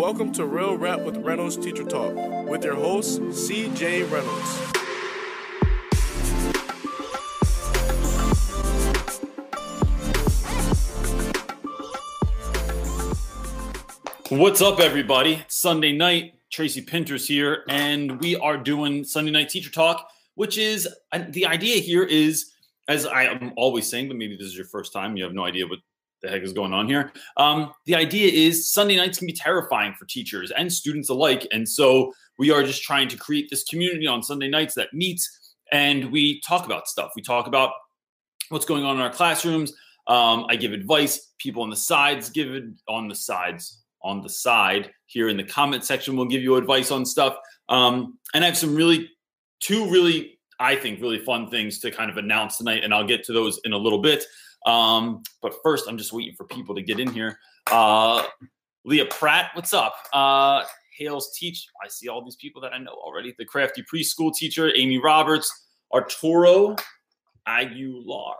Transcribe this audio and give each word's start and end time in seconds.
Welcome 0.00 0.32
to 0.32 0.46
Real 0.46 0.78
Rap 0.78 1.00
with 1.00 1.18
Reynolds 1.18 1.58
Teacher 1.58 1.84
Talk 1.84 2.14
with 2.48 2.64
your 2.64 2.74
host, 2.74 3.20
CJ 3.20 4.10
Reynolds. 4.10 4.56
What's 14.30 14.62
up, 14.62 14.80
everybody? 14.80 15.44
Sunday 15.48 15.92
night. 15.92 16.32
Tracy 16.50 16.80
Pinter's 16.80 17.28
here, 17.28 17.64
and 17.68 18.18
we 18.22 18.36
are 18.36 18.56
doing 18.56 19.04
Sunday 19.04 19.32
Night 19.32 19.50
Teacher 19.50 19.70
Talk, 19.70 20.08
which 20.34 20.56
is 20.56 20.88
the 21.28 21.44
idea 21.44 21.76
here 21.76 22.04
is, 22.04 22.52
as 22.88 23.04
I 23.04 23.24
am 23.24 23.52
always 23.54 23.86
saying, 23.86 24.08
but 24.08 24.16
maybe 24.16 24.34
this 24.34 24.46
is 24.46 24.56
your 24.56 24.64
first 24.64 24.94
time, 24.94 25.18
you 25.18 25.24
have 25.24 25.34
no 25.34 25.44
idea 25.44 25.66
what 25.66 25.80
the 26.22 26.28
heck 26.28 26.42
is 26.42 26.52
going 26.52 26.72
on 26.72 26.88
here. 26.88 27.12
Um, 27.36 27.72
the 27.86 27.94
idea 27.94 28.30
is 28.30 28.70
Sunday 28.70 28.96
nights 28.96 29.18
can 29.18 29.26
be 29.26 29.32
terrifying 29.32 29.94
for 29.98 30.04
teachers 30.04 30.50
and 30.50 30.72
students 30.72 31.08
alike. 31.08 31.46
And 31.52 31.68
so 31.68 32.12
we 32.38 32.50
are 32.50 32.62
just 32.62 32.82
trying 32.82 33.08
to 33.08 33.16
create 33.16 33.48
this 33.50 33.64
community 33.64 34.06
on 34.06 34.22
Sunday 34.22 34.48
nights 34.48 34.74
that 34.74 34.92
meets 34.92 35.40
and 35.72 36.10
we 36.10 36.40
talk 36.40 36.66
about 36.66 36.88
stuff. 36.88 37.12
We 37.16 37.22
talk 37.22 37.46
about 37.46 37.72
what's 38.48 38.64
going 38.64 38.84
on 38.84 38.96
in 38.96 39.02
our 39.02 39.10
classrooms. 39.10 39.72
Um, 40.06 40.46
I 40.48 40.56
give 40.56 40.72
advice. 40.72 41.32
People 41.38 41.62
on 41.62 41.70
the 41.70 41.76
sides 41.76 42.30
give 42.30 42.52
it 42.52 42.64
on 42.88 43.08
the 43.08 43.14
sides, 43.14 43.82
on 44.02 44.22
the 44.22 44.28
side 44.28 44.90
here 45.06 45.28
in 45.28 45.36
the 45.36 45.44
comment 45.44 45.84
section 45.84 46.16
will 46.16 46.26
give 46.26 46.42
you 46.42 46.56
advice 46.56 46.90
on 46.90 47.06
stuff. 47.06 47.36
Um, 47.68 48.18
and 48.34 48.44
I 48.44 48.48
have 48.48 48.58
some 48.58 48.74
really, 48.74 49.10
two 49.60 49.88
really, 49.90 50.38
I 50.58 50.74
think, 50.74 51.00
really 51.00 51.20
fun 51.20 51.48
things 51.48 51.78
to 51.80 51.90
kind 51.90 52.10
of 52.10 52.16
announce 52.16 52.58
tonight. 52.58 52.82
And 52.82 52.92
I'll 52.92 53.06
get 53.06 53.24
to 53.24 53.32
those 53.32 53.60
in 53.64 53.72
a 53.72 53.78
little 53.78 54.00
bit. 54.00 54.24
Um, 54.66 55.22
but 55.42 55.54
first, 55.62 55.88
I'm 55.88 55.98
just 55.98 56.12
waiting 56.12 56.34
for 56.34 56.44
people 56.44 56.74
to 56.74 56.82
get 56.82 57.00
in 57.00 57.12
here. 57.12 57.38
Uh, 57.70 58.24
Leah 58.84 59.06
Pratt, 59.06 59.50
what's 59.54 59.72
up? 59.72 59.94
Uh, 60.12 60.64
Hales 60.96 61.34
Teach. 61.36 61.66
I 61.82 61.88
see 61.88 62.08
all 62.08 62.22
these 62.22 62.36
people 62.36 62.60
that 62.62 62.72
I 62.72 62.78
know 62.78 62.92
already. 62.92 63.34
The 63.38 63.44
crafty 63.44 63.82
preschool 63.82 64.34
teacher, 64.34 64.70
Amy 64.74 64.98
Roberts, 64.98 65.68
Arturo 65.92 66.76
Aguilar. 67.46 68.36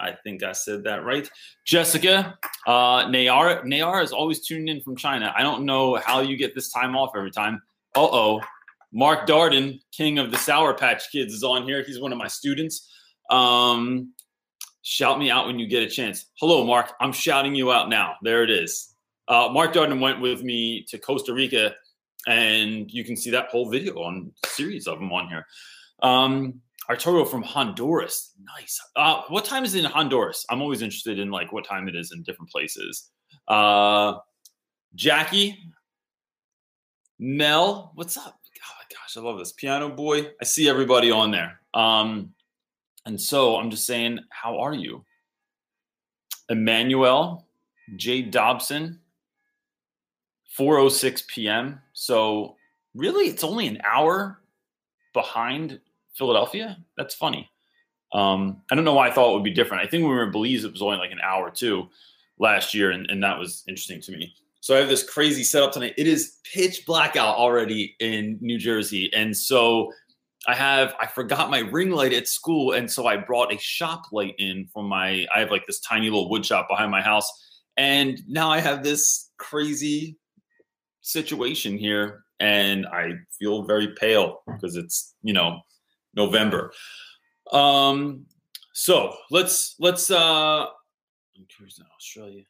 I 0.00 0.12
think 0.24 0.42
I 0.42 0.52
said 0.52 0.84
that 0.84 1.04
right. 1.04 1.28
Jessica, 1.66 2.38
uh, 2.66 3.06
Nayar. 3.06 3.64
Nayar 3.64 4.02
is 4.02 4.12
always 4.12 4.46
tuning 4.46 4.68
in 4.68 4.80
from 4.82 4.96
China. 4.96 5.32
I 5.36 5.42
don't 5.42 5.64
know 5.64 5.96
how 5.96 6.20
you 6.20 6.36
get 6.36 6.54
this 6.54 6.70
time 6.72 6.96
off 6.96 7.12
every 7.16 7.30
time. 7.30 7.60
Uh 7.96 8.04
oh. 8.04 8.40
Mark 8.92 9.26
Darden, 9.26 9.80
king 9.92 10.18
of 10.18 10.30
the 10.30 10.38
Sour 10.38 10.72
Patch 10.72 11.10
Kids, 11.10 11.34
is 11.34 11.42
on 11.42 11.64
here. 11.64 11.82
He's 11.82 12.00
one 12.00 12.12
of 12.12 12.18
my 12.18 12.28
students. 12.28 12.90
Um, 13.28 14.14
Shout 14.90 15.18
me 15.18 15.30
out 15.30 15.46
when 15.46 15.58
you 15.58 15.66
get 15.66 15.82
a 15.82 15.86
chance. 15.86 16.24
Hello, 16.40 16.64
Mark. 16.64 16.94
I'm 16.98 17.12
shouting 17.12 17.54
you 17.54 17.70
out 17.70 17.90
now. 17.90 18.14
There 18.22 18.42
it 18.42 18.48
is. 18.48 18.94
Uh, 19.28 19.50
Mark 19.52 19.74
Darden 19.74 20.00
went 20.00 20.22
with 20.22 20.42
me 20.42 20.86
to 20.88 20.96
Costa 20.96 21.34
Rica, 21.34 21.74
and 22.26 22.90
you 22.90 23.04
can 23.04 23.14
see 23.14 23.30
that 23.32 23.50
whole 23.50 23.68
video 23.68 23.96
on 23.96 24.32
a 24.46 24.48
series 24.48 24.86
of 24.86 24.98
them 24.98 25.12
on 25.12 25.28
here. 25.28 25.44
Um, 26.02 26.62
Arturo 26.88 27.26
from 27.26 27.42
Honduras. 27.42 28.32
Nice. 28.58 28.80
Uh, 28.96 29.24
what 29.28 29.44
time 29.44 29.62
is 29.62 29.74
it 29.74 29.84
in 29.84 29.90
Honduras? 29.90 30.46
I'm 30.48 30.62
always 30.62 30.80
interested 30.80 31.18
in 31.18 31.30
like 31.30 31.52
what 31.52 31.66
time 31.66 31.86
it 31.86 31.94
is 31.94 32.10
in 32.12 32.22
different 32.22 32.50
places. 32.50 33.10
Uh, 33.46 34.14
Jackie, 34.94 35.70
Mel, 37.18 37.92
what's 37.94 38.16
up? 38.16 38.40
Oh 38.58 38.84
gosh, 38.90 39.18
I 39.18 39.20
love 39.20 39.38
this 39.38 39.52
piano 39.52 39.90
boy. 39.90 40.30
I 40.40 40.44
see 40.44 40.66
everybody 40.66 41.10
on 41.10 41.30
there. 41.30 41.60
Um, 41.74 42.32
and 43.08 43.18
so 43.18 43.56
I'm 43.56 43.70
just 43.70 43.86
saying, 43.86 44.20
how 44.28 44.58
are 44.58 44.74
you? 44.74 45.02
Emmanuel, 46.50 47.46
Jay 47.96 48.20
Dobson, 48.20 49.00
4:06 50.58 51.26
p.m. 51.26 51.80
So 51.94 52.56
really, 52.94 53.24
it's 53.24 53.42
only 53.42 53.66
an 53.66 53.80
hour 53.82 54.42
behind 55.14 55.80
Philadelphia. 56.14 56.76
That's 56.98 57.14
funny. 57.14 57.50
Um, 58.12 58.60
I 58.70 58.74
don't 58.74 58.84
know 58.84 58.94
why 58.94 59.08
I 59.08 59.10
thought 59.10 59.30
it 59.30 59.34
would 59.34 59.44
be 59.44 59.54
different. 59.54 59.82
I 59.82 59.86
think 59.86 60.02
when 60.02 60.10
we 60.10 60.16
were 60.16 60.24
in 60.24 60.30
Belize, 60.30 60.64
it 60.64 60.72
was 60.72 60.82
only 60.82 60.98
like 60.98 61.10
an 61.10 61.20
hour 61.22 61.50
too 61.50 61.88
last 62.38 62.74
year, 62.74 62.90
and, 62.90 63.10
and 63.10 63.22
that 63.22 63.38
was 63.38 63.64
interesting 63.68 64.02
to 64.02 64.12
me. 64.12 64.34
So 64.60 64.76
I 64.76 64.80
have 64.80 64.88
this 64.88 65.02
crazy 65.02 65.44
setup 65.44 65.72
tonight. 65.72 65.94
It 65.96 66.06
is 66.06 66.40
pitch 66.44 66.84
blackout 66.84 67.36
already 67.36 67.96
in 68.00 68.36
New 68.42 68.58
Jersey, 68.58 69.10
and 69.14 69.34
so 69.34 69.92
I 70.48 70.54
have 70.54 70.94
I 70.98 71.06
forgot 71.06 71.50
my 71.50 71.58
ring 71.58 71.90
light 71.90 72.14
at 72.14 72.26
school, 72.26 72.72
and 72.72 72.90
so 72.90 73.06
I 73.06 73.18
brought 73.18 73.52
a 73.52 73.58
shop 73.58 74.06
light 74.12 74.34
in 74.38 74.66
from 74.72 74.86
my. 74.86 75.26
I 75.34 75.40
have 75.40 75.50
like 75.50 75.66
this 75.66 75.78
tiny 75.80 76.06
little 76.06 76.30
wood 76.30 76.44
shop 76.44 76.68
behind 76.70 76.90
my 76.90 77.02
house, 77.02 77.30
and 77.76 78.18
now 78.26 78.50
I 78.50 78.60
have 78.60 78.82
this 78.82 79.30
crazy 79.36 80.16
situation 81.02 81.76
here, 81.76 82.24
and 82.40 82.86
I 82.86 83.12
feel 83.38 83.64
very 83.64 83.88
pale 83.88 84.40
because 84.46 84.76
it's 84.76 85.14
you 85.22 85.34
know 85.34 85.60
November. 86.14 86.72
Um, 87.52 88.24
so 88.72 89.14
let's 89.30 89.74
let's 89.78 90.10
uh, 90.10 90.64
I'm 90.64 91.46
Australia. 91.94 92.44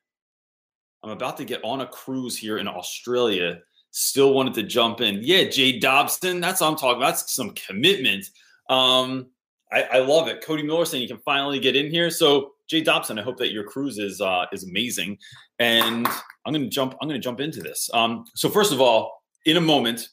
I'm 1.03 1.10
about 1.10 1.37
to 1.38 1.44
get 1.44 1.64
on 1.64 1.81
a 1.81 1.87
cruise 1.87 2.38
here 2.38 2.58
in 2.58 2.69
Australia 2.69 3.58
still 3.91 4.34
wanted 4.34 4.54
to 4.54 4.62
jump 4.62 5.00
in. 5.00 5.21
Yeah, 5.22 5.44
Jay 5.44 5.78
Dobson, 5.78 6.41
that's 6.41 6.60
what 6.60 6.69
I'm 6.69 6.76
talking 6.76 6.99
about. 6.99 7.10
That's 7.10 7.34
some 7.34 7.50
commitment. 7.50 8.26
Um, 8.69 9.28
I, 9.72 9.82
I, 9.82 9.99
love 9.99 10.28
it. 10.28 10.43
Cody 10.43 10.62
Miller 10.62 10.84
saying 10.84 11.03
you 11.03 11.09
can 11.09 11.19
finally 11.19 11.59
get 11.59 11.76
in 11.76 11.91
here. 11.91 12.10
So 12.10 12.53
Jay 12.69 12.82
Dobson, 12.82 13.19
I 13.19 13.22
hope 13.22 13.38
that 13.38 13.53
your 13.53 13.65
cruise 13.65 13.99
is 13.99 14.21
uh, 14.21 14.47
is 14.53 14.65
amazing. 14.65 15.19
And 15.59 16.06
I'm 16.47 16.53
gonna 16.53 16.69
jump, 16.69 16.94
I'm 17.00 17.09
gonna 17.09 17.19
jump 17.19 17.41
into 17.41 17.60
this. 17.60 17.91
Um, 17.93 18.25
so 18.34 18.49
first 18.49 18.72
of 18.72 18.81
all, 18.81 19.22
in 19.47 19.56
a 19.56 19.60
moment, 19.60 20.09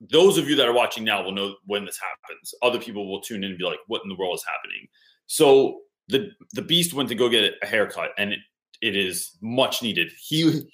those 0.00 0.38
of 0.38 0.48
you 0.48 0.56
that 0.56 0.66
are 0.66 0.72
watching 0.72 1.04
now 1.04 1.22
will 1.22 1.32
know 1.32 1.56
when 1.66 1.84
this 1.84 1.98
happens. 1.98 2.54
Other 2.62 2.78
people 2.78 3.08
will 3.08 3.20
tune 3.20 3.44
in 3.44 3.50
and 3.50 3.58
be 3.58 3.64
like, 3.64 3.78
what 3.86 4.02
in 4.02 4.08
the 4.08 4.16
world 4.16 4.34
is 4.36 4.44
happening? 4.44 4.86
So 5.26 5.80
the 6.08 6.30
the 6.52 6.62
beast 6.62 6.94
went 6.94 7.08
to 7.10 7.14
go 7.14 7.28
get 7.28 7.54
a 7.62 7.66
haircut 7.66 8.10
and 8.18 8.32
it, 8.32 8.40
it 8.80 8.96
is 8.96 9.36
much 9.40 9.82
needed. 9.82 10.10
He 10.18 10.68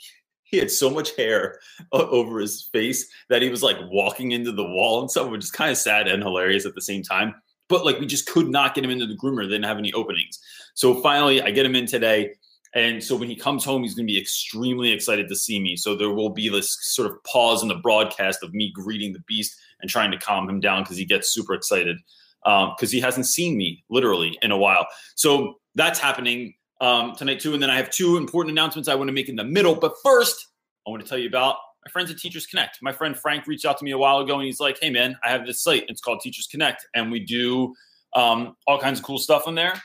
he 0.56 0.61
had 0.61 0.71
so 0.71 0.89
much 0.89 1.15
hair 1.17 1.59
over 1.93 2.39
his 2.39 2.69
face 2.72 3.06
that 3.28 3.43
he 3.43 3.50
was 3.50 3.62
like 3.62 3.77
walking 3.91 4.33
into 4.33 4.53
the 4.53 4.65
wall 4.65 5.03
and 5.03 5.11
stuff, 5.11 5.31
which 5.31 5.44
is 5.44 5.50
kind 5.50 5.71
of 5.71 5.77
sad 5.77 6.09
and 6.09 6.22
hilarious 6.22 6.65
at 6.65 6.75
the 6.75 6.81
same 6.81 7.03
time. 7.03 7.34
But 7.69 7.84
like 7.84 8.00
we 8.00 8.06
just 8.06 8.27
could 8.27 8.49
not 8.49 8.75
get 8.75 8.84
him 8.84 8.91
into 8.91 9.06
the 9.06 9.16
groomer; 9.16 9.45
they 9.45 9.55
didn't 9.55 9.66
have 9.66 9.77
any 9.77 9.93
openings. 9.93 10.41
So 10.75 11.03
finally, 11.03 11.43
I 11.43 11.50
get 11.50 11.66
him 11.66 11.77
in 11.77 11.87
today. 11.87 12.33
And 12.75 13.03
so 13.03 13.16
when 13.16 13.28
he 13.28 13.37
comes 13.37 13.65
home, 13.65 13.83
he's 13.83 13.95
going 13.95 14.06
to 14.06 14.12
be 14.12 14.21
extremely 14.21 14.93
excited 14.93 15.28
to 15.28 15.37
see 15.37 15.61
me. 15.61 15.77
So 15.77 15.95
there 15.95 16.11
will 16.11 16.31
be 16.31 16.49
this 16.49 16.77
sort 16.81 17.11
of 17.11 17.22
pause 17.25 17.62
in 17.62 17.69
the 17.69 17.77
broadcast 17.77 18.43
of 18.43 18.53
me 18.53 18.71
greeting 18.75 19.12
the 19.12 19.22
beast 19.27 19.56
and 19.81 19.91
trying 19.91 20.11
to 20.11 20.19
calm 20.19 20.49
him 20.49 20.61
down 20.61 20.83
because 20.83 20.97
he 20.97 21.05
gets 21.05 21.31
super 21.31 21.55
excited 21.55 21.99
because 22.45 22.83
um, 22.83 22.89
he 22.91 23.00
hasn't 23.00 23.27
seen 23.27 23.56
me 23.56 23.83
literally 23.91 24.39
in 24.43 24.53
a 24.53 24.59
while. 24.59 24.87
So 25.16 25.55
that's 25.75 25.99
happening 25.99 26.55
um, 26.81 27.14
tonight 27.16 27.41
too. 27.41 27.54
And 27.54 27.62
then 27.62 27.70
I 27.70 27.76
have 27.76 27.91
two 27.91 28.16
important 28.16 28.53
announcements 28.53 28.88
I 28.88 28.94
want 28.94 29.09
to 29.09 29.12
make 29.12 29.28
in 29.28 29.37
the 29.37 29.44
middle. 29.44 29.75
But 29.75 29.94
first, 30.04 30.47
I 30.87 30.91
want 30.91 31.03
to 31.03 31.09
tell 31.09 31.19
you 31.19 31.28
about 31.28 31.56
my 31.84 31.91
friends 31.91 32.10
at 32.10 32.19
Teachers 32.19 32.47
Connect. 32.47 32.78
My 32.82 32.92
friend 32.92 33.16
Frank 33.16 33.47
reached 33.47 33.64
out 33.64 33.78
to 33.78 33.84
me 33.84 33.92
a 33.92 33.98
while 33.98 34.19
ago 34.19 34.34
and 34.34 34.44
he's 34.44 34.60
like, 34.60 34.78
"Hey 34.81 34.91
man, 34.91 35.16
I 35.25 35.31
have 35.31 35.47
this 35.47 35.62
site. 35.62 35.84
It's 35.88 36.00
called 36.00 36.20
Teachers 36.20 36.47
Connect, 36.47 36.86
and 36.94 37.10
we 37.10 37.20
do 37.20 37.75
um, 38.15 38.56
all 38.66 38.78
kinds 38.78 38.98
of 38.98 39.04
cool 39.04 39.19
stuff 39.19 39.47
on 39.47 39.54
there. 39.54 39.81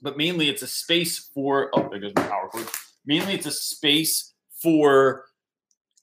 But 0.00 0.16
mainly, 0.16 0.48
it's 0.48 0.62
a 0.62 0.66
space 0.66 1.30
for 1.34 1.70
oh, 1.74 1.88
there 1.90 1.98
goes 1.98 2.12
my 2.14 2.22
power 2.22 2.48
cord. 2.48 2.68
Mainly, 3.04 3.34
it's 3.34 3.46
a 3.46 3.50
space 3.50 4.32
for 4.62 5.24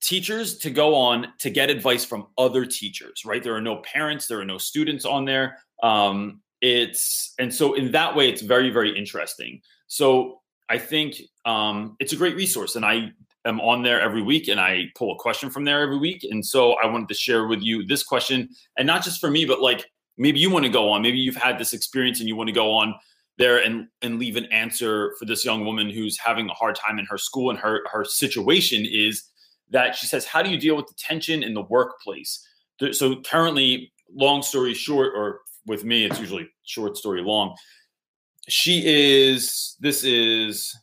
teachers 0.02 0.58
to 0.60 0.70
go 0.70 0.96
on 0.96 1.28
to 1.40 1.50
get 1.50 1.70
advice 1.70 2.04
from 2.04 2.28
other 2.38 2.66
teachers. 2.66 3.24
Right? 3.26 3.42
There 3.42 3.56
are 3.56 3.62
no 3.62 3.78
parents, 3.78 4.28
there 4.28 4.40
are 4.40 4.46
no 4.46 4.58
students 4.58 5.06
on 5.06 5.26
there. 5.26 5.60
Um, 5.82 6.42
it's 6.66 7.34
and 7.38 7.54
so 7.54 7.76
in 7.76 7.92
that 7.92 8.16
way, 8.16 8.28
it's 8.28 8.42
very 8.42 8.72
very 8.72 8.98
interesting. 8.98 9.62
So 9.88 10.42
I 10.68 10.80
think 10.80 11.22
um, 11.46 11.96
it's 12.00 12.12
a 12.12 12.16
great 12.16 12.36
resource, 12.36 12.76
and 12.76 12.84
I 12.84 13.12
am 13.46 13.62
on 13.62 13.84
there 13.84 14.02
every 14.02 14.24
week, 14.24 14.48
and 14.48 14.60
I 14.60 14.86
pull 14.96 15.14
a 15.14 15.20
question 15.20 15.52
from 15.52 15.64
there 15.64 15.82
every 15.82 16.00
week. 16.00 16.26
And 16.30 16.44
so 16.44 16.74
I 16.84 16.88
wanted 16.88 17.08
to 17.10 17.14
share 17.14 17.46
with 17.46 17.62
you 17.62 17.86
this 17.86 18.02
question, 18.02 18.50
and 18.78 18.88
not 18.88 19.04
just 19.04 19.22
for 19.22 19.30
me, 19.30 19.46
but 19.46 19.62
like 19.62 19.86
maybe 20.18 20.40
you 20.40 20.50
want 20.50 20.66
to 20.66 20.72
go 20.72 20.90
on, 20.90 21.04
maybe 21.04 21.20
you've 21.20 21.36
had 21.36 21.60
this 21.60 21.72
experience, 21.72 22.20
and 22.20 22.28
you 22.28 22.36
want 22.36 22.48
to 22.48 22.54
go 22.54 22.72
on 22.72 22.96
there 23.38 23.60
and 23.64 23.88
and 24.02 24.18
leave 24.18 24.36
an 24.36 24.46
answer 24.46 25.14
for 25.20 25.26
this 25.26 25.46
young 25.46 25.66
woman 25.66 25.90
who's 25.92 26.18
having 26.18 26.50
a 26.50 26.54
hard 26.54 26.76
time 26.76 26.98
in 26.98 27.06
her 27.06 27.20
school, 27.20 27.52
and 27.52 27.60
her 27.60 27.84
her 27.92 28.04
situation 28.04 28.88
is 28.90 29.24
that 29.70 29.96
she 29.96 30.08
says, 30.08 30.26
"How 30.26 30.42
do 30.42 30.50
you 30.50 30.60
deal 30.60 30.76
with 30.76 30.88
the 30.88 30.96
tension 30.98 31.44
in 31.44 31.54
the 31.54 31.62
workplace?" 31.62 32.44
So 32.92 33.22
currently, 33.22 33.94
long 34.14 34.42
story 34.42 34.74
short, 34.74 35.14
or 35.16 35.42
with 35.66 35.84
me, 35.84 36.06
it's 36.06 36.20
usually 36.20 36.50
short 36.64 36.98
story 36.98 37.22
long. 37.22 37.56
She 38.48 38.84
is 38.86 39.76
this 39.80 40.04
is 40.04 40.76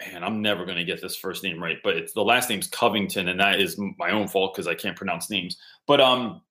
man 0.00 0.22
i'm 0.22 0.42
never 0.42 0.64
going 0.64 0.76
to 0.76 0.84
get 0.84 1.00
this 1.00 1.16
first 1.16 1.42
name 1.42 1.62
right 1.62 1.78
but 1.82 1.96
it's 1.96 2.12
the 2.12 2.22
last 2.22 2.50
name's 2.50 2.66
covington 2.66 3.28
and 3.28 3.40
that 3.40 3.60
is 3.60 3.78
my 3.98 4.10
own 4.10 4.28
fault 4.28 4.54
because 4.54 4.66
i 4.66 4.74
can't 4.74 4.96
pronounce 4.96 5.30
names. 5.30 5.56
But 5.86 6.00
um 6.00 6.42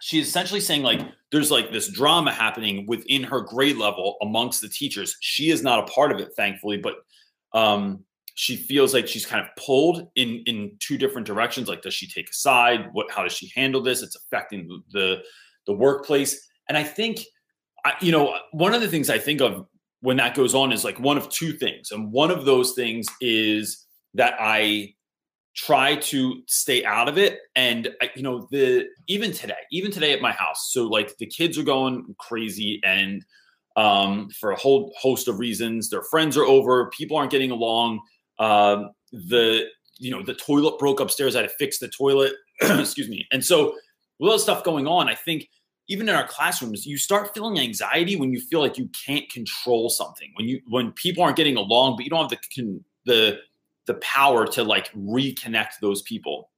she's 0.00 0.28
essentially 0.28 0.60
saying 0.60 0.82
like 0.82 1.00
there's 1.32 1.50
like 1.50 1.72
this 1.72 1.90
drama 1.90 2.32
happening 2.32 2.86
within 2.86 3.22
her 3.24 3.40
grade 3.40 3.76
level 3.76 4.16
amongst 4.22 4.60
the 4.60 4.68
teachers. 4.68 5.16
She 5.20 5.50
is 5.50 5.62
not 5.62 5.80
a 5.80 5.92
part 5.92 6.12
of 6.12 6.20
it 6.20 6.32
thankfully 6.36 6.76
but 6.76 6.96
um 7.52 8.04
she 8.38 8.54
feels 8.54 8.94
like 8.94 9.08
she's 9.08 9.26
kind 9.26 9.44
of 9.44 9.48
pulled 9.56 10.08
in 10.14 10.44
in 10.46 10.70
two 10.78 10.96
different 10.96 11.26
directions. 11.26 11.68
Like, 11.68 11.82
does 11.82 11.92
she 11.92 12.06
take 12.06 12.30
a 12.30 12.32
side? 12.32 12.88
What? 12.92 13.10
How 13.10 13.24
does 13.24 13.32
she 13.32 13.50
handle 13.56 13.82
this? 13.82 14.00
It's 14.00 14.14
affecting 14.14 14.80
the 14.92 15.24
the 15.66 15.72
workplace. 15.72 16.48
And 16.68 16.78
I 16.78 16.84
think, 16.84 17.18
I, 17.84 17.94
you 18.00 18.12
know, 18.12 18.38
one 18.52 18.74
of 18.74 18.80
the 18.80 18.86
things 18.86 19.10
I 19.10 19.18
think 19.18 19.40
of 19.40 19.66
when 20.02 20.18
that 20.18 20.36
goes 20.36 20.54
on 20.54 20.70
is 20.70 20.84
like 20.84 21.00
one 21.00 21.18
of 21.18 21.28
two 21.30 21.52
things, 21.52 21.90
and 21.90 22.12
one 22.12 22.30
of 22.30 22.44
those 22.44 22.74
things 22.74 23.06
is 23.20 23.84
that 24.14 24.36
I 24.38 24.94
try 25.56 25.96
to 25.96 26.40
stay 26.46 26.84
out 26.84 27.08
of 27.08 27.18
it 27.18 27.40
and 27.56 27.88
you 28.14 28.22
know 28.22 28.46
the 28.52 28.86
even 29.08 29.32
today 29.32 29.58
even 29.72 29.90
today 29.90 30.12
at 30.12 30.20
my 30.20 30.30
house 30.30 30.70
so 30.70 30.86
like 30.86 31.16
the 31.16 31.26
kids 31.26 31.58
are 31.58 31.64
going 31.64 32.14
crazy 32.20 32.80
and 32.84 33.24
um, 33.74 34.28
for 34.38 34.52
a 34.52 34.56
whole 34.56 34.94
host 34.96 35.26
of 35.26 35.40
reasons 35.40 35.90
their 35.90 36.04
friends 36.04 36.36
are 36.36 36.44
over 36.44 36.90
people 36.90 37.16
aren't 37.16 37.32
getting 37.32 37.50
along 37.50 37.98
um, 38.38 38.90
the 39.12 39.66
you 39.98 40.10
know 40.10 40.22
the 40.22 40.34
toilet 40.34 40.78
broke 40.78 41.00
upstairs 41.00 41.34
i 41.34 41.40
had 41.40 41.48
to 41.48 41.54
fix 41.56 41.78
the 41.78 41.88
toilet 41.88 42.32
excuse 42.62 43.08
me 43.08 43.26
and 43.32 43.44
so 43.44 43.74
with 44.20 44.30
all 44.30 44.36
the 44.36 44.38
stuff 44.38 44.62
going 44.62 44.86
on 44.86 45.08
i 45.08 45.14
think 45.14 45.48
even 45.88 46.08
in 46.08 46.14
our 46.14 46.26
classrooms 46.28 46.86
you 46.86 46.96
start 46.96 47.34
feeling 47.34 47.58
anxiety 47.58 48.14
when 48.14 48.32
you 48.32 48.40
feel 48.40 48.60
like 48.60 48.78
you 48.78 48.88
can't 49.06 49.28
control 49.30 49.90
something 49.90 50.30
when 50.36 50.46
you 50.46 50.60
when 50.68 50.92
people 50.92 51.22
aren't 51.22 51.36
getting 51.36 51.56
along 51.56 51.96
but 51.96 52.04
you 52.04 52.10
don't 52.10 52.30
have 52.30 52.38
the 52.54 52.80
the 53.06 53.38
the 53.88 53.94
power 53.94 54.46
to 54.46 54.62
like 54.62 54.92
reconnect 54.92 55.80
those 55.80 56.02
people. 56.02 56.50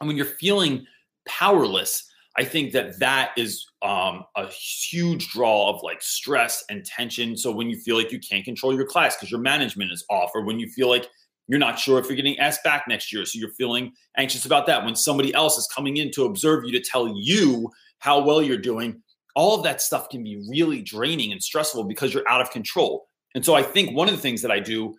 And 0.00 0.08
when 0.08 0.18
you're 0.18 0.26
feeling 0.26 0.84
powerless, 1.26 2.10
I 2.36 2.44
think 2.44 2.72
that 2.72 2.98
that 2.98 3.30
is 3.36 3.64
um, 3.82 4.24
a 4.36 4.48
huge 4.48 5.28
draw 5.28 5.70
of 5.70 5.82
like 5.82 6.02
stress 6.02 6.64
and 6.68 6.84
tension. 6.84 7.36
So 7.36 7.52
when 7.52 7.70
you 7.70 7.78
feel 7.78 7.96
like 7.96 8.10
you 8.10 8.18
can't 8.18 8.44
control 8.44 8.74
your 8.74 8.86
class 8.86 9.14
because 9.14 9.30
your 9.30 9.40
management 9.40 9.92
is 9.92 10.04
off, 10.10 10.30
or 10.34 10.44
when 10.44 10.58
you 10.58 10.68
feel 10.68 10.88
like 10.88 11.08
you're 11.46 11.60
not 11.60 11.78
sure 11.78 11.98
if 11.98 12.06
you're 12.06 12.16
getting 12.16 12.38
asked 12.38 12.64
back 12.64 12.86
next 12.88 13.12
year, 13.12 13.24
so 13.24 13.38
you're 13.38 13.52
feeling 13.52 13.92
anxious 14.16 14.46
about 14.46 14.66
that. 14.66 14.84
When 14.84 14.96
somebody 14.96 15.32
else 15.34 15.58
is 15.58 15.68
coming 15.72 15.98
in 15.98 16.10
to 16.12 16.24
observe 16.24 16.64
you 16.64 16.72
to 16.72 16.80
tell 16.80 17.14
you 17.16 17.70
how 17.98 18.24
well 18.24 18.42
you're 18.42 18.58
doing, 18.58 19.02
all 19.36 19.56
of 19.56 19.62
that 19.64 19.80
stuff 19.80 20.08
can 20.08 20.24
be 20.24 20.42
really 20.48 20.82
draining 20.82 21.32
and 21.32 21.42
stressful 21.42 21.84
because 21.84 22.14
you're 22.14 22.28
out 22.28 22.40
of 22.40 22.50
control. 22.50 23.06
And 23.34 23.44
so 23.44 23.54
I 23.54 23.62
think 23.62 23.96
one 23.96 24.08
of 24.08 24.14
the 24.14 24.20
things 24.20 24.42
that 24.42 24.50
I 24.50 24.60
do 24.60 24.94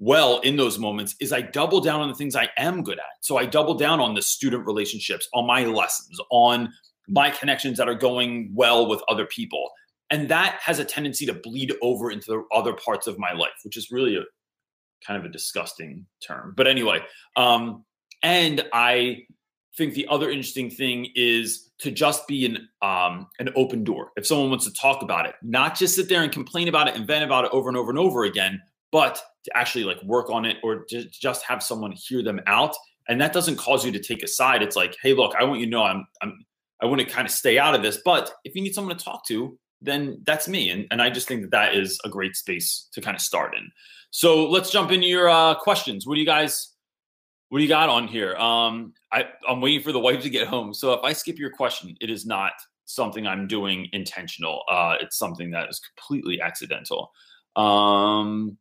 well 0.00 0.40
in 0.40 0.56
those 0.56 0.78
moments 0.78 1.14
is 1.20 1.32
I 1.32 1.42
double 1.42 1.80
down 1.80 2.00
on 2.00 2.08
the 2.08 2.14
things 2.14 2.34
I 2.34 2.48
am 2.56 2.82
good 2.82 2.98
at. 2.98 3.04
So 3.20 3.36
I 3.36 3.44
double 3.44 3.74
down 3.74 4.00
on 4.00 4.14
the 4.14 4.22
student 4.22 4.66
relationships, 4.66 5.28
on 5.32 5.46
my 5.46 5.64
lessons, 5.64 6.18
on 6.30 6.72
my 7.06 7.30
connections 7.30 7.76
that 7.78 7.88
are 7.88 7.94
going 7.94 8.50
well 8.54 8.88
with 8.88 9.02
other 9.08 9.26
people. 9.26 9.70
And 10.10 10.28
that 10.28 10.58
has 10.62 10.78
a 10.78 10.84
tendency 10.84 11.26
to 11.26 11.34
bleed 11.34 11.72
over 11.82 12.10
into 12.10 12.26
the 12.26 12.44
other 12.52 12.72
parts 12.72 13.06
of 13.06 13.18
my 13.18 13.32
life, 13.32 13.52
which 13.62 13.76
is 13.76 13.90
really 13.92 14.16
a 14.16 14.22
kind 15.06 15.18
of 15.18 15.24
a 15.24 15.32
disgusting 15.32 16.06
term. 16.26 16.54
But 16.56 16.66
anyway, 16.66 17.00
um, 17.36 17.84
and 18.22 18.66
I 18.72 19.24
think 19.76 19.94
the 19.94 20.06
other 20.08 20.30
interesting 20.30 20.70
thing 20.70 21.08
is 21.14 21.70
to 21.78 21.90
just 21.90 22.26
be 22.26 22.44
an 22.44 22.68
um, 22.82 23.28
an 23.38 23.50
open 23.54 23.84
door. 23.84 24.10
If 24.16 24.26
someone 24.26 24.50
wants 24.50 24.66
to 24.66 24.72
talk 24.72 25.02
about 25.02 25.26
it, 25.26 25.34
not 25.42 25.76
just 25.76 25.94
sit 25.94 26.08
there 26.08 26.22
and 26.22 26.32
complain 26.32 26.68
about 26.68 26.88
it 26.88 26.96
and 26.96 27.06
vent 27.06 27.24
about 27.24 27.44
it 27.44 27.50
over 27.52 27.68
and 27.68 27.76
over 27.76 27.90
and 27.90 27.98
over 27.98 28.24
again, 28.24 28.60
but 28.90 29.22
to 29.44 29.56
actually 29.56 29.84
like 29.84 30.02
work 30.02 30.30
on 30.30 30.44
it 30.44 30.58
or 30.62 30.84
to 30.88 31.04
just 31.10 31.44
have 31.44 31.62
someone 31.62 31.92
hear 31.92 32.22
them 32.22 32.40
out. 32.46 32.74
And 33.08 33.20
that 33.20 33.32
doesn't 33.32 33.56
cause 33.56 33.84
you 33.84 33.92
to 33.92 33.98
take 33.98 34.22
a 34.22 34.28
side. 34.28 34.62
It's 34.62 34.76
like 34.76 34.96
hey 35.02 35.14
look 35.14 35.34
i 35.34 35.44
want 35.44 35.60
you 35.60 35.66
to 35.66 35.70
know 35.70 35.82
i'm 35.82 36.06
i'm 36.22 36.44
i 36.80 36.86
want 36.86 37.00
to 37.00 37.06
kind 37.06 37.26
of 37.26 37.32
stay 37.32 37.58
out 37.58 37.74
of 37.74 37.82
this 37.82 38.00
but 38.04 38.32
if 38.44 38.54
you 38.54 38.62
need 38.62 38.74
someone 38.74 38.96
to 38.96 39.04
talk 39.04 39.26
to 39.26 39.58
then 39.82 40.20
that's 40.24 40.46
me. 40.48 40.70
And, 40.70 40.86
and 40.90 41.00
i 41.02 41.10
just 41.10 41.26
think 41.26 41.42
that 41.42 41.50
that 41.50 41.74
is 41.74 41.98
a 42.04 42.08
great 42.08 42.36
space 42.36 42.88
to 42.92 43.00
kind 43.00 43.14
of 43.14 43.22
start 43.22 43.56
in. 43.56 43.70
So 44.10 44.48
let's 44.48 44.70
jump 44.70 44.90
into 44.90 45.06
your 45.06 45.28
uh, 45.28 45.54
questions. 45.54 46.06
What 46.06 46.14
do 46.14 46.20
you 46.20 46.26
guys 46.26 46.74
what 47.48 47.58
do 47.58 47.64
you 47.64 47.68
got 47.68 47.88
on 47.88 48.06
here? 48.06 48.36
Um 48.36 48.92
i 49.12 49.24
i'm 49.48 49.60
waiting 49.60 49.82
for 49.82 49.92
the 49.92 49.98
wife 49.98 50.22
to 50.22 50.30
get 50.30 50.46
home. 50.46 50.72
So 50.74 50.92
if 50.92 51.02
i 51.02 51.12
skip 51.12 51.38
your 51.38 51.50
question 51.50 51.96
it 52.00 52.10
is 52.10 52.26
not 52.26 52.52
something 52.84 53.26
i'm 53.26 53.46
doing 53.46 53.88
intentional. 53.92 54.62
Uh 54.68 54.96
it's 55.00 55.18
something 55.18 55.50
that 55.50 55.68
is 55.68 55.80
completely 55.80 56.40
accidental. 56.40 57.10
Um 57.56 58.58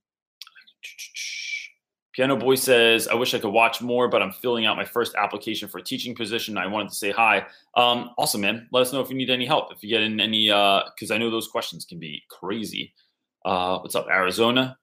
Piano 2.14 2.36
Boy 2.36 2.56
says, 2.56 3.08
I 3.08 3.14
wish 3.14 3.34
I 3.34 3.40
could 3.40 3.54
watch 3.54 3.82
more, 3.82 4.08
but 4.08 4.22
I'm 4.22 4.32
filling 4.32 4.66
out 4.66 4.76
my 4.76 4.84
first 4.84 5.16
application 5.16 5.70
for 5.70 5.78
a 5.78 5.84
teaching 5.84 6.16
position. 6.16 6.58
I 6.58 6.68
wanted 6.68 6.90
to 6.90 6.96
say 6.96 7.12
hi. 7.12 7.46
Um, 7.78 8.12
awesome, 8.18 8.42
man. 8.42 8.68
Let 8.72 8.82
us 8.82 8.92
know 8.92 9.00
if 9.00 9.10
you 9.10 9.16
need 9.16 9.30
any 9.30 9.46
help. 9.46 9.72
If 9.72 9.84
you 9.84 9.90
get 9.90 10.02
in 10.02 10.20
any, 10.20 10.48
because 10.48 11.12
uh, 11.12 11.14
I 11.14 11.18
know 11.18 11.30
those 11.30 11.48
questions 11.48 11.86
can 11.86 12.00
be 12.00 12.24
crazy. 12.30 12.94
Uh, 13.46 13.80
what's 13.80 13.96
up, 13.96 14.08
Arizona? 14.10 14.78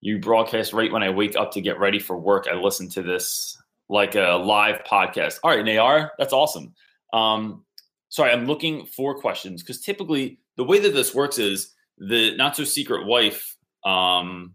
You 0.00 0.18
broadcast 0.18 0.72
right 0.72 0.92
when 0.92 1.02
I 1.02 1.10
wake 1.10 1.34
up 1.34 1.50
to 1.52 1.60
get 1.60 1.80
ready 1.80 1.98
for 1.98 2.18
work. 2.18 2.46
I 2.48 2.54
listen 2.54 2.88
to 2.90 3.02
this 3.02 3.60
like 3.88 4.14
a 4.14 4.40
live 4.44 4.84
podcast. 4.84 5.38
All 5.42 5.50
right, 5.50 5.64
Nayar, 5.64 6.10
that's 6.18 6.32
awesome. 6.32 6.74
Um, 7.12 7.64
sorry, 8.08 8.30
I'm 8.30 8.46
looking 8.46 8.86
for 8.86 9.18
questions 9.18 9.62
because 9.62 9.80
typically 9.80 10.38
the 10.56 10.64
way 10.64 10.78
that 10.78 10.94
this 10.94 11.14
works 11.14 11.38
is 11.38 11.72
the 11.98 12.36
not 12.36 12.56
so 12.56 12.64
secret 12.64 13.06
wife 13.06 13.56
um 13.84 14.54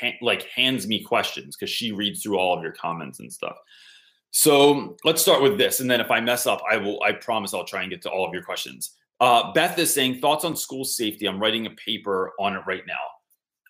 ha- 0.00 0.18
like 0.20 0.42
hands 0.44 0.86
me 0.86 1.02
questions 1.02 1.56
because 1.56 1.70
she 1.70 1.92
reads 1.92 2.22
through 2.22 2.38
all 2.38 2.56
of 2.56 2.62
your 2.62 2.72
comments 2.72 3.20
and 3.20 3.32
stuff. 3.32 3.56
So 4.30 4.96
let's 5.04 5.22
start 5.22 5.42
with 5.42 5.56
this 5.56 5.80
and 5.80 5.90
then 5.90 6.00
if 6.00 6.10
i 6.10 6.20
mess 6.20 6.46
up 6.46 6.60
i 6.70 6.76
will 6.76 7.02
i 7.02 7.12
promise 7.12 7.54
i'll 7.54 7.64
try 7.64 7.82
and 7.82 7.90
get 7.90 8.02
to 8.02 8.10
all 8.10 8.26
of 8.26 8.34
your 8.34 8.42
questions. 8.42 8.96
Uh, 9.18 9.50
beth 9.54 9.78
is 9.78 9.94
saying 9.94 10.18
thoughts 10.18 10.44
on 10.44 10.54
school 10.54 10.84
safety? 10.84 11.26
I'm 11.26 11.40
writing 11.40 11.64
a 11.64 11.70
paper 11.70 12.34
on 12.38 12.54
it 12.54 12.60
right 12.66 12.82
now. 12.86 13.00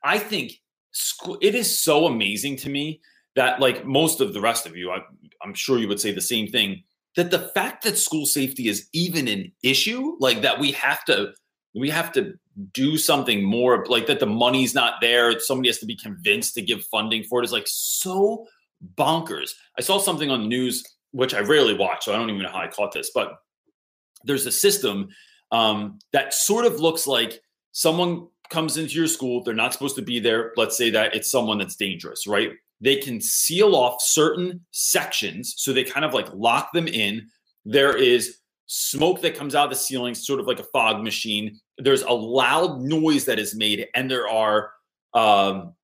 I 0.03 0.19
think 0.19 0.61
school 0.97 1.37
it 1.43 1.55
is 1.55 1.79
so 1.79 2.07
amazing 2.07 2.57
to 2.57 2.71
me 2.71 3.01
that 3.35 3.61
like 3.61 3.85
most 3.85 4.23
of 4.23 4.33
the 4.33 4.41
rest 4.41 4.67
of 4.67 4.77
you 4.77 4.91
I, 4.91 5.01
i'm 5.43 5.53
sure 5.53 5.79
you 5.79 5.89
would 5.89 6.01
say 6.01 6.11
the 6.11 6.23
same 6.23 6.49
thing 6.49 6.83
that 7.17 7.31
the 7.31 7.51
fact 7.55 7.85
that 7.85 7.99
school 7.99 8.25
safety 8.25 8.69
is 8.69 8.89
even 8.95 9.29
an 9.29 9.53
issue 9.63 10.17
like 10.19 10.41
that 10.41 10.59
we 10.59 10.73
have 10.73 11.05
to 11.05 11.33
we 11.75 11.91
have 11.91 12.13
to 12.13 12.33
do 12.73 12.97
something 12.97 13.45
more 13.45 13.85
like 13.87 14.07
that 14.07 14.21
the 14.21 14.27
money's 14.27 14.75
not 14.75 14.95
there 15.01 15.39
somebody 15.39 15.69
has 15.69 15.79
to 15.79 15.87
be 15.87 15.97
convinced 15.97 16.55
to 16.55 16.63
give 16.63 16.83
funding 16.85 17.23
for 17.23 17.41
it 17.41 17.45
is 17.45 17.53
like 17.53 17.67
so 17.67 18.47
bonkers. 18.95 19.51
I 19.79 19.83
saw 19.83 19.99
something 19.99 20.31
on 20.31 20.43
the 20.43 20.49
news 20.49 20.85
which 21.13 21.35
i 21.35 21.41
rarely 21.41 21.75
watch 21.75 22.05
so 22.05 22.13
i 22.13 22.17
don't 22.17 22.31
even 22.31 22.43
know 22.43 22.51
how 22.51 22.61
i 22.61 22.69
caught 22.69 22.93
this 22.93 23.11
but 23.15 23.39
there's 24.25 24.47
a 24.47 24.53
system 24.53 25.09
um, 25.53 25.99
that 26.13 26.35
sort 26.35 26.65
of 26.65 26.81
looks 26.81 27.07
like 27.07 27.41
someone 27.73 28.27
comes 28.51 28.77
into 28.77 28.95
your 28.95 29.07
school 29.07 29.43
they're 29.43 29.55
not 29.55 29.73
supposed 29.73 29.97
to 29.97 30.03
be 30.03 30.19
there 30.19 30.53
let's 30.57 30.77
say 30.77 30.91
that 30.91 31.15
it's 31.15 31.31
someone 31.31 31.59
that's 31.59 31.77
dangerous 31.77 32.27
right? 32.27 32.53
They 32.81 32.97
can 32.97 33.21
seal 33.21 33.75
off 33.75 34.03
certain 34.03 34.65
sections 34.71 35.55
so 35.57 35.73
they 35.73 35.85
kind 35.85 36.05
of 36.05 36.13
like 36.13 36.29
lock 36.35 36.73
them 36.73 36.87
in. 36.87 37.29
There 37.65 37.97
is 37.97 38.39
smoke 38.67 39.23
that 39.23 39.37
comes 39.37 39.55
out 39.55 39.65
of 39.65 39.71
the 39.71 39.77
ceiling, 39.77 40.15
sort 40.15 40.41
of 40.41 40.47
like 40.47 40.59
a 40.59 40.65
fog 40.65 41.03
machine. 41.03 41.59
There's 41.79 42.03
a 42.03 42.13
loud 42.13 42.81
noise 42.81 43.25
that 43.27 43.39
is 43.39 43.55
made, 43.55 43.87
and 43.95 44.11
there 44.11 44.29
are 44.29 44.73
um, 45.15 45.75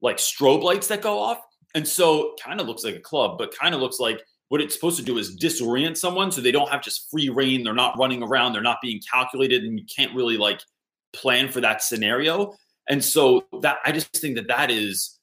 like 0.00 0.16
strobe 0.16 0.62
lights 0.62 0.88
that 0.88 1.02
go 1.02 1.18
off. 1.18 1.38
And 1.74 1.86
so, 1.86 2.34
kind 2.42 2.60
of 2.60 2.66
looks 2.66 2.84
like 2.84 2.94
a 2.94 3.00
club, 3.00 3.36
but 3.38 3.56
kind 3.56 3.74
of 3.74 3.80
looks 3.80 3.98
like 3.98 4.22
what 4.48 4.60
it's 4.60 4.74
supposed 4.74 4.98
to 4.98 5.04
do 5.04 5.18
is 5.18 5.36
disorient 5.36 5.96
someone 5.96 6.30
so 6.30 6.40
they 6.40 6.52
don't 6.52 6.70
have 6.70 6.82
just 6.82 7.10
free 7.10 7.28
rein. 7.28 7.64
They're 7.64 7.74
not 7.74 7.98
running 7.98 8.22
around, 8.22 8.52
they're 8.52 8.62
not 8.62 8.78
being 8.82 9.00
calculated, 9.12 9.64
and 9.64 9.78
you 9.78 9.84
can't 9.94 10.14
really 10.14 10.36
like 10.36 10.60
plan 11.12 11.50
for 11.50 11.60
that 11.60 11.82
scenario. 11.82 12.54
And 12.88 13.04
so, 13.04 13.44
that 13.60 13.78
I 13.84 13.92
just 13.92 14.16
think 14.16 14.36
that 14.36 14.48
that 14.48 14.70
is, 14.70 15.18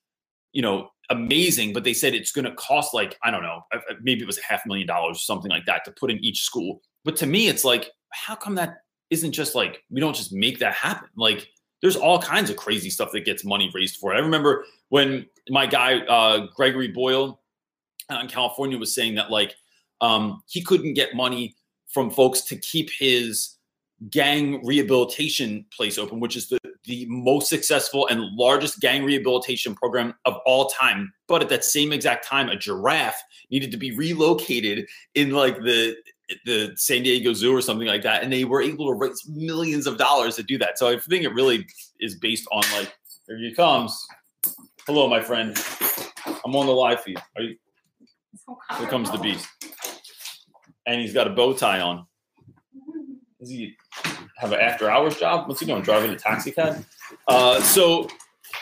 you 0.51 0.61
know, 0.61 0.90
amazing, 1.11 1.73
but 1.73 1.83
they 1.83 1.93
said 1.93 2.13
it's 2.13 2.31
going 2.31 2.45
to 2.45 2.53
cost 2.55 2.93
like, 2.93 3.17
I 3.23 3.31
don't 3.31 3.43
know, 3.43 3.61
maybe 4.01 4.21
it 4.21 4.27
was 4.27 4.39
a 4.39 4.43
half 4.43 4.65
million 4.65 4.87
dollars, 4.87 5.17
or 5.17 5.19
something 5.19 5.51
like 5.51 5.65
that 5.65 5.85
to 5.85 5.91
put 5.91 6.09
in 6.09 6.23
each 6.23 6.41
school. 6.41 6.81
But 7.03 7.15
to 7.17 7.27
me, 7.27 7.47
it's 7.47 7.63
like, 7.63 7.89
how 8.11 8.35
come 8.35 8.55
that 8.55 8.83
isn't 9.09 9.33
just 9.33 9.55
like 9.55 9.83
we 9.89 9.99
don't 9.99 10.15
just 10.15 10.33
make 10.33 10.59
that 10.59 10.73
happen? 10.73 11.09
Like 11.15 11.47
there's 11.81 11.95
all 11.95 12.21
kinds 12.21 12.49
of 12.49 12.55
crazy 12.55 12.89
stuff 12.89 13.11
that 13.11 13.25
gets 13.25 13.43
money 13.43 13.69
raised 13.73 13.97
for 13.97 14.13
it. 14.13 14.17
I 14.17 14.19
remember 14.19 14.65
when 14.89 15.25
my 15.49 15.65
guy 15.65 15.99
uh, 15.99 16.47
Gregory 16.55 16.87
Boyle 16.89 17.41
in 18.09 18.27
California 18.27 18.77
was 18.77 18.93
saying 18.93 19.15
that 19.15 19.31
like 19.31 19.55
um, 19.99 20.43
he 20.47 20.61
couldn't 20.61 20.93
get 20.93 21.15
money 21.15 21.55
from 21.87 22.09
folks 22.09 22.41
to 22.41 22.55
keep 22.55 22.89
his 22.97 23.57
gang 24.09 24.65
rehabilitation 24.65 25.65
place 25.75 25.97
open, 25.97 26.19
which 26.19 26.35
is 26.35 26.49
the, 26.49 26.57
the 26.85 27.05
most 27.09 27.47
successful 27.49 28.07
and 28.07 28.21
largest 28.35 28.79
gang 28.79 29.03
rehabilitation 29.03 29.75
program 29.75 30.13
of 30.25 30.35
all 30.45 30.67
time. 30.67 31.13
But 31.27 31.41
at 31.41 31.49
that 31.49 31.63
same 31.63 31.91
exact 31.91 32.25
time, 32.25 32.49
a 32.49 32.55
giraffe 32.55 33.21
needed 33.49 33.71
to 33.71 33.77
be 33.77 33.91
relocated 33.91 34.87
in 35.15 35.31
like 35.31 35.57
the 35.57 35.95
the 36.45 36.71
San 36.75 37.03
Diego 37.03 37.33
Zoo 37.33 37.53
or 37.55 37.61
something 37.61 37.87
like 37.87 38.03
that, 38.03 38.23
and 38.23 38.31
they 38.31 38.45
were 38.45 38.61
able 38.61 38.87
to 38.87 38.93
raise 38.93 39.27
millions 39.27 39.85
of 39.85 39.97
dollars 39.97 40.35
to 40.37 40.43
do 40.43 40.57
that. 40.59 40.79
So 40.79 40.87
I 40.89 40.97
think 40.97 41.25
it 41.25 41.33
really 41.33 41.67
is 41.99 42.15
based 42.15 42.47
on 42.51 42.63
like, 42.73 42.93
here 43.27 43.37
he 43.37 43.53
comes. 43.53 44.07
Hello, 44.87 45.07
my 45.07 45.21
friend. 45.21 45.57
I'm 46.45 46.55
on 46.55 46.65
the 46.65 46.71
live 46.71 47.01
feed. 47.01 47.21
Are 47.35 47.43
you? 47.43 47.57
Here 48.77 48.87
comes 48.87 49.11
the 49.11 49.17
beast, 49.17 49.47
and 50.85 50.99
he's 51.01 51.13
got 51.13 51.27
a 51.27 51.31
bow 51.31 51.53
tie 51.53 51.81
on. 51.81 52.05
Does 53.41 53.49
he 53.49 53.75
have 54.37 54.51
an 54.51 54.59
after 54.59 54.89
hours 54.89 55.17
job? 55.17 55.49
What's 55.49 55.59
he 55.59 55.65
doing? 55.65 55.81
Driving 55.81 56.11
a 56.11 56.15
taxi 56.15 56.51
cab? 56.51 56.85
Uh, 57.27 57.59
so 57.59 58.07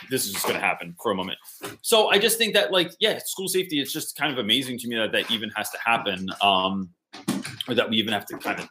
this 0.09 0.25
is 0.25 0.31
just 0.31 0.45
going 0.45 0.55
to 0.55 0.65
happen 0.65 0.95
for 1.03 1.11
a 1.11 1.15
moment. 1.15 1.37
So 1.81 2.07
I 2.07 2.17
just 2.17 2.37
think 2.37 2.53
that 2.53 2.71
like 2.71 2.93
yeah, 3.01 3.19
school 3.25 3.49
safety. 3.49 3.81
It's 3.81 3.91
just 3.91 4.15
kind 4.15 4.31
of 4.31 4.39
amazing 4.39 4.77
to 4.79 4.87
me 4.87 4.95
that 4.95 5.11
that 5.11 5.29
even 5.29 5.49
has 5.49 5.69
to 5.71 5.77
happen, 5.83 6.29
um, 6.41 6.91
or 7.67 7.75
that 7.75 7.89
we 7.89 7.97
even 7.97 8.13
have 8.13 8.25
to 8.27 8.37
kind 8.37 8.61
of 8.61 8.69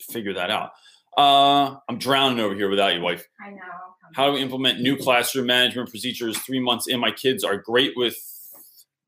figure 0.00 0.34
that 0.34 0.50
out. 0.50 0.72
Uh, 1.16 1.76
I'm 1.88 1.98
drowning 1.98 2.40
over 2.40 2.56
here 2.56 2.68
without 2.68 2.92
you, 2.92 3.00
wife. 3.00 3.26
I 3.40 3.50
know. 3.50 3.58
How 4.14 4.26
do 4.26 4.32
we 4.32 4.42
implement 4.42 4.80
new 4.80 4.96
classroom 4.96 5.46
management 5.46 5.90
procedures 5.90 6.36
three 6.38 6.60
months 6.60 6.88
in? 6.88 6.98
My 6.98 7.12
kids 7.12 7.44
are 7.44 7.56
great 7.56 7.92
with 7.96 8.16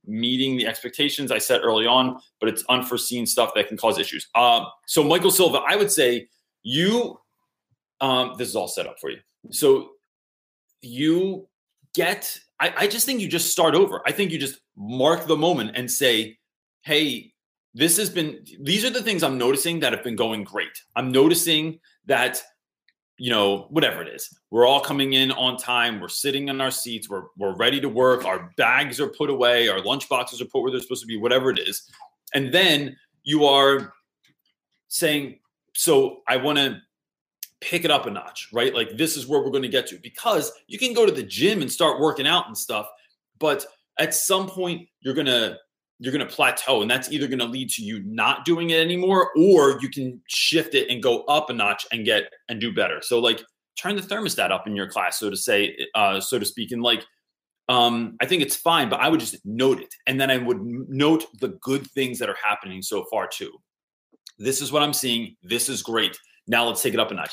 meeting 0.09 0.57
the 0.57 0.67
expectations 0.67 1.31
I 1.31 1.39
set 1.39 1.61
early 1.63 1.87
on, 1.87 2.19
but 2.41 2.49
it's 2.49 2.65
unforeseen 2.69 3.27
stuff 3.27 3.53
that 3.55 3.69
can 3.69 3.77
cause 3.77 3.99
issues. 3.99 4.29
Uh, 4.35 4.65
so, 4.87 5.05
Michael 5.05 5.31
Silva, 5.31 5.63
I 5.69 5.77
would 5.77 5.93
say 5.93 6.29
you, 6.63 7.21
um, 8.01 8.35
this 8.39 8.49
is 8.49 8.57
all 8.57 8.69
set 8.69 8.87
up 8.87 8.97
for 9.01 9.11
you. 9.11 9.19
So, 9.51 9.91
you 10.81 11.47
get, 11.95 12.39
I, 12.61 12.73
I 12.77 12.87
just 12.87 13.07
think 13.07 13.21
you 13.21 13.29
just 13.29 13.53
start 13.53 13.75
over. 13.75 14.01
I 14.07 14.13
think 14.13 14.31
you 14.31 14.39
just 14.39 14.61
mark 14.77 15.27
the 15.27 15.37
moment 15.37 15.73
and 15.75 15.91
say, 15.91 16.39
hey, 16.83 17.33
this 17.75 17.97
has 17.99 18.09
been, 18.09 18.45
these 18.61 18.85
are 18.85 18.91
the 18.91 19.03
things 19.03 19.23
I'm 19.23 19.39
noticing 19.39 19.81
that 19.81 19.93
have 19.93 20.03
been 20.03 20.17
going 20.17 20.45
great. 20.45 20.83
I'm 20.97 21.13
noticing 21.13 21.81
that 22.07 22.43
you 23.19 23.31
know, 23.31 23.67
whatever 23.71 24.01
it 24.01 24.09
is. 24.09 24.33
We're 24.51 24.67
all 24.67 24.81
coming 24.81 25.15
in 25.15 25.33
on 25.33 25.57
time. 25.57 26.01
We're 26.01 26.09
sitting 26.09 26.49
in 26.49 26.61
our 26.61 26.71
seats. 26.71 27.09
We're 27.09 27.25
we're 27.37 27.57
ready 27.57 27.81
to 27.81 27.89
work. 27.89 28.25
Our 28.25 28.51
bags 28.57 29.01
are 29.01 29.09
put 29.09 29.29
away. 29.29 29.69
Our 29.69 29.83
lunch 29.83 30.09
boxes 30.09 30.41
are 30.41 30.47
put 30.47 30.63
where 30.63 30.71
they're 30.71 30.81
supposed 30.81 31.03
to 31.03 31.07
be. 31.07 31.17
Whatever 31.17 31.51
it 31.51 31.59
is, 31.59 31.91
and 32.33 32.55
then 32.55 32.97
you 33.25 33.45
are 33.45 33.93
saying, 34.87 35.41
"So 35.75 36.23
I 36.29 36.37
want 36.37 36.59
to 36.59 36.81
pick 37.61 37.85
it 37.85 37.91
up 37.91 38.07
a 38.07 38.11
notch, 38.11 38.49
right? 38.53 38.73
Like 38.73 38.97
this 38.97 39.17
is 39.17 39.27
where 39.27 39.41
we're 39.43 39.51
going 39.51 39.63
to 39.63 39.69
get 39.69 39.89
to." 39.89 39.99
Because 39.99 40.53
you 40.69 40.79
can 40.79 40.95
go 40.95 41.05
to 41.05 41.13
the 41.13 41.25
gym 41.25 41.61
and 41.61 41.71
start 41.71 42.01
working 42.01 42.27
out 42.27 42.47
and 42.47 42.57
stuff, 42.57 42.87
but 43.41 43.67
at 43.99 44.15
some 44.15 44.49
point 44.49 44.89
you're 45.01 45.15
gonna 45.15 45.59
you're 45.99 46.13
going 46.13 46.27
to 46.27 46.33
plateau 46.33 46.81
and 46.83 46.91
that's 46.91 47.11
either 47.11 47.27
going 47.27 47.39
to 47.39 47.45
lead 47.45 47.71
to 47.71 47.83
you 47.83 48.03
not 48.05 48.45
doing 48.45 48.71
it 48.71 48.81
anymore 48.81 49.31
or 49.37 49.79
you 49.81 49.89
can 49.89 50.21
shift 50.29 50.75
it 50.75 50.89
and 50.91 51.03
go 51.03 51.23
up 51.25 51.51
a 51.51 51.53
notch 51.53 51.87
and 51.93 52.05
get 52.05 52.25
and 52.49 52.61
do 52.61 52.73
better. 52.73 53.01
So 53.03 53.19
like 53.19 53.43
turn 53.79 53.97
the 53.97 54.03
thermostat 54.03 54.51
up 54.51 54.67
in 54.67 54.75
your 54.75 54.89
class 54.89 55.19
so 55.19 55.31
to 55.31 55.37
say 55.37 55.77
uh 55.95 56.21
so 56.21 56.39
to 56.39 56.45
speak 56.45 56.73
and 56.73 56.83
like 56.83 57.05
um 57.69 58.17
i 58.21 58.27
think 58.27 58.43
it's 58.43 58.57
fine 58.57 58.89
but 58.89 59.01
i 59.01 59.09
would 59.09 59.21
just 59.21 59.37
note 59.45 59.79
it 59.81 59.95
and 60.07 60.21
then 60.21 60.31
i 60.31 60.37
would 60.37 60.59
note 60.61 61.27
the 61.41 61.49
good 61.61 61.87
things 61.93 62.19
that 62.19 62.29
are 62.29 62.37
happening 62.43 62.83
so 62.83 63.05
far 63.11 63.29
too. 63.29 63.53
This 64.39 64.61
is 64.61 64.73
what 64.73 64.83
i'm 64.83 64.93
seeing. 64.93 65.37
This 65.43 65.69
is 65.69 65.83
great. 65.83 66.19
Now 66.47 66.67
let's 66.67 66.83
take 66.83 66.95
it 66.95 67.01
up 67.01 67.11
a 67.11 67.15
notch. 67.15 67.33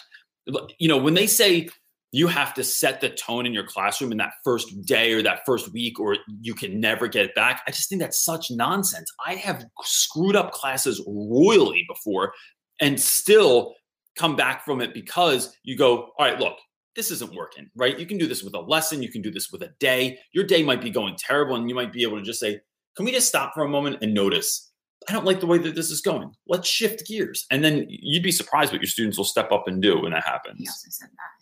You 0.77 0.88
know 0.88 0.98
when 0.98 1.13
they 1.13 1.27
say 1.27 1.69
you 2.15 2.27
have 2.27 2.53
to 2.53 2.63
set 2.63 3.01
the 3.01 3.10
tone 3.10 3.45
in 3.45 3.53
your 3.53 3.67
classroom 3.67 4.10
in 4.10 4.17
that 4.17 4.31
first 4.41 4.86
day 4.86 5.12
or 5.12 5.22
that 5.22 5.41
first 5.45 5.74
week, 5.74 6.00
or 6.00 6.15
you 6.39 6.53
can 6.53 6.79
never 6.79 7.10
get 7.10 7.25
it 7.25 7.36
back. 7.36 7.62
I 7.67 7.72
just 7.72 7.89
think 7.89 8.00
that's 8.00 8.24
such 8.24 8.50
nonsense. 8.51 9.12
I 9.25 9.36
have 9.36 9.65
screwed 9.81 10.38
up 10.38 10.53
classes 10.53 11.03
royally 11.05 11.84
before 11.89 12.31
and 12.79 12.98
still 12.98 13.74
come 14.17 14.38
back 14.38 14.63
from 14.63 14.79
it 14.79 14.93
because 14.93 15.57
you 15.63 15.75
go, 15.77 16.12
all 16.17 16.25
right, 16.25 16.39
look, 16.39 16.55
this 16.95 17.12
isn't 17.12 17.36
working, 17.36 17.69
right? 17.75 18.00
You 18.00 18.05
can 18.05 18.17
do 18.17 18.27
this 18.27 18.43
with 18.43 18.53
a 18.53 18.62
lesson, 18.62 19.03
you 19.03 19.12
can 19.12 19.22
do 19.22 19.29
this 19.29 19.51
with 19.51 19.62
a 19.63 19.74
day. 19.81 20.17
Your 20.31 20.45
day 20.45 20.63
might 20.63 20.81
be 20.81 20.91
going 20.91 21.17
terrible, 21.17 21.57
and 21.57 21.67
you 21.67 21.75
might 21.75 21.91
be 21.91 22.03
able 22.03 22.17
to 22.17 22.24
just 22.24 22.39
say, 22.39 22.62
can 22.95 23.05
we 23.05 23.12
just 23.12 23.27
stop 23.27 23.53
for 23.53 23.65
a 23.65 23.67
moment 23.67 23.98
and 24.01 24.13
notice? 24.13 24.72
I 25.10 25.12
don't 25.12 25.25
like 25.25 25.41
the 25.41 25.48
way 25.48 25.57
that 25.57 25.75
this 25.75 25.91
is 25.91 26.00
going. 26.00 26.31
Let's 26.48 26.69
shift 26.69 27.05
gears. 27.05 27.45
And 27.51 27.62
then 27.62 27.86
you'd 27.89 28.24
be 28.24 28.31
surprised 28.31 28.72
what 28.72 28.79
your 28.79 28.88
students 28.88 29.17
will 29.17 29.25
step 29.25 29.51
up 29.51 29.67
and 29.67 29.81
do 29.81 30.00
when 30.00 30.13
that 30.13 30.24
happens. 30.24 30.60
He 30.60 30.65
also 30.65 30.88
said 30.89 31.10
that. 31.10 31.35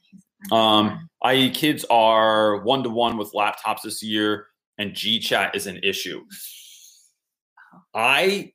Um, 0.52 1.10
i.e., 1.24 1.50
kids 1.50 1.86
are 1.90 2.62
one 2.64 2.84
to 2.84 2.90
one 2.90 3.18
with 3.18 3.34
laptops 3.34 3.84
this 3.84 4.04
year, 4.04 4.48
and 4.78 4.92
GChat 4.92 5.56
is 5.56 5.68
an 5.68 5.80
issue. 5.84 6.24
I 7.94 8.54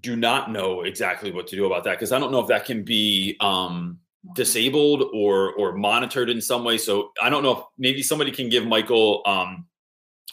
do 0.00 0.16
not 0.16 0.50
know 0.50 0.82
exactly 0.82 1.30
what 1.30 1.46
to 1.48 1.56
do 1.56 1.66
about 1.66 1.84
that 1.84 1.92
because 1.92 2.12
I 2.12 2.18
don't 2.18 2.32
know 2.32 2.40
if 2.40 2.48
that 2.48 2.64
can 2.64 2.82
be 2.82 3.36
um, 3.40 3.98
disabled 4.34 5.10
or 5.12 5.52
or 5.54 5.74
monitored 5.74 6.30
in 6.30 6.40
some 6.40 6.64
way. 6.64 6.78
So 6.78 7.10
I 7.20 7.28
don't 7.28 7.42
know 7.42 7.58
if 7.58 7.64
maybe 7.78 8.02
somebody 8.02 8.30
can 8.30 8.48
give 8.48 8.66
Michael 8.66 9.22
um, 9.26 9.66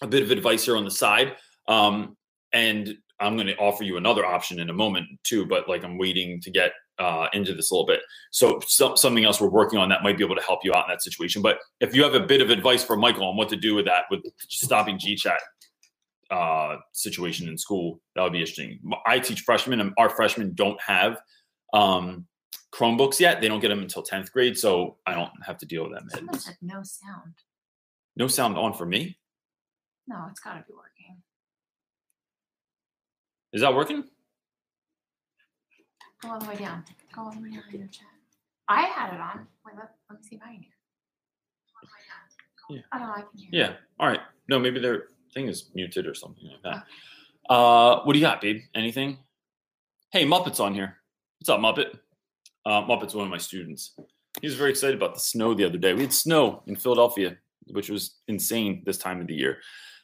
a 0.02 0.08
bit 0.08 0.24
of 0.24 0.32
advice 0.32 0.64
here 0.64 0.78
on 0.78 0.86
the 0.86 0.92
side. 0.92 1.36
Um, 1.68 2.16
and 2.54 2.96
I'm 3.20 3.36
going 3.36 3.48
to 3.48 3.58
offer 3.58 3.84
you 3.84 3.98
another 3.98 4.26
option 4.26 4.60
in 4.60 4.70
a 4.70 4.74
moment 4.74 5.08
too, 5.24 5.46
but 5.46 5.68
like 5.68 5.84
I'm 5.84 5.98
waiting 5.98 6.40
to 6.42 6.52
get 6.52 6.72
uh, 7.00 7.28
into 7.34 7.54
this 7.54 7.72
a 7.72 7.74
little 7.74 7.86
bit. 7.86 8.02
So, 8.32 8.60
so, 8.68 8.96
something 8.96 9.24
else 9.24 9.40
we're 9.40 9.50
working 9.50 9.80
on 9.80 9.90
that 9.90 10.04
might 10.04 10.18
be 10.18 10.24
able 10.24 10.36
to 10.36 10.42
help 10.42 10.60
you 10.64 10.74
out 10.74 10.86
in 10.86 10.94
that 10.94 11.02
situation. 11.02 11.42
But 11.42 11.60
if 11.80 11.96
you 11.96 12.04
have 12.04 12.14
a 12.14 12.20
bit 12.20 12.42
of 12.42 12.50
advice 12.50 12.84
for 12.84 12.98
Michael 12.98 13.26
on 13.26 13.38
what 13.38 13.50
to 13.50 13.56
do 13.56 13.76
with 13.76 13.86
that, 13.86 14.04
with 14.12 14.22
stopping 14.50 14.98
GChat 14.98 15.38
uh, 16.30 16.78
situation 16.92 17.48
in 17.48 17.58
school, 17.58 18.02
that 18.16 18.24
would 18.24 18.34
be 18.34 18.40
interesting. 18.40 18.80
I 19.06 19.20
teach 19.20 19.42
freshmen, 19.42 19.80
and 19.80 19.94
our 19.98 20.10
freshmen 20.10 20.54
don't 20.54 20.80
have 20.82 21.22
um, 21.74 22.28
Chromebooks 22.74 23.20
yet. 23.20 23.42
They 23.42 23.48
don't 23.48 23.62
get 23.62 23.70
them 23.70 23.80
until 23.80 24.04
tenth 24.04 24.32
grade, 24.32 24.58
so 24.58 24.98
I 25.06 25.14
don't 25.16 25.32
have 25.46 25.58
to 25.60 25.66
deal 25.66 25.84
with 25.84 25.94
them. 25.94 26.10
Someone 26.10 26.40
said 26.40 26.58
no 26.62 26.82
sound. 26.84 27.34
No 28.16 28.28
sound 28.28 28.58
on 28.58 28.74
for 28.74 28.86
me. 28.86 29.18
No, 30.08 30.26
it's 30.30 30.40
got 30.40 30.54
to 30.54 30.66
be 30.68 30.74
working. 30.74 31.22
Is 33.54 33.62
that 33.62 33.74
working? 33.74 34.04
Go 36.22 36.32
all 36.32 36.40
the 36.40 36.48
way 36.50 36.56
down. 36.56 36.84
Go 37.14 37.22
all 37.24 37.32
the 37.32 37.40
way 37.42 37.50
down 37.52 37.64
in 37.72 37.80
your 37.80 37.88
chat. 37.92 38.08
I 38.68 38.82
had 38.84 39.14
it 39.14 39.20
on. 39.20 39.48
Wait, 39.66 39.76
let, 39.76 39.92
let 40.10 40.20
me 40.20 40.28
see 40.28 40.36
if 40.36 40.42
I 40.44 40.48
can 40.54 40.56
hear. 40.62 40.74
All 41.76 41.82
the 41.84 41.88
way 41.88 42.04
down. 42.10 42.22
Go- 42.68 42.76
Yeah. 42.76 43.08
Oh, 43.08 43.14
I 43.18 43.22
can 43.22 43.40
hear. 43.40 43.50
Yeah. 43.52 43.74
All 44.00 44.08
right. 44.08 44.22
No, 44.48 44.60
maybe 44.60 44.80
their 44.80 45.06
thing 45.34 45.48
is 45.48 45.70
muted 45.74 46.08
or 46.08 46.14
something 46.14 46.46
like 46.48 46.62
that. 46.64 47.54
Uh, 47.54 48.02
what 48.04 48.14
do 48.14 48.20
you 48.20 48.26
got, 48.26 48.42
babe? 48.42 48.62
Anything? 48.76 49.18
Hey, 50.12 50.26
Muppet's 50.26 50.60
on 50.60 50.74
here. 50.74 50.98
What's 51.40 51.50
up, 51.50 51.60
Muppet? 51.60 51.98
Uh, 52.66 52.82
Muppet's 52.84 53.14
one 53.16 53.26
of 53.26 53.32
my 53.32 53.38
students. 53.38 53.96
He 54.42 54.48
was 54.48 54.56
very 54.56 54.70
excited 54.72 54.96
about 54.96 55.16
the 55.16 55.20
snow 55.20 55.54
the 55.54 55.64
other 55.66 55.78
day. 55.78 55.94
We 55.94 56.02
had 56.02 56.14
snow 56.14 56.62
in 56.68 56.76
Philadelphia, 56.76 57.38
which 57.68 57.90
was 57.90 58.16
insane 58.28 58.84
this 58.86 58.98
time 58.98 59.22
of 59.22 59.28
the 59.28 59.34
year. 59.36 59.58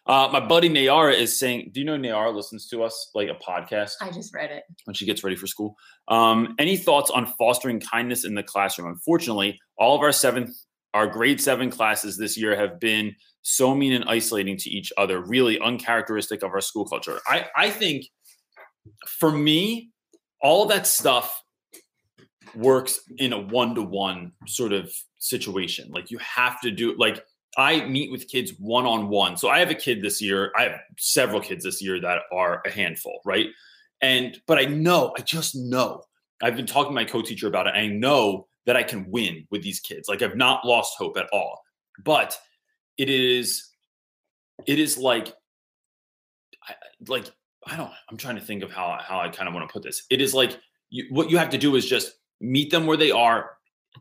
Uh, 0.07 0.29
my 0.31 0.39
buddy 0.39 0.69
Nayara 0.69 1.17
is 1.17 1.39
saying, 1.39 1.71
do 1.73 1.79
you 1.79 1.85
know 1.85 1.97
Nayara 1.97 2.33
listens 2.33 2.67
to 2.67 2.83
us 2.83 3.09
like 3.15 3.27
a 3.29 3.33
podcast? 3.33 3.93
I 4.01 4.11
just 4.11 4.33
read 4.35 4.51
it. 4.51 4.63
when 4.85 4.93
she 4.93 5.05
gets 5.05 5.23
ready 5.23 5.35
for 5.35 5.47
school. 5.47 5.75
Um, 6.07 6.55
any 6.59 6.77
thoughts 6.77 7.09
on 7.09 7.25
fostering 7.39 7.79
kindness 7.79 8.23
in 8.23 8.35
the 8.35 8.43
classroom? 8.43 8.87
Unfortunately, 8.87 9.59
all 9.77 9.95
of 9.95 10.01
our 10.01 10.11
seventh, 10.11 10.55
our 10.93 11.07
grade 11.07 11.41
seven 11.41 11.71
classes 11.71 12.17
this 12.17 12.37
year 12.37 12.55
have 12.55 12.79
been 12.79 13.15
so 13.41 13.73
mean 13.73 13.93
and 13.93 14.05
isolating 14.05 14.57
to 14.57 14.69
each 14.69 14.93
other, 14.97 15.21
really 15.21 15.59
uncharacteristic 15.59 16.43
of 16.43 16.51
our 16.51 16.61
school 16.61 16.85
culture. 16.85 17.19
I, 17.27 17.47
I 17.55 17.69
think 17.69 18.05
for 19.07 19.31
me, 19.31 19.89
all 20.41 20.67
that 20.67 20.85
stuff 20.85 21.41
works 22.55 22.99
in 23.17 23.33
a 23.33 23.39
one-to-one 23.39 24.31
sort 24.47 24.71
of 24.71 24.91
situation. 25.19 25.89
Like 25.91 26.11
you 26.11 26.19
have 26.19 26.61
to 26.61 26.71
do 26.71 26.95
like 26.97 27.23
I 27.57 27.85
meet 27.85 28.11
with 28.11 28.27
kids 28.27 28.53
one 28.59 28.85
on 28.85 29.07
one. 29.09 29.37
So 29.37 29.49
I 29.49 29.59
have 29.59 29.69
a 29.69 29.75
kid 29.75 30.01
this 30.01 30.21
year. 30.21 30.51
I 30.57 30.63
have 30.63 30.79
several 30.97 31.39
kids 31.39 31.63
this 31.63 31.81
year 31.81 31.99
that 32.01 32.23
are 32.31 32.61
a 32.65 32.71
handful, 32.71 33.21
right? 33.25 33.47
And 34.01 34.39
but 34.45 34.57
I 34.57 34.65
know, 34.65 35.13
I 35.17 35.21
just 35.21 35.55
know. 35.55 36.03
I've 36.41 36.55
been 36.57 36.65
talking 36.65 36.91
to 36.91 36.95
my 36.95 37.05
co-teacher 37.05 37.47
about 37.47 37.67
it. 37.67 37.75
I 37.75 37.87
know 37.87 38.47
that 38.65 38.75
I 38.75 38.83
can 38.83 39.09
win 39.09 39.47
with 39.51 39.63
these 39.63 39.79
kids. 39.79 40.09
Like 40.09 40.21
I've 40.21 40.35
not 40.35 40.65
lost 40.65 40.97
hope 40.97 41.17
at 41.17 41.29
all. 41.31 41.61
But 42.03 42.37
it 42.97 43.09
is 43.09 43.69
it 44.65 44.79
is 44.79 44.97
like 44.97 45.33
I- 46.67 46.75
like 47.07 47.25
I 47.67 47.77
don't 47.77 47.91
I'm 48.09 48.17
trying 48.17 48.35
to 48.35 48.41
think 48.41 48.63
of 48.63 48.71
how 48.71 48.97
how 49.01 49.19
I 49.19 49.29
kind 49.29 49.47
of 49.47 49.53
want 49.53 49.67
to 49.67 49.73
put 49.73 49.83
this. 49.83 50.05
It 50.09 50.21
is 50.21 50.33
like 50.33 50.59
you, 50.89 51.05
what 51.09 51.29
you 51.29 51.37
have 51.37 51.49
to 51.49 51.57
do 51.57 51.75
is 51.75 51.85
just 51.85 52.13
meet 52.41 52.69
them 52.69 52.85
where 52.85 52.97
they 52.97 53.11
are, 53.11 53.51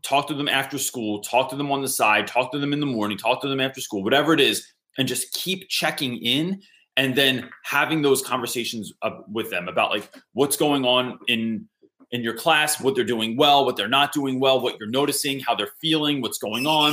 talk 0.02 0.26
to 0.28 0.34
them 0.34 0.48
after 0.48 0.78
school, 0.78 1.20
talk 1.20 1.50
to 1.50 1.56
them 1.56 1.70
on 1.70 1.82
the 1.82 1.88
side, 1.88 2.26
talk 2.26 2.52
to 2.52 2.58
them 2.58 2.72
in 2.72 2.80
the 2.80 2.86
morning, 2.86 3.16
talk 3.16 3.40
to 3.42 3.48
them 3.48 3.60
after 3.60 3.80
school, 3.80 4.02
whatever 4.02 4.32
it 4.32 4.40
is, 4.40 4.66
and 4.98 5.08
just 5.08 5.32
keep 5.32 5.68
checking 5.68 6.16
in 6.18 6.60
and 6.96 7.14
then 7.14 7.48
having 7.64 8.02
those 8.02 8.22
conversations 8.22 8.92
with 9.28 9.50
them 9.50 9.68
about 9.68 9.90
like 9.90 10.08
what's 10.32 10.56
going 10.56 10.84
on 10.84 11.18
in 11.28 11.68
in 12.10 12.22
your 12.22 12.34
class, 12.34 12.80
what 12.80 12.94
they're 12.94 13.02
doing 13.02 13.36
well, 13.36 13.64
what 13.64 13.76
they're 13.76 13.88
not 13.88 14.12
doing 14.12 14.38
well, 14.38 14.60
what 14.60 14.78
you're 14.78 14.88
noticing, 14.88 15.40
how 15.40 15.52
they're 15.54 15.72
feeling, 15.80 16.20
what's 16.20 16.38
going 16.38 16.64
on. 16.64 16.92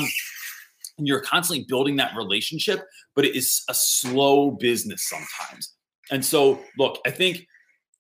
And 0.97 1.07
you're 1.07 1.21
constantly 1.21 1.65
building 1.67 1.95
that 1.97 2.15
relationship, 2.15 2.81
but 3.15 3.23
it 3.25 3.35
is 3.35 3.63
a 3.69 3.73
slow 3.73 4.49
business 4.51 5.07
sometimes. 5.07 5.75
And 6.09 6.25
so, 6.25 6.61
look, 6.77 6.99
I 7.05 7.11
think 7.11 7.45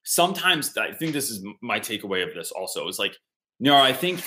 sometimes 0.03 0.75
I 0.77 0.93
think 0.93 1.13
this 1.13 1.29
is 1.29 1.45
my 1.61 1.79
takeaway 1.79 2.27
of 2.27 2.33
this 2.33 2.51
also 2.51 2.87
is 2.87 2.97
like, 2.97 3.15
know, 3.59 3.77
I 3.77 3.93
think 3.93 4.23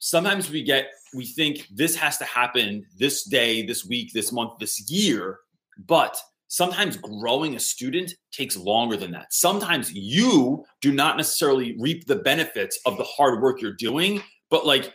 sometimes 0.00 0.50
we 0.50 0.64
get 0.64 0.90
we 1.14 1.24
think 1.24 1.66
this 1.72 1.94
has 1.96 2.18
to 2.18 2.24
happen 2.24 2.84
this 2.98 3.24
day, 3.24 3.64
this 3.64 3.84
week, 3.84 4.12
this 4.12 4.32
month, 4.32 4.52
this 4.58 4.90
year, 4.90 5.38
but 5.86 6.20
sometimes 6.48 6.96
growing 6.96 7.54
a 7.54 7.60
student 7.60 8.12
takes 8.32 8.56
longer 8.56 8.96
than 8.96 9.12
that. 9.12 9.32
Sometimes 9.32 9.92
you 9.92 10.64
do 10.80 10.92
not 10.92 11.16
necessarily 11.16 11.76
reap 11.78 12.06
the 12.06 12.16
benefits 12.16 12.78
of 12.86 12.96
the 12.96 13.04
hard 13.04 13.40
work 13.40 13.60
you're 13.62 13.72
doing, 13.72 14.22
but 14.50 14.66
like 14.66 14.92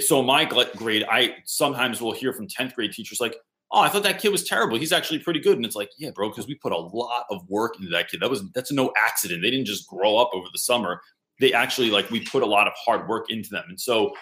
so 0.00 0.22
my 0.22 0.44
grade, 0.76 1.04
I 1.10 1.36
sometimes 1.44 2.00
will 2.00 2.12
hear 2.12 2.32
from 2.32 2.48
10th 2.48 2.74
grade 2.74 2.92
teachers 2.92 3.20
like, 3.20 3.36
oh, 3.70 3.80
I 3.80 3.88
thought 3.88 4.02
that 4.04 4.20
kid 4.20 4.30
was 4.30 4.44
terrible. 4.44 4.78
He's 4.78 4.92
actually 4.92 5.18
pretty 5.18 5.40
good. 5.40 5.56
And 5.56 5.66
it's 5.66 5.76
like, 5.76 5.90
yeah, 5.98 6.10
bro, 6.14 6.30
because 6.30 6.46
we 6.46 6.54
put 6.54 6.72
a 6.72 6.78
lot 6.78 7.26
of 7.30 7.46
work 7.48 7.78
into 7.78 7.90
that 7.90 8.08
kid. 8.08 8.20
That 8.20 8.30
was 8.30 8.42
that's 8.52 8.72
no 8.72 8.92
accident. 8.96 9.42
They 9.42 9.50
didn't 9.50 9.66
just 9.66 9.86
grow 9.88 10.16
up 10.16 10.30
over 10.32 10.46
the 10.52 10.58
summer. 10.58 11.00
They 11.40 11.52
actually 11.52 11.90
like 11.90 12.10
we 12.10 12.20
put 12.20 12.42
a 12.42 12.46
lot 12.46 12.66
of 12.66 12.72
hard 12.76 13.08
work 13.08 13.30
into 13.30 13.50
them. 13.50 13.64
And 13.68 13.80
so 13.80 14.12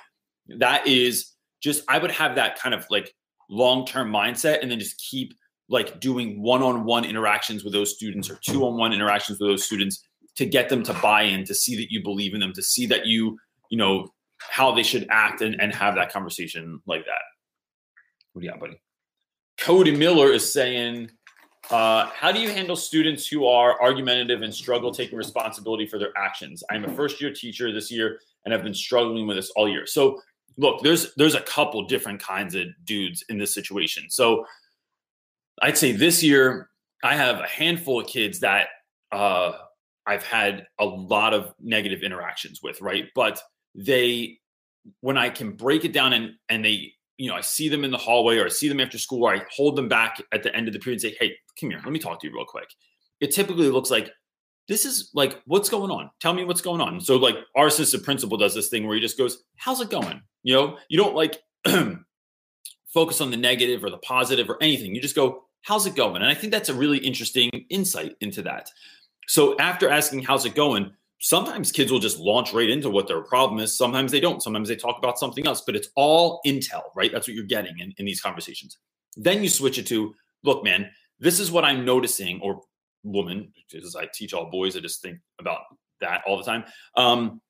that 0.59 0.87
is 0.87 1.33
just 1.62 1.85
I 1.88 1.99
would 1.99 2.11
have 2.11 2.35
that 2.37 2.59
kind 2.59 2.75
of 2.75 2.87
like 2.90 3.14
long-term 3.49 4.11
mindset 4.11 4.62
and 4.62 4.71
then 4.71 4.79
just 4.79 4.99
keep 4.99 5.35
like 5.69 6.00
doing 6.00 6.43
one-on-one 6.43 7.05
interactions 7.05 7.62
with 7.62 7.73
those 7.73 7.95
students 7.95 8.29
or 8.29 8.38
two-on-one 8.45 8.93
interactions 8.93 9.38
with 9.38 9.49
those 9.49 9.64
students 9.64 10.02
to 10.37 10.47
get 10.47 10.69
them 10.69 10.83
to 10.83 10.95
buy 10.95 11.23
in, 11.23 11.45
to 11.45 11.55
see 11.55 11.76
that 11.76 11.90
you 11.90 12.02
believe 12.02 12.35
in 12.35 12.40
them, 12.40 12.52
to 12.52 12.62
see 12.62 12.87
that 12.87 13.07
you, 13.07 13.38
you 13.71 13.79
know, 13.79 14.09
how 14.38 14.73
they 14.73 14.83
should 14.83 15.07
act 15.11 15.43
and, 15.43 15.61
and 15.61 15.75
have 15.75 15.95
that 15.95 16.12
conversation 16.12 16.81
like 16.87 17.05
that. 17.05 17.23
What 18.33 18.40
do 18.40 18.47
you 18.47 18.52
got, 18.52 18.61
buddy? 18.61 18.81
Cody 19.59 19.95
Miller 19.95 20.33
is 20.33 20.50
saying, 20.50 21.11
uh, 21.71 22.07
how 22.12 22.33
do 22.33 22.41
you 22.41 22.50
handle 22.50 22.77
students 22.77 23.27
who 23.27 23.47
are 23.47 23.81
argumentative 23.81 24.43
and 24.43 24.53
struggle 24.53 24.93
taking 24.93 25.17
responsibility 25.17 25.87
for 25.87 25.99
their 25.99 26.12
actions? 26.17 26.65
I'm 26.71 26.85
a 26.85 26.93
first 26.95 27.21
year 27.21 27.33
teacher 27.33 27.73
this 27.73 27.91
year 27.91 28.21
and 28.45 28.53
have 28.53 28.62
been 28.62 28.75
struggling 28.75 29.27
with 29.27 29.37
this 29.37 29.50
all 29.50 29.69
year. 29.69 29.87
So 29.87 30.21
look, 30.57 30.83
there's 30.83 31.15
there's 31.15 31.35
a 31.35 31.41
couple 31.43 31.87
different 31.87 32.21
kinds 32.21 32.55
of 32.55 32.67
dudes 32.85 33.25
in 33.29 33.39
this 33.39 33.55
situation. 33.55 34.11
So 34.11 34.45
I'd 35.62 35.79
say 35.79 35.93
this 35.93 36.23
year 36.23 36.71
I 37.03 37.15
have 37.15 37.41
a 37.41 37.47
handful 37.47 38.00
of 38.00 38.07
kids 38.07 38.41
that 38.41 38.69
uh, 39.12 39.53
I've 40.07 40.25
had 40.25 40.67
a 40.79 40.85
lot 40.85 41.35
of 41.35 41.55
negative 41.61 42.03
interactions 42.03 42.61
with, 42.62 42.81
right? 42.81 43.07
But 43.15 43.41
they 43.75 44.39
when 45.00 45.19
I 45.19 45.29
can 45.29 45.53
break 45.53 45.85
it 45.85 45.93
down 45.93 46.12
and 46.12 46.33
and 46.49 46.65
they 46.65 46.95
you 47.21 47.29
know, 47.29 47.37
I 47.37 47.43
see 47.43 47.69
them 47.69 47.85
in 47.85 47.91
the 47.91 47.99
hallway 47.99 48.39
or 48.39 48.47
I 48.47 48.49
see 48.49 48.67
them 48.67 48.81
after 48.81 48.97
school 48.97 49.25
or 49.25 49.35
I 49.35 49.43
hold 49.55 49.77
them 49.77 49.89
back 49.91 50.23
at 50.33 50.43
the 50.43 50.57
end 50.57 50.69
of 50.69 50.73
the 50.73 50.81
period 50.81 51.03
and 51.05 51.12
say, 51.12 51.17
hey, 51.21 51.37
come 51.61 51.69
here, 51.69 51.79
let 51.85 51.93
me 51.93 51.99
talk 51.99 52.19
to 52.19 52.27
you 52.27 52.33
real 52.33 52.47
quick. 52.47 52.71
It 53.21 53.31
typically 53.31 53.69
looks 53.69 53.91
like 53.91 54.11
this 54.69 54.87
is 54.87 55.11
like, 55.12 55.39
what's 55.45 55.69
going 55.69 55.91
on? 55.91 56.11
Tell 56.19 56.33
me 56.33 56.45
what's 56.45 56.62
going 56.62 56.81
on. 56.81 56.99
So, 56.99 57.17
like, 57.17 57.37
our 57.55 57.67
assistant 57.67 58.05
principal 58.05 58.39
does 58.39 58.55
this 58.55 58.69
thing 58.69 58.87
where 58.87 58.95
he 58.95 59.03
just 59.03 59.19
goes, 59.19 59.45
how's 59.57 59.83
it 59.83 59.91
going? 59.91 60.23
You 60.45 60.55
know, 60.55 60.79
you 60.89 60.97
don't 60.97 61.15
like 61.15 61.37
focus 62.95 63.21
on 63.21 63.31
the 63.31 63.37
negative 63.37 63.85
or 63.85 63.91
the 63.91 63.99
positive 63.99 64.49
or 64.49 64.57
anything. 64.62 64.95
You 64.95 65.03
just 65.03 65.17
go, 65.17 65.43
how's 65.61 65.85
it 65.85 65.97
going? 65.97 66.23
And 66.23 66.31
I 66.31 66.35
think 66.35 66.55
that's 66.55 66.71
a 66.71 66.75
really 66.75 66.99
interesting 66.99 67.50
insight 67.69 68.17
into 68.23 68.41
that. 68.43 68.71
So, 69.27 69.59
after 69.59 69.91
asking, 69.91 70.23
how's 70.23 70.47
it 70.47 70.55
going? 70.55 70.93
Sometimes 71.21 71.71
kids 71.71 71.93
will 71.93 72.00
just 72.00 72.19
launch 72.19 72.53
right 72.53 72.69
into 72.69 72.91
what 72.91 73.07
their 73.07 73.21
problem 73.23 73.61
is. 73.61 73.77
Sometimes 73.77 74.11
they 74.11 74.21
don't. 74.21 74.43
Sometimes 74.43 74.69
they 74.69 74.77
talk 74.77 74.99
about 74.99 75.19
something 75.19 75.47
else, 75.47 75.61
but 75.61 75.77
it's 75.77 75.89
all 75.95 76.41
intel, 76.47 76.83
right? 76.97 77.12
That's 77.12 77.29
what 77.29 77.35
you're 77.35 77.45
getting 77.45 77.79
in, 77.79 77.95
in 77.99 78.07
these 78.07 78.21
conversations. 78.21 78.79
Then 79.17 79.43
you 79.43 79.49
switch 79.49 79.79
it 79.79 79.87
to, 79.89 80.15
look, 80.43 80.65
man, 80.65 80.91
this 81.19 81.39
is 81.39 81.50
what 81.50 81.65
I'm 81.65 81.85
noticing, 81.85 82.41
or 82.41 82.62
woman, 83.05 83.53
because 83.71 83.95
I 83.95 84.09
teach 84.12 84.33
all 84.33 84.50
boys, 84.50 84.77
I 84.77 84.81
just 84.81 85.03
think 85.03 85.19
about 85.39 85.61
that 86.00 86.23
all 86.27 86.39
the 86.39 86.45
time. 86.45 86.65
Um, 86.97 87.41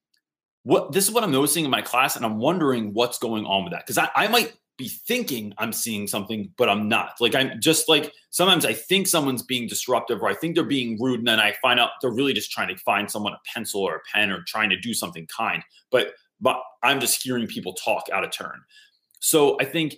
what 0.64 0.92
this 0.92 1.06
is 1.06 1.14
what 1.14 1.24
I'm 1.24 1.30
noticing 1.30 1.64
in 1.64 1.70
my 1.70 1.80
class, 1.80 2.16
and 2.16 2.24
I'm 2.24 2.38
wondering 2.38 2.92
what's 2.92 3.18
going 3.18 3.46
on 3.46 3.64
with 3.64 3.72
that. 3.72 3.86
Because 3.86 3.98
I, 3.98 4.10
I 4.14 4.28
might 4.28 4.52
be 4.76 4.88
thinking 4.88 5.52
I'm 5.58 5.72
seeing 5.72 6.06
something, 6.06 6.52
but 6.56 6.68
I'm 6.68 6.88
not. 6.88 7.12
Like 7.20 7.34
I'm 7.34 7.60
just 7.60 7.88
like 7.88 8.12
sometimes 8.30 8.64
I 8.64 8.72
think 8.72 9.06
someone's 9.06 9.42
being 9.42 9.68
disruptive 9.68 10.22
or 10.22 10.28
I 10.28 10.34
think 10.34 10.54
they're 10.54 10.64
being 10.64 10.98
rude, 11.00 11.20
and 11.20 11.28
then 11.28 11.38
I 11.38 11.54
find 11.60 11.78
out 11.78 11.90
they're 12.00 12.10
really 12.10 12.32
just 12.32 12.50
trying 12.50 12.74
to 12.74 12.82
find 12.82 13.10
someone 13.10 13.34
a 13.34 13.40
pencil 13.52 13.82
or 13.82 13.96
a 13.96 14.00
pen 14.12 14.30
or 14.30 14.42
trying 14.46 14.70
to 14.70 14.80
do 14.80 14.94
something 14.94 15.26
kind. 15.26 15.62
But 15.90 16.12
but 16.40 16.60
I'm 16.82 17.00
just 17.00 17.22
hearing 17.22 17.46
people 17.46 17.74
talk 17.74 18.04
out 18.12 18.24
of 18.24 18.32
turn. 18.32 18.60
So 19.20 19.58
I 19.60 19.64
think 19.64 19.96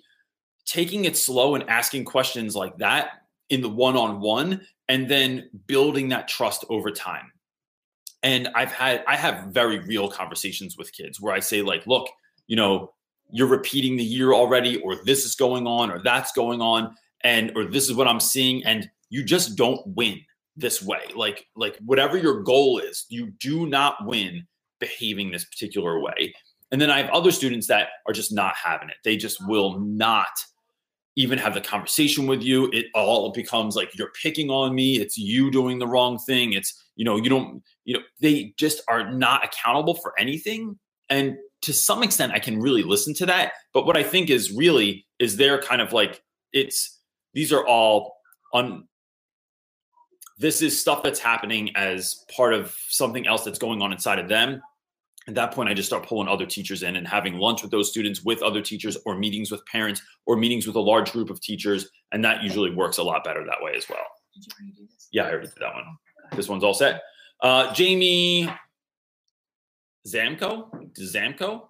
taking 0.67 1.05
it 1.05 1.17
slow 1.17 1.55
and 1.55 1.69
asking 1.69 2.05
questions 2.05 2.57
like 2.57 2.77
that 2.79 3.23
in 3.51 3.61
the 3.61 3.69
one-on-one 3.69 4.61
and 4.89 5.09
then 5.09 5.49
building 5.67 6.09
that 6.09 6.29
trust 6.29 6.65
over 6.69 6.91
time. 6.91 7.33
And 8.23 8.49
I've 8.55 8.73
had 8.73 9.05
I 9.07 9.17
have 9.17 9.47
very 9.47 9.79
real 9.81 10.09
conversations 10.09 10.77
with 10.77 10.93
kids 10.93 11.21
where 11.21 11.35
I 11.35 11.41
say 11.41 11.63
like, 11.63 11.87
look, 11.87 12.09
you 12.47 12.57
know, 12.57 12.93
you're 13.33 13.49
repeating 13.49 13.97
the 13.97 14.05
year 14.05 14.33
already, 14.33 14.81
or 14.83 14.97
this 15.05 15.25
is 15.25 15.35
going 15.35 15.67
on, 15.67 15.91
or 15.91 16.01
that's 16.03 16.33
going 16.33 16.61
on, 16.61 16.95
and 17.25 17.51
or 17.57 17.65
this 17.65 17.89
is 17.89 17.95
what 17.95 18.07
I'm 18.07 18.21
seeing, 18.21 18.65
and 18.65 18.89
you 19.11 19.25
just 19.25 19.57
don't 19.57 19.81
win 19.87 20.21
this 20.57 20.83
way. 20.83 21.01
Like, 21.17 21.47
like 21.57 21.79
whatever 21.85 22.17
your 22.17 22.43
goal 22.43 22.79
is, 22.79 23.07
you 23.09 23.33
do 23.41 23.67
not 23.67 24.07
win 24.07 24.47
behaving 24.79 25.31
this 25.31 25.45
particular 25.45 25.99
way. 26.01 26.35
And 26.71 26.81
then 26.81 26.91
I 26.91 27.01
have 27.01 27.11
other 27.11 27.31
students 27.31 27.67
that 27.69 27.89
are 28.07 28.13
just 28.13 28.33
not 28.33 28.55
having 28.57 28.89
it. 28.89 28.97
They 29.05 29.17
just 29.17 29.47
will 29.47 29.79
not 29.81 30.31
even 31.17 31.39
have 31.39 31.55
the 31.55 31.61
conversation 31.61 32.27
with 32.27 32.43
you. 32.43 32.71
It 32.73 32.87
all 32.95 33.31
becomes 33.33 33.77
like 33.77 33.97
you're 33.97 34.13
picking 34.23 34.51
on 34.51 34.75
me. 34.75 34.99
It's 34.99 35.19
you 35.19 35.51
doing 35.51 35.79
the 35.79 35.87
wrong 35.87 36.19
thing. 36.19 36.55
It's, 36.55 36.83
you 36.97 37.05
know, 37.05 37.17
you 37.17 37.29
don't, 37.29 37.63
you 37.85 37.95
know, 37.95 38.01
they 38.21 38.55
just 38.57 38.83
are 38.89 39.13
not 39.13 39.45
accountable 39.45 39.95
for 39.95 40.15
anything. 40.19 40.79
And 41.11 41.37
to 41.63 41.73
some 41.73 42.03
extent 42.03 42.33
I 42.33 42.39
can 42.39 42.61
really 42.61 42.83
listen 42.83 43.15
to 43.15 43.27
that. 43.27 43.53
But 43.73 43.87
what 43.87 43.97
I 43.97 44.03
think 44.03 44.31
is 44.31 44.53
really 44.53 45.07
is 45.19 45.37
they're 45.37 45.61
kind 45.61 45.81
of 45.81 45.93
like 45.93 46.23
it's 46.53 47.01
these 47.35 47.53
are 47.53 47.67
all 47.67 48.17
on 48.53 48.87
this 50.39 50.61
is 50.61 50.79
stuff 50.79 51.03
that's 51.03 51.21
happening 51.21 51.71
as 51.77 52.25
part 52.35 52.53
of 52.53 52.75
something 52.89 53.27
else 53.27 53.45
that's 53.45 53.59
going 53.59 53.81
on 53.81 53.93
inside 53.93 54.19
of 54.19 54.29
them. 54.29 54.61
At 55.29 55.37
that 55.37 55.53
point, 55.53 55.69
I 55.69 55.75
just 55.75 55.89
start 55.89 56.05
pulling 56.05 56.27
other 56.27 56.47
teachers 56.47 56.83
in 56.83 56.97
and 56.97 57.07
having 57.07 57.39
lunch 57.39 57.63
with 57.63 57.71
those 57.71 57.89
students, 57.89 58.25
with 58.25 58.43
other 58.43 58.61
teachers, 58.61 58.97
or 59.07 59.17
meetings 59.17 59.53
with 59.53 59.65
parents, 59.67 60.03
or 60.27 60.37
meetings 60.37 60.67
with 60.67 60.75
a 60.75 60.81
large 60.81 61.13
group 61.13 61.31
of 61.31 61.41
teachers. 61.41 61.89
And 62.11 62.25
that 62.25 62.43
usually 62.43 62.75
works 62.75 62.99
a 62.99 63.05
lot 63.05 63.23
better 63.23 63.45
that 63.47 63.63
way 63.63 63.75
as 63.77 63.89
well. 63.89 64.05
Did 64.35 64.47
you 64.47 64.53
already 64.59 64.73
do 64.73 64.87
this? 64.93 65.09
Yeah, 65.13 65.23
I 65.25 65.31
already 65.31 65.47
did 65.47 65.59
that 65.61 65.75
one. 65.75 65.85
This 66.35 66.49
one's 66.49 66.65
all 66.65 66.75
set. 66.75 67.03
Uh, 67.41 67.73
Jamie 67.73 68.53
Zamco, 70.07 70.69
Zamco. 70.99 71.63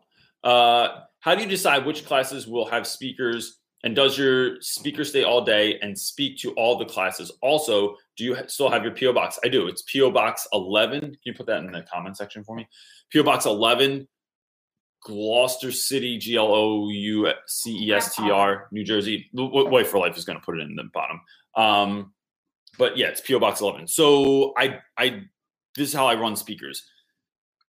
Uh, 0.42 1.00
how 1.20 1.34
do 1.34 1.42
you 1.42 1.48
decide 1.48 1.86
which 1.86 2.04
classes 2.04 2.46
will 2.46 2.68
have 2.68 2.86
speakers? 2.86 3.58
And 3.84 3.96
does 3.96 4.16
your 4.16 4.60
speaker 4.60 5.04
stay 5.04 5.24
all 5.24 5.44
day 5.44 5.78
and 5.80 5.98
speak 5.98 6.38
to 6.38 6.52
all 6.52 6.78
the 6.78 6.84
classes? 6.84 7.32
Also, 7.40 7.96
do 8.16 8.24
you 8.24 8.36
still 8.46 8.70
have 8.70 8.84
your 8.84 8.94
PO 8.94 9.12
box? 9.12 9.38
I 9.44 9.48
do. 9.48 9.66
It's 9.66 9.82
PO 9.82 10.12
box 10.12 10.46
11. 10.52 11.00
Can 11.00 11.18
you 11.24 11.34
put 11.34 11.46
that 11.46 11.64
in 11.64 11.72
the 11.72 11.82
comment 11.92 12.16
section 12.16 12.44
for 12.44 12.54
me? 12.54 12.68
PO 13.12 13.24
box 13.24 13.44
11, 13.44 14.06
Gloucester 15.02 15.72
City, 15.72 16.16
G 16.16 16.36
L 16.36 16.54
O 16.54 16.88
U 16.90 17.28
C 17.46 17.88
E 17.88 17.92
S 17.92 18.14
T 18.14 18.30
R, 18.30 18.68
New 18.70 18.84
Jersey. 18.84 19.28
Wait 19.32 19.86
for 19.86 19.98
Life 19.98 20.16
is 20.16 20.24
going 20.24 20.38
to 20.38 20.44
put 20.44 20.58
it 20.58 20.62
in 20.62 20.76
the 20.76 20.84
bottom. 20.94 21.20
Um, 21.56 22.12
but 22.78 22.96
yeah, 22.96 23.08
it's 23.08 23.20
PO 23.20 23.40
box 23.40 23.60
11. 23.60 23.88
So 23.88 24.54
I, 24.56 24.78
I, 24.96 25.22
this 25.76 25.88
is 25.88 25.94
how 25.94 26.06
I 26.06 26.14
run 26.14 26.36
speakers 26.36 26.84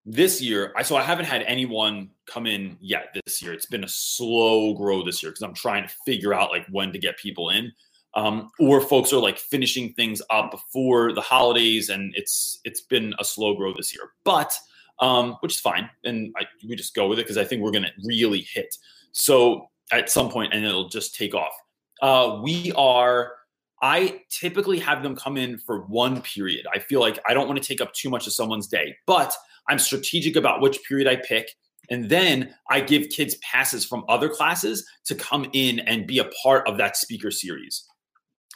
this 0.09 0.41
year 0.41 0.71
i 0.77 0.81
so 0.81 0.95
i 0.95 1.01
haven't 1.01 1.25
had 1.25 1.41
anyone 1.43 2.09
come 2.27 2.45
in 2.45 2.77
yet 2.79 3.15
this 3.25 3.41
year. 3.41 3.53
It's 3.53 3.65
been 3.65 3.83
a 3.83 3.87
slow 3.87 4.73
grow 4.73 5.03
this 5.03 5.23
year 5.23 5.31
because 5.31 5.41
i'm 5.41 5.53
trying 5.53 5.87
to 5.87 5.93
figure 6.05 6.33
out 6.33 6.51
like 6.51 6.67
when 6.69 6.91
to 6.93 6.99
get 6.99 7.17
people 7.17 7.49
in. 7.49 7.71
Um, 8.13 8.49
or 8.59 8.81
folks 8.81 9.13
are 9.13 9.19
like 9.19 9.37
finishing 9.37 9.93
things 9.93 10.21
up 10.31 10.49
before 10.49 11.13
the 11.13 11.21
holidays 11.21 11.89
and 11.89 12.13
it's 12.15 12.59
it's 12.63 12.81
been 12.81 13.13
a 13.19 13.25
slow 13.25 13.55
grow 13.55 13.73
this 13.73 13.93
year. 13.93 14.09
But 14.23 14.53
um, 14.99 15.37
which 15.41 15.53
is 15.53 15.59
fine 15.59 15.89
and 16.03 16.33
I, 16.37 16.45
we 16.67 16.75
just 16.75 16.95
go 16.95 17.07
with 17.07 17.19
it 17.19 17.25
because 17.25 17.37
i 17.37 17.43
think 17.43 17.61
we're 17.61 17.71
to 17.71 17.91
really 18.03 18.41
hit. 18.41 18.75
So 19.11 19.69
at 19.91 20.09
some 20.09 20.29
point 20.29 20.53
and 20.53 20.65
it'll 20.65 20.89
just 20.89 21.15
take 21.15 21.33
off. 21.33 21.53
Uh, 22.01 22.39
we 22.43 22.71
are 22.73 23.33
I 23.81 24.21
typically 24.29 24.79
have 24.79 25.03
them 25.03 25.15
come 25.15 25.37
in 25.37 25.59
for 25.59 25.81
one 25.81 26.21
period. 26.21 26.65
I 26.73 26.79
feel 26.79 26.99
like 26.99 27.19
I 27.27 27.33
don't 27.33 27.47
want 27.47 27.61
to 27.61 27.67
take 27.67 27.81
up 27.81 27.93
too 27.93 28.09
much 28.09 28.25
of 28.25 28.33
someone's 28.33 28.67
day, 28.67 28.95
but 29.05 29.33
I'm 29.67 29.79
strategic 29.79 30.35
about 30.35 30.61
which 30.61 30.83
period 30.83 31.07
I 31.07 31.17
pick. 31.17 31.55
And 31.89 32.09
then 32.09 32.53
I 32.69 32.81
give 32.81 33.09
kids 33.09 33.35
passes 33.35 33.85
from 33.85 34.03
other 34.09 34.29
classes 34.29 34.85
to 35.05 35.15
come 35.15 35.47
in 35.53 35.79
and 35.79 36.07
be 36.07 36.19
a 36.19 36.29
part 36.43 36.67
of 36.67 36.77
that 36.77 36.97
speaker 36.97 37.31
series. 37.31 37.85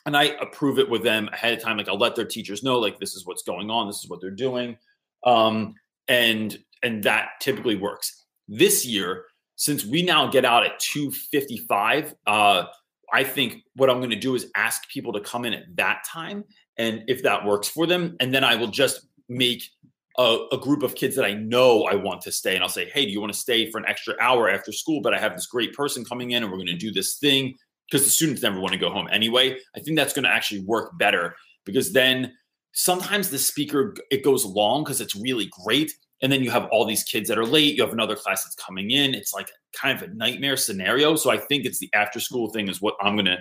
And 0.06 0.18
I 0.18 0.24
approve 0.42 0.80
it 0.80 0.90
with 0.90 1.04
them 1.04 1.30
ahead 1.32 1.54
of 1.54 1.64
time. 1.64 1.78
Like 1.78 1.88
I'll 1.88 1.98
let 1.98 2.16
their 2.16 2.26
teachers 2.26 2.64
know, 2.64 2.80
like 2.80 3.00
this 3.00 3.16
is 3.16 3.26
what's 3.26 3.44
going 3.44 3.70
on, 3.70 3.88
this 3.88 4.04
is 4.04 4.10
what 4.10 4.20
they're 4.20 4.32
doing, 4.32 4.78
um, 5.24 5.76
and 6.08 6.58
and 6.82 7.04
that 7.04 7.30
typically 7.40 7.76
works. 7.76 8.26
This 8.48 8.84
year, 8.84 9.26
since 9.56 9.86
we 9.86 10.02
now 10.02 10.26
get 10.26 10.44
out 10.44 10.66
at 10.66 10.80
2:55, 10.80 12.16
uh, 12.26 12.66
I 13.14 13.24
think 13.24 13.64
what 13.76 13.90
I'm 13.90 13.98
going 13.98 14.12
to 14.12 14.16
do 14.16 14.36
is 14.36 14.50
ask 14.56 14.88
people 14.90 15.14
to 15.14 15.20
come 15.20 15.46
in 15.46 15.54
at 15.54 15.76
that 15.76 16.04
time, 16.08 16.44
and 16.78 17.04
if 17.08 17.24
that 17.24 17.46
works 17.46 17.68
for 17.68 17.86
them, 17.86 18.16
and 18.20 18.34
then 18.34 18.44
I 18.44 18.56
will 18.56 18.68
just 18.68 19.08
make 19.28 19.64
a, 20.18 20.46
a, 20.52 20.58
group 20.58 20.84
of 20.84 20.96
kids 20.96 21.16
that 21.16 21.26
I 21.26 21.34
know 21.34 21.84
I 21.84 21.96
want 21.96 22.22
to 22.22 22.32
stay. 22.32 22.56
And 22.56 22.64
I'll 22.64 22.70
say, 22.70 22.90
hey, 22.90 23.06
do 23.06 23.12
you 23.12 23.22
want 23.22 23.34
to 23.34 23.40
stay 23.40 23.72
for 23.72 23.78
an 23.78 23.86
extra 23.88 24.14
hour 24.20 24.50
after 24.50 24.72
school? 24.72 25.02
But 25.02 25.14
I 25.14 25.20
have 25.20 25.36
this 25.36 25.48
great 25.48 25.74
person 25.74 26.04
coming 26.04 26.32
in 26.32 26.44
and 26.44 26.52
we're 26.52 26.58
going 26.58 26.68
to 26.68 26.76
do 26.76 26.92
this 26.92 27.18
thing 27.18 27.56
because 27.90 28.06
the 28.06 28.12
students 28.12 28.42
never 28.42 28.60
want 28.60 28.74
to 28.74 28.80
go 28.80 28.90
home 28.90 29.08
anyway. 29.12 29.58
I 29.76 29.80
think 29.80 29.98
that's 29.98 30.14
going 30.14 30.24
to 30.24 30.30
actually 30.30 30.62
work 30.62 30.98
better 30.98 31.36
because 31.66 31.94
then 31.94 32.34
sometimes 32.74 33.30
the 33.30 33.38
speaker, 33.38 33.96
it 34.10 34.24
goes 34.24 34.46
long 34.46 34.84
because 34.84 35.02
it's 35.02 35.16
really 35.16 35.50
great. 35.64 35.94
And 36.22 36.32
then 36.32 36.44
you 36.44 36.52
have 36.52 36.68
all 36.72 36.86
these 36.86 37.04
kids 37.04 37.28
that 37.30 37.38
are 37.38 37.46
late. 37.46 37.76
You 37.76 37.84
have 37.84 37.94
another 37.94 38.16
class 38.16 38.44
that's 38.44 38.56
coming 38.56 38.92
in. 38.92 39.14
It's 39.16 39.34
like 39.34 39.52
kind 39.74 39.98
of 39.98 40.10
a 40.10 40.14
nightmare 40.14 40.58
scenario. 40.58 41.16
So 41.16 41.32
I 41.32 41.38
think 41.38 41.66
it's 41.66 41.80
the 41.80 41.90
after 41.94 42.20
school 42.20 42.50
thing 42.50 42.68
is 42.68 42.82
what 42.82 42.96
I'm 43.02 43.16
gonna 43.16 43.40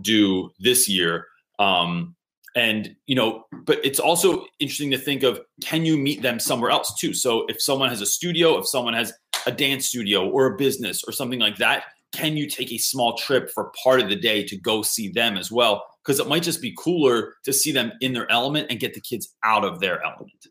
do 0.00 0.50
this 0.58 0.88
year. 0.88 1.26
Um, 1.58 2.16
and 2.54 2.94
you 3.06 3.14
know, 3.14 3.44
but 3.64 3.84
it's 3.84 4.00
also 4.00 4.46
interesting 4.58 4.90
to 4.90 4.98
think 4.98 5.22
of 5.22 5.40
can 5.62 5.84
you 5.84 5.96
meet 5.96 6.22
them 6.22 6.38
somewhere 6.38 6.70
else 6.70 6.98
too? 6.98 7.14
So 7.14 7.46
if 7.48 7.62
someone 7.62 7.88
has 7.88 8.00
a 8.00 8.06
studio, 8.06 8.58
if 8.58 8.66
someone 8.66 8.94
has 8.94 9.12
a 9.46 9.52
dance 9.52 9.88
studio 9.88 10.28
or 10.28 10.46
a 10.46 10.56
business 10.56 11.02
or 11.04 11.12
something 11.12 11.40
like 11.40 11.56
that, 11.56 11.84
can 12.12 12.36
you 12.36 12.46
take 12.46 12.70
a 12.70 12.78
small 12.78 13.16
trip 13.16 13.50
for 13.50 13.72
part 13.82 14.00
of 14.00 14.08
the 14.08 14.16
day 14.16 14.44
to 14.44 14.56
go 14.56 14.82
see 14.82 15.08
them 15.08 15.36
as 15.36 15.50
well? 15.50 15.84
Because 16.04 16.20
it 16.20 16.28
might 16.28 16.42
just 16.42 16.60
be 16.60 16.74
cooler 16.76 17.34
to 17.44 17.52
see 17.52 17.72
them 17.72 17.92
in 18.00 18.12
their 18.12 18.30
element 18.30 18.66
and 18.70 18.78
get 18.78 18.92
the 18.92 19.00
kids 19.00 19.34
out 19.44 19.64
of 19.64 19.80
their 19.80 20.04
element. 20.04 20.46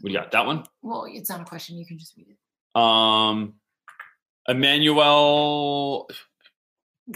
What 0.00 0.08
do 0.08 0.12
you 0.14 0.18
got? 0.20 0.30
That 0.32 0.46
one? 0.46 0.64
Well, 0.82 1.06
it's 1.08 1.30
not 1.30 1.40
a 1.40 1.44
question. 1.44 1.76
You 1.76 1.86
can 1.86 1.98
just 1.98 2.16
read 2.16 2.26
it. 2.28 2.80
Um, 2.80 3.54
Emmanuel. 4.48 6.08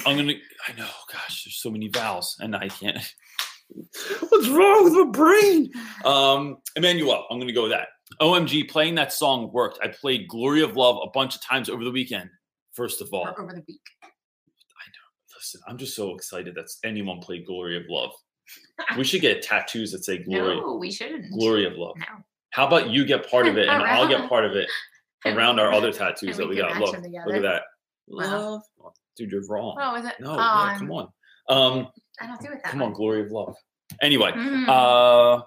I'm 0.06 0.16
gonna. 0.16 0.34
I 0.68 0.72
know. 0.78 0.88
Gosh, 1.12 1.44
there's 1.44 1.56
so 1.56 1.70
many 1.70 1.88
vowels, 1.88 2.36
and 2.40 2.54
I 2.54 2.68
can't. 2.68 2.98
What's 4.28 4.48
wrong 4.48 4.84
with 4.84 4.92
my 4.94 5.04
brain? 5.10 5.70
Um, 6.04 6.58
Emmanuel. 6.76 7.26
I'm 7.30 7.38
gonna 7.40 7.52
go 7.52 7.62
with 7.62 7.72
that. 7.72 7.88
OMG, 8.20 8.68
playing 8.68 8.94
that 8.96 9.12
song 9.12 9.50
worked. 9.52 9.78
I 9.82 9.88
played 9.88 10.28
"Glory 10.28 10.62
of 10.62 10.76
Love" 10.76 10.98
a 11.02 11.10
bunch 11.10 11.34
of 11.34 11.42
times 11.42 11.68
over 11.68 11.84
the 11.84 11.90
weekend. 11.90 12.30
First 12.72 13.00
of 13.02 13.08
all, 13.12 13.26
Or 13.26 13.40
over 13.42 13.52
the 13.52 13.64
week. 13.66 13.80
I 14.02 14.06
know. 14.06 15.36
listen, 15.36 15.60
I'm 15.66 15.76
just 15.76 15.94
so 15.96 16.14
excited 16.14 16.54
that 16.54 16.68
anyone 16.84 17.18
played 17.20 17.44
"Glory 17.46 17.76
of 17.76 17.84
Love." 17.88 18.12
We 18.96 19.04
should 19.04 19.20
get 19.20 19.42
tattoos 19.42 19.92
that 19.92 20.04
say 20.04 20.18
"Glory, 20.18 20.56
No, 20.60 20.76
we 20.76 20.90
shouldn't. 20.92 21.32
Glory 21.32 21.66
of 21.66 21.74
Love." 21.74 21.96
No. 21.98 22.04
How 22.50 22.66
about 22.66 22.90
you 22.90 23.04
get 23.04 23.30
part 23.30 23.46
of 23.46 23.56
it 23.58 23.68
and 23.68 23.82
I'll 23.82 24.08
get 24.08 24.28
part 24.28 24.44
of 24.44 24.52
it 24.56 24.68
around 25.26 25.58
our 25.60 25.72
other 25.72 25.92
tattoos 25.98 26.36
that 26.36 26.48
we 26.48 26.56
we 26.56 26.60
got. 26.60 26.76
Look, 26.78 26.96
look 27.26 27.34
at 27.36 27.42
that. 27.42 27.62
Love. 28.08 28.62
Oh, 28.82 28.92
Dude, 29.16 29.30
you're 29.30 29.46
wrong. 29.48 29.76
Oh, 29.80 29.94
is 29.96 30.04
it? 30.06 30.14
No, 30.20 30.36
yeah, 30.36 30.76
come 30.78 30.90
on. 30.90 31.08
Um, 31.48 31.88
I 32.20 32.26
don't 32.26 32.40
do 32.40 32.48
it 32.52 32.60
that 32.62 32.70
come 32.70 32.82
on, 32.82 32.92
glory 32.92 33.22
of 33.22 33.30
love. 33.30 33.54
Anyway, 34.00 34.30
Mm. 34.32 34.68
uh, 34.68 35.42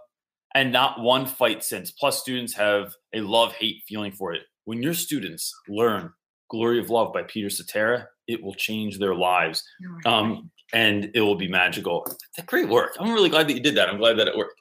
and 0.54 0.72
not 0.72 1.00
one 1.00 1.26
fight 1.26 1.64
since. 1.64 1.92
Plus, 1.92 2.20
students 2.20 2.54
have 2.54 2.94
a 3.14 3.22
love-hate 3.22 3.82
feeling 3.88 4.12
for 4.12 4.34
it. 4.34 4.44
When 4.66 4.84
your 4.84 4.94
students 4.94 5.52
learn 5.68 6.12
"Glory 6.50 6.80
of 6.80 6.90
Love" 6.90 7.14
by 7.14 7.24
Peter 7.24 7.50
Cetera, 7.50 8.08
it 8.28 8.44
will 8.44 8.54
change 8.54 9.00
their 9.00 9.16
lives, 9.16 9.64
um, 10.06 10.52
and 10.74 11.10
it 11.16 11.22
will 11.22 11.36
be 11.36 11.48
magical. 11.48 12.06
Great 12.46 12.70
work. 12.70 12.96
I'm 13.00 13.12
really 13.14 13.30
glad 13.30 13.48
that 13.48 13.54
you 13.54 13.62
did 13.62 13.76
that. 13.76 13.90
I'm 13.90 13.98
glad 13.98 14.18
that 14.20 14.28
it 14.28 14.38
worked. 14.38 14.60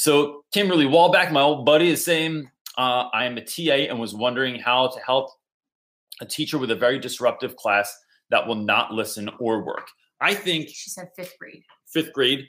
So, 0.00 0.46
Kimberly 0.50 0.86
Wallback, 0.86 1.30
my 1.30 1.42
old 1.42 1.66
buddy, 1.66 1.90
is 1.90 2.02
saying, 2.02 2.50
uh, 2.78 3.10
I 3.12 3.26
am 3.26 3.36
a 3.36 3.44
TA 3.44 3.90
and 3.90 4.00
was 4.00 4.14
wondering 4.14 4.58
how 4.58 4.86
to 4.86 4.98
help 5.00 5.28
a 6.22 6.24
teacher 6.24 6.56
with 6.56 6.70
a 6.70 6.74
very 6.74 6.98
disruptive 6.98 7.54
class 7.56 7.94
that 8.30 8.46
will 8.46 8.54
not 8.54 8.94
listen 8.94 9.28
or 9.38 9.62
work. 9.62 9.88
I 10.18 10.32
think 10.32 10.70
she 10.70 10.88
said 10.88 11.10
fifth 11.14 11.38
grade. 11.38 11.64
fifth 11.86 12.14
grade, 12.14 12.46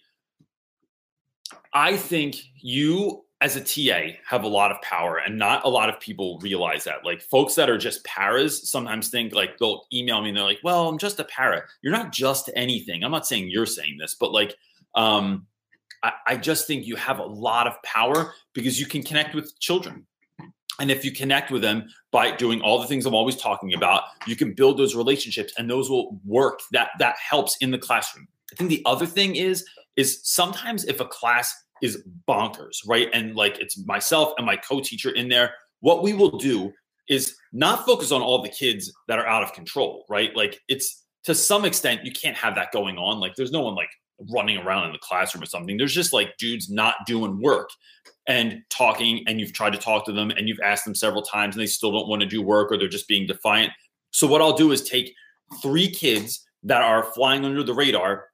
I 1.74 1.98
think 1.98 2.38
you 2.56 3.26
as 3.42 3.58
a 3.58 3.62
TA 3.62 4.16
have 4.26 4.44
a 4.44 4.48
lot 4.48 4.72
of 4.72 4.82
power, 4.82 5.18
and 5.18 5.38
not 5.38 5.66
a 5.66 5.70
lot 5.70 5.90
of 5.90 6.00
people 6.00 6.40
realize 6.40 6.86
that. 6.86 7.04
Like 7.04 7.22
folks 7.22 7.56
that 7.56 7.70
are 7.70 7.78
just 7.78 8.06
paras 8.06 8.72
sometimes 8.72 9.10
think 9.10 9.36
like 9.36 9.58
they'll 9.58 9.88
email 9.92 10.22
me 10.22 10.30
and 10.30 10.38
they're 10.38 10.46
like, 10.46 10.62
"Well, 10.64 10.88
I'm 10.88 10.98
just 10.98 11.20
a 11.20 11.26
para." 11.26 11.64
You're 11.82 11.92
not 11.92 12.14
just 12.14 12.50
anything. 12.56 13.04
I'm 13.04 13.12
not 13.12 13.28
saying 13.28 13.50
you're 13.50 13.66
saying 13.66 13.98
this, 14.00 14.16
but 14.18 14.32
like, 14.32 14.56
um, 14.96 15.48
I, 16.04 16.12
I 16.28 16.38
just 16.38 16.68
think 16.68 16.86
you 16.86 16.96
have 16.96 17.20
a 17.20 17.26
lot 17.26 17.68
of 17.68 17.82
power 17.84 18.34
because 18.54 18.80
you 18.80 18.86
can 18.86 19.04
connect 19.04 19.36
with 19.36 19.58
children. 19.60 20.06
And 20.80 20.90
if 20.90 21.06
you 21.06 21.12
connect 21.12 21.52
with 21.52 21.62
them 21.62 21.90
by 22.12 22.32
doing 22.32 22.62
all 22.62 22.82
the 22.82 22.88
things 22.88 23.06
I'm 23.06 23.14
always 23.14 23.36
talking 23.36 23.74
about, 23.74 24.04
you 24.26 24.36
can 24.36 24.54
build 24.54 24.78
those 24.78 24.96
relationships 24.96 25.54
and 25.58 25.70
those 25.70 25.90
will 25.90 26.20
work. 26.26 26.62
That 26.72 26.90
that 27.00 27.16
helps 27.18 27.58
in 27.58 27.72
the 27.72 27.78
classroom. 27.78 28.28
I 28.52 28.56
think 28.56 28.70
the 28.70 28.82
other 28.86 29.06
thing 29.06 29.36
is 29.36 29.66
is 29.96 30.22
sometimes 30.24 30.86
if 30.86 31.00
a 31.00 31.06
class 31.06 31.54
is 31.82 32.04
bonkers, 32.28 32.78
right? 32.88 33.10
And 33.14 33.36
like 33.36 33.60
it's 33.60 33.78
myself 33.86 34.34
and 34.38 34.46
my 34.46 34.56
co-teacher 34.56 35.12
in 35.12 35.30
there, 35.30 35.54
what 35.82 36.04
we 36.04 36.14
will 36.14 36.38
do 36.38 36.72
is 37.10 37.36
not 37.52 37.86
focus 37.86 38.12
on 38.12 38.22
all 38.22 38.42
the 38.42 38.50
kids 38.50 38.92
that 39.08 39.20
are 39.20 39.28
out 39.28 39.44
of 39.44 39.54
control, 39.54 40.06
right? 40.10 40.36
Like 40.36 40.60
it's 40.68 41.04
to 41.26 41.36
some 41.36 41.66
extent 41.66 42.06
you 42.06 42.12
can't 42.12 42.38
have 42.38 42.56
that 42.56 42.72
going 42.72 42.98
on. 42.98 43.20
Like 43.20 43.36
there's 43.36 43.52
no 43.52 43.62
one 43.62 43.76
like 43.76 43.90
running 44.30 44.58
around 44.58 44.86
in 44.86 44.92
the 44.92 45.00
classroom 45.00 45.44
or 45.44 45.48
something. 45.48 45.78
There's 45.78 45.94
just 45.94 46.14
like 46.14 46.38
dudes 46.38 46.70
not 46.70 46.96
doing 47.06 47.42
work 47.42 47.70
and 48.28 48.62
talking 48.70 49.24
and 49.28 49.40
you've 49.40 49.54
tried 49.54 49.74
to 49.74 49.80
talk 49.80 50.06
to 50.06 50.12
them 50.12 50.32
and 50.32 50.48
you've 50.48 50.60
asked 50.64 50.86
them 50.86 50.96
several 50.96 51.22
times 51.22 51.56
and 51.56 51.62
they 51.62 51.68
still 51.68 51.92
don't 51.92 52.08
want 52.08 52.22
to 52.22 52.28
do 52.28 52.42
work 52.42 52.72
or 52.72 52.78
they're 52.78 52.88
just 52.88 53.08
being 53.08 53.28
defiant. 53.28 53.72
So 54.12 54.28
what 54.28 54.42
I'll 54.42 54.58
do 54.58 54.72
is 54.72 54.88
take 54.88 55.14
three 55.62 55.90
kids 55.90 56.46
that 56.64 56.82
are 56.82 57.04
flying 57.04 57.46
under 57.46 57.64
the 57.64 57.74
radar 57.74 58.26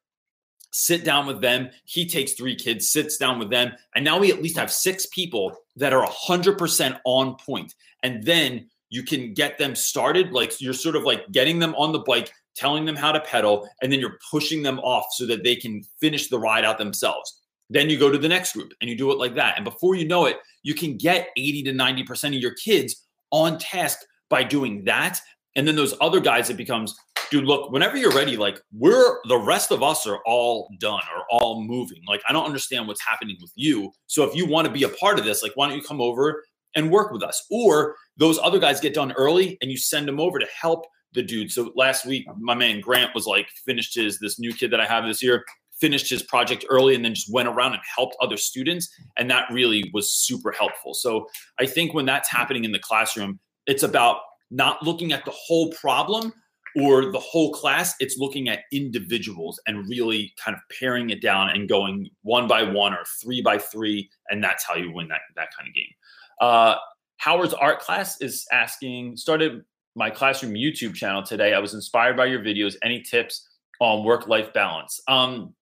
sit 0.71 1.03
down 1.03 1.25
with 1.25 1.41
them. 1.41 1.69
He 1.85 2.07
takes 2.07 2.33
three 2.33 2.55
kids, 2.55 2.89
sits 2.89 3.17
down 3.17 3.39
with 3.39 3.49
them. 3.49 3.71
And 3.95 4.05
now 4.05 4.19
we 4.19 4.31
at 4.31 4.41
least 4.41 4.57
have 4.57 4.71
six 4.71 5.07
people 5.07 5.57
that 5.75 5.93
are 5.93 6.05
100% 6.05 6.99
on 7.03 7.35
point. 7.35 7.73
And 8.03 8.23
then 8.23 8.69
you 8.89 9.03
can 9.03 9.33
get 9.33 9.57
them 9.57 9.75
started. 9.75 10.31
Like 10.31 10.61
you're 10.61 10.73
sort 10.73 10.95
of 10.95 11.03
like 11.03 11.29
getting 11.31 11.59
them 11.59 11.73
on 11.75 11.91
the 11.93 11.99
bike, 11.99 12.31
telling 12.57 12.85
them 12.85 12.95
how 12.95 13.11
to 13.11 13.19
pedal, 13.21 13.69
and 13.81 13.91
then 13.91 13.99
you're 13.99 14.19
pushing 14.31 14.63
them 14.63 14.79
off 14.79 15.05
so 15.11 15.25
that 15.27 15.43
they 15.43 15.55
can 15.55 15.83
finish 15.99 16.27
the 16.27 16.39
ride 16.39 16.65
out 16.65 16.77
themselves. 16.77 17.41
Then 17.69 17.89
you 17.89 17.99
go 17.99 18.11
to 18.11 18.17
the 18.17 18.29
next 18.29 18.53
group 18.53 18.73
and 18.79 18.89
you 18.89 18.95
do 18.95 19.11
it 19.11 19.17
like 19.17 19.35
that. 19.35 19.55
And 19.57 19.65
before 19.65 19.95
you 19.95 20.07
know 20.07 20.25
it, 20.25 20.37
you 20.63 20.73
can 20.73 20.97
get 20.97 21.29
80 21.35 21.63
to 21.63 21.73
90% 21.73 22.27
of 22.35 22.41
your 22.41 22.53
kids 22.53 23.05
on 23.31 23.57
task 23.57 23.99
by 24.29 24.43
doing 24.43 24.83
that. 24.85 25.19
And 25.55 25.67
then 25.67 25.75
those 25.75 25.93
other 25.99 26.19
guys, 26.19 26.49
it 26.49 26.57
becomes, 26.57 26.95
dude, 27.29 27.43
look, 27.45 27.71
whenever 27.71 27.97
you're 27.97 28.13
ready, 28.13 28.37
like 28.37 28.61
we're 28.71 29.19
the 29.27 29.37
rest 29.37 29.71
of 29.71 29.83
us 29.83 30.07
are 30.07 30.19
all 30.25 30.69
done 30.79 31.01
or 31.15 31.23
all 31.29 31.61
moving. 31.61 32.01
Like, 32.07 32.21
I 32.29 32.33
don't 32.33 32.45
understand 32.45 32.87
what's 32.87 33.05
happening 33.05 33.37
with 33.41 33.51
you. 33.55 33.91
So 34.05 34.23
if 34.23 34.35
you 34.35 34.45
want 34.45 34.67
to 34.67 34.73
be 34.73 34.83
a 34.83 34.89
part 34.89 35.19
of 35.19 35.25
this, 35.25 35.43
like, 35.43 35.53
why 35.55 35.67
don't 35.67 35.77
you 35.77 35.83
come 35.83 35.99
over 36.01 36.43
and 36.75 36.91
work 36.91 37.11
with 37.11 37.23
us? 37.23 37.45
Or 37.49 37.95
those 38.17 38.39
other 38.39 38.59
guys 38.59 38.79
get 38.79 38.93
done 38.93 39.11
early 39.13 39.57
and 39.61 39.69
you 39.69 39.77
send 39.77 40.07
them 40.07 40.19
over 40.19 40.39
to 40.39 40.47
help 40.59 40.85
the 41.17 41.23
dude. 41.23 41.51
So 41.51 41.73
last 41.75 42.05
week, 42.05 42.25
my 42.39 42.55
man 42.55 42.79
Grant 42.79 43.13
was 43.13 43.27
like, 43.27 43.49
finished 43.65 43.95
his, 43.95 44.19
this 44.19 44.39
new 44.39 44.53
kid 44.53 44.71
that 44.71 44.79
I 44.79 44.85
have 44.85 45.05
this 45.05 45.21
year, 45.21 45.43
finished 45.81 46.09
his 46.09 46.23
project 46.23 46.65
early 46.69 46.95
and 46.95 47.03
then 47.03 47.13
just 47.13 47.31
went 47.31 47.49
around 47.49 47.73
and 47.73 47.81
helped 47.95 48.15
other 48.21 48.37
students. 48.37 48.89
And 49.17 49.29
that 49.29 49.45
really 49.51 49.91
was 49.93 50.11
super 50.11 50.51
helpful. 50.51 50.93
So 50.93 51.27
I 51.59 51.65
think 51.65 51.93
when 51.93 52.05
that's 52.05 52.29
happening 52.29 52.63
in 52.63 52.71
the 52.71 52.79
classroom, 52.79 53.39
it's 53.65 53.83
about 53.83 54.17
not 54.49 54.81
looking 54.81 55.11
at 55.11 55.25
the 55.25 55.31
whole 55.31 55.71
problem 55.73 56.31
or 56.79 57.11
the 57.11 57.19
whole 57.19 57.51
class, 57.53 57.95
it's 57.99 58.17
looking 58.17 58.49
at 58.49 58.59
individuals 58.71 59.59
and 59.65 59.89
really 59.89 60.33
kind 60.43 60.55
of 60.55 60.61
paring 60.79 61.09
it 61.09 61.21
down 61.21 61.49
and 61.49 61.67
going 61.67 62.09
one 62.21 62.47
by 62.47 62.61
one 62.61 62.93
or 62.93 63.03
three 63.21 63.41
by 63.41 63.57
three. 63.57 64.09
And 64.29 64.43
that's 64.43 64.63
how 64.63 64.75
you 64.75 64.91
win 64.93 65.07
that, 65.07 65.21
that 65.35 65.49
kind 65.57 65.67
of 65.67 65.73
game. 65.73 65.93
Uh, 66.39 66.75
Howard's 67.17 67.55
art 67.55 67.79
class 67.79 68.21
is 68.21 68.45
asking, 68.51 69.17
started 69.17 69.63
my 69.97 70.09
classroom 70.09 70.53
YouTube 70.53 70.93
channel 70.93 71.23
today. 71.23 71.53
I 71.53 71.59
was 71.59 71.73
inspired 71.73 72.15
by 72.15 72.25
your 72.25 72.39
videos. 72.39 72.75
Any 72.83 73.01
tips 73.01 73.49
on 73.81 74.05
work 74.05 74.27
life 74.27 74.53
balance? 74.53 75.01
Um, 75.07 75.53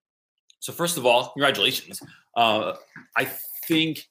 so, 0.60 0.74
first 0.74 0.98
of 0.98 1.06
all, 1.06 1.32
congratulations. 1.32 2.02
Uh, 2.36 2.74
I 3.18 3.30
think 3.68 4.06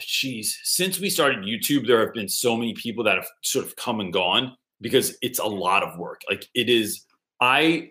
Jeez, 0.00 0.54
since 0.64 0.98
we 0.98 1.10
started 1.10 1.44
YouTube, 1.44 1.86
there 1.86 2.00
have 2.00 2.14
been 2.14 2.28
so 2.28 2.56
many 2.56 2.72
people 2.74 3.04
that 3.04 3.16
have 3.16 3.26
sort 3.42 3.66
of 3.66 3.76
come 3.76 4.00
and 4.00 4.12
gone 4.12 4.56
because 4.80 5.16
it's 5.22 5.38
a 5.38 5.44
lot 5.44 5.82
of 5.82 5.98
work. 5.98 6.22
Like 6.28 6.46
it 6.54 6.68
is, 6.68 7.04
I 7.40 7.90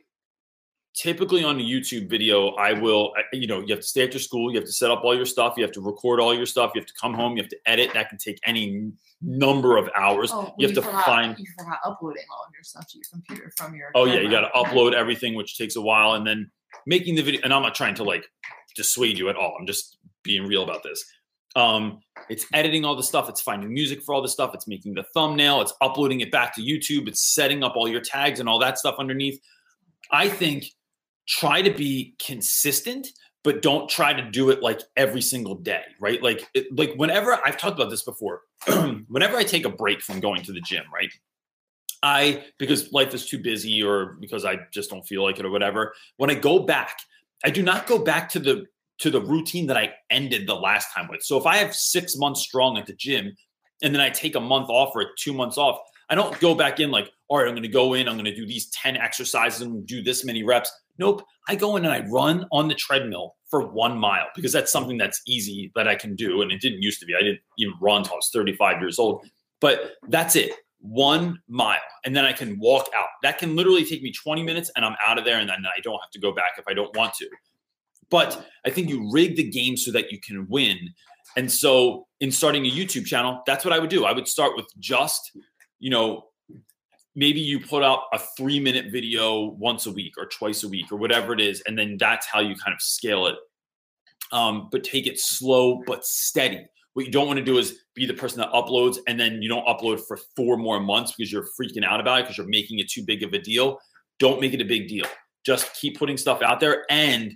typically 0.99 1.45
on 1.45 1.57
a 1.57 1.63
YouTube 1.63 2.09
video, 2.09 2.49
I 2.55 2.73
will, 2.73 3.13
you 3.31 3.47
know, 3.47 3.61
you 3.61 3.67
have 3.69 3.79
to 3.79 3.87
stay 3.87 4.03
after 4.03 4.19
school, 4.19 4.51
you 4.51 4.57
have 4.57 4.65
to 4.65 4.71
set 4.71 4.91
up 4.91 5.01
all 5.05 5.15
your 5.15 5.25
stuff, 5.25 5.53
you 5.55 5.63
have 5.63 5.71
to 5.71 5.81
record 5.81 6.19
all 6.19 6.35
your 6.35 6.45
stuff, 6.45 6.71
you 6.75 6.81
have 6.81 6.87
to 6.87 6.93
come 6.99 7.13
home, 7.13 7.37
you 7.37 7.43
have 7.43 7.49
to 7.49 7.57
edit. 7.65 7.91
That 7.93 8.09
can 8.09 8.17
take 8.17 8.37
any 8.45 8.91
number 9.21 9.77
of 9.77 9.89
hours. 9.95 10.29
Oh, 10.33 10.53
you 10.57 10.67
have 10.67 10.75
to 10.75 10.81
forgot, 10.81 11.05
find. 11.05 11.39
You 11.39 11.45
forgot 11.57 11.79
uploading 11.85 12.23
all 12.29 12.43
of 12.45 12.53
your 12.53 12.63
stuff 12.63 12.85
to 12.89 12.97
your 12.97 13.05
computer 13.09 13.51
from 13.55 13.75
your. 13.75 13.91
Oh 13.95 14.05
yeah, 14.05 14.19
you 14.19 14.29
got 14.29 14.41
to 14.41 14.49
upload 14.49 14.93
everything, 14.93 15.35
which 15.35 15.57
takes 15.57 15.77
a 15.77 15.81
while, 15.81 16.13
and 16.13 16.27
then 16.27 16.51
making 16.85 17.15
the 17.15 17.21
video. 17.21 17.39
And 17.45 17.53
I'm 17.53 17.61
not 17.61 17.75
trying 17.75 17.95
to 17.95 18.03
like 18.03 18.25
dissuade 18.75 19.17
you 19.17 19.29
at 19.29 19.37
all. 19.37 19.55
I'm 19.57 19.65
just 19.65 19.97
being 20.23 20.45
real 20.47 20.63
about 20.63 20.83
this. 20.83 21.03
Um, 21.55 22.01
it's 22.29 22.45
editing 22.53 22.83
all 22.83 22.95
the 22.95 23.03
stuff. 23.03 23.29
It's 23.29 23.41
finding 23.41 23.73
music 23.73 24.03
for 24.03 24.13
all 24.13 24.21
the 24.21 24.27
stuff. 24.27 24.53
It's 24.53 24.67
making 24.67 24.95
the 24.95 25.05
thumbnail. 25.13 25.61
It's 25.61 25.73
uploading 25.79 26.19
it 26.19 26.29
back 26.29 26.53
to 26.55 26.61
YouTube. 26.61 27.07
It's 27.07 27.33
setting 27.33 27.63
up 27.63 27.77
all 27.77 27.87
your 27.87 28.01
tags 28.01 28.41
and 28.41 28.49
all 28.49 28.59
that 28.59 28.77
stuff 28.77 28.95
underneath. 28.99 29.39
I 30.11 30.27
think 30.27 30.65
try 31.29 31.61
to 31.61 31.71
be 31.71 32.15
consistent, 32.19 33.07
but 33.43 33.61
don't 33.61 33.87
try 33.87 34.11
to 34.11 34.29
do 34.31 34.49
it 34.49 34.61
like 34.61 34.81
every 34.97 35.21
single 35.21 35.55
day, 35.55 35.83
right? 36.01 36.21
Like, 36.21 36.45
it, 36.53 36.75
like 36.77 36.93
whenever 36.95 37.39
I've 37.45 37.57
talked 37.57 37.79
about 37.79 37.89
this 37.89 38.01
before, 38.01 38.41
whenever 39.07 39.37
I 39.37 39.43
take 39.43 39.63
a 39.63 39.69
break 39.69 40.01
from 40.01 40.19
going 40.19 40.41
to 40.43 40.51
the 40.51 40.59
gym, 40.59 40.83
right? 40.93 41.11
I 42.01 42.45
because 42.57 42.91
life 42.93 43.13
is 43.13 43.25
too 43.25 43.39
busy 43.39 43.83
or 43.83 44.17
because 44.21 44.45
I 44.45 44.59
just 44.71 44.89
don't 44.89 45.05
feel 45.05 45.23
like 45.23 45.37
it 45.37 45.45
or 45.45 45.51
whatever. 45.51 45.93
When 46.17 46.29
I 46.29 46.35
go 46.35 46.59
back, 46.59 46.97
I 47.43 47.49
do 47.49 47.61
not 47.61 47.87
go 47.87 47.99
back 47.99 48.29
to 48.29 48.39
the 48.39 48.65
to 48.99 49.09
the 49.09 49.21
routine 49.21 49.67
that 49.67 49.77
I 49.77 49.93
ended 50.09 50.47
the 50.47 50.55
last 50.55 50.93
time 50.93 51.07
with. 51.09 51.23
So 51.23 51.37
if 51.37 51.45
I 51.45 51.57
have 51.57 51.75
six 51.75 52.15
months 52.17 52.41
strong 52.41 52.77
at 52.77 52.85
the 52.85 52.93
gym 52.93 53.35
and 53.81 53.93
then 53.93 54.01
I 54.01 54.09
take 54.09 54.35
a 54.35 54.39
month 54.39 54.69
off 54.69 54.91
or 54.95 55.11
two 55.17 55.33
months 55.33 55.57
off, 55.57 55.79
I 56.09 56.15
don't 56.15 56.37
go 56.39 56.55
back 56.55 56.79
in 56.79 56.91
like, 56.91 57.11
all 57.27 57.37
right, 57.37 57.47
I'm 57.47 57.53
going 57.53 57.63
to 57.63 57.69
go 57.69 57.93
in, 57.93 58.07
I'm 58.07 58.15
going 58.15 58.25
to 58.25 58.35
do 58.35 58.45
these 58.45 58.69
10 58.71 58.97
exercises 58.97 59.61
and 59.61 59.85
do 59.85 60.01
this 60.01 60.25
many 60.25 60.43
reps. 60.43 60.71
Nope. 60.99 61.23
I 61.47 61.55
go 61.55 61.77
in 61.77 61.85
and 61.85 61.93
I 61.93 62.05
run 62.09 62.45
on 62.51 62.67
the 62.67 62.75
treadmill 62.75 63.35
for 63.49 63.65
one 63.65 63.97
mile 63.97 64.27
because 64.35 64.51
that's 64.51 64.71
something 64.71 64.97
that's 64.97 65.21
easy 65.25 65.71
that 65.75 65.87
I 65.87 65.95
can 65.95 66.15
do. 66.15 66.41
And 66.41 66.51
it 66.51 66.61
didn't 66.61 66.83
used 66.83 66.99
to 66.99 67.05
be. 67.05 67.15
I 67.15 67.21
didn't 67.21 67.39
even 67.57 67.73
run 67.81 67.99
until 67.99 68.13
I 68.13 68.17
was 68.17 68.29
35 68.33 68.81
years 68.81 68.99
old. 68.99 69.25
But 69.61 69.93
that's 70.09 70.35
it. 70.35 70.51
One 70.79 71.39
mile. 71.47 71.77
And 72.05 72.15
then 72.15 72.25
I 72.25 72.33
can 72.33 72.59
walk 72.59 72.89
out. 72.95 73.07
That 73.23 73.37
can 73.37 73.55
literally 73.55 73.85
take 73.85 74.03
me 74.03 74.11
20 74.11 74.43
minutes 74.43 74.71
and 74.75 74.85
I'm 74.85 74.95
out 75.05 75.17
of 75.17 75.25
there. 75.25 75.39
And 75.39 75.49
then 75.49 75.65
I 75.65 75.79
don't 75.81 75.99
have 75.99 76.11
to 76.11 76.19
go 76.19 76.33
back 76.33 76.53
if 76.57 76.65
I 76.67 76.73
don't 76.73 76.95
want 76.95 77.13
to. 77.15 77.29
But 78.09 78.45
I 78.65 78.69
think 78.69 78.89
you 78.89 79.09
rig 79.11 79.37
the 79.37 79.49
game 79.49 79.77
so 79.77 79.91
that 79.91 80.11
you 80.11 80.19
can 80.19 80.47
win. 80.49 80.77
And 81.37 81.49
so 81.51 82.07
in 82.19 82.31
starting 82.31 82.65
a 82.65 82.69
YouTube 82.69 83.05
channel, 83.05 83.41
that's 83.45 83.63
what 83.63 83.73
I 83.73 83.79
would 83.79 83.89
do. 83.89 84.05
I 84.05 84.11
would 84.11 84.27
start 84.27 84.55
with 84.55 84.65
just, 84.79 85.31
you 85.79 85.89
know, 85.89 86.28
maybe 87.19 87.41
you 87.41 87.59
put 87.59 87.83
out 87.83 88.03
a 88.13 88.19
three 88.37 88.61
minute 88.61 88.85
video 88.93 89.51
once 89.59 89.85
a 89.85 89.91
week 89.91 90.13
or 90.17 90.25
twice 90.27 90.63
a 90.63 90.69
week 90.69 90.89
or 90.89 90.95
whatever 90.95 91.33
it 91.33 91.41
is. 91.41 91.61
And 91.67 91.77
then 91.77 91.97
that's 91.99 92.25
how 92.25 92.39
you 92.39 92.55
kind 92.55 92.73
of 92.73 92.81
scale 92.81 93.27
it. 93.27 93.35
Um, 94.31 94.69
but 94.71 94.85
take 94.85 95.05
it 95.05 95.19
slow 95.19 95.83
but 95.85 96.05
steady. 96.05 96.65
What 96.93 97.05
you 97.05 97.11
don't 97.11 97.27
want 97.27 97.37
to 97.37 97.43
do 97.43 97.57
is 97.57 97.79
be 97.93 98.05
the 98.05 98.13
person 98.13 98.39
that 98.39 98.51
uploads 98.51 98.99
and 99.07 99.19
then 99.19 99.41
you 99.41 99.49
don't 99.49 99.67
upload 99.67 99.99
for 100.07 100.17
four 100.37 100.55
more 100.55 100.79
months 100.79 101.13
because 101.15 101.29
you're 101.29 101.47
freaking 101.59 101.83
out 101.83 101.99
about 101.99 102.19
it 102.19 102.23
because 102.23 102.37
you're 102.37 102.47
making 102.47 102.79
it 102.79 102.89
too 102.89 103.03
big 103.05 103.21
of 103.21 103.33
a 103.33 103.39
deal. 103.39 103.79
Don't 104.17 104.39
make 104.39 104.53
it 104.53 104.61
a 104.61 104.65
big 104.65 104.87
deal. 104.87 105.05
Just 105.45 105.73
keep 105.75 105.99
putting 105.99 106.15
stuff 106.15 106.41
out 106.41 106.61
there 106.61 106.85
and 106.89 107.33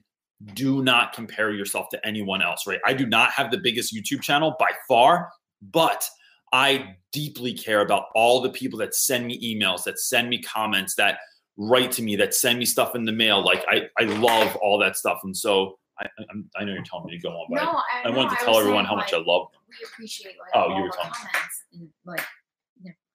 do 0.53 0.81
not 0.81 1.11
compare 1.11 1.51
yourself 1.51 1.89
to 1.89 2.07
anyone 2.07 2.41
else, 2.41 2.65
right? 2.65 2.79
I 2.85 2.93
do 2.93 3.05
not 3.05 3.31
have 3.31 3.51
the 3.51 3.57
biggest 3.57 3.93
YouTube 3.93 4.21
channel 4.21 4.55
by 4.57 4.69
far, 4.87 5.29
but 5.61 6.07
I 6.53 6.95
deeply 7.11 7.53
care 7.53 7.81
about 7.81 8.05
all 8.15 8.39
the 8.41 8.49
people 8.51 8.79
that 8.79 8.93
send 8.95 9.25
me 9.27 9.39
emails, 9.43 9.83
that 9.83 9.99
send 9.99 10.29
me 10.29 10.41
comments, 10.41 10.95
that 10.95 11.17
write 11.57 11.91
to 11.93 12.01
me, 12.03 12.15
that 12.17 12.33
send 12.33 12.59
me 12.59 12.65
stuff 12.65 12.95
in 12.95 13.03
the 13.05 13.11
mail. 13.11 13.43
Like 13.43 13.65
I, 13.67 13.87
I 13.99 14.03
love 14.03 14.55
all 14.57 14.77
that 14.79 14.95
stuff. 14.95 15.19
And 15.23 15.35
so 15.35 15.77
I, 15.99 16.05
I'm, 16.31 16.49
i 16.55 16.63
know 16.63 16.73
you're 16.73 16.83
telling 16.83 17.05
me 17.07 17.17
to 17.17 17.21
go 17.21 17.29
on, 17.29 17.47
but 17.49 17.55
No, 17.63 17.69
I, 17.71 17.73
I, 18.05 18.07
I 18.07 18.11
no, 18.11 18.17
wanted 18.17 18.37
to 18.37 18.41
I 18.41 18.45
tell 18.45 18.59
everyone 18.59 18.85
how 18.85 18.95
much 18.95 19.13
I 19.13 19.17
love 19.17 19.47
them. 19.51 19.61
We 19.67 19.85
appreciate 19.91 20.35
like 20.39 20.51
Oh, 20.53 20.75
you 20.75 20.83
were 20.83 20.89
the 20.89 20.93
talking. 20.95 21.11
comments 21.11 21.63
and 21.73 21.89
like 22.05 22.21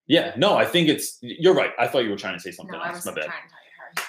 Yeah, 0.09 0.33
no, 0.37 0.57
I 0.57 0.64
think 0.64 0.88
it's, 0.88 1.18
you're 1.22 1.55
right. 1.55 1.70
I 1.79 1.87
thought 1.87 2.01
you 2.05 2.11
were 2.11 2.16
trying 2.16 2.35
to 2.35 2.40
say 2.40 2.51
something 2.51 2.77
no, 2.77 2.83
I 2.83 2.88
else. 2.88 3.05
was 3.05 3.07
My 3.07 3.12
bad. 3.14 3.22
to 3.24 3.29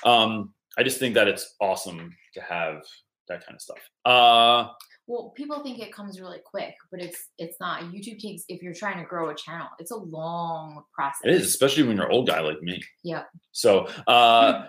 tell 0.03 0.21
you. 0.21 0.33
Um, 0.35 0.53
I 0.77 0.83
just 0.83 0.97
think 0.99 1.13
that 1.15 1.27
it's 1.27 1.55
awesome 1.59 2.15
to 2.33 2.41
have 2.41 2.81
that 3.27 3.45
kind 3.45 3.55
of 3.55 3.61
stuff. 3.61 3.77
Uh, 4.05 4.69
Well, 5.09 5.33
people 5.35 5.63
think 5.63 5.79
it 5.79 5.91
comes 5.91 6.21
really 6.21 6.37
quick, 6.45 6.75
but 6.91 7.01
it's 7.01 7.29
it's 7.39 7.59
not. 7.59 7.81
YouTube 7.85 8.19
takes 8.19 8.43
if 8.47 8.61
you're 8.61 8.75
trying 8.75 8.99
to 8.99 9.09
grow 9.09 9.29
a 9.29 9.35
channel, 9.35 9.67
it's 9.79 9.89
a 9.89 9.95
long 9.95 10.83
process. 10.93 11.21
it 11.23 11.31
is, 11.31 11.47
especially 11.47 11.81
when 11.81 11.97
you're 11.97 12.05
an 12.05 12.11
old 12.11 12.27
guy 12.27 12.41
like 12.41 12.61
me. 12.61 12.79
Yeah. 13.03 13.23
So, 13.51 13.87
uh, 14.05 14.67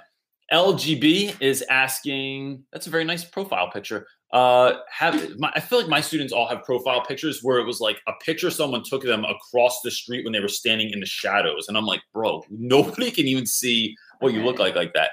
LGB 0.50 1.36
is 1.42 1.62
asking. 1.68 2.64
That's 2.72 2.86
a 2.86 2.90
very 2.90 3.04
nice 3.04 3.22
profile 3.22 3.70
picture. 3.70 4.06
Uh, 4.32 4.76
have 4.90 5.38
my, 5.38 5.52
I 5.54 5.60
feel 5.60 5.78
like 5.78 5.88
my 5.88 6.00
students 6.00 6.32
all 6.32 6.48
have 6.48 6.64
profile 6.64 7.04
pictures 7.04 7.40
where 7.42 7.58
it 7.58 7.66
was 7.66 7.80
like 7.80 8.00
a 8.08 8.12
picture 8.24 8.50
someone 8.50 8.82
took 8.82 9.02
them 9.02 9.26
across 9.26 9.82
the 9.82 9.90
street 9.90 10.24
when 10.24 10.32
they 10.32 10.40
were 10.40 10.48
standing 10.48 10.88
in 10.90 11.00
the 11.00 11.06
shadows, 11.06 11.68
and 11.68 11.76
I'm 11.76 11.84
like, 11.84 12.00
bro, 12.14 12.42
nobody 12.48 13.10
can 13.10 13.26
even 13.26 13.44
see 13.44 13.94
what 14.20 14.32
you 14.32 14.42
look 14.42 14.58
like 14.58 14.74
like 14.74 14.94
that. 14.94 15.10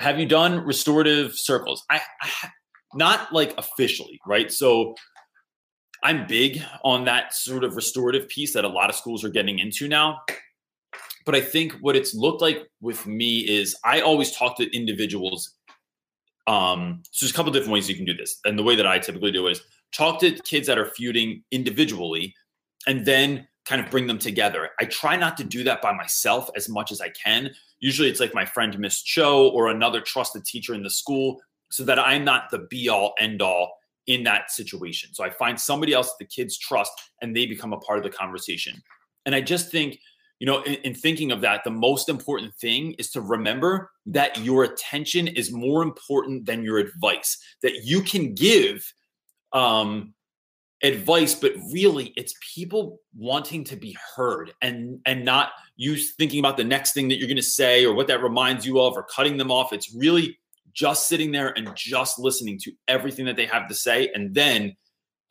Have 0.00 0.18
you 0.18 0.26
done 0.26 0.64
restorative 0.64 1.34
circles? 1.36 1.84
I, 1.88 2.00
I 2.20 2.48
not 2.94 3.32
like 3.32 3.54
officially, 3.58 4.20
right? 4.26 4.50
So 4.50 4.94
I'm 6.02 6.26
big 6.26 6.62
on 6.84 7.04
that 7.04 7.34
sort 7.34 7.64
of 7.64 7.76
restorative 7.76 8.28
piece 8.28 8.54
that 8.54 8.64
a 8.64 8.68
lot 8.68 8.90
of 8.90 8.96
schools 8.96 9.24
are 9.24 9.30
getting 9.30 9.58
into 9.58 9.88
now. 9.88 10.20
But 11.26 11.34
I 11.34 11.40
think 11.40 11.72
what 11.80 11.96
it's 11.96 12.14
looked 12.14 12.40
like 12.40 12.68
with 12.80 13.06
me 13.06 13.40
is 13.40 13.76
I 13.84 14.00
always 14.00 14.32
talk 14.32 14.56
to 14.58 14.76
individuals. 14.76 15.54
Um, 16.46 17.02
so 17.10 17.24
there's 17.26 17.32
a 17.32 17.34
couple 17.34 17.52
different 17.52 17.72
ways 17.72 17.88
you 17.88 17.96
can 17.96 18.06
do 18.06 18.14
this. 18.14 18.38
And 18.44 18.58
the 18.58 18.62
way 18.62 18.76
that 18.76 18.86
I 18.86 18.98
typically 18.98 19.32
do 19.32 19.48
is 19.48 19.60
talk 19.92 20.20
to 20.20 20.30
kids 20.30 20.66
that 20.68 20.78
are 20.78 20.86
feuding 20.86 21.42
individually 21.50 22.34
and 22.86 23.04
then 23.04 23.46
kind 23.66 23.82
of 23.82 23.90
bring 23.90 24.06
them 24.06 24.18
together. 24.18 24.70
I 24.80 24.86
try 24.86 25.16
not 25.16 25.36
to 25.36 25.44
do 25.44 25.62
that 25.64 25.82
by 25.82 25.92
myself 25.92 26.48
as 26.56 26.70
much 26.70 26.90
as 26.90 27.02
I 27.02 27.10
can. 27.10 27.50
Usually 27.80 28.08
it's 28.08 28.20
like 28.20 28.32
my 28.32 28.46
friend 28.46 28.78
Miss 28.78 29.02
Cho 29.02 29.48
or 29.50 29.68
another 29.68 30.00
trusted 30.00 30.46
teacher 30.46 30.74
in 30.74 30.82
the 30.82 30.90
school 30.90 31.42
so 31.70 31.84
that 31.84 31.98
I'm 31.98 32.24
not 32.24 32.50
the 32.50 32.60
be 32.70 32.88
all 32.88 33.14
end 33.18 33.42
all 33.42 33.78
in 34.06 34.24
that 34.24 34.50
situation. 34.50 35.10
So 35.12 35.22
I 35.22 35.30
find 35.30 35.60
somebody 35.60 35.92
else 35.92 36.08
that 36.08 36.18
the 36.18 36.24
kids 36.24 36.56
trust 36.58 36.92
and 37.20 37.36
they 37.36 37.46
become 37.46 37.72
a 37.72 37.78
part 37.78 37.98
of 37.98 38.04
the 38.04 38.10
conversation. 38.10 38.82
And 39.26 39.34
I 39.34 39.42
just 39.42 39.70
think, 39.70 39.98
you 40.38 40.46
know, 40.46 40.62
in, 40.62 40.74
in, 40.76 40.94
thinking 40.94 41.30
of 41.30 41.42
that, 41.42 41.62
the 41.64 41.70
most 41.70 42.08
important 42.08 42.54
thing 42.54 42.92
is 42.92 43.10
to 43.10 43.20
remember 43.20 43.90
that 44.06 44.38
your 44.38 44.64
attention 44.64 45.28
is 45.28 45.52
more 45.52 45.82
important 45.82 46.46
than 46.46 46.62
your 46.62 46.78
advice, 46.78 47.38
that 47.62 47.84
you 47.84 48.00
can 48.00 48.34
give 48.34 48.90
um, 49.52 50.14
advice, 50.82 51.34
but 51.34 51.52
really 51.72 52.12
it's 52.16 52.34
people 52.54 53.00
wanting 53.16 53.64
to 53.64 53.76
be 53.76 53.96
heard 54.14 54.52
and 54.62 55.00
and 55.06 55.24
not 55.24 55.50
you 55.76 55.96
thinking 55.96 56.38
about 56.38 56.56
the 56.56 56.64
next 56.64 56.92
thing 56.92 57.08
that 57.08 57.18
you're 57.18 57.28
going 57.28 57.36
to 57.36 57.42
say 57.42 57.84
or 57.84 57.94
what 57.94 58.06
that 58.06 58.22
reminds 58.22 58.64
you 58.64 58.80
of 58.80 58.94
or 58.94 59.02
cutting 59.02 59.36
them 59.36 59.50
off. 59.50 59.72
It's 59.72 59.92
really 59.94 60.37
just 60.78 61.08
sitting 61.08 61.32
there 61.32 61.48
and 61.58 61.74
just 61.74 62.20
listening 62.20 62.56
to 62.56 62.72
everything 62.86 63.24
that 63.24 63.34
they 63.34 63.46
have 63.46 63.66
to 63.66 63.74
say 63.74 64.10
and 64.14 64.32
then 64.32 64.76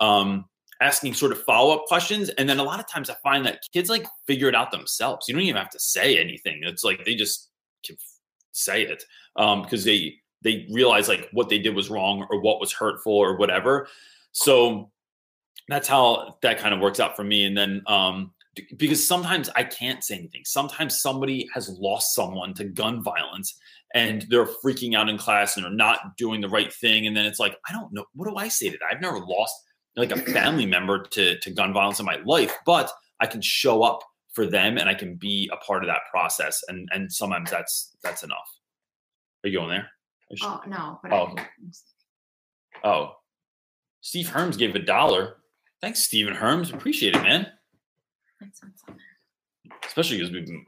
um, 0.01 0.43
asking 0.81 1.13
sort 1.13 1.31
of 1.31 1.41
follow-up 1.43 1.85
questions. 1.85 2.27
And 2.29 2.49
then 2.49 2.59
a 2.59 2.63
lot 2.63 2.81
of 2.81 2.89
times 2.89 3.09
i 3.09 3.15
find 3.23 3.45
that 3.45 3.61
kids 3.71 3.89
like 3.89 4.05
figure 4.27 4.49
it 4.49 4.55
out 4.55 4.71
themselves. 4.71 5.25
You 5.27 5.33
don't 5.33 5.43
even 5.43 5.55
have 5.55 5.69
to 5.69 5.79
say 5.79 6.19
anything. 6.19 6.59
It's 6.63 6.83
like 6.83 7.05
they 7.05 7.15
just 7.15 7.49
can 7.85 7.95
say 8.51 8.83
it 8.83 9.05
um, 9.37 9.61
because 9.61 9.85
they 9.85 10.15
they 10.43 10.67
realize 10.69 11.07
like 11.07 11.29
what 11.31 11.47
they 11.47 11.59
did 11.59 11.75
was 11.75 11.89
wrong 11.89 12.27
or 12.29 12.41
what 12.41 12.59
was 12.59 12.73
hurtful 12.73 13.13
or 13.13 13.37
whatever. 13.37 13.87
So 14.33 14.91
that's 15.69 15.87
how 15.87 16.37
that 16.41 16.59
kind 16.59 16.73
of 16.73 16.81
works 16.81 16.99
out 16.99 17.15
for 17.15 17.23
me. 17.23 17.45
And 17.45 17.57
then 17.57 17.81
um, 17.87 18.33
because 18.75 19.05
sometimes 19.07 19.49
I 19.55 19.63
can't 19.63 20.03
say 20.03 20.15
anything. 20.15 20.43
Sometimes 20.45 21.01
somebody 21.01 21.47
has 21.53 21.69
lost 21.69 22.13
someone 22.13 22.53
to 22.55 22.65
gun 22.65 23.01
violence 23.01 23.57
and 23.93 24.25
they're 24.29 24.45
freaking 24.45 24.95
out 24.95 25.09
in 25.09 25.17
class 25.17 25.55
and 25.55 25.65
they're 25.65 25.71
not 25.71 26.17
doing 26.17 26.41
the 26.41 26.49
right 26.49 26.73
thing. 26.73 27.07
And 27.07 27.15
then 27.15 27.25
it's 27.25 27.39
like, 27.39 27.57
I 27.69 27.73
don't 27.73 27.91
know. 27.93 28.05
What 28.13 28.27
do 28.29 28.35
I 28.35 28.47
say 28.47 28.69
to 28.69 28.77
that? 28.77 28.87
I've 28.91 29.01
never 29.01 29.19
lost 29.19 29.55
like 29.95 30.11
a 30.11 30.17
family 30.17 30.65
member 30.77 31.03
to, 31.03 31.39
to 31.39 31.51
gun 31.51 31.73
violence 31.73 31.99
in 31.99 32.05
my 32.05 32.17
life, 32.25 32.53
but 32.65 32.91
I 33.19 33.27
can 33.27 33.41
show 33.41 33.83
up 33.83 34.01
for 34.33 34.45
them 34.45 34.77
and 34.77 34.87
I 34.87 34.93
can 34.93 35.15
be 35.15 35.49
a 35.51 35.57
part 35.57 35.83
of 35.83 35.87
that 35.87 36.01
process. 36.11 36.63
And 36.67 36.87
and 36.91 37.11
sometimes 37.11 37.49
that's 37.49 37.95
that's 38.03 38.23
enough. 38.23 38.47
Are 39.43 39.49
you 39.49 39.57
going 39.57 39.69
there? 39.69 39.89
Oh 40.43 40.61
no, 40.67 40.99
but 41.01 41.11
Oh. 41.13 41.35
Oh, 42.83 43.15
Steve 44.01 44.27
Herms 44.27 44.57
gave 44.57 44.75
a 44.75 44.79
dollar. 44.79 45.37
Thanks, 45.81 46.03
Stephen 46.03 46.35
Herms. 46.35 46.71
Appreciate 46.73 47.15
it, 47.15 47.23
man. 47.23 47.47
that's 48.39 48.61
what's 48.61 48.83
on 48.87 48.95
there. 48.97 49.77
especially 49.85 50.17
because 50.17 50.31
we've 50.31 50.45
been 50.45 50.65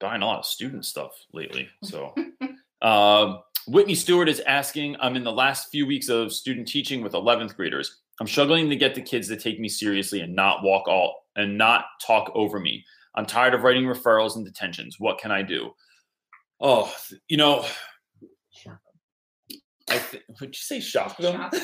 buying 0.00 0.22
a 0.22 0.26
lot 0.26 0.38
of 0.38 0.46
student 0.46 0.84
stuff 0.84 1.12
lately. 1.32 1.68
So, 1.82 2.14
um, 2.82 3.40
Whitney 3.66 3.94
Stewart 3.94 4.28
is 4.28 4.40
asking 4.40 4.96
I'm 5.00 5.16
in 5.16 5.24
the 5.24 5.32
last 5.32 5.70
few 5.70 5.86
weeks 5.86 6.08
of 6.08 6.32
student 6.32 6.68
teaching 6.68 7.02
with 7.02 7.12
11th 7.12 7.56
graders. 7.56 8.00
I'm 8.20 8.26
struggling 8.26 8.68
to 8.70 8.76
get 8.76 8.94
the 8.94 9.02
kids 9.02 9.28
to 9.28 9.36
take 9.36 9.60
me 9.60 9.68
seriously 9.68 10.20
and 10.20 10.34
not 10.34 10.62
walk 10.62 10.88
all 10.88 11.26
and 11.36 11.56
not 11.56 11.84
talk 12.04 12.30
over 12.34 12.58
me. 12.58 12.84
I'm 13.14 13.26
tired 13.26 13.54
of 13.54 13.62
writing 13.62 13.84
referrals 13.84 14.36
and 14.36 14.44
detentions. 14.44 14.96
What 14.98 15.18
can 15.18 15.30
I 15.30 15.42
do? 15.42 15.72
Oh, 16.60 16.92
you 17.28 17.36
know, 17.36 17.64
I 19.90 19.98
th- 19.98 20.24
would 20.40 20.50
you 20.50 20.60
say 20.60 20.80
shock 20.80 21.16
them? 21.18 21.50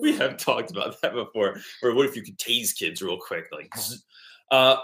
We 0.00 0.16
have 0.16 0.36
talked 0.36 0.70
about 0.70 1.00
that 1.00 1.14
before. 1.14 1.56
Or 1.82 1.94
what 1.94 2.06
if 2.06 2.16
you 2.16 2.22
could 2.22 2.38
tase 2.38 2.76
kids 2.76 3.00
real 3.00 3.16
quick? 3.16 3.44
Like, 3.52 3.74
zzz. 3.76 4.04
uh, 4.50 4.76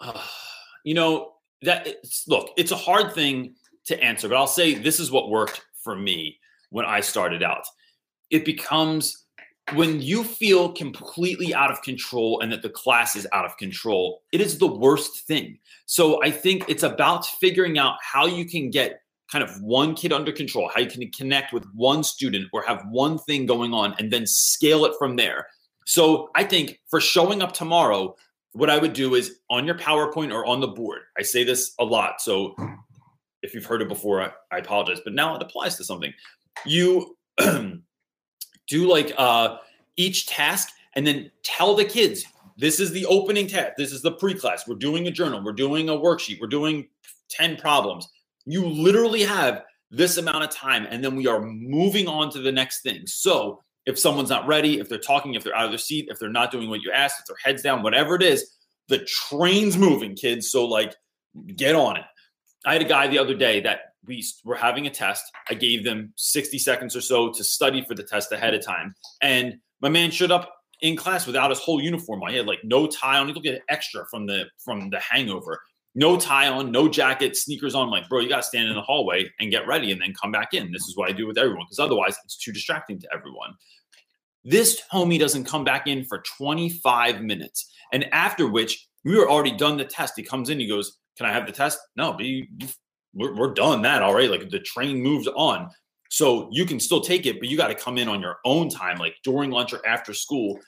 you 0.84 0.94
know, 0.94 1.32
that 1.62 1.86
it's, 1.86 2.26
look, 2.26 2.50
it's 2.56 2.72
a 2.72 2.76
hard 2.76 3.14
thing 3.14 3.54
to 3.86 4.02
answer, 4.02 4.28
but 4.28 4.36
I'll 4.36 4.46
say 4.46 4.74
this 4.74 5.00
is 5.00 5.10
what 5.10 5.30
worked 5.30 5.64
for 5.82 5.96
me 5.96 6.38
when 6.70 6.84
I 6.84 7.00
started 7.00 7.42
out. 7.42 7.64
It 8.30 8.44
becomes 8.44 9.22
when 9.74 10.00
you 10.02 10.24
feel 10.24 10.72
completely 10.72 11.54
out 11.54 11.70
of 11.70 11.82
control 11.82 12.40
and 12.40 12.52
that 12.52 12.62
the 12.62 12.68
class 12.68 13.16
is 13.16 13.26
out 13.32 13.44
of 13.44 13.56
control, 13.56 14.22
it 14.32 14.40
is 14.40 14.58
the 14.58 14.66
worst 14.66 15.26
thing. 15.26 15.58
So 15.86 16.22
I 16.22 16.30
think 16.30 16.64
it's 16.68 16.82
about 16.82 17.26
figuring 17.26 17.78
out 17.78 17.96
how 18.02 18.26
you 18.26 18.44
can 18.44 18.70
get 18.70 19.00
kind 19.30 19.42
of 19.42 19.62
one 19.62 19.94
kid 19.94 20.12
under 20.12 20.32
control, 20.32 20.70
how 20.74 20.80
you 20.80 20.90
can 20.90 21.08
connect 21.12 21.52
with 21.52 21.64
one 21.74 22.04
student 22.04 22.48
or 22.52 22.62
have 22.62 22.84
one 22.90 23.18
thing 23.18 23.46
going 23.46 23.72
on 23.72 23.94
and 23.98 24.12
then 24.12 24.26
scale 24.26 24.84
it 24.84 24.92
from 24.98 25.16
there. 25.16 25.46
So 25.86 26.30
I 26.34 26.44
think 26.44 26.80
for 26.90 27.00
showing 27.00 27.40
up 27.40 27.52
tomorrow, 27.52 28.14
what 28.52 28.70
I 28.70 28.78
would 28.78 28.92
do 28.92 29.14
is 29.14 29.38
on 29.50 29.66
your 29.66 29.76
PowerPoint 29.76 30.32
or 30.32 30.44
on 30.46 30.60
the 30.60 30.68
board. 30.68 31.00
I 31.18 31.22
say 31.22 31.44
this 31.44 31.74
a 31.78 31.84
lot. 31.84 32.20
So 32.20 32.54
if 33.42 33.54
you've 33.54 33.64
heard 33.64 33.82
it 33.82 33.88
before, 33.88 34.22
I, 34.22 34.30
I 34.50 34.58
apologize, 34.58 35.00
but 35.02 35.14
now 35.14 35.34
it 35.34 35.42
applies 35.42 35.76
to 35.76 35.84
something. 35.84 36.12
You 36.66 37.16
do 38.68 38.88
like 38.88 39.12
uh 39.18 39.56
each 39.96 40.26
task 40.26 40.68
and 40.94 41.06
then 41.06 41.30
tell 41.42 41.74
the 41.74 41.84
kids 41.84 42.24
this 42.56 42.80
is 42.80 42.90
the 42.92 43.04
opening 43.06 43.46
task 43.46 43.72
this 43.76 43.92
is 43.92 44.02
the 44.02 44.12
pre-class 44.12 44.68
we're 44.68 44.74
doing 44.74 45.06
a 45.08 45.10
journal 45.10 45.42
we're 45.44 45.52
doing 45.52 45.88
a 45.88 45.92
worksheet 45.92 46.40
we're 46.40 46.46
doing 46.46 46.86
10 47.30 47.56
problems 47.56 48.08
you 48.44 48.64
literally 48.64 49.22
have 49.22 49.62
this 49.90 50.16
amount 50.16 50.44
of 50.44 50.50
time 50.50 50.86
and 50.90 51.04
then 51.04 51.16
we 51.16 51.26
are 51.26 51.40
moving 51.40 52.08
on 52.08 52.30
to 52.30 52.38
the 52.38 52.52
next 52.52 52.82
thing 52.82 53.06
so 53.06 53.62
if 53.86 53.98
someone's 53.98 54.30
not 54.30 54.46
ready 54.46 54.78
if 54.78 54.88
they're 54.88 54.98
talking 54.98 55.34
if 55.34 55.44
they're 55.44 55.56
out 55.56 55.64
of 55.64 55.70
their 55.70 55.78
seat 55.78 56.06
if 56.08 56.18
they're 56.18 56.28
not 56.28 56.50
doing 56.50 56.68
what 56.68 56.80
you 56.82 56.90
asked 56.92 57.16
if 57.20 57.26
their 57.26 57.36
heads 57.44 57.62
down 57.62 57.82
whatever 57.82 58.14
it 58.14 58.22
is 58.22 58.58
the 58.88 58.98
train's 59.06 59.76
moving 59.76 60.14
kids. 60.14 60.50
So 60.50 60.66
like 60.66 60.94
get 61.56 61.74
on 61.74 61.96
it. 61.96 62.04
I 62.64 62.74
had 62.74 62.82
a 62.82 62.86
guy 62.86 63.08
the 63.08 63.18
other 63.18 63.34
day 63.34 63.60
that 63.60 63.80
we 64.06 64.24
were 64.44 64.54
having 64.54 64.86
a 64.86 64.90
test. 64.90 65.24
I 65.48 65.54
gave 65.54 65.84
them 65.84 66.12
60 66.16 66.58
seconds 66.58 66.94
or 66.94 67.00
so 67.00 67.32
to 67.32 67.44
study 67.44 67.84
for 67.84 67.94
the 67.94 68.02
test 68.02 68.32
ahead 68.32 68.54
of 68.54 68.64
time. 68.64 68.94
And 69.20 69.54
my 69.80 69.88
man 69.88 70.10
showed 70.10 70.30
up 70.30 70.52
in 70.80 70.96
class 70.96 71.26
without 71.26 71.50
his 71.50 71.58
whole 71.58 71.80
uniform 71.80 72.22
on. 72.22 72.30
He 72.30 72.36
had 72.36 72.46
like 72.46 72.60
no 72.64 72.86
tie 72.86 73.18
on. 73.18 73.28
He 73.28 73.34
looked 73.34 73.48
extra 73.68 74.04
from 74.10 74.26
the 74.26 74.44
from 74.64 74.90
the 74.90 75.00
hangover 75.00 75.60
no 75.94 76.16
tie 76.16 76.48
on, 76.48 76.72
no 76.72 76.88
jacket, 76.88 77.36
sneakers 77.36 77.74
on. 77.74 77.84
I'm 77.84 77.90
like, 77.90 78.08
bro, 78.08 78.20
you 78.20 78.28
got 78.28 78.36
to 78.36 78.42
stand 78.42 78.68
in 78.68 78.74
the 78.74 78.82
hallway 78.82 79.30
and 79.40 79.50
get 79.50 79.66
ready 79.66 79.92
and 79.92 80.00
then 80.00 80.14
come 80.14 80.32
back 80.32 80.54
in. 80.54 80.72
This 80.72 80.88
is 80.88 80.96
what 80.96 81.10
I 81.10 81.12
do 81.12 81.26
with 81.26 81.36
everyone 81.36 81.64
because 81.66 81.78
otherwise 81.78 82.16
it's 82.24 82.36
too 82.36 82.52
distracting 82.52 82.98
to 83.00 83.08
everyone. 83.12 83.54
This 84.44 84.82
homie 84.92 85.18
doesn't 85.18 85.44
come 85.44 85.64
back 85.64 85.86
in 85.86 86.04
for 86.04 86.22
25 86.38 87.22
minutes. 87.22 87.70
And 87.92 88.12
after 88.12 88.48
which 88.48 88.88
we 89.04 89.16
were 89.16 89.30
already 89.30 89.56
done 89.56 89.76
the 89.76 89.84
test. 89.84 90.14
He 90.16 90.22
comes 90.22 90.48
in, 90.48 90.60
he 90.60 90.68
goes, 90.68 90.98
Can 91.16 91.26
I 91.26 91.32
have 91.32 91.46
the 91.46 91.52
test? 91.52 91.78
No, 91.96 92.18
you, 92.18 92.46
we're, 93.14 93.34
we're 93.34 93.54
done 93.54 93.82
that 93.82 94.02
already. 94.02 94.28
Like 94.28 94.48
the 94.48 94.60
train 94.60 95.02
moves 95.02 95.28
on. 95.28 95.70
So 96.10 96.48
you 96.52 96.66
can 96.66 96.78
still 96.78 97.00
take 97.00 97.26
it, 97.26 97.40
but 97.40 97.48
you 97.48 97.56
got 97.56 97.68
to 97.68 97.74
come 97.74 97.96
in 97.96 98.08
on 98.08 98.20
your 98.20 98.36
own 98.44 98.68
time, 98.68 98.98
like 98.98 99.16
during 99.24 99.50
lunch 99.50 99.72
or 99.72 99.86
after 99.86 100.12
school. 100.12 100.60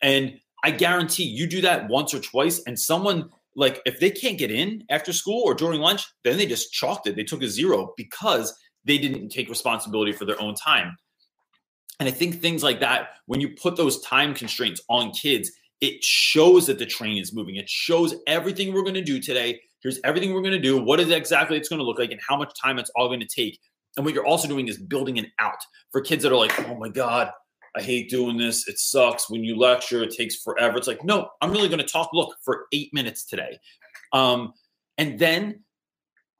And 0.00 0.38
I 0.64 0.70
guarantee 0.70 1.24
you 1.24 1.46
do 1.46 1.60
that 1.62 1.88
once 1.88 2.14
or 2.14 2.20
twice, 2.20 2.62
and 2.66 2.78
someone 2.78 3.28
like 3.56 3.80
if 3.86 3.98
they 3.98 4.10
can't 4.10 4.38
get 4.38 4.50
in 4.50 4.84
after 4.90 5.12
school 5.12 5.42
or 5.44 5.54
during 5.54 5.80
lunch, 5.80 6.06
then 6.22 6.36
they 6.36 6.46
just 6.46 6.72
chalked 6.72 7.06
it. 7.06 7.16
They 7.16 7.24
took 7.24 7.42
a 7.42 7.48
zero 7.48 7.94
because 7.96 8.54
they 8.84 8.98
didn't 8.98 9.30
take 9.30 9.48
responsibility 9.48 10.12
for 10.12 10.26
their 10.26 10.40
own 10.40 10.54
time. 10.54 10.96
And 11.98 12.08
I 12.08 12.12
think 12.12 12.40
things 12.40 12.62
like 12.62 12.80
that, 12.80 13.08
when 13.24 13.40
you 13.40 13.48
put 13.60 13.76
those 13.76 14.00
time 14.02 14.34
constraints 14.34 14.82
on 14.88 15.10
kids, 15.12 15.50
it 15.80 16.04
shows 16.04 16.66
that 16.66 16.78
the 16.78 16.86
train 16.86 17.18
is 17.18 17.34
moving. 17.34 17.56
It 17.56 17.68
shows 17.68 18.14
everything 18.26 18.72
we're 18.72 18.82
going 18.82 18.94
to 18.94 19.02
do 19.02 19.20
today. 19.20 19.60
Here's 19.82 19.98
everything 20.04 20.34
we're 20.34 20.42
going 20.42 20.52
to 20.52 20.58
do, 20.58 20.82
what 20.82 21.00
is 21.00 21.10
exactly 21.10 21.56
it's 21.56 21.68
going 21.68 21.78
to 21.78 21.84
look 21.84 21.98
like, 21.98 22.10
and 22.10 22.20
how 22.26 22.36
much 22.36 22.52
time 22.60 22.78
it's 22.78 22.90
all 22.96 23.08
going 23.08 23.20
to 23.20 23.26
take. 23.26 23.58
And 23.96 24.04
what 24.04 24.14
you're 24.14 24.26
also 24.26 24.48
doing 24.48 24.68
is 24.68 24.78
building 24.78 25.18
an 25.18 25.30
out 25.38 25.58
for 25.90 26.00
kids 26.00 26.22
that 26.22 26.32
are 26.32 26.36
like, 26.36 26.58
oh 26.68 26.76
my 26.76 26.88
God, 26.88 27.30
I 27.76 27.82
hate 27.82 28.08
doing 28.08 28.38
this. 28.38 28.66
It 28.68 28.78
sucks. 28.78 29.28
When 29.28 29.44
you 29.44 29.56
lecture, 29.56 30.02
it 30.02 30.10
takes 30.16 30.36
forever. 30.36 30.78
It's 30.78 30.88
like, 30.88 31.04
no, 31.04 31.30
I'm 31.42 31.50
really 31.50 31.68
going 31.68 31.80
to 31.80 31.86
talk, 31.86 32.10
look, 32.12 32.36
for 32.42 32.66
eight 32.72 32.92
minutes 32.94 33.24
today. 33.24 33.58
Um, 34.12 34.54
and 34.98 35.18
then 35.18 35.62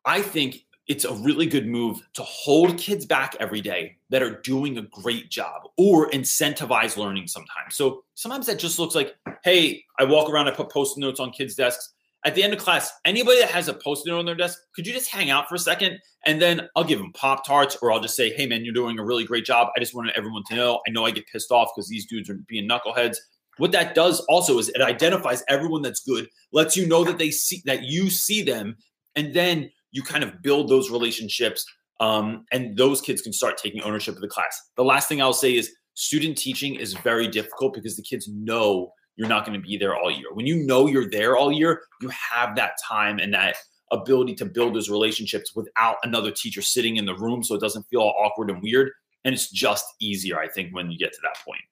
I 0.05 0.23
think 0.23 0.65
it's 0.89 1.05
a 1.05 1.13
really 1.15 1.47
good 1.47 1.67
move 1.67 2.01
to 2.15 2.23
hold 2.23 2.79
kids 2.79 3.05
back 3.05 3.37
every 3.41 3.61
day 3.61 3.97
that 4.09 4.23
are 4.23 4.41
doing 4.43 4.79
a 4.79 4.83
great 4.83 5.31
job 5.31 5.63
or 5.77 6.09
incentivize 6.11 6.97
learning 6.97 7.27
sometimes. 7.27 7.75
So 7.75 8.05
sometimes 8.15 8.47
that 8.47 8.59
just 8.59 8.79
looks 8.79 8.95
like, 8.95 9.15
hey, 9.43 9.85
I 9.99 10.05
walk 10.05 10.31
around, 10.31 10.47
I 10.47 10.53
put 10.53 10.71
post 10.71 10.97
notes 10.97 11.19
on 11.19 11.33
kids' 11.33 11.57
desks 11.57 11.93
at 12.27 12.35
the 12.35 12.43
end 12.43 12.53
of 12.53 12.59
class, 12.59 12.91
anybody 13.05 13.39
that 13.39 13.51
has 13.51 13.69
a 13.69 13.75
post-it 13.75 14.13
on 14.13 14.27
their 14.27 14.35
desk, 14.35 14.59
could 14.75 14.85
you 14.85 14.93
just 14.93 15.11
hang 15.11 15.31
out 15.31 15.49
for 15.49 15.55
a 15.55 15.59
second? 15.59 16.01
And 16.27 16.43
then 16.43 16.69
I'll 16.75 16.85
give 16.85 16.99
them 16.99 17.13
Pop 17.13 17.47
Tarts, 17.47 17.79
or 17.81 17.93
I'll 17.93 18.01
just 18.01 18.17
say, 18.17 18.35
"Hey, 18.35 18.47
man, 18.47 18.65
you're 18.65 18.75
doing 18.75 18.99
a 18.99 19.05
really 19.05 19.25
great 19.25 19.45
job. 19.45 19.69
I 19.77 19.81
just 19.81 19.95
wanted 19.95 20.13
everyone 20.17 20.43
to 20.49 20.57
know. 20.57 20.81
I 20.87 20.91
know 20.91 21.07
I 21.07 21.13
get 21.13 21.25
pissed 21.29 21.53
off 21.53 21.71
because 21.75 21.89
these 21.89 22.05
dudes 22.07 22.29
are 22.29 22.39
being 22.49 22.69
knuckleheads." 22.69 23.17
What 23.59 23.71
that 23.73 23.95
does 23.95 24.21
also 24.29 24.59
is 24.59 24.69
it 24.69 24.83
identifies 24.83 25.45
everyone 25.49 25.83
that's 25.83 26.01
good, 26.01 26.29
lets 26.53 26.77
you 26.77 26.87
know 26.87 27.05
that 27.05 27.19
they 27.19 27.31
see 27.31 27.63
that 27.65 27.85
you 27.85 28.11
see 28.11 28.43
them, 28.43 28.77
and 29.15 29.33
then 29.33 29.71
you 29.93 30.03
kind 30.03 30.25
of 30.25 30.43
build 30.43 30.69
those 30.69 30.91
relationships. 30.91 31.65
Um, 32.01 32.45
and 32.53 32.77
those 32.77 33.01
kids 33.01 33.23
can 33.23 33.33
start 33.33 33.57
taking 33.57 33.81
ownership 33.83 34.17
of 34.17 34.21
the 34.21 34.29
class. 34.29 34.61
The 34.77 34.85
last 34.85 35.09
thing 35.09 35.23
I'll 35.23 35.33
say 35.33 35.55
is 35.55 35.73
student 35.95 36.37
teaching 36.37 36.75
is 36.75 36.93
very 36.93 37.27
difficult 37.29 37.73
because 37.73 37.97
the 37.97 38.03
kids 38.03 38.29
know 38.29 38.93
you're 39.17 39.29
not 39.29 39.47
going 39.47 39.61
to 39.61 39.67
be 39.67 39.77
there 39.77 39.97
all 39.97 40.11
year. 40.11 40.33
When 40.33 40.47
you 40.47 40.65
know 40.65 40.87
you're 40.87 41.11
there 41.11 41.37
all 41.37 41.51
year, 41.51 41.83
you 42.01 42.11
have 42.11 42.55
that 42.57 42.73
time 42.87 43.19
and 43.19 43.33
that 43.35 43.57
ability 43.93 44.35
to 44.35 44.45
build 44.45 44.75
those 44.75 44.91
relationships 44.91 45.55
without 45.55 45.97
another 46.03 46.31
teacher 46.31 46.61
sitting 46.63 46.97
in 46.97 47.07
the 47.07 47.15
room 47.15 47.43
so 47.43 47.55
it 47.55 47.61
doesn't 47.61 47.87
feel 47.89 48.01
awkward 48.01 48.51
and 48.51 48.63
weird. 48.63 48.91
And 49.25 49.35
it's 49.35 49.51
just 49.51 49.85
easier, 50.01 50.39
I 50.39 50.49
think, 50.49 50.75
when 50.75 50.91
you 50.91 50.99
get 50.99 51.13
to 51.13 51.19
that 51.23 51.39
point. 51.45 51.63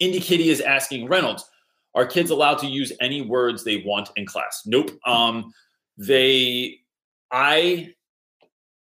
Indy 0.00 0.20
Kitty 0.20 0.50
is 0.50 0.60
asking 0.60 1.08
Reynolds, 1.08 1.48
are 1.94 2.06
kids 2.06 2.30
allowed 2.30 2.58
to 2.58 2.66
use 2.66 2.92
any 3.00 3.22
words 3.22 3.64
they 3.64 3.82
want 3.86 4.10
in 4.16 4.26
class? 4.26 4.62
Nope. 4.66 4.90
Um, 5.06 5.52
they, 5.96 6.80
I, 7.30 7.94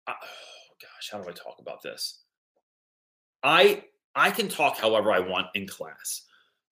oh 0.07 0.13
gosh, 0.81 1.09
how 1.11 1.19
do 1.19 1.29
I 1.29 1.33
talk 1.33 1.57
about 1.59 1.81
this? 1.81 2.21
I, 3.43 3.83
I 4.15 4.31
can 4.31 4.47
talk 4.47 4.77
however 4.77 5.11
I 5.11 5.19
want 5.19 5.47
in 5.55 5.67
class. 5.67 6.23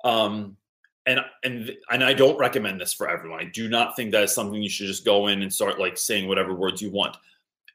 Um, 0.03 0.57
and 1.07 1.21
and 1.43 1.71
and 1.89 2.03
I 2.03 2.13
don't 2.13 2.37
recommend 2.37 2.79
this 2.79 2.93
for 2.93 3.09
everyone. 3.09 3.39
I 3.39 3.45
do 3.45 3.67
not 3.69 3.95
think 3.95 4.11
that 4.11 4.23
is 4.23 4.35
something 4.35 4.61
you 4.61 4.69
should 4.69 4.87
just 4.87 5.05
go 5.05 5.27
in 5.27 5.41
and 5.41 5.51
start 5.51 5.79
like 5.79 5.97
saying 5.97 6.27
whatever 6.27 6.53
words 6.53 6.81
you 6.81 6.91
want. 6.91 7.17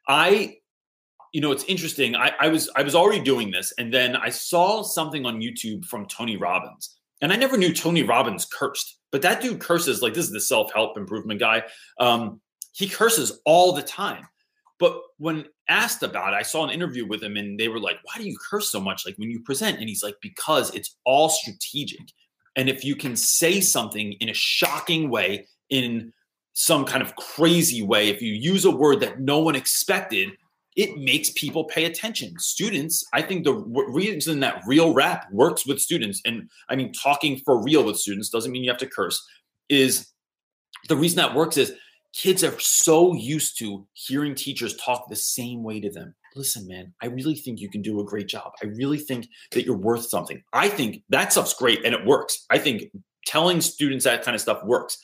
I, 0.07 0.57
you 1.33 1.41
know, 1.41 1.51
it's 1.51 1.63
interesting. 1.65 2.15
I, 2.15 2.31
I 2.39 2.47
was 2.47 2.69
I 2.75 2.83
was 2.83 2.95
already 2.95 3.21
doing 3.21 3.51
this, 3.51 3.73
and 3.77 3.91
then 3.91 4.15
I 4.15 4.29
saw 4.29 4.83
something 4.83 5.25
on 5.25 5.41
YouTube 5.41 5.83
from 5.85 6.05
Tony 6.05 6.37
Robbins, 6.37 6.95
and 7.21 7.33
I 7.33 7.35
never 7.35 7.57
knew 7.57 7.73
Tony 7.73 8.03
Robbins 8.03 8.45
cursed, 8.45 8.99
but 9.11 9.23
that 9.23 9.41
dude 9.41 9.59
curses 9.59 10.01
like 10.01 10.13
this 10.13 10.25
is 10.25 10.31
the 10.31 10.39
self 10.39 10.71
help 10.71 10.97
improvement 10.97 11.39
guy. 11.39 11.63
Um, 11.99 12.39
he 12.71 12.87
curses 12.87 13.41
all 13.45 13.73
the 13.73 13.83
time. 13.83 14.27
But 14.79 14.99
when 15.17 15.45
asked 15.69 16.03
about 16.03 16.33
it, 16.33 16.35
I 16.35 16.41
saw 16.41 16.63
an 16.63 16.71
interview 16.71 17.07
with 17.07 17.23
him, 17.23 17.37
and 17.37 17.59
they 17.59 17.67
were 17.67 17.79
like, 17.79 17.97
"Why 18.03 18.13
do 18.17 18.27
you 18.27 18.37
curse 18.37 18.69
so 18.69 18.79
much? 18.79 19.05
Like 19.05 19.15
when 19.17 19.31
you 19.31 19.39
present?" 19.39 19.79
And 19.79 19.87
he's 19.87 20.03
like, 20.03 20.17
"Because 20.21 20.73
it's 20.75 20.97
all 21.05 21.29
strategic." 21.29 22.11
And 22.55 22.69
if 22.69 22.83
you 22.83 22.95
can 22.95 23.15
say 23.15 23.61
something 23.61 24.13
in 24.13 24.29
a 24.29 24.33
shocking 24.33 25.09
way, 25.09 25.47
in 25.69 26.13
some 26.53 26.85
kind 26.85 27.01
of 27.01 27.15
crazy 27.15 27.81
way, 27.81 28.09
if 28.09 28.21
you 28.21 28.33
use 28.33 28.65
a 28.65 28.71
word 28.71 28.99
that 28.99 29.19
no 29.19 29.39
one 29.39 29.55
expected, 29.55 30.29
it 30.75 30.97
makes 30.97 31.29
people 31.31 31.65
pay 31.65 31.85
attention. 31.85 32.37
Students, 32.39 33.05
I 33.13 33.21
think 33.21 33.43
the 33.43 33.53
reason 33.53 34.39
that 34.41 34.63
real 34.65 34.93
rap 34.93 35.31
works 35.31 35.65
with 35.65 35.79
students, 35.79 36.21
and 36.25 36.49
I 36.69 36.75
mean, 36.75 36.93
talking 36.93 37.41
for 37.45 37.61
real 37.61 37.83
with 37.83 37.97
students 37.97 38.29
doesn't 38.29 38.51
mean 38.51 38.63
you 38.63 38.71
have 38.71 38.79
to 38.79 38.87
curse, 38.87 39.23
is 39.69 40.11
the 40.89 40.95
reason 40.95 41.17
that 41.17 41.35
works 41.35 41.57
is 41.57 41.73
kids 42.13 42.43
are 42.43 42.59
so 42.59 43.13
used 43.13 43.57
to 43.59 43.87
hearing 43.93 44.35
teachers 44.35 44.75
talk 44.77 45.09
the 45.09 45.15
same 45.15 45.63
way 45.63 45.79
to 45.79 45.89
them 45.89 46.13
listen, 46.35 46.67
man, 46.67 46.93
I 47.01 47.07
really 47.07 47.35
think 47.35 47.59
you 47.59 47.69
can 47.69 47.81
do 47.81 47.99
a 47.99 48.05
great 48.05 48.27
job. 48.27 48.53
I 48.61 48.67
really 48.67 48.97
think 48.97 49.27
that 49.51 49.65
you're 49.65 49.77
worth 49.77 50.07
something. 50.07 50.41
I 50.53 50.69
think 50.69 51.03
that 51.09 51.31
stuff's 51.31 51.53
great 51.53 51.85
and 51.85 51.93
it 51.93 52.05
works. 52.05 52.45
I 52.49 52.57
think 52.57 52.85
telling 53.25 53.61
students 53.61 54.05
that 54.05 54.23
kind 54.23 54.35
of 54.35 54.41
stuff 54.41 54.63
works. 54.63 54.97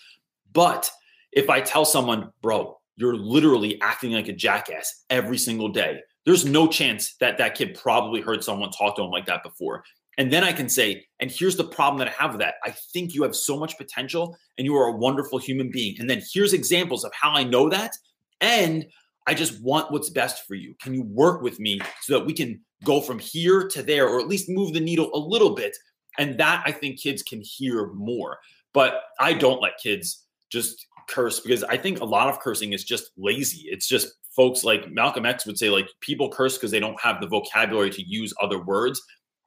But 0.52 0.90
if 1.32 1.50
I 1.50 1.62
tell 1.62 1.86
someone, 1.86 2.32
bro, 2.42 2.80
you're 2.96 3.16
literally 3.16 3.80
acting 3.82 4.12
like 4.12 4.28
a 4.28 4.34
jackass 4.34 5.06
every 5.10 5.38
single 5.38 5.70
day, 5.70 6.00
there's 6.26 6.46
no 6.46 6.68
chance 6.68 7.16
that 7.20 7.38
that 7.38 7.56
kid 7.56 7.80
probably 7.82 8.22
heard 8.22 8.44
someone 8.44 8.72
talk 8.72 8.96
to 8.96 9.04
him 9.04 9.10
like 9.10 9.26
that 9.28 9.44
before. 9.44 9.84
And 10.18 10.34
then 10.34 10.44
I 10.44 10.52
can 10.52 10.68
say, 10.68 11.06
and 11.22 11.32
here's 11.32 11.56
the 11.56 11.64
problem 11.64 12.00
that 12.00 12.10
I 12.10 12.22
have 12.22 12.32
with 12.32 12.42
that. 12.42 12.56
I 12.66 12.72
think 12.94 13.14
you 13.14 13.24
have 13.24 13.36
so 13.36 13.58
much 13.58 13.78
potential 13.78 14.38
and 14.58 14.66
you 14.66 14.76
are 14.76 14.90
a 14.90 14.98
wonderful 14.98 15.40
human 15.40 15.72
being. 15.72 15.96
And 15.98 16.10
then 16.10 16.22
here's 16.34 16.52
examples 16.52 17.06
of 17.06 17.14
how 17.14 17.32
I 17.32 17.46
know 17.46 17.70
that. 17.70 17.94
And 18.42 18.86
I 19.28 19.34
just 19.34 19.62
want 19.62 19.92
what's 19.92 20.10
best 20.10 20.48
for 20.48 20.56
you. 20.56 20.76
Can 20.82 20.94
you 20.94 21.04
work 21.04 21.42
with 21.42 21.60
me 21.60 21.80
so 22.02 22.18
that 22.18 22.26
we 22.26 22.34
can 22.34 22.62
go 22.84 23.02
from 23.02 23.20
here 23.20 23.68
to 23.68 23.84
there, 23.84 24.08
or 24.08 24.20
at 24.20 24.28
least 24.28 24.50
move 24.50 24.74
the 24.74 24.80
needle 24.80 25.10
a 25.14 25.20
little 25.20 25.56
bit? 25.56 25.76
And 26.18 26.38
that 26.40 26.64
I 26.66 26.72
think 26.72 27.00
kids 27.00 27.22
can 27.24 27.42
hear 27.42 27.88
more. 27.94 28.40
But 28.74 29.02
I 29.20 29.34
don't 29.34 29.62
let 29.62 29.78
kids 29.82 30.26
just 30.52 30.88
curse 31.08 31.40
because 31.40 31.64
I 31.64 31.78
think 31.78 32.00
a 32.00 32.06
lot 32.06 32.30
of 32.30 32.40
cursing 32.40 32.74
is 32.74 32.84
just 32.84 33.12
lazy. 33.18 33.68
It's 33.70 33.88
just 33.88 34.14
folks 34.36 34.64
like 34.64 34.92
Malcolm 34.92 35.26
X 35.26 35.46
would 35.46 35.58
say, 35.58 35.70
like, 35.70 35.90
people 36.02 36.30
curse 36.30 36.58
because 36.58 36.72
they 36.72 36.80
don't 36.80 37.00
have 37.02 37.20
the 37.20 37.28
vocabulary 37.28 37.90
to 37.92 38.04
use 38.04 38.34
other 38.42 38.64
words. 38.64 39.02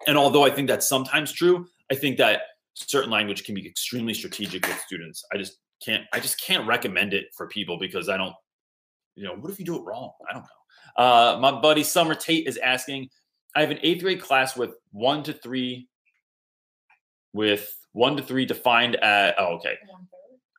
And 0.06 0.18
although 0.18 0.44
I 0.44 0.50
think 0.50 0.68
that's 0.68 0.88
sometimes 0.88 1.32
true, 1.32 1.66
I 1.90 1.94
think 1.94 2.18
that 2.18 2.42
certain 2.74 3.10
language 3.10 3.44
can 3.44 3.54
be 3.54 3.66
extremely 3.66 4.14
strategic 4.14 4.66
with 4.66 4.78
students. 4.80 5.24
I 5.32 5.38
just 5.38 5.58
can't 5.84 6.04
I 6.12 6.20
just 6.20 6.40
can't 6.40 6.66
recommend 6.66 7.14
it 7.14 7.26
for 7.36 7.46
people 7.48 7.78
because 7.78 8.08
I 8.08 8.16
don't 8.16 8.34
you 9.14 9.24
know, 9.24 9.34
what 9.34 9.50
if 9.50 9.58
you 9.58 9.64
do 9.64 9.76
it 9.76 9.84
wrong? 9.84 10.12
I 10.28 10.32
don't 10.34 10.42
know. 10.42 11.04
Uh, 11.04 11.38
my 11.40 11.60
buddy 11.60 11.82
Summer 11.82 12.14
Tate 12.14 12.46
is 12.46 12.58
asking, 12.58 13.08
I 13.54 13.60
have 13.60 13.70
an 13.70 13.78
eighth 13.82 14.02
grade 14.02 14.20
class 14.20 14.56
with 14.56 14.74
one 14.92 15.22
to 15.24 15.32
three, 15.32 15.88
with 17.32 17.74
one 17.92 18.16
to 18.16 18.22
three 18.22 18.46
defined 18.46 18.96
at, 18.96 19.34
oh, 19.38 19.54
okay. 19.56 19.76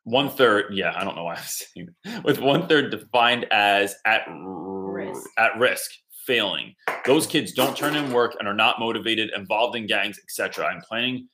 One 0.05 0.29
third, 0.29 0.73
yeah, 0.73 0.93
I 0.95 1.03
don't 1.03 1.15
know 1.15 1.23
why 1.23 1.35
I 1.35 1.39
was 1.39 1.65
saying 1.75 1.89
that. 2.03 2.23
With 2.23 2.39
one 2.39 2.67
third 2.67 2.91
defined 2.91 3.45
as 3.51 3.95
at 4.05 4.25
risk. 4.29 5.29
at 5.37 5.57
risk 5.57 5.91
failing. 6.25 6.75
Those 7.05 7.27
kids 7.27 7.53
don't 7.53 7.75
turn 7.75 7.95
in 7.95 8.11
work 8.11 8.35
and 8.39 8.47
are 8.47 8.53
not 8.53 8.79
motivated, 8.79 9.31
involved 9.35 9.75
in 9.75 9.87
gangs, 9.87 10.19
etc. 10.19 10.65
I'm 10.65 10.81
planning 10.81 11.27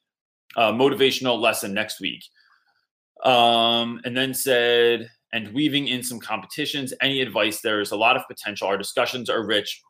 a 0.55 0.74
motivational 0.74 1.39
lesson 1.39 1.74
next 1.74 1.99
week. 1.99 2.24
Um, 3.24 4.01
and 4.05 4.15
then 4.15 4.34
said, 4.34 5.09
and 5.34 5.53
weaving 5.53 5.88
in 5.88 6.03
some 6.03 6.19
competitions. 6.19 6.93
Any 7.01 7.21
advice? 7.21 7.61
There's 7.61 7.91
a 7.91 7.95
lot 7.97 8.15
of 8.15 8.23
potential. 8.27 8.67
Our 8.67 8.77
discussions 8.77 9.30
are 9.30 9.45
rich, 9.45 9.82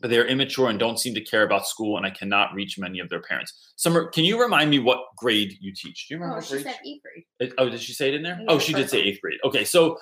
but 0.00 0.10
they're 0.10 0.26
immature 0.26 0.68
and 0.68 0.78
don't 0.78 0.98
seem 0.98 1.14
to 1.14 1.20
care 1.20 1.42
about 1.44 1.66
school, 1.66 1.96
and 1.96 2.04
I 2.06 2.10
cannot 2.10 2.52
reach 2.54 2.78
many 2.78 2.98
of 2.98 3.08
their 3.08 3.22
parents. 3.22 3.72
Summer, 3.76 4.06
can 4.08 4.24
you 4.24 4.40
remind 4.40 4.70
me 4.70 4.78
what 4.78 5.00
grade 5.16 5.52
you 5.60 5.72
teach? 5.74 6.06
Do 6.08 6.14
you 6.14 6.20
remember? 6.20 6.38
Oh, 6.38 6.40
she 6.42 6.62
said 6.62 6.76
eighth 6.84 7.02
grade. 7.02 7.24
It- 7.40 7.54
oh, 7.58 7.68
did 7.68 7.80
she 7.80 7.92
say 7.92 8.08
it 8.08 8.14
in 8.14 8.22
there? 8.22 8.38
Yeah, 8.40 8.46
Oh, 8.48 8.58
she 8.58 8.72
did 8.72 8.90
say 8.90 8.98
eighth 9.00 9.20
grade. 9.20 9.38
Okay, 9.44 9.64
so 9.64 9.98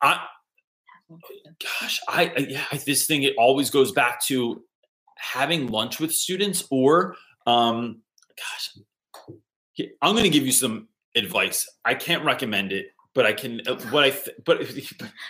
I, 0.00 0.24
gosh, 1.80 2.00
I 2.08 2.32
I- 2.36 2.46
yeah, 2.48 2.64
I, 2.70 2.76
this 2.78 3.06
thing 3.06 3.22
it 3.24 3.34
always 3.36 3.70
goes 3.70 3.92
back 3.92 4.24
to 4.26 4.62
having 5.16 5.66
lunch 5.66 5.98
with 5.98 6.12
students 6.14 6.64
or, 6.70 7.16
um, 7.46 8.02
gosh, 8.36 8.78
I'm 10.00 10.12
going 10.12 10.22
to 10.24 10.30
give 10.30 10.46
you 10.46 10.52
some 10.52 10.88
advice. 11.16 11.68
I 11.84 11.94
can't 11.94 12.24
recommend 12.24 12.72
it, 12.72 12.86
but 13.18 13.26
I 13.26 13.32
can. 13.32 13.60
Uh, 13.66 13.74
what 13.90 14.04
I 14.04 14.10
th- 14.10 14.36
but 14.44 14.60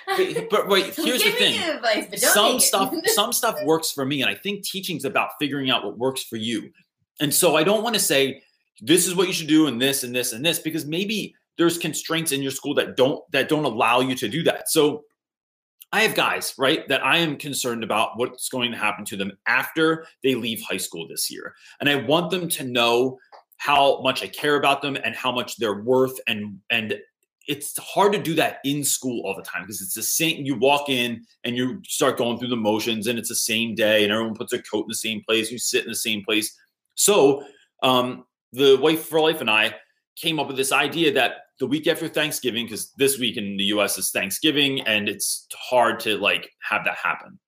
but, 0.07 0.51
but 0.51 0.69
wait, 0.69 0.93
So 0.95 1.07
here's 1.07 1.25
the 1.25 1.31
thing. 1.31 1.59
advice, 1.59 2.23
some 2.23 2.61
stuff 2.61 2.93
some 3.07 3.33
stuff 3.33 3.57
works 3.65 3.91
for 3.91 4.05
me 4.05 4.21
and 4.21 4.31
i 4.31 4.35
think 4.35 4.63
teaching's 4.63 5.07
about 5.07 5.31
figuring 5.41 5.71
out 5.71 5.87
what 5.87 5.97
works 5.97 6.23
for 6.23 6.37
you. 6.37 6.71
And 7.19 7.33
so 7.33 7.57
i 7.57 7.63
don't 7.63 7.83
want 7.83 7.95
to 7.95 8.01
say 8.01 8.43
this 8.83 9.07
is 9.07 9.17
what 9.17 9.27
you 9.27 9.33
should 9.33 9.49
do 9.49 9.69
and 9.69 9.81
this 9.81 10.05
and 10.05 10.15
this 10.15 10.35
and 10.35 10.45
this 10.45 10.59
because 10.59 10.85
maybe 10.85 11.35
there's 11.57 11.79
constraints 11.79 12.31
in 12.31 12.43
your 12.43 12.51
school 12.51 12.75
that 12.75 12.95
don't 12.95 13.23
that 13.33 13.49
don't 13.49 13.65
allow 13.65 14.01
you 14.01 14.15
to 14.17 14.29
do 14.29 14.43
that. 14.43 14.69
So 14.69 15.05
i 15.91 16.03
have 16.03 16.15
guys 16.15 16.53
right 16.59 16.87
that 16.89 17.03
i 17.03 17.17
am 17.17 17.39
concerned 17.39 17.83
about 17.83 18.19
what's 18.19 18.51
going 18.51 18.71
to 18.71 18.77
happen 18.77 19.07
to 19.07 19.17
them 19.17 19.33
after 19.47 20.05
they 20.23 20.35
leave 20.35 20.61
high 20.61 20.77
school 20.77 21.09
this 21.09 21.31
year. 21.31 21.55
And 21.81 21.89
i 21.89 21.95
want 21.95 22.31
them 22.31 22.51
to 22.51 22.65
know 22.65 23.19
how 23.57 24.03
much 24.03 24.23
i 24.23 24.27
care 24.27 24.57
about 24.57 24.83
them 24.83 24.99
and 25.03 25.15
how 25.17 25.33
much 25.33 25.57
they're 25.57 25.81
worth 25.81 26.21
and 26.27 26.59
and 26.71 26.99
it's 27.49 27.77
hard 27.79 28.13
to 28.13 28.19
do 28.19 28.35
that 28.35 28.59
in 28.65 28.85
school 28.85 29.23
all 29.25 29.35
the 29.35 29.43
time 29.43 29.63
because 29.63 29.81
it's 29.81 29.95
the 29.95 30.03
same 30.03 30.45
you 30.45 30.55
walk 30.55 30.91
in 30.91 31.25
and 31.45 31.57
you 31.57 31.81
start 31.85 32.19
going 32.19 32.39
through 32.39 32.49
the 32.49 32.57
motions 32.57 33.07
and 33.07 33.19
it's 33.19 33.31
the 33.31 33.35
same 33.35 33.75
day 33.75 34.05
and 34.05 34.13
everyone 34.13 34.35
puts 34.35 34.53
their 34.53 34.63
coat 34.63 34.83
in 34.83 34.89
the 34.89 34.95
same 34.95 35.23
place 35.27 35.51
you 35.51 35.59
sit 35.59 35.85
in 35.85 35.91
the 35.91 35.97
same 35.97 36.23
place. 36.23 36.55
So 36.95 37.43
um, 37.83 38.27
the 38.53 38.77
wife 38.77 39.07
for 39.07 39.21
life 39.21 39.41
and 39.41 39.51
i 39.51 39.75
came 40.17 40.39
up 40.39 40.49
with 40.49 40.57
this 40.57 40.73
idea 40.73 41.13
that 41.13 41.45
the 41.61 41.67
week 41.67 41.87
after 41.87 42.09
thanksgiving 42.09 42.67
because 42.67 42.93
this 42.99 43.19
week 43.19 43.37
in 43.37 43.57
the 43.57 43.65
us 43.65 43.99
is 43.99 44.11
thanksgiving 44.11 44.81
and 44.83 45.09
it's 45.09 45.47
hard 45.55 46.01
to 46.01 46.19
like 46.19 46.51
have 46.61 46.85
that 46.85 46.97
happen. 46.97 47.39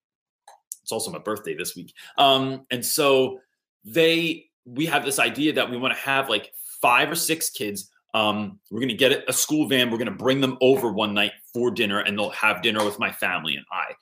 It's 0.83 0.93
also 0.93 1.11
my 1.11 1.19
birthday 1.19 1.55
this 1.55 1.77
week. 1.77 1.93
Um, 2.17 2.65
and 2.71 2.85
so 2.85 3.41
they 3.85 4.47
we 4.65 4.87
have 4.87 5.05
this 5.05 5.19
idea 5.19 5.53
that 5.55 5.71
we 5.71 5.77
want 5.77 5.95
to 5.95 6.01
have 6.01 6.29
like 6.29 6.53
five 6.81 7.11
or 7.11 7.17
six 7.17 7.51
kids 7.51 7.90
um, 8.15 8.59
we're 8.71 8.81
going 8.81 8.89
to 8.89 8.95
get 8.95 9.25
a 9.29 9.33
school 9.33 9.69
van. 9.69 9.91
We're 9.91 9.99
going 9.99 10.07
to 10.07 10.13
bring 10.13 10.41
them 10.41 10.59
over 10.61 10.93
one 10.93 11.15
night 11.15 11.33
for 11.53 11.71
dinner, 11.71 12.01
and 12.01 12.19
they'll 12.19 12.31
have 12.31 12.63
dinner 12.63 12.85
with 12.85 12.99
my 12.99 13.13
family 13.13 13.55
and 13.55 13.65
I. 13.73 13.95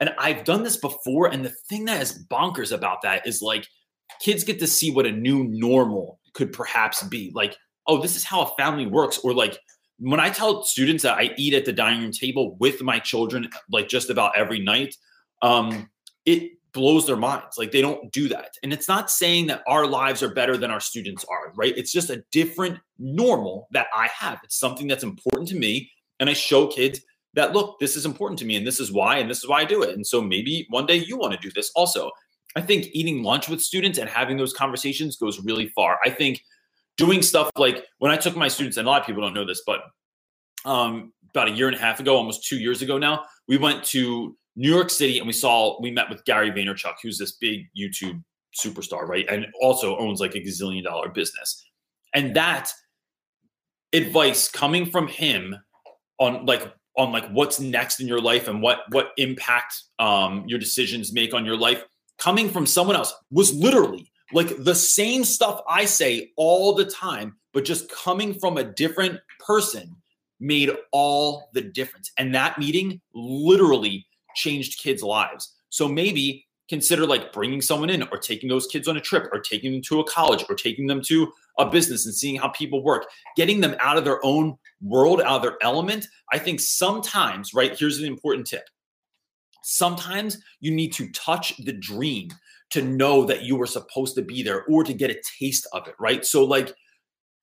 And 0.00 0.14
I've 0.18 0.44
done 0.44 0.62
this 0.62 0.76
before. 0.76 1.28
And 1.32 1.44
the 1.44 1.54
thing 1.68 1.86
that 1.86 2.02
is 2.02 2.26
bonkers 2.30 2.72
about 2.72 3.02
that 3.02 3.26
is 3.26 3.42
like 3.42 3.66
kids 4.20 4.44
get 4.44 4.58
to 4.60 4.66
see 4.66 4.90
what 4.90 5.06
a 5.06 5.12
new 5.12 5.44
normal 5.44 6.20
could 6.34 6.52
perhaps 6.52 7.02
be. 7.04 7.32
Like, 7.34 7.56
oh, 7.86 8.00
this 8.00 8.16
is 8.16 8.24
how 8.24 8.42
a 8.42 8.54
family 8.56 8.86
works. 8.86 9.18
Or 9.18 9.32
like 9.32 9.58
when 9.98 10.20
I 10.20 10.30
tell 10.30 10.64
students 10.64 11.02
that 11.02 11.16
I 11.16 11.30
eat 11.36 11.54
at 11.54 11.64
the 11.64 11.72
dining 11.72 12.02
room 12.02 12.12
table 12.12 12.56
with 12.60 12.82
my 12.82 12.98
children, 12.98 13.48
like 13.70 13.88
just 13.88 14.10
about 14.10 14.36
every 14.36 14.60
night, 14.60 14.94
um, 15.42 15.88
it 16.26 16.52
blows 16.72 17.06
their 17.06 17.16
minds. 17.16 17.56
Like 17.56 17.72
they 17.72 17.80
don't 17.80 18.12
do 18.12 18.28
that. 18.28 18.50
And 18.62 18.72
it's 18.72 18.88
not 18.88 19.10
saying 19.10 19.46
that 19.46 19.62
our 19.66 19.86
lives 19.86 20.22
are 20.22 20.34
better 20.34 20.56
than 20.56 20.70
our 20.70 20.80
students 20.80 21.24
are, 21.24 21.52
right? 21.54 21.76
It's 21.76 21.92
just 21.92 22.10
a 22.10 22.22
different 22.32 22.78
normal 22.98 23.68
that 23.72 23.86
I 23.94 24.08
have. 24.08 24.40
It's 24.44 24.58
something 24.58 24.86
that's 24.86 25.04
important 25.04 25.48
to 25.48 25.56
me. 25.56 25.90
And 26.20 26.28
I 26.28 26.34
show 26.34 26.66
kids 26.66 27.00
that, 27.34 27.52
look, 27.52 27.78
this 27.80 27.96
is 27.96 28.04
important 28.04 28.38
to 28.40 28.44
me 28.44 28.56
and 28.56 28.66
this 28.66 28.80
is 28.80 28.92
why, 28.92 29.18
and 29.18 29.30
this 29.30 29.38
is 29.38 29.48
why 29.48 29.60
I 29.60 29.64
do 29.64 29.82
it. 29.82 29.94
And 29.94 30.06
so 30.06 30.20
maybe 30.20 30.66
one 30.70 30.86
day 30.86 30.96
you 30.96 31.16
want 31.16 31.32
to 31.32 31.38
do 31.38 31.50
this 31.54 31.70
also. 31.74 32.10
I 32.56 32.62
think 32.62 32.88
eating 32.92 33.22
lunch 33.22 33.48
with 33.48 33.60
students 33.60 33.98
and 33.98 34.08
having 34.08 34.36
those 34.38 34.54
conversations 34.54 35.16
goes 35.16 35.44
really 35.44 35.68
far. 35.68 35.98
I 36.04 36.10
think 36.10 36.42
doing 36.96 37.22
stuff 37.22 37.50
like 37.56 37.84
when 37.98 38.10
I 38.10 38.16
took 38.16 38.36
my 38.36 38.48
students, 38.48 38.78
and 38.78 38.86
a 38.86 38.90
lot 38.90 39.02
of 39.02 39.06
people 39.06 39.22
don't 39.22 39.34
know 39.34 39.44
this, 39.44 39.62
but 39.66 39.80
um, 40.64 41.12
about 41.30 41.48
a 41.48 41.50
year 41.50 41.68
and 41.68 41.76
a 41.76 41.78
half 41.78 42.00
ago, 42.00 42.16
almost 42.16 42.46
two 42.46 42.58
years 42.58 42.80
ago 42.80 42.96
now, 42.96 43.24
we 43.46 43.58
went 43.58 43.84
to 43.84 44.36
New 44.56 44.72
York 44.72 44.90
City 44.90 45.18
and 45.18 45.26
we 45.26 45.32
saw 45.32 45.80
we 45.80 45.90
met 45.90 46.08
with 46.08 46.24
Gary 46.24 46.50
Vaynerchuk, 46.50 46.94
who's 47.02 47.18
this 47.18 47.32
big 47.32 47.66
YouTube 47.78 48.22
superstar, 48.58 49.06
right? 49.06 49.26
And 49.28 49.46
also 49.60 49.96
owns 49.98 50.20
like 50.20 50.34
a 50.34 50.40
gazillion 50.40 50.82
dollar 50.82 51.10
business. 51.10 51.64
And 52.14 52.34
that 52.36 52.72
advice 53.92 54.48
coming 54.48 54.86
from 54.86 55.08
him 55.08 55.56
on 56.18 56.46
like 56.46 56.62
on 56.96 57.12
like 57.12 57.28
what's 57.30 57.60
next 57.60 58.00
in 58.00 58.08
your 58.08 58.20
life 58.20 58.48
and 58.48 58.62
what 58.62 58.80
what 58.90 59.10
impact 59.18 59.82
um 59.98 60.44
your 60.46 60.58
decisions 60.58 61.12
make 61.12 61.34
on 61.34 61.44
your 61.44 61.56
life 61.56 61.84
coming 62.18 62.48
from 62.48 62.64
someone 62.66 62.96
else 62.96 63.14
was 63.30 63.54
literally 63.54 64.10
like 64.32 64.56
the 64.64 64.74
same 64.74 65.24
stuff 65.24 65.60
I 65.68 65.84
say 65.84 66.32
all 66.36 66.74
the 66.74 66.84
time, 66.84 67.36
but 67.52 67.64
just 67.64 67.90
coming 67.90 68.34
from 68.34 68.56
a 68.56 68.64
different 68.64 69.20
person 69.38 69.94
made 70.40 70.70
all 70.92 71.48
the 71.54 71.60
difference. 71.60 72.10
And 72.18 72.34
that 72.34 72.58
meeting 72.58 73.00
literally 73.14 74.06
changed 74.36 74.80
kids' 74.80 75.02
lives. 75.02 75.54
So 75.70 75.88
maybe 75.88 76.46
consider 76.68 77.06
like 77.06 77.32
bringing 77.32 77.60
someone 77.60 77.90
in 77.90 78.02
or 78.10 78.18
taking 78.18 78.48
those 78.48 78.66
kids 78.66 78.88
on 78.88 78.96
a 78.96 79.00
trip 79.00 79.28
or 79.32 79.40
taking 79.40 79.72
them 79.72 79.82
to 79.82 80.00
a 80.00 80.04
college 80.04 80.44
or 80.48 80.54
taking 80.54 80.86
them 80.86 81.00
to 81.00 81.32
a 81.58 81.68
business 81.68 82.06
and 82.06 82.14
seeing 82.14 82.36
how 82.36 82.48
people 82.48 82.82
work, 82.82 83.06
getting 83.36 83.60
them 83.60 83.76
out 83.80 83.96
of 83.96 84.04
their 84.04 84.24
own 84.24 84.56
world, 84.80 85.20
out 85.20 85.36
of 85.36 85.42
their 85.42 85.56
element. 85.62 86.06
I 86.32 86.38
think 86.38 86.60
sometimes, 86.60 87.54
right? 87.54 87.76
Here's 87.78 87.98
an 87.98 88.06
important 88.06 88.46
tip. 88.46 88.68
Sometimes 89.62 90.38
you 90.60 90.72
need 90.72 90.92
to 90.94 91.10
touch 91.10 91.56
the 91.58 91.72
dream 91.72 92.28
to 92.70 92.82
know 92.82 93.24
that 93.24 93.42
you 93.42 93.56
were 93.56 93.66
supposed 93.66 94.14
to 94.16 94.22
be 94.22 94.42
there 94.42 94.64
or 94.64 94.84
to 94.84 94.92
get 94.92 95.10
a 95.10 95.20
taste 95.38 95.66
of 95.72 95.86
it, 95.86 95.94
right? 95.98 96.24
So, 96.24 96.44
like, 96.44 96.74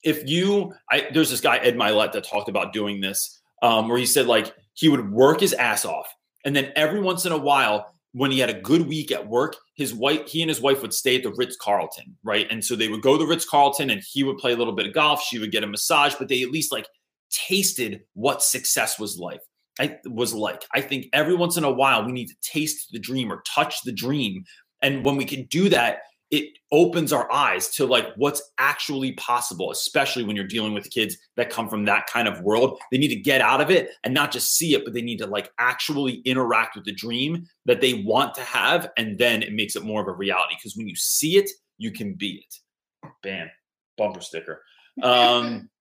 if 0.04 0.28
you, 0.28 0.74
I, 0.92 1.08
there's 1.14 1.30
this 1.30 1.42
guy 1.42 1.58
Ed 1.58 1.76
Mylett 1.76 2.12
that 2.12 2.26
talked 2.26 2.50
about 2.50 2.74
doing 2.74 3.00
this, 3.00 3.42
um, 3.62 3.88
where 3.88 3.98
he 3.98 4.06
said 4.06 4.28
like 4.28 4.54
he 4.74 4.90
would 4.90 5.12
work 5.12 5.40
his 5.40 5.54
ass 5.54 5.86
off, 5.86 6.14
and 6.46 6.56
then 6.56 6.72
every 6.76 7.00
once 7.00 7.26
in 7.26 7.32
a 7.32 7.38
while, 7.38 7.94
when 8.14 8.30
he 8.30 8.40
had 8.40 8.50
a 8.50 8.62
good 8.62 8.88
week 8.88 9.12
at 9.12 9.28
work, 9.28 9.56
his 9.76 9.94
wife, 9.94 10.28
he 10.28 10.42
and 10.42 10.50
his 10.50 10.62
wife 10.62 10.82
would 10.82 10.94
stay 10.94 11.16
at 11.16 11.24
the 11.24 11.34
Ritz 11.34 11.56
Carlton, 11.56 12.16
right? 12.24 12.48
And 12.52 12.64
so 12.64 12.76
they 12.76 12.88
would 12.88 13.02
go 13.02 13.14
to 13.14 13.24
the 13.24 13.28
Ritz 13.28 13.46
Carlton, 13.46 13.90
and 13.90 14.02
he 14.08 14.24
would 14.24 14.38
play 14.38 14.54
a 14.54 14.56
little 14.56 14.74
bit 14.74 14.86
of 14.86 14.94
golf, 14.94 15.24
she 15.24 15.40
would 15.40 15.52
get 15.52 15.64
a 15.64 15.68
massage, 15.68 16.16
but 16.16 16.28
they 16.28 16.44
at 16.44 16.52
least 16.52 16.72
like 16.72 16.88
tasted 17.32 18.04
what 18.14 18.44
success 18.44 19.00
was 19.00 19.18
like. 19.18 19.42
I 19.80 19.98
was 20.06 20.34
like. 20.34 20.64
I 20.74 20.82
think 20.82 21.08
every 21.14 21.36
once 21.36 21.58
in 21.58 21.64
a 21.64 21.72
while 21.72 22.06
we 22.06 22.12
need 22.12 22.28
to 22.28 22.36
taste 22.42 22.92
the 22.92 23.00
dream 23.00 23.32
or 23.32 23.42
touch 23.48 23.82
the 23.84 23.92
dream. 23.92 24.46
And 24.84 25.04
when 25.04 25.16
we 25.16 25.26
can 25.26 25.46
do 25.46 25.70
that, 25.70 26.00
it 26.34 26.58
opens 26.72 27.14
our 27.14 27.32
eyes 27.32 27.70
to 27.70 27.86
like 27.86 28.08
what's 28.16 28.42
actually 28.58 29.12
possible, 29.12 29.70
especially 29.70 30.24
when 30.24 30.36
you're 30.36 30.48
dealing 30.48 30.74
with 30.74 30.90
kids 30.90 31.16
that 31.36 31.52
come 31.52 31.70
from 31.70 31.86
that 31.86 32.08
kind 32.08 32.28
of 32.28 32.42
world. 32.42 32.80
They 32.92 32.98
need 32.98 33.10
to 33.10 33.16
get 33.16 33.40
out 33.40 33.62
of 33.62 33.70
it 33.70 33.92
and 34.04 34.16
not 34.16 34.32
just 34.32 34.58
see 34.58 34.74
it, 34.74 34.84
but 34.84 34.96
they 34.96 35.04
need 35.04 35.20
to 35.20 35.28
like 35.28 35.52
actually 35.60 36.24
interact 36.26 36.76
with 36.76 36.86
the 36.86 36.92
dream 36.92 37.46
that 37.68 37.82
they 37.82 38.02
want 38.04 38.34
to 38.34 38.42
have. 38.42 38.90
And 38.98 39.16
then 39.16 39.44
it 39.44 39.54
makes 39.54 39.76
it 39.76 39.84
more 39.84 40.02
of 40.02 40.08
a 40.08 40.12
reality 40.12 40.56
because 40.58 40.76
when 40.76 40.88
you 40.88 40.96
see 40.96 41.38
it, 41.38 41.52
you 41.78 41.92
can 41.92 42.16
be 42.16 42.44
it. 42.44 43.10
Bam, 43.22 43.52
bumper 43.96 44.22
sticker. 44.22 44.62
Um, 45.02 45.72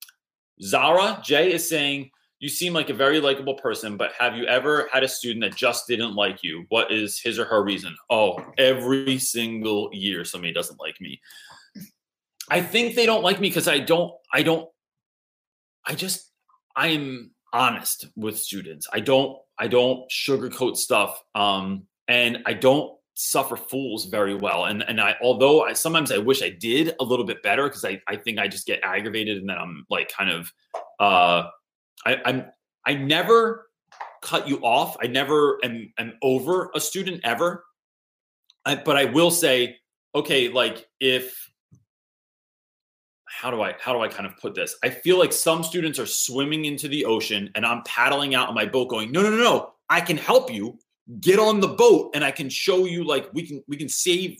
Zara 0.63 1.21
Jay 1.23 1.53
is 1.53 1.69
saying, 1.69 2.11
You 2.43 2.49
seem 2.49 2.73
like 2.73 2.91
a 2.91 2.95
very 2.95 3.21
likable 3.21 3.55
person, 3.55 3.97
but 3.97 4.15
have 4.19 4.37
you 4.37 4.47
ever 4.47 4.89
had 4.93 5.05
a 5.05 5.09
student 5.09 5.45
that 5.45 5.57
just 5.57 5.87
didn't 5.87 6.17
like 6.17 6.43
you? 6.43 6.67
What 6.71 6.91
is 6.91 7.21
his 7.21 7.39
or 7.39 7.45
her 7.45 7.63
reason? 7.63 7.97
Oh, 8.11 8.37
every 8.59 9.21
single 9.21 9.91
year 9.93 10.25
somebody 10.25 10.53
doesn't 10.53 10.81
like 10.81 11.01
me. 11.01 11.21
I 12.51 12.61
think 12.61 12.97
they 12.97 13.07
don't 13.07 13.23
like 13.23 13.39
me 13.39 13.49
because 13.49 13.69
I 13.69 13.79
don't, 13.79 14.13
I 14.35 14.43
don't, 14.43 14.69
I 15.87 15.95
just, 15.95 16.33
I'm 16.75 17.31
honest 17.53 18.09
with 18.17 18.41
students. 18.41 18.89
I 18.93 18.99
don't, 18.99 19.39
I 19.57 19.69
don't 19.69 20.11
sugarcoat 20.11 20.77
stuff. 20.77 21.23
Um, 21.37 21.85
and 22.09 22.39
I 22.45 22.55
don't 22.55 22.93
suffer 23.15 23.55
fools 23.55 24.07
very 24.07 24.35
well. 24.35 24.65
And 24.65 24.83
and 24.83 25.01
I 25.01 25.15
although 25.23 25.63
I 25.63 25.75
sometimes 25.75 26.11
I 26.11 26.19
wish 26.19 26.43
I 26.43 26.51
did 26.51 26.97
a 26.99 27.05
little 27.05 27.25
bit 27.25 27.41
better 27.45 27.69
because 27.69 27.85
I, 27.85 28.01
I 28.09 28.17
think 28.17 28.41
I 28.41 28.49
just 28.49 28.67
get 28.67 28.81
aggravated 28.83 29.37
and 29.37 29.49
then 29.49 29.59
I'm 29.59 29.87
like 29.91 30.11
kind 30.11 30.31
of 30.31 30.53
uh 30.99 31.49
I, 32.07 32.21
I'm 32.25 32.47
I 32.87 32.95
never 32.95 33.69
cut 34.23 34.49
you 34.49 34.59
off. 34.59 34.97
I 35.03 35.07
never 35.07 35.59
am, 35.65 35.93
am 35.99 36.15
over 36.23 36.71
a 36.75 36.81
student 36.81 37.21
ever. 37.25 37.65
I, 38.65 38.77
but 38.77 38.97
I 38.97 39.07
will 39.07 39.31
say, 39.31 39.79
okay, 40.15 40.49
like 40.49 40.89
if 41.01 41.51
how 43.27 43.51
do 43.51 43.63
I 43.63 43.75
how 43.81 43.93
do 43.93 44.01
I 44.01 44.09
kind 44.09 44.27
of 44.27 44.37
put 44.39 44.55
this? 44.55 44.77
I 44.85 44.91
feel 44.91 45.19
like 45.19 45.33
some 45.33 45.65
students 45.65 45.99
are 45.99 46.07
swimming 46.07 46.65
into 46.67 46.89
the 46.89 47.05
ocean 47.05 47.51
and 47.55 47.67
I'm 47.67 47.83
paddling 47.85 48.35
out 48.35 48.49
on 48.49 48.55
my 48.55 48.67
boat 48.67 48.89
going, 48.89 49.11
no, 49.11 49.23
no, 49.23 49.31
no, 49.31 49.37
no, 49.37 49.73
I 49.89 50.01
can 50.01 50.17
help 50.17 50.53
you. 50.53 50.79
get 51.21 51.39
on 51.39 51.61
the 51.61 51.69
boat 51.69 52.13
and 52.15 52.25
I 52.25 52.31
can 52.31 52.49
show 52.49 52.87
you 52.87 53.05
like 53.05 53.29
we 53.35 53.47
can 53.47 53.63
we 53.67 53.77
can 53.77 53.89
save. 53.89 54.39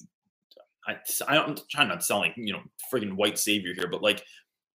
I, 0.87 0.97
I'm 1.29 1.57
trying 1.71 1.89
not 1.89 2.01
to 2.01 2.33
you 2.37 2.53
know 2.53 2.63
friggin' 2.93 3.15
white 3.15 3.39
savior 3.39 3.73
here, 3.75 3.89
but 3.89 4.03
like, 4.03 4.25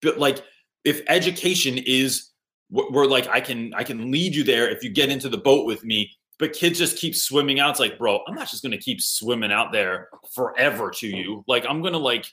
but 0.03 0.18
like 0.18 0.43
if 0.84 1.03
education 1.09 1.78
is 1.78 2.30
where 2.68 3.06
like 3.06 3.28
I 3.28 3.40
can 3.40 3.72
I 3.74 3.84
can 3.84 4.10
lead 4.10 4.34
you 4.34 4.44
there 4.44 4.68
if 4.68 4.82
you 4.82 4.90
get 4.90 5.10
into 5.10 5.28
the 5.28 5.38
boat 5.38 5.66
with 5.66 5.84
me. 5.84 6.10
But 6.38 6.52
kids 6.52 6.78
just 6.78 6.98
keep 6.98 7.16
swimming 7.16 7.60
out. 7.60 7.70
It's 7.70 7.80
like, 7.80 7.96
bro, 7.96 8.20
I'm 8.28 8.34
not 8.34 8.48
just 8.48 8.62
gonna 8.62 8.78
keep 8.78 9.00
swimming 9.00 9.52
out 9.52 9.72
there 9.72 10.08
forever 10.34 10.90
to 10.96 11.06
you. 11.06 11.44
Like 11.46 11.64
I'm 11.68 11.82
gonna 11.82 11.98
like 11.98 12.26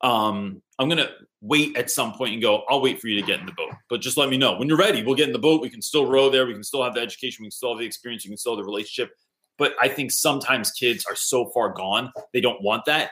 um 0.00 0.60
I'm 0.78 0.88
gonna 0.88 1.10
wait 1.40 1.76
at 1.76 1.90
some 1.90 2.12
point 2.14 2.32
and 2.32 2.42
go, 2.42 2.64
I'll 2.68 2.80
wait 2.80 3.00
for 3.00 3.08
you 3.08 3.20
to 3.20 3.26
get 3.26 3.40
in 3.40 3.46
the 3.46 3.52
boat. 3.52 3.72
But 3.88 4.00
just 4.00 4.16
let 4.16 4.28
me 4.28 4.36
know. 4.36 4.56
When 4.56 4.68
you're 4.68 4.78
ready, 4.78 5.02
we'll 5.02 5.14
get 5.14 5.28
in 5.28 5.32
the 5.32 5.38
boat. 5.38 5.60
We 5.60 5.70
can 5.70 5.82
still 5.82 6.06
row 6.06 6.30
there. 6.30 6.46
We 6.46 6.54
can 6.54 6.64
still 6.64 6.82
have 6.82 6.94
the 6.94 7.00
education. 7.00 7.42
We 7.42 7.46
can 7.46 7.52
still 7.52 7.70
have 7.70 7.78
the 7.78 7.86
experience. 7.86 8.24
you 8.24 8.30
can 8.30 8.38
still 8.38 8.56
have 8.56 8.64
the 8.64 8.70
relationship. 8.70 9.14
But 9.56 9.74
I 9.80 9.88
think 9.88 10.10
sometimes 10.10 10.72
kids 10.72 11.04
are 11.08 11.14
so 11.14 11.50
far 11.50 11.72
gone, 11.72 12.12
they 12.32 12.40
don't 12.40 12.60
want 12.62 12.84
that. 12.86 13.10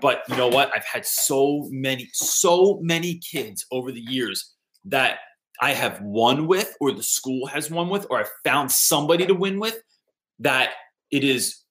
But 0.00 0.22
you 0.28 0.36
know 0.36 0.48
what? 0.48 0.70
I've 0.74 0.84
had 0.84 1.06
so 1.06 1.66
many, 1.70 2.08
so 2.12 2.78
many 2.82 3.18
kids 3.18 3.64
over 3.72 3.90
the 3.90 4.00
years 4.00 4.54
that 4.84 5.18
I 5.60 5.72
have 5.72 6.00
won 6.00 6.46
with, 6.46 6.76
or 6.80 6.92
the 6.92 7.02
school 7.02 7.46
has 7.46 7.70
won 7.70 7.88
with, 7.88 8.06
or 8.10 8.20
I 8.20 8.24
found 8.44 8.70
somebody 8.70 9.26
to 9.26 9.34
win 9.34 9.58
with 9.58 9.80
that 10.38 10.70
it 11.10 11.24
is, 11.24 11.62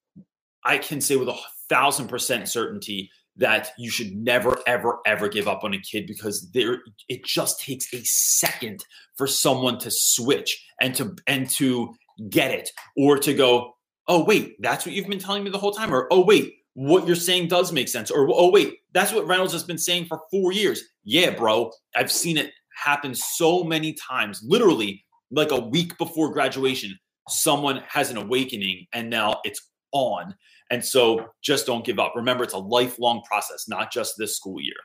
I 0.63 0.77
can 0.77 1.01
say 1.01 1.15
with 1.15 1.29
a 1.29 1.37
thousand 1.69 2.07
percent 2.07 2.49
certainty 2.49 3.09
that 3.37 3.69
you 3.77 3.89
should 3.89 4.15
never, 4.15 4.57
ever, 4.65 4.99
ever 5.05 5.29
give 5.29 5.47
up 5.47 5.63
on 5.63 5.73
a 5.73 5.79
kid 5.79 6.07
because 6.07 6.49
there 6.51 6.79
it 7.07 7.23
just 7.23 7.59
takes 7.59 7.93
a 7.93 8.01
second 8.03 8.83
for 9.15 9.27
someone 9.27 9.77
to 9.79 9.91
switch 9.91 10.65
and 10.81 10.95
to 10.95 11.15
and 11.27 11.49
to 11.51 11.93
get 12.29 12.51
it 12.51 12.69
or 12.97 13.17
to 13.19 13.33
go, 13.33 13.73
oh 14.07 14.23
wait, 14.23 14.55
that's 14.59 14.85
what 14.85 14.95
you've 14.95 15.07
been 15.07 15.19
telling 15.19 15.43
me 15.43 15.49
the 15.49 15.57
whole 15.57 15.71
time, 15.71 15.93
or 15.93 16.07
oh 16.11 16.25
wait, 16.25 16.55
what 16.73 17.05
you're 17.05 17.15
saying 17.15 17.47
does 17.47 17.71
make 17.71 17.87
sense, 17.87 18.11
or 18.11 18.27
oh 18.31 18.49
wait, 18.49 18.79
that's 18.93 19.13
what 19.13 19.27
Reynolds 19.27 19.53
has 19.53 19.63
been 19.63 19.77
saying 19.77 20.05
for 20.05 20.21
four 20.31 20.51
years. 20.51 20.83
Yeah, 21.03 21.29
bro, 21.29 21.71
I've 21.95 22.11
seen 22.11 22.37
it 22.37 22.51
happen 22.83 23.13
so 23.15 23.63
many 23.63 23.93
times, 23.93 24.41
literally 24.45 25.03
like 25.31 25.51
a 25.51 25.59
week 25.59 25.97
before 25.97 26.31
graduation, 26.31 26.97
someone 27.27 27.83
has 27.87 28.09
an 28.09 28.17
awakening 28.17 28.85
and 28.93 29.09
now 29.09 29.39
it's 29.43 29.61
on. 29.91 30.33
And 30.69 30.83
so 30.83 31.27
just 31.41 31.65
don't 31.65 31.85
give 31.85 31.99
up. 31.99 32.13
Remember, 32.15 32.43
it's 32.43 32.53
a 32.53 32.59
lifelong 32.59 33.21
process, 33.23 33.65
not 33.67 33.91
just 33.91 34.15
this 34.17 34.35
school 34.35 34.61
year. 34.61 34.75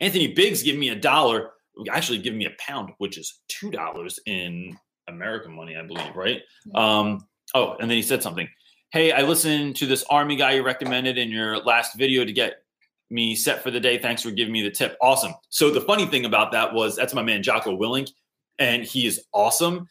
Anthony 0.00 0.28
Biggs 0.28 0.62
giving 0.62 0.80
me 0.80 0.90
a 0.90 0.96
dollar, 0.96 1.50
actually 1.90 2.18
giving 2.18 2.38
me 2.38 2.46
a 2.46 2.54
pound, 2.58 2.90
which 2.98 3.18
is 3.18 3.40
two 3.48 3.70
dollars 3.70 4.18
in 4.26 4.76
American 5.08 5.54
money, 5.54 5.76
I 5.76 5.82
believe, 5.82 6.14
right? 6.14 6.40
Um, 6.74 7.26
oh, 7.54 7.76
and 7.80 7.90
then 7.90 7.96
he 7.96 8.02
said 8.02 8.22
something. 8.22 8.48
Hey, 8.90 9.12
I 9.12 9.22
listened 9.22 9.76
to 9.76 9.86
this 9.86 10.04
army 10.08 10.36
guy 10.36 10.52
you 10.52 10.62
recommended 10.62 11.18
in 11.18 11.30
your 11.30 11.58
last 11.58 11.96
video 11.96 12.24
to 12.24 12.32
get 12.32 12.62
me 13.10 13.34
set 13.34 13.62
for 13.62 13.70
the 13.70 13.80
day. 13.80 13.98
Thanks 13.98 14.22
for 14.22 14.30
giving 14.30 14.52
me 14.52 14.62
the 14.62 14.70
tip. 14.70 14.96
Awesome. 15.00 15.32
So 15.48 15.70
the 15.70 15.80
funny 15.80 16.06
thing 16.06 16.24
about 16.24 16.52
that 16.52 16.72
was 16.72 16.96
that's 16.96 17.14
my 17.14 17.22
man 17.22 17.42
Jocko 17.42 17.76
Willink, 17.76 18.10
and 18.58 18.84
he 18.84 19.06
is 19.06 19.24
awesome. 19.32 19.88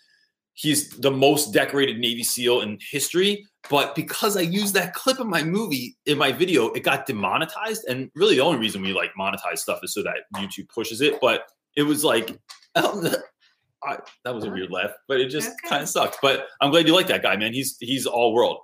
He's 0.54 0.90
the 0.90 1.12
most 1.12 1.54
decorated 1.54 2.00
Navy 2.00 2.24
SEAL 2.24 2.62
in 2.62 2.80
history. 2.82 3.46
But 3.70 3.94
because 3.96 4.38
I 4.38 4.42
used 4.42 4.74
that 4.74 4.94
clip 4.94 5.20
in 5.20 5.30
my 5.30 5.44
movie, 5.44 5.98
in 6.06 6.18
my 6.18 6.32
video, 6.32 6.70
it 6.72 6.84
got 6.84 7.06
demonetized. 7.06 7.86
And 7.88 8.10
really, 8.16 8.36
the 8.36 8.42
only 8.42 8.58
reason 8.58 8.82
we 8.82 8.94
like 8.94 9.12
monetize 9.20 9.60
stuff 9.60 9.80
is 9.84 9.94
so 9.94 10.02
that 10.04 10.16
YouTube 10.36 10.70
pushes 10.70 11.02
it. 11.02 11.20
But 11.22 11.44
it 11.76 11.84
was 11.84 12.04
like, 12.04 12.40
I, 12.76 14.00
that 14.24 14.34
was 14.34 14.46
a 14.46 14.50
weird 14.50 14.72
laugh, 14.72 14.92
but 15.08 15.20
it 15.20 15.30
just 15.30 15.50
Okay. 15.50 15.70
kind 15.70 15.84
of 15.84 15.90
sucked. 15.90 16.18
But 16.22 16.48
I'm 16.62 16.72
glad 16.72 16.88
you 16.88 16.96
like 16.96 17.08
that 17.08 17.22
guy, 17.22 17.36
man. 17.36 17.54
He's 17.54 17.78
he's 17.80 18.08
all 18.08 18.34
world. 18.34 18.60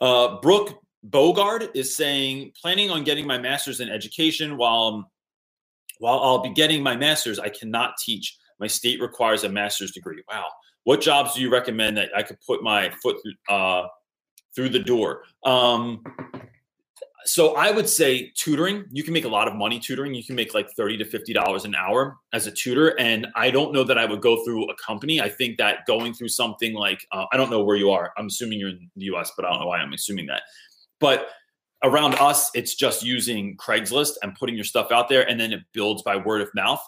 Uh, 0.00 0.40
Brooke 0.40 0.82
Bogard 1.08 1.70
is 1.74 1.96
saying, 1.96 2.52
planning 2.60 2.90
on 2.90 3.04
getting 3.04 3.26
my 3.26 3.38
master's 3.38 3.80
in 3.80 3.88
education. 3.88 4.56
While 4.56 5.10
while 5.98 6.20
I'll 6.20 6.42
be 6.42 6.52
getting 6.52 6.82
my 6.82 6.96
master's, 6.96 7.38
I 7.38 7.48
cannot 7.48 7.96
teach. 7.98 8.36
My 8.60 8.66
state 8.66 9.00
requires 9.00 9.44
a 9.44 9.48
master's 9.48 9.92
degree. 9.92 10.22
Wow. 10.30 10.46
What 10.84 11.00
jobs 11.00 11.34
do 11.34 11.40
you 11.40 11.50
recommend 11.50 11.96
that 11.96 12.10
I 12.14 12.22
could 12.22 12.38
put 12.46 12.62
my 12.62 12.90
foot 13.02 13.16
uh, 13.48 13.84
through 14.54 14.70
the 14.70 14.78
door? 14.78 15.22
Um, 15.44 16.02
so 17.26 17.56
I 17.56 17.72
would 17.72 17.88
say 17.88 18.32
tutoring. 18.36 18.84
You 18.92 19.02
can 19.02 19.12
make 19.12 19.24
a 19.24 19.28
lot 19.28 19.48
of 19.48 19.54
money 19.56 19.80
tutoring. 19.80 20.14
You 20.14 20.22
can 20.22 20.36
make 20.36 20.54
like 20.54 20.70
thirty 20.76 20.96
to 20.98 21.04
fifty 21.04 21.32
dollars 21.32 21.64
an 21.64 21.74
hour 21.74 22.16
as 22.32 22.46
a 22.46 22.52
tutor. 22.52 22.98
And 23.00 23.26
I 23.34 23.50
don't 23.50 23.72
know 23.72 23.82
that 23.82 23.98
I 23.98 24.04
would 24.04 24.20
go 24.20 24.44
through 24.44 24.70
a 24.70 24.76
company. 24.76 25.20
I 25.20 25.28
think 25.28 25.58
that 25.58 25.86
going 25.86 26.14
through 26.14 26.28
something 26.28 26.74
like 26.74 27.04
uh, 27.10 27.26
I 27.32 27.36
don't 27.36 27.50
know 27.50 27.64
where 27.64 27.76
you 27.76 27.90
are. 27.90 28.12
I'm 28.16 28.26
assuming 28.26 28.60
you're 28.60 28.70
in 28.70 28.88
the 28.94 29.06
U.S., 29.06 29.32
but 29.36 29.44
I 29.44 29.50
don't 29.50 29.60
know 29.60 29.66
why 29.66 29.78
I'm 29.78 29.92
assuming 29.92 30.26
that. 30.26 30.42
But 31.00 31.28
around 31.84 32.14
us, 32.14 32.50
it's 32.54 32.74
just 32.74 33.02
using 33.02 33.56
Craigslist 33.56 34.14
and 34.22 34.34
putting 34.34 34.54
your 34.54 34.64
stuff 34.64 34.90
out 34.90 35.08
there, 35.08 35.28
and 35.28 35.38
then 35.38 35.52
it 35.52 35.60
builds 35.72 36.02
by 36.02 36.16
word 36.16 36.40
of 36.40 36.50
mouth. 36.54 36.82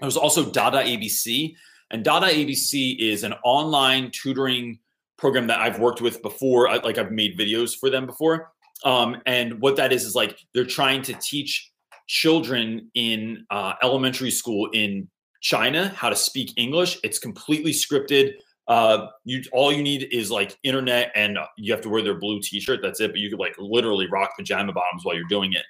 There's 0.00 0.16
also 0.16 0.50
Dada 0.50 0.78
ABC, 0.78 1.54
and 1.90 2.04
Dada 2.04 2.26
ABC 2.26 2.98
is 2.98 3.24
an 3.24 3.34
online 3.44 4.10
tutoring 4.10 4.78
program 5.16 5.48
that 5.48 5.58
I've 5.58 5.78
worked 5.78 6.00
with 6.00 6.22
before. 6.22 6.68
I, 6.68 6.76
like 6.76 6.98
I've 6.98 7.10
made 7.10 7.38
videos 7.38 7.76
for 7.76 7.90
them 7.90 8.06
before. 8.06 8.52
Um, 8.84 9.20
and 9.26 9.60
what 9.60 9.76
that 9.76 9.92
is 9.92 10.04
is 10.04 10.14
like 10.14 10.38
they're 10.54 10.64
trying 10.64 11.02
to 11.02 11.14
teach 11.14 11.72
children 12.06 12.90
in 12.94 13.44
uh, 13.50 13.74
elementary 13.82 14.30
school 14.30 14.70
in 14.72 15.08
China 15.40 15.88
how 15.88 16.08
to 16.08 16.16
speak 16.16 16.52
English. 16.56 16.98
It's 17.02 17.18
completely 17.18 17.72
scripted. 17.72 18.34
Uh, 18.68 19.06
you 19.24 19.42
all 19.52 19.72
you 19.72 19.82
need 19.82 20.08
is 20.12 20.30
like 20.30 20.58
internet, 20.62 21.10
and 21.14 21.38
you 21.56 21.72
have 21.72 21.82
to 21.82 21.88
wear 21.88 22.02
their 22.02 22.18
blue 22.18 22.40
T-shirt. 22.40 22.80
That's 22.82 23.00
it. 23.00 23.10
But 23.10 23.20
you 23.20 23.30
could 23.30 23.40
like 23.40 23.54
literally 23.58 24.06
rock 24.08 24.32
pajama 24.36 24.72
bottoms 24.72 25.04
while 25.04 25.16
you're 25.16 25.24
doing 25.28 25.54
it. 25.54 25.64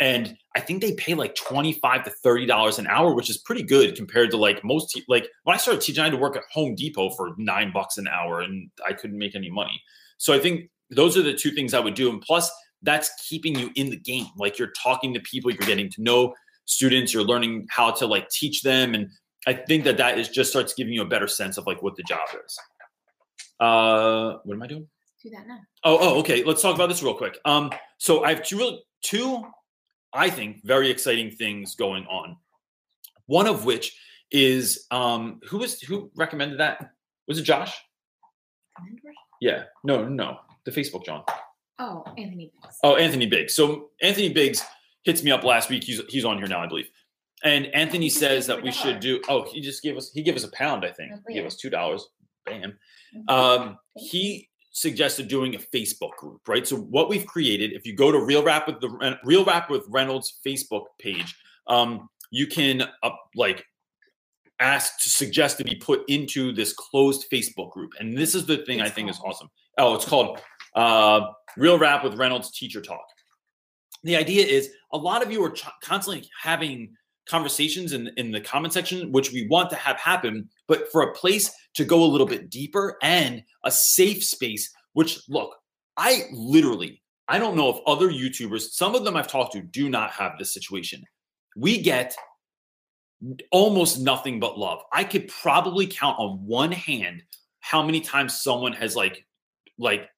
And 0.00 0.36
I 0.56 0.60
think 0.60 0.82
they 0.82 0.94
pay 0.94 1.14
like 1.14 1.36
twenty-five 1.36 2.02
to 2.04 2.10
thirty 2.10 2.44
dollars 2.44 2.80
an 2.80 2.88
hour, 2.88 3.14
which 3.14 3.30
is 3.30 3.38
pretty 3.38 3.62
good 3.62 3.94
compared 3.94 4.32
to 4.32 4.36
like 4.36 4.64
most. 4.64 4.90
Te- 4.90 5.04
like 5.08 5.28
when 5.44 5.54
I 5.54 5.58
started 5.58 5.80
teaching, 5.80 6.02
I 6.02 6.06
had 6.06 6.12
to 6.12 6.16
work 6.16 6.36
at 6.36 6.42
Home 6.52 6.74
Depot 6.74 7.10
for 7.10 7.34
nine 7.38 7.70
bucks 7.72 7.98
an 7.98 8.08
hour, 8.08 8.40
and 8.40 8.68
I 8.84 8.92
couldn't 8.92 9.18
make 9.18 9.36
any 9.36 9.50
money. 9.50 9.80
So 10.18 10.32
I 10.32 10.40
think 10.40 10.68
those 10.90 11.16
are 11.16 11.22
the 11.22 11.34
two 11.34 11.52
things 11.52 11.74
I 11.74 11.80
would 11.80 11.94
do. 11.94 12.10
And 12.10 12.20
plus, 12.20 12.50
that's 12.82 13.10
keeping 13.28 13.56
you 13.56 13.70
in 13.76 13.90
the 13.90 13.96
game. 13.96 14.26
Like 14.36 14.58
you're 14.58 14.72
talking 14.82 15.14
to 15.14 15.20
people, 15.20 15.52
you're 15.52 15.66
getting 15.66 15.90
to 15.90 16.02
know 16.02 16.34
students, 16.64 17.14
you're 17.14 17.22
learning 17.22 17.66
how 17.70 17.92
to 17.92 18.06
like 18.06 18.28
teach 18.30 18.62
them. 18.62 18.94
And 18.94 19.08
I 19.46 19.54
think 19.54 19.84
that 19.84 19.96
that 19.96 20.18
is 20.18 20.28
just 20.28 20.50
starts 20.50 20.74
giving 20.74 20.92
you 20.92 21.02
a 21.02 21.06
better 21.06 21.26
sense 21.26 21.58
of 21.58 21.66
like 21.66 21.82
what 21.82 21.96
the 21.96 22.02
job 22.04 22.28
is. 22.44 22.58
Uh, 23.58 24.38
what 24.44 24.54
am 24.54 24.62
I 24.62 24.66
doing? 24.66 24.88
Do 25.22 25.30
that 25.30 25.46
now. 25.46 25.58
Oh, 25.84 25.98
oh, 26.00 26.18
okay. 26.20 26.42
Let's 26.44 26.62
talk 26.62 26.74
about 26.74 26.88
this 26.88 27.02
real 27.02 27.14
quick. 27.14 27.38
Um, 27.44 27.70
so 27.98 28.24
I 28.24 28.30
have 28.30 28.42
two, 28.42 28.78
two, 29.02 29.42
I 30.12 30.30
think, 30.30 30.64
very 30.64 30.90
exciting 30.90 31.30
things 31.30 31.76
going 31.76 32.04
on. 32.06 32.36
One 33.26 33.46
of 33.46 33.64
which 33.64 33.96
is 34.32 34.86
um, 34.90 35.40
who 35.48 35.58
was 35.58 35.80
who 35.80 36.10
recommended 36.16 36.58
that? 36.60 36.90
Was 37.28 37.38
it 37.38 37.42
Josh? 37.42 37.72
Yeah. 39.40 39.64
No, 39.84 40.08
no, 40.08 40.38
the 40.64 40.70
Facebook 40.70 41.04
John. 41.04 41.22
Oh, 41.78 42.04
Anthony. 42.18 42.52
Biggs. 42.62 42.78
Oh, 42.82 42.96
Anthony 42.96 43.26
Biggs. 43.26 43.54
So 43.54 43.90
Anthony 44.02 44.32
Biggs 44.32 44.62
hits 45.04 45.22
me 45.22 45.30
up 45.30 45.44
last 45.44 45.70
week. 45.70 45.84
He's 45.84 46.00
he's 46.08 46.24
on 46.24 46.38
here 46.38 46.46
now, 46.46 46.60
I 46.60 46.66
believe. 46.66 46.88
And 47.44 47.66
Anthony 47.74 48.08
says 48.08 48.46
that 48.46 48.62
we 48.62 48.70
should 48.70 49.00
do. 49.00 49.20
Oh, 49.28 49.42
he 49.50 49.60
just 49.60 49.82
gave 49.82 49.96
us. 49.96 50.12
He 50.12 50.22
gave 50.22 50.36
us 50.36 50.44
a 50.44 50.50
pound, 50.52 50.84
I 50.84 50.90
think. 50.90 51.12
Oh, 51.14 51.20
He 51.28 51.34
gave 51.34 51.46
us 51.46 51.56
two 51.56 51.70
dollars. 51.70 52.06
Bam. 52.46 52.78
Mhm. 53.14 53.30
Um, 53.30 53.78
he 53.96 54.48
suggested 54.70 55.28
doing 55.28 55.54
a 55.54 55.58
Facebook 55.58 56.12
group, 56.16 56.40
right? 56.48 56.66
So 56.66 56.76
what 56.76 57.08
we've 57.08 57.26
created, 57.26 57.72
if 57.72 57.86
you 57.86 57.94
go 57.94 58.10
to 58.10 58.18
Real 58.24 58.42
Rap 58.42 58.66
with 58.66 58.80
the 58.80 59.18
Real 59.24 59.44
Rap 59.44 59.70
with 59.70 59.84
Reynolds 59.88 60.38
Facebook 60.46 60.84
page, 60.98 61.34
um, 61.66 62.08
you 62.30 62.46
can 62.46 62.82
up 63.02 63.18
like 63.34 63.64
ask 64.60 65.00
to 65.02 65.10
suggest 65.10 65.58
to 65.58 65.64
be 65.64 65.74
put 65.74 66.02
into 66.08 66.52
this 66.52 66.72
closed 66.72 67.26
Facebook 67.30 67.70
group. 67.72 67.92
And 67.98 68.16
this 68.16 68.34
is 68.34 68.46
the 68.46 68.58
thing 68.58 68.80
I 68.80 68.86
It's 68.86 68.94
think 68.94 69.10
is 69.10 69.20
awesome. 69.24 69.48
Oh, 69.78 69.94
it's 69.94 70.04
called 70.04 70.40
uh, 70.74 71.32
Real 71.56 71.78
Rap 71.78 72.04
with 72.04 72.14
Reynolds 72.14 72.50
Teacher 72.52 72.80
Talk. 72.80 73.04
The 74.04 74.16
idea 74.16 74.44
is 74.46 74.70
a 74.92 74.96
lot 74.98 75.22
of 75.22 75.30
you 75.30 75.44
are 75.44 75.50
ch- 75.50 75.64
constantly 75.82 76.28
having 76.40 76.94
conversations 77.32 77.94
in, 77.94 78.10
in 78.16 78.30
the 78.30 78.40
comment 78.40 78.74
section, 78.74 79.10
which 79.10 79.32
we 79.32 79.48
want 79.48 79.70
to 79.70 79.76
have 79.76 79.96
happen, 79.96 80.48
but 80.68 80.92
for 80.92 81.02
a 81.02 81.14
place 81.14 81.50
to 81.74 81.84
go 81.84 82.04
a 82.04 82.12
little 82.12 82.26
bit 82.26 82.50
deeper 82.50 82.98
and 83.02 83.42
a 83.64 83.70
safe 83.70 84.22
space, 84.22 84.70
which 84.92 85.18
look, 85.28 85.56
I 85.96 86.24
literally, 86.32 87.02
I 87.28 87.38
don't 87.38 87.56
know 87.56 87.70
if 87.70 87.78
other 87.86 88.10
YouTubers, 88.10 88.72
some 88.72 88.94
of 88.94 89.04
them 89.04 89.16
I've 89.16 89.28
talked 89.28 89.54
to 89.54 89.62
do 89.62 89.88
not 89.88 90.10
have 90.10 90.32
this 90.38 90.52
situation. 90.52 91.02
We 91.56 91.80
get 91.80 92.14
almost 93.50 94.00
nothing 94.00 94.38
but 94.38 94.58
love. 94.58 94.82
I 94.92 95.04
could 95.04 95.28
probably 95.28 95.86
count 95.86 96.18
on 96.18 96.44
one 96.46 96.72
hand 96.72 97.22
how 97.60 97.82
many 97.82 98.00
times 98.00 98.42
someone 98.42 98.74
has 98.74 98.94
like, 98.94 99.24
like, 99.78 100.08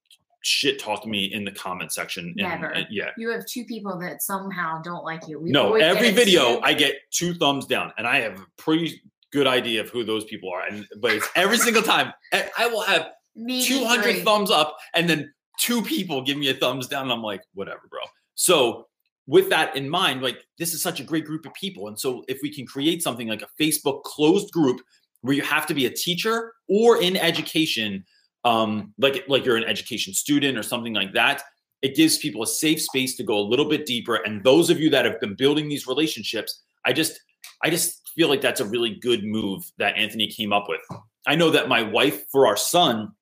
shit 0.44 0.78
talked 0.78 1.06
me 1.06 1.24
in 1.24 1.44
the 1.44 1.50
comment 1.50 1.92
section. 1.92 2.32
Never. 2.36 2.84
yeah. 2.90 3.10
You 3.16 3.30
have 3.30 3.46
two 3.46 3.64
people 3.64 3.98
that 3.98 4.22
somehow 4.22 4.80
don't 4.82 5.04
like 5.04 5.26
you. 5.26 5.40
We 5.40 5.50
No, 5.50 5.74
every 5.74 6.10
video. 6.10 6.60
I 6.60 6.74
get 6.74 6.94
two 7.10 7.34
thumbs 7.34 7.66
down, 7.66 7.92
and 7.98 8.06
I 8.06 8.20
have 8.20 8.38
a 8.38 8.46
pretty 8.56 9.00
good 9.32 9.46
idea 9.46 9.80
of 9.80 9.90
who 9.90 10.04
those 10.04 10.24
people 10.24 10.50
are. 10.50 10.66
And 10.66 10.86
but 11.00 11.12
it's 11.12 11.28
every 11.34 11.58
single 11.58 11.82
time 11.82 12.12
I 12.32 12.50
I 12.58 12.66
will 12.68 12.82
have 12.82 13.08
Maybe 13.36 13.64
200 13.64 14.02
three. 14.02 14.22
thumbs 14.22 14.50
up 14.50 14.76
and 14.94 15.10
then 15.10 15.32
two 15.58 15.82
people 15.82 16.22
give 16.22 16.36
me 16.36 16.48
a 16.50 16.54
thumbs 16.54 16.86
down 16.86 17.04
and 17.04 17.12
i'm 17.12 17.22
like 17.22 17.42
whatever 17.54 17.80
bro 17.90 18.00
so 18.36 18.86
with 19.26 19.48
that 19.50 19.74
in 19.76 19.88
mind 19.88 20.22
like 20.22 20.44
this 20.58 20.72
is 20.72 20.80
such 20.82 21.00
a 21.00 21.04
great 21.04 21.24
group 21.24 21.44
of 21.46 21.52
people 21.54 21.88
and 21.88 21.98
so 21.98 22.24
if 22.28 22.38
we 22.42 22.52
can 22.52 22.64
create 22.64 23.02
something 23.02 23.26
like 23.26 23.42
a 23.42 23.48
facebook 23.60 24.02
closed 24.04 24.52
group 24.52 24.80
where 25.22 25.34
you 25.34 25.42
have 25.42 25.66
to 25.66 25.74
be 25.74 25.86
a 25.86 25.90
teacher 25.90 26.52
or 26.68 27.00
in 27.02 27.16
education 27.16 28.04
um 28.44 28.92
like 28.98 29.24
like 29.28 29.44
you're 29.44 29.56
an 29.56 29.64
education 29.64 30.12
student 30.12 30.58
or 30.58 30.62
something 30.62 30.94
like 30.94 31.12
that 31.12 31.42
it 31.82 31.94
gives 31.94 32.16
people 32.16 32.42
a 32.42 32.46
safe 32.46 32.80
space 32.80 33.14
to 33.14 33.22
go 33.22 33.36
a 33.38 33.44
little 33.44 33.68
bit 33.68 33.84
deeper. 33.84 34.14
And 34.14 34.42
those 34.42 34.70
of 34.70 34.80
you 34.80 34.88
that 34.88 35.04
have 35.04 35.20
been 35.20 35.34
building 35.34 35.68
these 35.68 35.86
relationships 35.86 36.62
i 36.86 36.92
just 36.92 37.20
i 37.62 37.70
just 37.70 38.00
feel 38.14 38.28
like 38.28 38.40
that's 38.40 38.60
a 38.60 38.64
really 38.64 38.94
good 38.94 39.24
move 39.24 39.70
that 39.78 39.96
anthony 39.96 40.28
came 40.28 40.52
up 40.52 40.66
with. 40.68 40.80
I 41.26 41.34
know 41.34 41.50
that 41.50 41.68
my 41.68 41.82
wife 41.82 42.24
for 42.30 42.46
our 42.46 42.56
son 42.56 43.12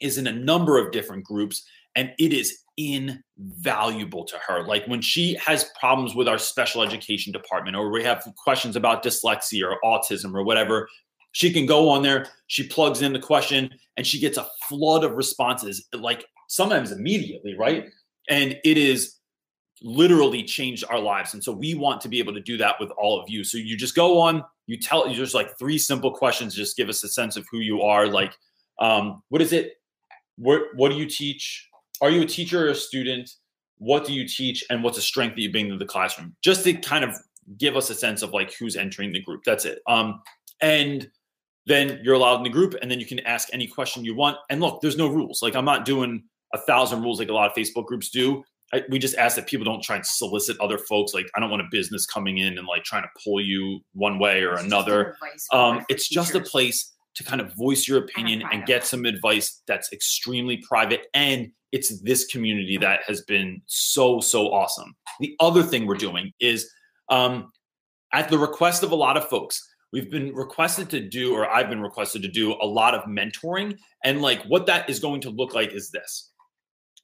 is 0.00 0.18
in 0.18 0.26
a 0.26 0.32
number 0.32 0.78
of 0.78 0.90
different 0.90 1.24
groups 1.24 1.64
and 1.94 2.12
it 2.18 2.32
is 2.32 2.58
invaluable 2.76 4.24
to 4.24 4.36
her. 4.48 4.66
Like 4.66 4.86
when 4.86 5.02
she 5.02 5.34
has 5.34 5.70
problems 5.78 6.14
with 6.14 6.26
our 6.26 6.38
special 6.38 6.82
education 6.82 7.32
department 7.32 7.76
or 7.76 7.90
we 7.90 8.02
have 8.02 8.26
questions 8.42 8.76
about 8.76 9.04
dyslexia 9.04 9.70
or 9.70 9.78
autism 9.84 10.34
or 10.34 10.42
whatever 10.42 10.88
she 11.32 11.52
can 11.52 11.66
go 11.66 11.88
on 11.88 12.02
there 12.02 12.26
she 12.46 12.66
plugs 12.66 13.02
in 13.02 13.12
the 13.12 13.18
question 13.18 13.70
and 13.96 14.06
she 14.06 14.18
gets 14.18 14.38
a 14.38 14.46
flood 14.68 15.04
of 15.04 15.12
responses 15.12 15.86
like 15.94 16.24
sometimes 16.48 16.92
immediately 16.92 17.56
right? 17.58 17.88
And 18.28 18.58
it 18.64 18.78
is 18.78 19.16
literally 19.82 20.44
changed 20.44 20.84
our 20.88 21.00
lives 21.00 21.34
and 21.34 21.42
so 21.42 21.50
we 21.50 21.74
want 21.74 22.00
to 22.02 22.08
be 22.08 22.18
able 22.18 22.32
to 22.34 22.40
do 22.40 22.56
that 22.58 22.76
with 22.78 22.90
all 22.92 23.20
of 23.20 23.28
you. 23.28 23.42
So 23.42 23.58
you 23.58 23.76
just 23.76 23.96
go 23.96 24.20
on 24.20 24.44
you 24.66 24.78
tell 24.78 25.12
just 25.12 25.34
like 25.34 25.58
three 25.58 25.78
simple 25.78 26.12
questions 26.12 26.54
just 26.54 26.76
give 26.76 26.88
us 26.88 27.02
a 27.02 27.08
sense 27.08 27.36
of 27.36 27.46
who 27.50 27.58
you 27.58 27.82
are 27.82 28.06
like 28.06 28.36
um 28.78 29.22
what 29.28 29.42
is 29.42 29.52
it 29.52 29.74
what 30.36 30.62
what 30.74 30.90
do 30.90 30.96
you 30.96 31.06
teach? 31.06 31.68
Are 32.00 32.10
you 32.10 32.22
a 32.22 32.26
teacher 32.26 32.66
or 32.66 32.70
a 32.70 32.74
student? 32.74 33.30
What 33.78 34.04
do 34.04 34.12
you 34.12 34.26
teach 34.26 34.64
and 34.70 34.82
what's 34.82 34.98
a 34.98 35.02
strength 35.02 35.36
that 35.36 35.42
you 35.42 35.50
bring 35.50 35.68
to 35.68 35.76
the 35.76 35.84
classroom? 35.84 36.34
Just 36.42 36.64
to 36.64 36.74
kind 36.74 37.04
of 37.04 37.16
give 37.58 37.76
us 37.76 37.90
a 37.90 37.94
sense 37.94 38.22
of 38.22 38.32
like 38.32 38.54
who's 38.54 38.76
entering 38.76 39.12
the 39.12 39.20
group 39.20 39.42
that's 39.44 39.64
it. 39.64 39.80
Um 39.88 40.20
and 40.60 41.10
then 41.66 42.00
you're 42.02 42.14
allowed 42.14 42.36
in 42.38 42.42
the 42.42 42.50
group 42.50 42.74
and 42.82 42.90
then 42.90 42.98
you 43.00 43.06
can 43.06 43.20
ask 43.20 43.48
any 43.52 43.66
question 43.66 44.04
you 44.04 44.14
want. 44.14 44.36
And 44.50 44.60
look 44.60 44.80
there's 44.80 44.96
no 44.96 45.08
rules. 45.08 45.42
Like 45.42 45.54
i'm 45.56 45.64
not 45.64 45.84
doing 45.84 46.22
a 46.54 46.58
thousand 46.58 47.02
rules 47.02 47.18
like 47.18 47.28
a 47.28 47.32
lot 47.32 47.50
of 47.50 47.56
facebook 47.56 47.86
groups 47.86 48.10
do. 48.10 48.42
I, 48.74 48.82
we 48.88 48.98
just 48.98 49.16
ask 49.16 49.36
that 49.36 49.46
people 49.46 49.64
don't 49.66 49.82
try 49.82 49.96
and 49.96 50.06
solicit 50.06 50.58
other 50.60 50.78
folks. 50.78 51.14
Like 51.14 51.26
i 51.36 51.40
don't 51.40 51.50
want 51.50 51.62
a 51.62 51.68
business 51.70 52.06
coming 52.06 52.38
in 52.38 52.58
and 52.58 52.66
like 52.66 52.84
trying 52.84 53.02
to 53.04 53.08
pull 53.22 53.40
you 53.40 53.80
one 53.94 54.18
way 54.18 54.42
or 54.42 54.54
It's 54.54 54.64
another. 54.64 55.16
an 55.52 55.58
um, 55.78 55.84
it's 55.88 56.08
just 56.08 56.34
a 56.34 56.40
place 56.40 56.92
to 57.14 57.22
kind 57.24 57.40
of 57.42 57.54
voice 57.54 57.86
your 57.86 57.98
opinion 57.98 58.42
and 58.52 58.64
get 58.64 58.86
some 58.86 59.04
advice 59.04 59.60
that's 59.66 59.92
extremely 59.92 60.56
private 60.66 61.06
and 61.12 61.50
it's 61.72 62.00
this 62.02 62.26
community 62.26 62.76
that 62.78 63.00
has 63.06 63.22
been 63.22 63.60
so 63.66 64.20
so 64.20 64.48
awesome. 64.52 64.94
The 65.20 65.34
other 65.40 65.62
thing 65.62 65.86
we're 65.86 65.94
doing 65.96 66.32
is 66.40 66.70
um, 67.08 67.50
at 68.12 68.28
the 68.28 68.38
request 68.38 68.82
of 68.82 68.92
a 68.92 68.94
lot 68.94 69.16
of 69.16 69.28
folks 69.28 69.62
we've 69.92 70.10
been 70.10 70.34
requested 70.34 70.90
to 70.90 71.00
do 71.00 71.34
or 71.34 71.48
i've 71.48 71.68
been 71.68 71.82
requested 71.82 72.22
to 72.22 72.28
do 72.28 72.54
a 72.60 72.66
lot 72.66 72.94
of 72.94 73.02
mentoring. 73.04 73.78
And 74.04 74.22
like 74.22 74.42
what 74.44 74.66
that 74.66 74.88
is 74.88 74.98
going 74.98 75.20
to 75.22 75.30
look 75.30 75.54
like 75.54 75.72
is 75.72 75.90
this. 75.90 76.30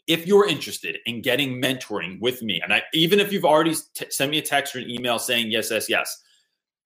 If 0.06 0.26
you're 0.26 0.48
interested 0.48 0.98
in 1.04 1.20
getting 1.20 1.60
mentoring 1.60 2.18
with 2.20 2.42
me 2.42 2.60
and 2.62 2.72
I, 2.72 2.82
even 2.94 3.20
if 3.20 3.32
you've 3.32 3.44
already 3.44 3.74
t- 3.94 4.06
sent 4.10 4.30
me 4.30 4.38
a 4.38 4.42
text 4.42 4.74
or 4.74 4.78
an 4.78 4.90
email 4.90 5.18
saying 5.18 5.50
yes 5.50 5.70
yes 5.70 5.88
yes 5.88 6.22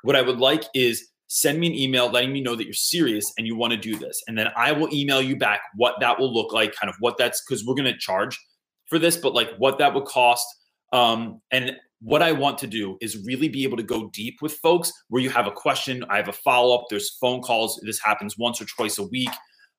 what 0.02 0.16
i 0.16 0.22
would 0.22 0.38
like 0.38 0.64
is 0.74 1.08
send 1.28 1.58
me 1.58 1.68
an 1.68 1.74
email 1.74 2.10
letting 2.10 2.32
me 2.32 2.42
know 2.42 2.54
that 2.56 2.64
you're 2.64 2.74
serious 2.74 3.32
and 3.38 3.46
you 3.46 3.56
want 3.56 3.72
to 3.72 3.78
do 3.78 3.96
this. 3.96 4.22
And 4.26 4.36
then 4.36 4.48
i 4.56 4.72
will 4.72 4.92
email 4.92 5.22
you 5.22 5.36
back 5.36 5.60
what 5.76 6.00
that 6.00 6.18
will 6.18 6.32
look 6.32 6.52
like 6.52 6.74
kind 6.74 6.90
of 6.90 6.96
what 7.00 7.16
that's 7.16 7.42
because 7.44 7.64
we're 7.64 7.74
going 7.74 7.92
to 7.92 7.98
charge 7.98 8.38
for 8.86 8.98
this 8.98 9.16
but 9.16 9.34
like 9.34 9.50
what 9.58 9.78
that 9.78 9.94
would 9.94 10.04
cost 10.04 10.46
um, 10.92 11.40
and 11.50 11.74
what 12.02 12.22
I 12.22 12.32
want 12.32 12.58
to 12.58 12.66
do 12.66 12.98
is 13.00 13.24
really 13.24 13.48
be 13.48 13.62
able 13.62 13.76
to 13.76 13.82
go 13.82 14.10
deep 14.12 14.42
with 14.42 14.54
folks 14.54 14.92
where 15.08 15.22
you 15.22 15.30
have 15.30 15.46
a 15.46 15.52
question, 15.52 16.04
I 16.10 16.16
have 16.16 16.28
a 16.28 16.32
follow 16.32 16.76
up, 16.76 16.86
there's 16.90 17.16
phone 17.20 17.42
calls. 17.42 17.80
This 17.84 18.00
happens 18.00 18.36
once 18.36 18.60
or 18.60 18.64
twice 18.64 18.98
a 18.98 19.06
week. 19.06 19.30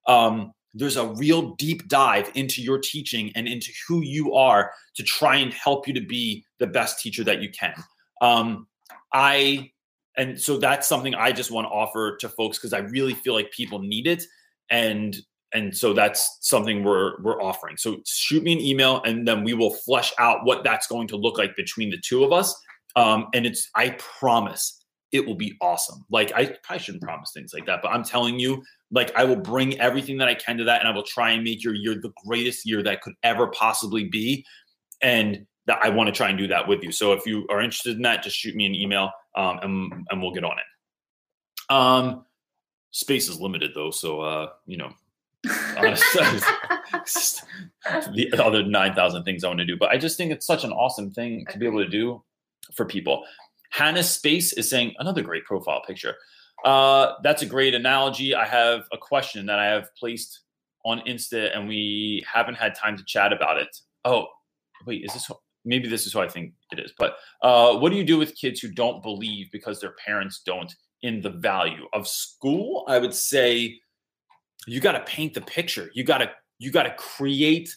Um, 0.07 0.53
there's 0.73 0.95
a 0.95 1.07
real 1.07 1.53
deep 1.55 1.87
dive 1.89 2.31
into 2.33 2.61
your 2.61 2.79
teaching 2.79 3.31
and 3.35 3.47
into 3.47 3.71
who 3.87 4.01
you 4.01 4.33
are 4.33 4.71
to 4.95 5.03
try 5.03 5.35
and 5.35 5.53
help 5.53 5.87
you 5.87 5.93
to 5.93 6.01
be 6.01 6.45
the 6.59 6.67
best 6.67 6.99
teacher 6.99 7.23
that 7.25 7.41
you 7.41 7.49
can. 7.49 7.75
Um, 8.21 8.67
I, 9.13 9.71
and 10.17 10.39
so 10.39 10.57
that's 10.57 10.87
something 10.87 11.13
I 11.13 11.33
just 11.33 11.51
want 11.51 11.65
to 11.65 11.71
offer 11.71 12.15
to 12.17 12.29
folks 12.29 12.57
because 12.57 12.73
I 12.73 12.79
really 12.79 13.13
feel 13.13 13.33
like 13.33 13.51
people 13.51 13.79
need 13.79 14.07
it. 14.07 14.23
And 14.69 15.15
and 15.53 15.75
so 15.75 15.93
that's 15.93 16.39
something 16.41 16.83
we're 16.83 17.21
we're 17.21 17.41
offering. 17.41 17.77
So 17.77 18.01
shoot 18.05 18.43
me 18.43 18.53
an 18.53 18.59
email 18.59 19.01
and 19.03 19.27
then 19.27 19.43
we 19.43 19.53
will 19.53 19.73
flesh 19.73 20.11
out 20.17 20.45
what 20.45 20.63
that's 20.63 20.87
going 20.87 21.07
to 21.09 21.15
look 21.15 21.37
like 21.37 21.55
between 21.55 21.91
the 21.91 21.99
two 21.99 22.23
of 22.23 22.31
us. 22.33 22.59
Um, 22.95 23.27
and 23.33 23.45
it's 23.45 23.69
i 23.75 23.91
promise 23.91 24.79
it 25.11 25.25
will 25.25 25.35
be 25.35 25.55
awesome. 25.61 26.03
Like 26.09 26.31
i 26.33 26.45
probably 26.63 26.83
shouldn't 26.83 27.03
promise 27.03 27.31
things 27.33 27.53
like 27.53 27.65
that 27.67 27.81
but 27.81 27.89
i'm 27.89 28.03
telling 28.03 28.39
you 28.39 28.63
like 28.91 29.15
i 29.15 29.23
will 29.23 29.35
bring 29.35 29.79
everything 29.79 30.17
that 30.17 30.27
i 30.27 30.35
can 30.35 30.57
to 30.57 30.63
that 30.63 30.79
and 30.79 30.87
i 30.87 30.91
will 30.91 31.03
try 31.03 31.31
and 31.31 31.43
make 31.43 31.63
your 31.63 31.73
year 31.73 31.95
the 31.95 32.11
greatest 32.25 32.65
year 32.65 32.83
that 32.83 33.01
could 33.01 33.13
ever 33.23 33.47
possibly 33.47 34.05
be. 34.05 34.45
And 35.01 35.45
that 35.65 35.79
i 35.81 35.89
want 35.89 36.07
to 36.07 36.13
try 36.13 36.29
and 36.29 36.37
do 36.37 36.47
that 36.47 36.67
with 36.67 36.83
you. 36.83 36.91
So 36.91 37.13
if 37.13 37.25
you 37.25 37.47
are 37.49 37.61
interested 37.61 37.95
in 37.95 38.01
that 38.03 38.23
just 38.23 38.37
shoot 38.37 38.55
me 38.55 38.65
an 38.65 38.75
email 38.75 39.11
um, 39.35 39.59
and, 39.61 40.07
and 40.09 40.21
we'll 40.21 40.33
get 40.33 40.43
on 40.43 40.57
it. 40.57 41.73
Um 41.73 42.25
space 42.91 43.27
is 43.27 43.39
limited 43.39 43.71
though 43.73 43.89
so 43.89 44.21
uh 44.21 44.49
you 44.67 44.77
know 44.77 44.93
honestly, 45.77 46.41
the 48.31 48.43
other 48.43 48.63
9,000 48.63 49.23
things 49.23 49.43
I 49.43 49.47
want 49.47 49.59
to 49.59 49.65
do. 49.65 49.77
But 49.77 49.89
I 49.89 49.97
just 49.97 50.17
think 50.17 50.31
it's 50.31 50.45
such 50.45 50.63
an 50.63 50.71
awesome 50.71 51.11
thing 51.11 51.45
to 51.51 51.57
be 51.57 51.65
able 51.65 51.83
to 51.83 51.89
do 51.89 52.23
for 52.73 52.85
people. 52.85 53.23
Hannah 53.71 54.03
Space 54.03 54.53
is 54.53 54.69
saying 54.69 54.93
another 54.99 55.21
great 55.21 55.45
profile 55.45 55.81
picture. 55.85 56.15
Uh, 56.63 57.13
that's 57.23 57.41
a 57.41 57.45
great 57.45 57.73
analogy. 57.73 58.33
I 58.33 58.45
have 58.45 58.83
a 58.93 58.97
question 58.97 59.45
that 59.47 59.59
I 59.59 59.65
have 59.65 59.93
placed 59.95 60.41
on 60.85 60.99
Insta 61.07 61.55
and 61.55 61.67
we 61.67 62.23
haven't 62.31 62.55
had 62.55 62.75
time 62.75 62.95
to 62.97 63.03
chat 63.05 63.33
about 63.33 63.57
it. 63.57 63.75
Oh, 64.05 64.27
wait, 64.85 65.03
is 65.03 65.13
this 65.13 65.29
maybe 65.65 65.87
this 65.87 66.05
is 66.05 66.13
who 66.13 66.19
I 66.19 66.27
think 66.27 66.53
it 66.71 66.79
is? 66.79 66.93
But 66.97 67.15
uh, 67.41 67.77
what 67.77 67.91
do 67.91 67.97
you 67.97 68.03
do 68.03 68.17
with 68.17 68.35
kids 68.35 68.59
who 68.59 68.69
don't 68.69 69.01
believe 69.01 69.51
because 69.51 69.79
their 69.79 69.95
parents 70.05 70.41
don't 70.45 70.73
in 71.01 71.21
the 71.21 71.29
value 71.29 71.87
of 71.93 72.07
school? 72.07 72.85
I 72.87 72.99
would 72.99 73.13
say 73.13 73.79
you 74.67 74.79
got 74.79 74.93
to 74.93 75.01
paint 75.01 75.33
the 75.33 75.41
picture. 75.41 75.89
You 75.93 76.03
got 76.03 76.19
to 76.19 76.31
you 76.59 76.71
got 76.71 76.83
to 76.83 76.93
create 76.95 77.75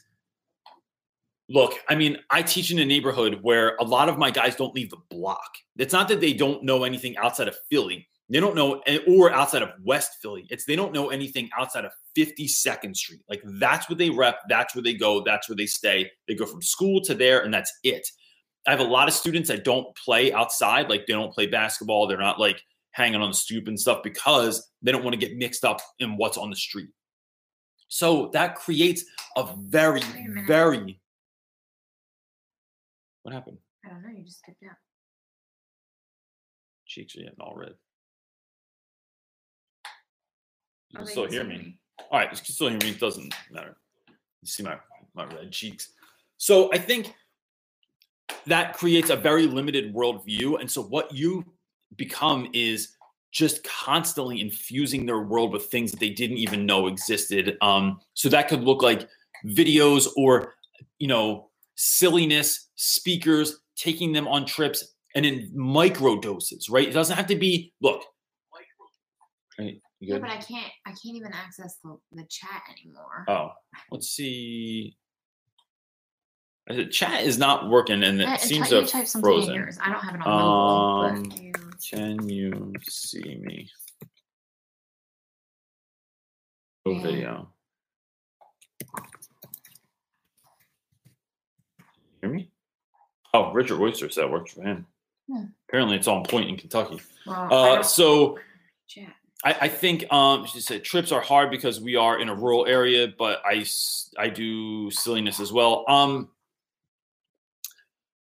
look 1.49 1.75
i 1.89 1.95
mean 1.95 2.17
i 2.31 2.43
teach 2.43 2.73
in 2.73 2.79
a 2.81 2.85
neighborhood 2.85 3.39
where 3.43 3.77
a 3.77 3.85
lot 3.85 4.09
of 4.09 4.19
my 4.19 4.33
guys 4.33 4.57
don't 4.57 4.75
leave 4.75 4.91
the 4.91 4.97
block. 5.11 5.49
It's 5.77 5.93
not 5.93 6.09
that 6.09 6.21
they 6.21 6.33
don't 6.33 6.65
know 6.65 6.85
anything 6.85 7.17
outside 7.19 7.49
of 7.49 7.57
philly. 7.71 8.09
They 8.29 8.41
don't 8.41 8.57
know 8.57 8.83
eh, 8.87 8.99
or 9.07 9.31
outside 9.31 9.63
of 9.63 9.71
west 9.85 10.17
philly. 10.21 10.47
It's 10.51 10.65
they 10.65 10.75
don't 10.75 10.93
know 10.93 11.11
anything 11.11 11.49
outside 11.57 11.85
of 11.85 11.93
52nd 12.17 12.97
street. 12.97 13.21
Like 13.29 13.43
that's 13.45 13.89
where 13.89 13.97
they 13.97 14.11
rep 14.11 14.41
that's 14.49 14.75
where 14.75 14.83
they 14.83 14.95
go 14.95 15.23
that's 15.25 15.49
where 15.49 15.57
they 15.57 15.67
stay. 15.67 16.11
They 16.27 16.35
go 16.35 16.47
from 16.47 16.63
school 16.63 17.01
to 17.03 17.15
there 17.15 17.43
and 17.43 17.55
that's 17.55 17.73
it. 17.85 18.09
I 18.67 18.73
have 18.73 18.81
a 18.81 18.85
lot 18.85 19.07
of 19.07 19.15
students 19.15 19.49
that 19.49 19.65
don't 19.65 19.87
play 19.97 20.33
outside. 20.33 20.91
Like 20.91 21.07
they 21.07 21.13
don't 21.13 21.33
play 21.33 21.47
basketball. 21.47 22.09
They're 22.09 22.19
not 22.19 22.41
like 22.41 22.61
hanging 22.97 23.21
on 23.21 23.29
the 23.29 23.37
stoop 23.37 23.69
and 23.69 23.79
stuff 23.79 24.03
because 24.03 24.71
they 24.81 24.91
don't 24.91 25.05
want 25.05 25.13
to 25.13 25.19
get 25.21 25.37
mixed 25.37 25.67
up 25.67 25.83
in 25.99 26.17
what's 26.17 26.39
on 26.39 26.49
the 26.49 26.57
street. 26.57 26.89
So 27.89 28.31
that 28.33 28.55
creates 28.55 29.05
a 29.37 29.47
very, 29.59 30.01
a 30.01 30.45
very. 30.47 30.99
What 33.23 33.35
happened? 33.35 33.59
I 33.85 33.91
don't 33.91 34.03
know. 34.03 34.09
You 34.17 34.25
just 34.25 34.39
skipped 34.39 34.63
out. 34.65 34.77
Cheeks 36.87 37.15
are 37.17 37.19
getting 37.19 37.35
all 37.39 37.55
red. 37.55 37.75
You 40.89 40.95
Oh, 40.95 40.99
can 40.99 41.05
they 41.05 41.11
still 41.13 41.29
hear 41.29 41.43
see 41.43 41.49
me. 41.49 41.79
All 42.11 42.19
right, 42.19 42.31
you 42.31 42.37
can 42.37 42.47
still 42.47 42.69
hear 42.69 42.79
me. 42.79 42.91
It 42.91 43.01
doesn't 43.01 43.35
matter. 43.51 43.77
You 44.09 44.47
see 44.47 44.63
my 44.63 44.79
my 45.15 45.27
red 45.27 45.53
cheeks. 45.53 45.93
So 46.39 46.73
I 46.73 46.79
think 46.79 47.15
that 48.47 48.73
creates 48.75 49.11
a 49.11 49.17
very 49.17 49.47
limited 49.47 49.93
worldview, 49.93 50.61
and 50.61 50.71
so 50.71 50.83
what 50.83 51.13
you 51.13 51.45
become 51.97 52.49
is 52.53 52.93
just 53.33 53.63
constantly 53.65 54.41
infusing 54.41 55.07
their 55.07 55.21
world 55.21 55.53
with 55.53 55.67
things 55.67 55.91
that 55.91 56.01
they 56.01 56.11
didn't 56.11 56.39
even 56.39 56.65
know 56.67 56.87
existed. 56.87 57.57
Um, 57.61 58.01
so 58.15 58.29
that 58.31 58.49
could 58.49 58.63
look 58.65 58.83
like 58.83 59.09
videos 59.47 60.09
or 60.17 60.55
you 60.99 61.07
know 61.09 61.51
silliness, 61.77 62.71
speakers, 62.77 63.61
taking 63.77 64.13
them 64.13 64.27
on 64.27 64.47
trips, 64.47 64.95
and 65.15 65.27
in 65.27 65.51
micro 65.55 66.19
doses. 66.19 66.69
Right? 66.71 66.89
It 66.89 66.93
doesn't 66.93 67.17
have 67.17 67.27
to 67.29 67.37
be. 67.37 67.73
Look. 67.81 68.03
Right, 69.59 69.81
you 70.01 70.13
Yeah, 70.15 70.19
but 70.19 70.29
I 70.29 70.37
can't. 70.37 70.71
I 70.85 70.91
can't 70.91 71.17
even 71.17 71.33
access 71.33 71.79
the, 71.83 71.97
the 72.13 72.25
chat 72.29 72.63
anymore. 72.71 73.25
Oh, 73.27 73.53
let's 73.91 74.09
see. 74.11 74.95
Uh, 76.69 76.75
The 76.75 76.87
chat 76.87 77.25
is 77.25 77.39
not 77.39 77.71
working, 77.71 78.03
and 78.03 78.21
it 78.21 78.25
Yeah, 78.25 78.33
and 78.33 78.41
seems 78.41 78.69
to 78.69 78.75
you 78.75 78.81
have 78.83 78.91
type 78.91 79.07
something 79.07 79.31
in 79.31 79.37
frozen. 79.37 79.55
yours. 79.55 79.79
I 79.81 79.91
don't 79.91 80.01
have 80.03 80.15
it 80.15 80.21
on 80.27 80.31
mobile. 80.31 81.07
Um, 81.17 81.23
but 81.31 81.41
you- 81.43 81.53
can 81.91 82.29
you 82.29 82.73
see 82.89 83.41
me? 83.43 83.71
Oh, 86.87 86.99
video. 86.99 87.49
Hear 92.21 92.31
me? 92.31 92.51
Oh, 93.35 93.53
Richard 93.53 93.81
Oyster 93.81 94.09
said 94.09 94.25
that 94.25 94.31
works 94.31 94.53
for 94.53 94.63
him. 94.63 94.87
Apparently, 95.69 95.97
it's 95.97 96.09
on 96.09 96.25
point 96.25 96.49
in 96.49 96.57
Kentucky. 96.57 97.01
Wow, 97.27 97.49
uh, 97.49 97.83
so, 97.83 98.39
I, 99.45 99.57
I, 99.63 99.69
think 99.69 100.11
um, 100.13 100.47
she 100.47 100.61
said 100.61 100.85
trips 100.85 101.11
are 101.11 101.21
hard 101.21 101.51
because 101.51 101.81
we 101.81 101.97
are 101.97 102.21
in 102.21 102.29
a 102.29 102.35
rural 102.35 102.67
area, 102.67 103.13
but 103.19 103.43
I 103.45 103.67
I 104.17 104.29
do 104.29 104.91
silliness 104.93 105.41
as 105.41 105.53
well. 105.53 105.85
Um, 105.89 106.29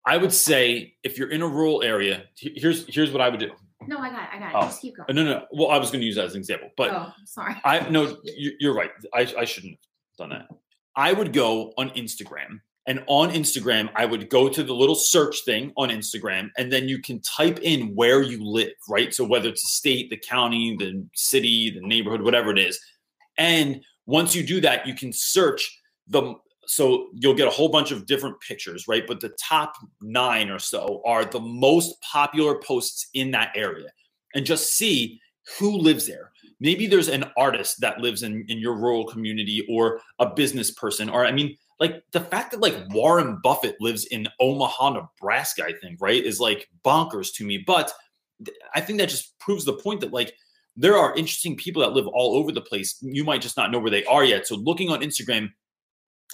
I 0.07 0.17
would 0.19 0.33
say 0.33 0.95
if 1.03 1.19
you're 1.19 1.31
in 1.31 1.43
a 1.43 1.49
rural 1.49 1.83
area, 1.83 2.25
here's 2.37 2.87
here's 2.95 3.11
what 3.11 3.21
I 3.21 3.29
would 3.29 3.41
do. 3.41 3.51
No, 3.87 3.99
I 3.99 4.11
got 4.11 4.23
it. 4.25 4.29
I 4.35 4.39
got 4.39 4.49
it. 4.51 4.55
Oh. 4.57 4.61
Just 4.63 4.81
keep 4.83 4.97
going. 4.97 5.07
No, 5.15 5.25
no, 5.25 5.31
no. 5.31 5.47
Well, 5.53 5.71
I 5.71 5.79
was 5.79 5.91
going 5.91 6.01
to 6.01 6.07
use 6.07 6.17
that 6.17 6.25
as 6.27 6.33
an 6.35 6.39
example, 6.39 6.71
but 6.77 6.91
oh, 6.91 7.13
sorry. 7.27 7.55
I 7.65 7.89
no, 7.89 8.17
you- 8.25 8.57
you're 8.61 8.75
right. 8.75 8.91
I, 9.13 9.21
I 9.39 9.45
shouldn't 9.45 9.75
have 10.19 10.31
done 10.31 10.31
that. 10.31 10.49
I 10.97 11.13
would 11.13 11.33
go 11.33 11.73
on 11.77 11.91
Instagram, 11.91 12.61
and 12.87 13.03
on 13.09 13.31
Instagram, 13.31 13.91
I 13.97 14.05
would 14.07 14.31
go 14.31 14.49
to 14.49 14.63
the 14.63 14.75
little 14.75 14.95
search 14.95 15.45
thing 15.45 15.73
on 15.77 15.89
Instagram, 15.91 16.51
and 16.57 16.73
then 16.73 16.89
you 16.89 17.01
can 17.03 17.21
type 17.21 17.59
in 17.63 17.95
where 17.95 18.23
you 18.23 18.45
live, 18.45 18.73
right? 18.89 19.13
So 19.13 19.25
whether 19.25 19.49
it's 19.49 19.63
the 19.63 19.69
state, 19.69 20.09
the 20.11 20.17
county, 20.17 20.77
the 20.79 21.07
city, 21.15 21.71
the 21.71 21.81
neighborhood, 21.87 22.23
whatever 22.23 22.51
it 22.53 22.59
is, 22.59 22.79
and 23.39 23.83
once 24.07 24.35
you 24.35 24.43
do 24.47 24.61
that, 24.61 24.87
you 24.87 24.95
can 24.95 25.13
search 25.13 25.79
the. 26.09 26.35
So 26.67 27.09
you'll 27.15 27.35
get 27.35 27.49
a 27.49 27.51
whole 27.51 27.69
bunch 27.69 27.91
of 27.91 28.07
different 28.07 28.41
pictures, 28.41 28.87
right? 28.89 29.07
But 29.07 29.21
the 29.21 29.35
top 29.41 29.75
nine 30.01 30.51
or 30.51 30.59
so 30.59 31.03
are 31.05 31.25
the 31.25 31.41
most 31.41 32.01
popular 32.01 32.59
posts 32.59 33.09
in 33.15 33.31
that 33.33 33.53
area, 33.55 33.91
and 34.35 34.47
just 34.47 34.75
see 34.75 35.21
who 35.59 35.77
lives 35.77 36.07
there. 36.07 36.33
Maybe 36.61 36.87
there's 36.87 37.09
an 37.09 37.25
artist 37.37 37.81
that 37.81 38.01
lives 38.01 38.23
in 38.23 38.45
in 38.49 38.59
your 38.59 38.75
rural 38.75 39.05
community 39.05 39.67
or 39.69 40.01
a 40.19 40.31
business 40.35 40.71
person 40.71 41.11
or 41.11 41.27
i 41.27 41.33
mean 41.33 41.57
like 41.81 42.03
the 42.13 42.21
fact 42.21 42.53
that 42.53 42.61
like 42.61 42.77
warren 42.91 43.41
buffett 43.43 43.77
lives 43.81 44.07
in 44.07 44.29
omaha 44.41 44.91
nebraska 44.91 45.65
i 45.65 45.73
think 45.73 46.01
right 46.01 46.25
is 46.25 46.41
like 46.41 46.69
bonkers 46.85 47.35
to 47.35 47.45
me. 47.45 47.59
But 47.59 47.93
i 48.75 48.81
think 48.81 48.99
that 48.99 49.09
just 49.09 49.39
proves 49.39 49.65
the 49.65 49.75
point 49.75 50.01
that 50.01 50.13
like 50.13 50.33
there 50.77 50.97
are 50.97 51.15
interesting 51.17 51.57
people 51.57 51.83
that 51.83 51.93
live 51.93 52.09
all 52.09 52.35
over 52.35 52.51
the 52.51 52.61
place. 52.61 52.99
You 53.01 53.23
might 53.23 53.41
just 53.41 53.57
not 53.57 53.71
know 53.71 53.79
where 53.79 53.93
they 53.93 54.05
are 54.07 54.25
yet. 54.25 54.47
So 54.47 54.57
looking 54.57 54.91
on 54.91 55.03
instagram 55.03 55.51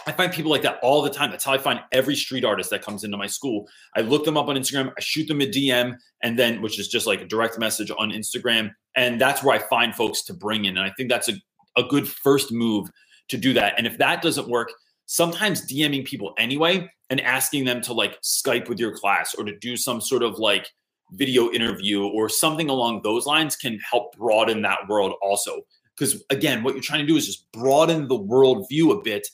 I 0.07 0.13
find 0.13 0.33
people 0.33 0.51
like 0.51 0.63
that 0.63 0.79
all 0.83 1.03
the 1.03 1.11
time. 1.11 1.31
That's 1.31 1.45
how 1.45 1.53
I 1.53 1.59
find 1.59 1.81
every 1.93 2.17
street 2.17 2.45
artist 2.45 2.71
that 2.71 2.83
comes 2.83 3.05
into 3.05 3.17
my 3.17 3.27
school. 3.27 3.69
I 3.97 4.01
look 4.01 4.25
them 4.25 4.37
up 4.37 4.49
on 4.49 4.57
Instagram, 4.57 4.93
I 4.97 5.01
shoot 5.01 5.27
them 5.29 5.41
a 5.41 5.47
DM, 5.47 5.97
and 6.23 6.39
then 6.39 6.63
which 6.63 6.79
is 6.79 6.89
just 6.89 7.07
like 7.07 7.21
a 7.21 7.27
direct 7.27 7.59
message 7.59 7.91
on 7.99 8.11
Instagram. 8.11 8.71
And 8.97 9.21
that's 9.21 9.43
where 9.43 9.55
I 9.55 9.59
find 9.59 9.95
folks 9.95 10.23
to 10.25 10.35
bring 10.35 10.65
in. 10.65 10.77
And 10.77 10.87
I 10.87 10.93
think 10.97 11.11
that's 11.11 11.29
a, 11.29 11.35
a 11.77 11.83
good 11.83 12.09
first 12.09 12.53
move 12.53 12.91
to 13.29 13.37
do 13.37 13.53
that. 13.55 13.75
And 13.79 13.87
if 13.87 13.99
that 13.99 14.23
doesn't 14.23 14.49
work, 14.49 14.73
sometimes 15.07 15.67
DMing 15.67 16.05
people 16.05 16.35
anyway 16.39 16.89
and 17.09 17.21
asking 17.21 17.65
them 17.65 17.81
to 17.83 17.93
like 17.93 18.21
Skype 18.23 18.69
with 18.69 18.79
your 18.79 18.97
class 18.97 19.35
or 19.35 19.45
to 19.45 19.57
do 19.59 19.77
some 19.77 20.01
sort 20.01 20.23
of 20.23 20.39
like 20.39 20.69
video 21.13 21.51
interview 21.51 22.05
or 22.05 22.29
something 22.29 22.69
along 22.69 23.03
those 23.03 23.27
lines 23.27 23.57
can 23.57 23.79
help 23.81 24.17
broaden 24.17 24.63
that 24.63 24.79
world 24.89 25.15
also. 25.21 25.63
Because 25.97 26.23
again, 26.31 26.63
what 26.63 26.75
you're 26.75 26.83
trying 26.83 27.01
to 27.01 27.07
do 27.07 27.17
is 27.17 27.27
just 27.27 27.51
broaden 27.53 28.09
the 28.09 28.17
world 28.17 28.67
view 28.69 28.93
a 28.93 29.03
bit 29.03 29.27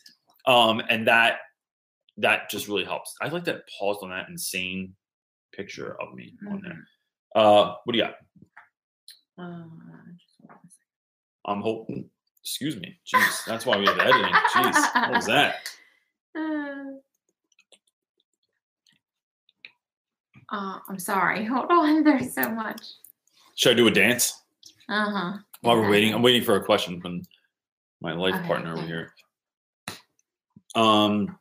um, 0.47 0.81
and 0.89 1.07
that 1.09 1.39
that 2.19 2.49
just 2.51 2.69
really 2.69 2.85
helps. 2.85 3.15
I 3.21 3.29
like 3.29 3.45
that 3.45 3.63
paused 3.79 4.03
on 4.03 4.11
that 4.11 4.29
insane 4.29 4.95
picture 5.53 6.01
of 6.01 6.15
me 6.15 6.35
on 6.51 6.63
there. 6.63 6.79
Uh, 7.35 7.75
what 7.85 7.93
do 7.93 7.99
you 7.99 8.05
got? 8.05 8.15
Uh, 9.39 9.65
just 10.17 10.35
hold 10.41 10.51
on 10.51 10.57
a 10.65 10.71
second. 10.71 10.71
I'm 11.47 11.61
hoping. 11.61 12.11
Excuse 12.43 12.77
me. 12.77 12.99
Jeez, 13.07 13.45
that's 13.45 13.67
why 13.67 13.77
we 13.77 13.87
have 13.87 13.99
editing. 13.99 14.33
Jeez, 14.55 14.95
what 14.95 15.15
was 15.17 15.27
that? 15.27 15.57
Uh, 16.39 16.93
uh, 20.57 20.79
I'm 20.89 20.99
sorry. 20.99 21.45
Hold 21.45 21.67
on. 21.71 22.05
There's 22.05 22.33
so 22.33 22.49
much. 22.51 22.81
Should 23.57 23.73
I 23.73 23.75
do 23.75 23.89
a 23.89 23.91
dance 23.91 24.41
Uh 24.89 25.11
huh. 25.11 25.39
while 25.63 25.77
we're 25.77 25.91
waiting? 25.91 26.15
I'm 26.15 26.23
waiting 26.23 26.43
for 26.45 26.57
a 26.57 26.65
question 26.65 27.01
from 27.01 27.23
my 28.01 28.13
life 28.13 28.35
Okay, 28.37 28.47
partner 28.47 28.73
over 28.75 28.87
here. 28.87 29.13
Um, 30.77 31.39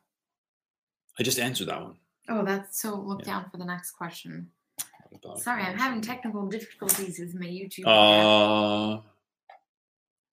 I 1.18 1.22
just 1.22 1.38
answered 1.38 1.68
that 1.68 1.80
one. 1.82 1.94
Oh, 2.28 2.44
that's 2.44 2.80
so. 2.80 2.94
Look 2.94 3.20
Yeah. 3.20 3.26
down 3.26 3.50
for 3.50 3.56
the 3.58 3.64
next 3.64 3.92
question. 3.92 4.50
Sorry, 5.36 5.62
I'm 5.62 5.78
having 5.78 6.00
technical 6.00 6.46
difficulties 6.46 7.18
with 7.18 7.34
my 7.34 7.46
YouTube. 7.46 7.86
Uh, 7.86 7.90
all 9.00 9.04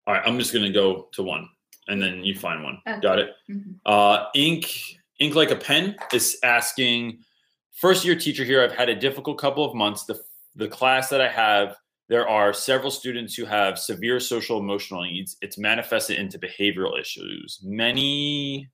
right, 0.08 0.22
I'm 0.26 0.38
just 0.40 0.52
gonna 0.54 0.72
go 0.72 1.04
to 1.14 1.24
one, 1.24 1.48
and 1.88 2.02
then 2.02 2.24
you 2.24 2.36
find 2.36 2.64
one. 2.64 2.82
Okay. 2.88 3.00
Got 3.00 3.20
it. 3.20 3.36
Mhm. 3.50 3.76
Uh, 3.86 4.26
ink, 4.36 5.00
ink 5.20 5.36
like 5.36 5.52
a 5.52 5.56
pen 5.56 5.96
is 6.12 6.38
asking. 6.44 7.24
First 7.72 8.06
year 8.06 8.16
teacher 8.16 8.44
here. 8.44 8.62
I've 8.62 8.72
had 8.76 8.90
a 8.90 8.96
difficult 8.96 9.38
couple 9.38 9.64
of 9.66 9.74
months. 9.76 10.06
The 10.06 10.22
the 10.56 10.68
class 10.68 11.10
that 11.10 11.20
I 11.22 11.28
have, 11.30 11.78
there 12.10 12.28
are 12.28 12.54
several 12.54 12.92
students 12.92 13.34
who 13.36 13.46
have 13.46 13.80
severe 13.80 14.20
social 14.20 14.60
emotional 14.60 15.02
needs. 15.04 15.38
It's 15.42 15.58
manifested 15.58 16.18
into 16.20 16.38
behavioral 16.38 17.00
issues. 17.00 17.60
Many. 17.64 18.70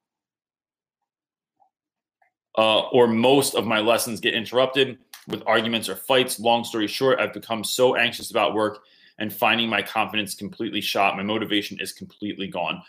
Uh, 2.58 2.82
or 2.90 3.08
most 3.08 3.56
of 3.56 3.66
my 3.66 3.80
lessons 3.80 4.20
get 4.20 4.34
interrupted 4.34 4.98
with 5.28 5.44
arguments 5.46 5.88
or 5.88 5.96
fights. 5.96 6.40
Long 6.40 6.64
story 6.64 6.88
short, 6.88 7.20
I've 7.20 7.34
become 7.34 7.64
so 7.64 7.96
anxious 7.96 8.32
about 8.32 8.54
work 8.54 8.80
and 9.20 9.32
finding 9.32 9.70
my 9.70 9.82
confidence 9.82 10.34
completely 10.34 10.82
shot. 10.82 11.16
My 11.16 11.24
motivation 11.24 11.78
is 11.80 11.94
completely 11.94 12.48
gone. 12.48 12.82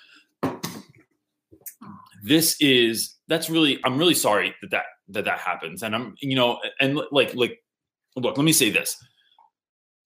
This 2.23 2.57
is 2.61 3.17
that's 3.29 3.51
really 3.51 3.81
I'm 3.85 3.99
really 3.99 4.15
sorry 4.15 4.55
that 4.61 4.71
that 4.71 4.85
that 5.09 5.25
that 5.25 5.39
happens, 5.39 5.83
and 5.83 5.95
I'm 5.95 6.15
you 6.21 6.37
know 6.37 6.61
and 6.81 7.01
like 7.11 7.35
like 7.35 7.63
look, 8.17 8.37
let 8.37 8.45
me 8.45 8.53
say 8.53 8.71
this 8.71 9.03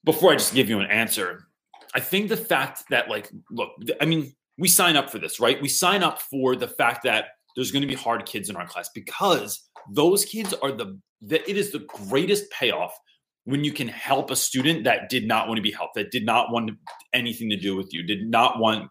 before 0.04 0.32
I 0.32 0.34
just 0.34 0.54
give 0.54 0.68
you 0.68 0.80
an 0.80 0.90
answer. 0.90 1.46
I 1.94 2.00
think 2.00 2.28
the 2.28 2.36
fact 2.36 2.84
that 2.90 3.08
like 3.08 3.30
look, 3.50 3.70
I 4.00 4.04
mean, 4.04 4.34
we 4.58 4.68
sign 4.68 4.96
up 4.96 5.10
for 5.10 5.18
this, 5.18 5.40
right? 5.40 5.60
We 5.60 5.68
sign 5.68 6.02
up 6.02 6.20
for 6.20 6.56
the 6.56 6.68
fact 6.68 7.04
that 7.04 7.33
there's 7.54 7.70
going 7.70 7.82
to 7.82 7.88
be 7.88 7.94
hard 7.94 8.26
kids 8.26 8.50
in 8.50 8.56
our 8.56 8.66
class 8.66 8.88
because 8.94 9.62
those 9.90 10.24
kids 10.24 10.54
are 10.62 10.72
the 10.72 10.98
that 11.22 11.48
it 11.48 11.56
is 11.56 11.72
the 11.72 11.86
greatest 12.08 12.50
payoff 12.50 12.94
when 13.44 13.62
you 13.62 13.72
can 13.72 13.88
help 13.88 14.30
a 14.30 14.36
student 14.36 14.84
that 14.84 15.08
did 15.08 15.26
not 15.26 15.48
want 15.48 15.56
to 15.56 15.62
be 15.62 15.70
helped, 15.70 15.94
that 15.94 16.10
did 16.10 16.24
not 16.24 16.50
want 16.50 16.70
anything 17.12 17.50
to 17.50 17.56
do 17.56 17.76
with 17.76 17.92
you, 17.92 18.02
did 18.02 18.26
not 18.26 18.58
want 18.58 18.90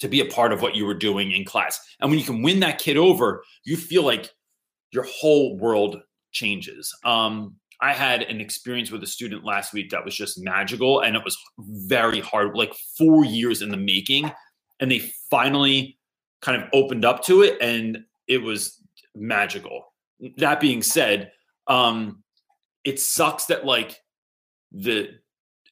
to 0.00 0.08
be 0.08 0.20
a 0.20 0.24
part 0.24 0.52
of 0.52 0.62
what 0.62 0.74
you 0.74 0.86
were 0.86 0.94
doing 0.94 1.30
in 1.30 1.44
class. 1.44 1.78
And 2.00 2.10
when 2.10 2.18
you 2.18 2.24
can 2.24 2.42
win 2.42 2.60
that 2.60 2.78
kid 2.78 2.96
over, 2.96 3.42
you 3.64 3.76
feel 3.76 4.02
like 4.02 4.30
your 4.92 5.04
whole 5.04 5.58
world 5.58 6.00
changes. 6.32 6.94
Um, 7.04 7.56
I 7.82 7.92
had 7.92 8.22
an 8.22 8.40
experience 8.40 8.90
with 8.90 9.02
a 9.02 9.06
student 9.06 9.44
last 9.44 9.72
week 9.72 9.90
that 9.90 10.04
was 10.04 10.16
just 10.16 10.42
magical 10.42 11.00
and 11.00 11.16
it 11.16 11.24
was 11.24 11.36
very 11.58 12.20
hard, 12.20 12.56
like 12.56 12.74
four 12.96 13.24
years 13.24 13.62
in 13.62 13.70
the 13.70 13.76
making. 13.76 14.32
And 14.80 14.90
they 14.90 15.12
finally 15.30 15.98
kind 16.40 16.62
of 16.62 16.68
opened 16.72 17.04
up 17.04 17.22
to 17.24 17.42
it 17.42 17.58
and 17.60 18.04
it 18.26 18.38
was 18.38 18.78
magical. 19.14 19.92
That 20.38 20.60
being 20.60 20.82
said, 20.82 21.32
um, 21.66 22.22
it 22.84 23.00
sucks 23.00 23.46
that 23.46 23.64
like 23.64 23.96
the 24.72 25.10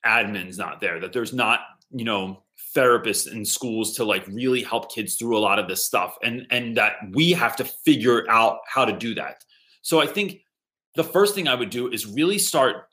admin's 0.04 0.58
not 0.58 0.80
there, 0.80 1.00
that 1.00 1.12
there's 1.12 1.32
not, 1.32 1.60
you 1.90 2.04
know, 2.04 2.42
therapists 2.74 3.30
in 3.30 3.44
schools 3.44 3.94
to 3.96 4.04
like 4.04 4.26
really 4.26 4.62
help 4.62 4.92
kids 4.92 5.14
through 5.16 5.36
a 5.36 5.40
lot 5.40 5.58
of 5.58 5.68
this 5.68 5.86
stuff 5.86 6.16
and 6.22 6.46
and 6.50 6.76
that 6.76 6.96
we 7.12 7.32
have 7.32 7.56
to 7.56 7.64
figure 7.64 8.28
out 8.30 8.58
how 8.66 8.84
to 8.84 8.92
do 8.92 9.14
that. 9.14 9.44
So 9.82 10.00
I 10.00 10.06
think 10.06 10.42
the 10.94 11.04
first 11.04 11.34
thing 11.34 11.48
I 11.48 11.54
would 11.54 11.70
do 11.70 11.88
is 11.88 12.06
really 12.06 12.38
start 12.38 12.87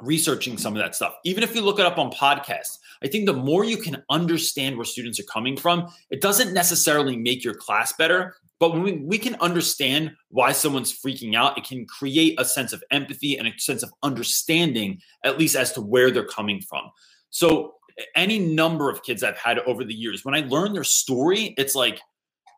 researching 0.00 0.58
some 0.58 0.74
of 0.74 0.82
that 0.82 0.94
stuff. 0.94 1.14
Even 1.24 1.42
if 1.42 1.54
you 1.54 1.62
look 1.62 1.78
it 1.78 1.86
up 1.86 1.98
on 1.98 2.10
podcasts, 2.10 2.78
I 3.02 3.08
think 3.08 3.26
the 3.26 3.32
more 3.32 3.64
you 3.64 3.76
can 3.76 4.02
understand 4.10 4.76
where 4.76 4.84
students 4.84 5.20
are 5.20 5.24
coming 5.24 5.56
from, 5.56 5.88
it 6.10 6.20
doesn't 6.20 6.52
necessarily 6.52 7.16
make 7.16 7.44
your 7.44 7.54
class 7.54 7.92
better, 7.92 8.34
but 8.60 8.72
when 8.72 8.82
we, 8.82 8.92
we 8.92 9.18
can 9.18 9.34
understand 9.36 10.12
why 10.28 10.52
someone's 10.52 10.92
freaking 10.92 11.34
out, 11.34 11.58
it 11.58 11.64
can 11.64 11.86
create 11.86 12.40
a 12.40 12.44
sense 12.44 12.72
of 12.72 12.82
empathy 12.90 13.36
and 13.36 13.48
a 13.48 13.52
sense 13.58 13.82
of 13.82 13.92
understanding, 14.02 15.00
at 15.24 15.38
least 15.38 15.56
as 15.56 15.72
to 15.72 15.80
where 15.80 16.10
they're 16.10 16.24
coming 16.24 16.60
from. 16.60 16.90
So, 17.30 17.74
any 18.16 18.40
number 18.40 18.90
of 18.90 19.04
kids 19.04 19.22
I've 19.22 19.38
had 19.38 19.60
over 19.60 19.84
the 19.84 19.94
years, 19.94 20.24
when 20.24 20.34
I 20.34 20.40
learn 20.40 20.72
their 20.72 20.82
story, 20.82 21.54
it's 21.56 21.76
like, 21.76 22.00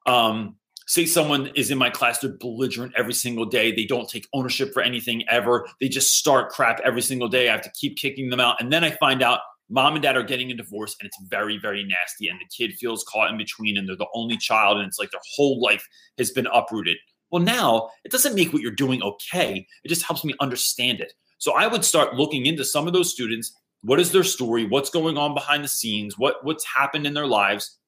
um, 0.07 0.57
say 0.87 1.05
someone 1.05 1.49
is 1.55 1.71
in 1.71 1.79
my 1.79 1.91
class, 1.91 2.19
they're 2.19 2.33
belligerent 2.33 2.93
every 2.97 3.13
single 3.13 3.45
day. 3.45 3.75
They 3.75 3.85
don't 3.85 4.09
take 4.09 4.27
ownership 4.33 4.73
for 4.73 4.83
anything 4.83 5.25
ever. 5.29 5.69
They 5.81 5.89
just 5.89 6.15
start 6.15 6.51
crap 6.51 6.81
every 6.85 7.03
single 7.03 7.29
day. 7.29 7.49
I 7.49 7.53
have 7.53 7.63
to 7.63 7.73
keep 7.73 7.97
kicking 7.97 8.31
them 8.31 8.41
out. 8.41 8.61
And 8.61 8.73
then 8.73 8.85
I 8.85 8.91
find 8.93 9.23
out 9.23 9.41
mom 9.69 9.95
and 9.95 10.03
dad 10.03 10.17
are 10.17 10.23
getting 10.23 10.51
a 10.51 10.55
divorce 10.55 10.97
and 11.01 11.07
it's 11.07 11.19
very, 11.29 11.59
very 11.59 11.83
nasty. 11.83 12.29
And 12.29 12.39
the 12.39 12.47
kid 12.57 12.77
feels 12.79 13.05
caught 13.05 13.31
in 13.31 13.37
between 13.37 13.77
and 13.77 13.89
they're 13.89 13.97
the 13.97 14.07
only 14.15 14.37
child. 14.37 14.79
And 14.79 14.87
it's 14.87 14.99
like 14.99 15.11
their 15.11 15.21
whole 15.35 15.61
life 15.61 15.87
has 16.19 16.31
been 16.31 16.47
uprooted. 16.53 16.97
Well, 17.31 17.43
now 17.43 17.91
it 18.05 18.13
doesn't 18.13 18.37
make 18.37 18.53
what 18.53 18.63
you're 18.63 18.71
doing 18.71 19.03
okay. 19.03 19.67
It 19.85 19.89
just 19.89 20.05
helps 20.05 20.25
me 20.25 20.35
understand 20.41 21.01
it. 21.01 21.13
So 21.39 21.55
I 21.55 21.67
would 21.67 21.85
start 21.85 22.15
looking 22.15 22.47
into 22.47 22.65
some 22.65 22.87
of 22.87 22.93
those 22.93 23.13
students. 23.13 23.53
What 23.83 24.01
is 24.01 24.13
their 24.13 24.25
story? 24.25 24.65
What's 24.65 24.91
going 24.91 25.19
on 25.19 25.35
behind 25.35 25.65
the 25.65 25.69
scenes? 25.69 26.17
What 26.17 26.45
what's 26.45 26.65
happened 26.65 27.07
in 27.07 27.15
their 27.15 27.27
lives? 27.27 27.79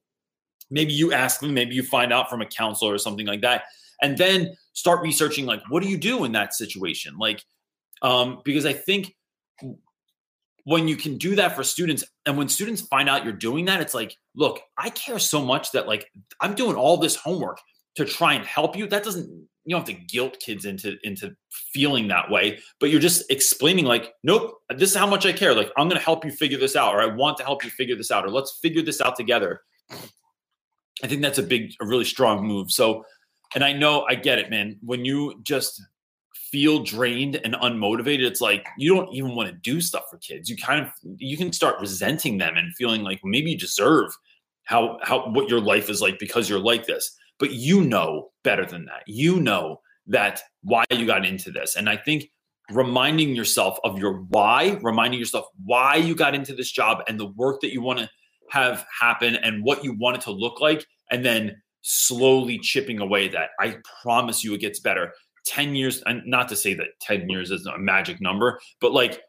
Maybe 0.71 0.93
you 0.93 1.13
ask 1.13 1.41
them, 1.41 1.55
maybe 1.55 1.75
you 1.75 1.83
find 1.83 2.13
out 2.13 2.29
from 2.29 2.43
a 2.43 2.47
counselor 2.47 2.95
or 2.95 2.99
something 2.99 3.27
like 3.27 3.43
that. 3.43 3.65
and 4.03 4.17
then 4.17 4.55
start 4.75 5.03
researching 5.03 5.45
like 5.45 5.61
what 5.71 5.83
do 5.83 5.89
you 5.89 5.99
do 5.99 6.25
in 6.25 6.33
that 6.33 6.55
situation? 6.55 7.17
Like 7.19 7.45
um 8.03 8.41
because 8.45 8.65
i 8.65 8.73
think 8.73 9.13
when 10.65 10.87
you 10.87 10.97
can 10.97 11.19
do 11.19 11.35
that 11.35 11.57
for 11.57 11.65
students 11.65 12.05
and 12.27 12.39
when 12.39 12.49
students 12.49 12.83
find 12.83 13.09
out 13.09 13.25
you're 13.25 13.33
doing 13.33 13.65
that 13.65 13.81
it's 13.81 13.93
like 13.95 14.17
look 14.37 14.61
i 14.77 14.89
care 14.91 15.19
so 15.19 15.45
much 15.45 15.73
that 15.73 15.89
like 15.89 16.09
i'm 16.41 16.55
doing 16.55 16.77
all 16.77 16.97
this 16.97 17.17
homework 17.17 17.59
to 17.99 18.05
try 18.05 18.35
and 18.35 18.47
help 18.47 18.77
you. 18.77 18.87
That 18.87 19.03
doesn't 19.03 19.29
you 19.65 19.75
don't 19.75 19.87
have 19.87 19.97
to 19.97 20.05
guilt 20.07 20.39
kids 20.41 20.65
into 20.65 20.97
into 21.03 21.35
feeling 21.51 22.09
that 22.09 22.31
way 22.31 22.59
but 22.81 22.89
you're 22.91 23.01
just 23.01 23.31
explaining 23.31 23.85
like 23.85 24.15
nope 24.23 24.55
this 24.71 24.91
is 24.91 24.97
how 24.97 25.07
much 25.07 25.27
i 25.27 25.33
care. 25.33 25.55
Like 25.55 25.71
i'm 25.77 25.89
going 25.89 25.99
to 25.99 26.05
help 26.05 26.25
you 26.25 26.31
figure 26.31 26.59
this 26.59 26.77
out 26.77 26.95
or 26.95 27.01
i 27.03 27.07
want 27.07 27.37
to 27.39 27.45
help 27.45 27.65
you 27.65 27.71
figure 27.71 27.97
this 27.97 28.11
out 28.11 28.25
or 28.25 28.31
let's 28.31 28.59
figure 28.63 28.83
this 28.83 29.01
out 29.01 29.17
together 29.17 29.61
i 31.03 31.07
think 31.07 31.23
that's 31.23 31.39
a 31.39 31.43
big 31.43 31.73
a 31.81 31.87
really 31.87 32.05
strong 32.05 32.47
move. 32.47 32.71
So 32.71 33.05
and 33.55 33.65
i 33.65 33.73
know 33.73 34.05
i 34.09 34.15
get 34.15 34.39
it 34.39 34.51
man. 34.51 34.79
When 34.83 35.05
you 35.05 35.41
just 35.43 35.83
feel 36.35 36.83
drained 36.83 37.37
and 37.37 37.55
unmotivated 37.55 38.25
it's 38.27 38.41
like 38.41 38.67
you 38.79 38.95
don't 38.95 39.13
even 39.13 39.35
want 39.35 39.49
to 39.49 39.55
do 39.55 39.81
stuff 39.81 40.05
for 40.11 40.19
kids. 40.19 40.49
You 40.49 40.57
kind 40.57 40.85
of 40.85 40.91
you 41.19 41.37
can 41.37 41.53
start 41.53 41.81
resenting 41.81 42.39
them 42.39 42.57
and 42.57 42.75
feeling 42.75 43.03
like 43.03 43.21
maybe 43.23 43.51
you 43.53 43.59
deserve 43.59 44.11
how 44.65 44.99
how 45.03 45.29
what 45.31 45.49
your 45.49 45.61
life 45.61 45.91
is 45.91 46.01
like 46.01 46.19
because 46.19 46.49
you're 46.49 46.59
like 46.59 46.87
this. 46.87 47.15
But 47.39 47.53
you 47.53 47.83
know 47.83 48.31
better 48.43 48.67
than 48.67 48.87
that. 48.87 49.03
You 49.07 49.41
know 49.41 49.81
that 50.07 50.43
why 50.63 50.85
you 50.91 51.07
got 51.07 51.27
into 51.27 51.51
this. 51.51 51.77
And 51.77 51.89
i 51.89 51.97
think 51.97 52.31
reminding 52.71 53.35
yourself 53.35 53.79
of 53.85 53.99
your 53.99 54.21
why 54.29 54.79
reminding 54.83 55.19
yourself 55.19 55.47
why 55.65 55.97
you 55.97 56.15
got 56.15 56.35
into 56.35 56.55
this 56.55 56.71
job 56.71 57.03
and 57.09 57.19
the 57.19 57.27
work 57.27 57.61
that 57.63 57.73
you 57.73 57.81
want 57.81 57.99
to 57.99 58.09
have 58.51 58.85
happen 58.99 59.37
and 59.37 59.63
what 59.63 59.85
you 59.85 59.95
want 59.95 60.17
it 60.17 60.23
to 60.23 60.31
look 60.31 60.61
like 60.61 60.85
and 61.11 61.25
then 61.25 61.57
slowly 61.83 62.59
chipping 62.59 63.01
away 63.01 63.29
that. 63.29 63.51
I 63.61 63.77
promise 64.03 64.45
you 64.45 64.55
it 64.55 64.61
gets 64.61 64.81
better. 64.81 65.13
10 65.47 65.75
years 65.75 66.03
and 66.05 66.23
not 66.27 66.49
to 66.49 66.57
say 66.57 66.75
that 66.75 66.89
10 67.01 67.29
years 67.31 67.51
is 67.51 67.65
a 67.65 67.79
magic 67.79 68.21
number 68.21 68.61
but 68.81 68.93
like 68.93 69.23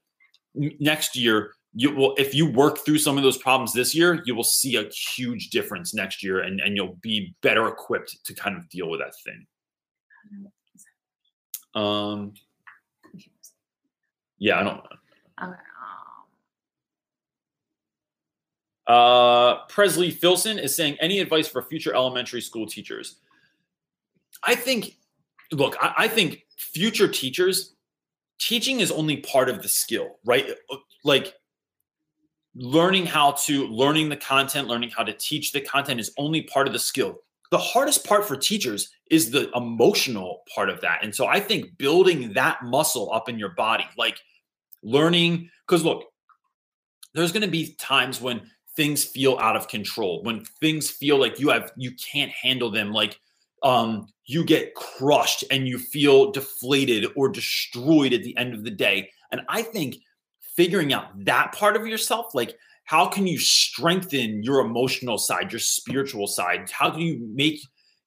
next 0.54 1.16
year 1.16 1.54
you 1.74 1.96
will 1.96 2.14
if 2.18 2.36
you 2.36 2.46
work 2.52 2.80
through 2.80 2.98
some 2.98 3.16
of 3.16 3.24
those 3.24 3.38
problems 3.38 3.72
this 3.72 3.96
year 3.96 4.22
you 4.26 4.36
will 4.36 4.44
see 4.44 4.76
a 4.76 4.90
huge 4.90 5.50
difference 5.50 5.94
next 5.94 6.22
year 6.22 6.42
and, 6.42 6.60
and 6.60 6.76
you'll 6.76 6.98
be 7.02 7.34
better 7.42 7.70
equipped 7.70 8.18
to 8.26 8.34
kind 8.34 8.58
of 8.58 8.68
deal 8.70 8.90
with 8.90 9.00
that 9.00 9.14
thing. 9.24 9.46
Um 11.76 12.34
yeah 14.40 14.60
i 14.60 14.64
don't 14.64 14.82
Okay, 15.42 15.52
um, 15.52 15.58
Uh, 18.90 19.66
Presley 19.68 20.10
Filson 20.10 20.58
is 20.58 20.76
saying, 20.76 20.98
any 21.00 21.20
advice 21.20 21.48
for 21.48 21.62
future 21.62 21.94
elementary 21.94 22.42
school 22.42 22.66
teachers? 22.66 23.18
I 24.44 24.56
think, 24.56 24.98
look, 25.52 25.78
I, 25.80 25.94
I 25.98 26.08
think 26.08 26.44
future 26.58 27.08
teachers, 27.08 27.76
teaching 28.40 28.80
is 28.80 28.92
only 28.92 29.18
part 29.18 29.48
of 29.48 29.62
the 29.62 29.70
skill, 29.70 30.18
right? 30.26 30.50
Like 31.04 31.36
learning 32.56 33.06
how 33.06 33.34
to, 33.44 33.68
learning 33.68 34.10
the 34.10 34.18
content, 34.18 34.68
learning 34.68 34.90
how 34.90 35.04
to 35.04 35.14
teach 35.14 35.52
the 35.52 35.62
content 35.62 36.00
is 36.00 36.12
only 36.18 36.42
part 36.42 36.66
of 36.66 36.74
the 36.74 36.80
skill. 36.80 37.20
The 37.52 37.60
hardest 37.60 38.08
part 38.08 38.28
for 38.28 38.36
teachers 38.36 38.90
is 39.12 39.30
the 39.30 39.52
emotional 39.56 40.42
part 40.54 40.70
of 40.70 40.82
that. 40.82 41.04
And 41.04 41.14
so 41.14 41.28
I 41.28 41.40
think 41.40 41.78
building 41.78 42.34
that 42.34 42.64
muscle 42.64 43.12
up 43.14 43.30
in 43.30 43.38
your 43.38 43.50
body, 43.50 43.86
like 43.98 44.18
learning, 44.82 45.52
because 45.68 45.84
look, 45.84 46.06
there's 47.14 47.32
going 47.32 47.42
to 47.42 47.48
be 47.48 47.76
times 47.80 48.20
when 48.22 48.50
things 48.80 49.04
feel 49.04 49.38
out 49.40 49.58
of 49.58 49.68
control 49.68 50.24
when 50.24 50.42
things 50.62 50.90
feel 50.90 51.18
like 51.18 51.38
you 51.38 51.50
have 51.50 51.70
you 51.76 51.92
can't 51.96 52.32
handle 52.32 52.72
them 52.72 52.94
like 52.94 53.20
um 53.62 54.08
you 54.26 54.42
get 54.42 54.74
crushed 54.74 55.44
and 55.52 55.68
you 55.68 55.78
feel 55.78 56.32
deflated 56.32 57.06
or 57.18 57.28
destroyed 57.28 58.14
at 58.14 58.24
the 58.24 58.38
end 58.38 58.54
of 58.54 58.64
the 58.64 58.72
day. 58.72 59.10
And 59.34 59.42
i 59.50 59.62
think 59.62 59.98
figuring 60.56 60.94
out 60.94 61.08
that 61.26 61.52
part 61.52 61.76
of 61.76 61.86
yourself 61.86 62.34
like 62.34 62.58
how 62.86 63.06
can 63.06 63.28
you 63.28 63.38
strengthen 63.38 64.44
your 64.44 64.62
emotional 64.62 65.18
side 65.18 65.52
your 65.52 65.60
spiritual 65.60 66.26
side? 66.26 66.72
How 66.72 66.90
can 66.90 67.02
you 67.02 67.20
make 67.36 67.60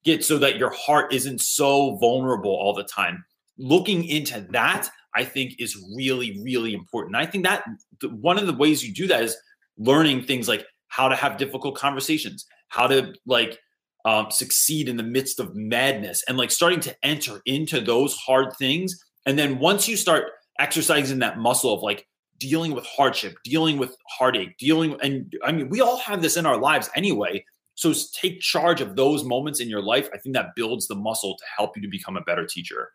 it 0.07 0.25
so 0.25 0.39
that 0.39 0.57
your 0.57 0.71
heart 0.71 1.13
isn't 1.13 1.43
so 1.43 1.97
vulnerable 1.97 2.51
all 2.51 2.73
the 2.73 2.83
time? 2.83 3.23
Looking 3.59 4.05
into 4.07 4.41
that 4.53 4.89
i 5.15 5.23
think 5.23 5.57
is 5.59 5.77
really 5.95 6.41
really 6.43 6.73
important. 6.73 7.15
I 7.15 7.27
think 7.27 7.45
that 7.45 7.63
one 8.03 8.39
of 8.39 8.47
the 8.47 8.61
ways 8.63 8.83
you 8.83 8.95
do 8.95 9.07
that 9.09 9.23
is 9.23 9.37
learning 9.83 10.23
things 10.23 10.49
like 10.49 10.65
how 10.89 11.09
to 11.09 11.17
have 11.17 11.37
difficult 11.37 11.77
conversations, 11.77 12.47
how 12.69 12.87
to 12.87 13.15
like 13.27 13.59
um, 14.05 14.31
succeed 14.31 14.89
in 14.89 14.97
the 14.97 15.03
midst 15.03 15.41
of 15.41 15.55
madness, 15.55 16.25
and 16.29 16.37
like 16.37 16.51
starting 16.51 16.81
to 16.81 16.97
enter 17.03 17.41
into 17.47 17.81
those 17.81 18.15
hard 18.15 18.55
things. 18.59 19.03
And 19.27 19.39
then 19.39 19.59
once 19.59 19.89
you 19.89 19.97
start 19.97 20.25
exercising 20.59 21.21
that 21.21 21.39
muscle 21.39 21.73
of 21.73 21.83
like 21.83 22.07
dealing 22.39 22.75
with 22.75 22.85
hardship, 22.87 23.37
dealing 23.45 23.79
with 23.79 23.97
heartache, 24.09 24.57
dealing, 24.59 24.97
and 25.03 25.33
I 25.45 25.53
mean, 25.53 25.69
we 25.69 25.81
all 25.81 25.99
have 25.99 26.23
this 26.23 26.37
in 26.37 26.47
our 26.47 26.59
lives 26.59 26.91
anyway. 26.95 27.45
So 27.75 27.95
take 28.15 28.41
charge 28.41 28.81
of 28.81 28.97
those 28.97 29.25
moments 29.25 29.61
in 29.61 29.69
your 29.69 29.81
life. 29.81 30.09
I 30.13 30.19
think 30.19 30.35
that 30.35 30.55
builds 30.55 30.89
the 30.89 30.95
muscle 30.95 31.37
to 31.37 31.45
help 31.57 31.77
you 31.77 31.83
to 31.83 31.89
become 31.89 32.17
a 32.17 32.21
better 32.23 32.47
teacher. 32.47 32.91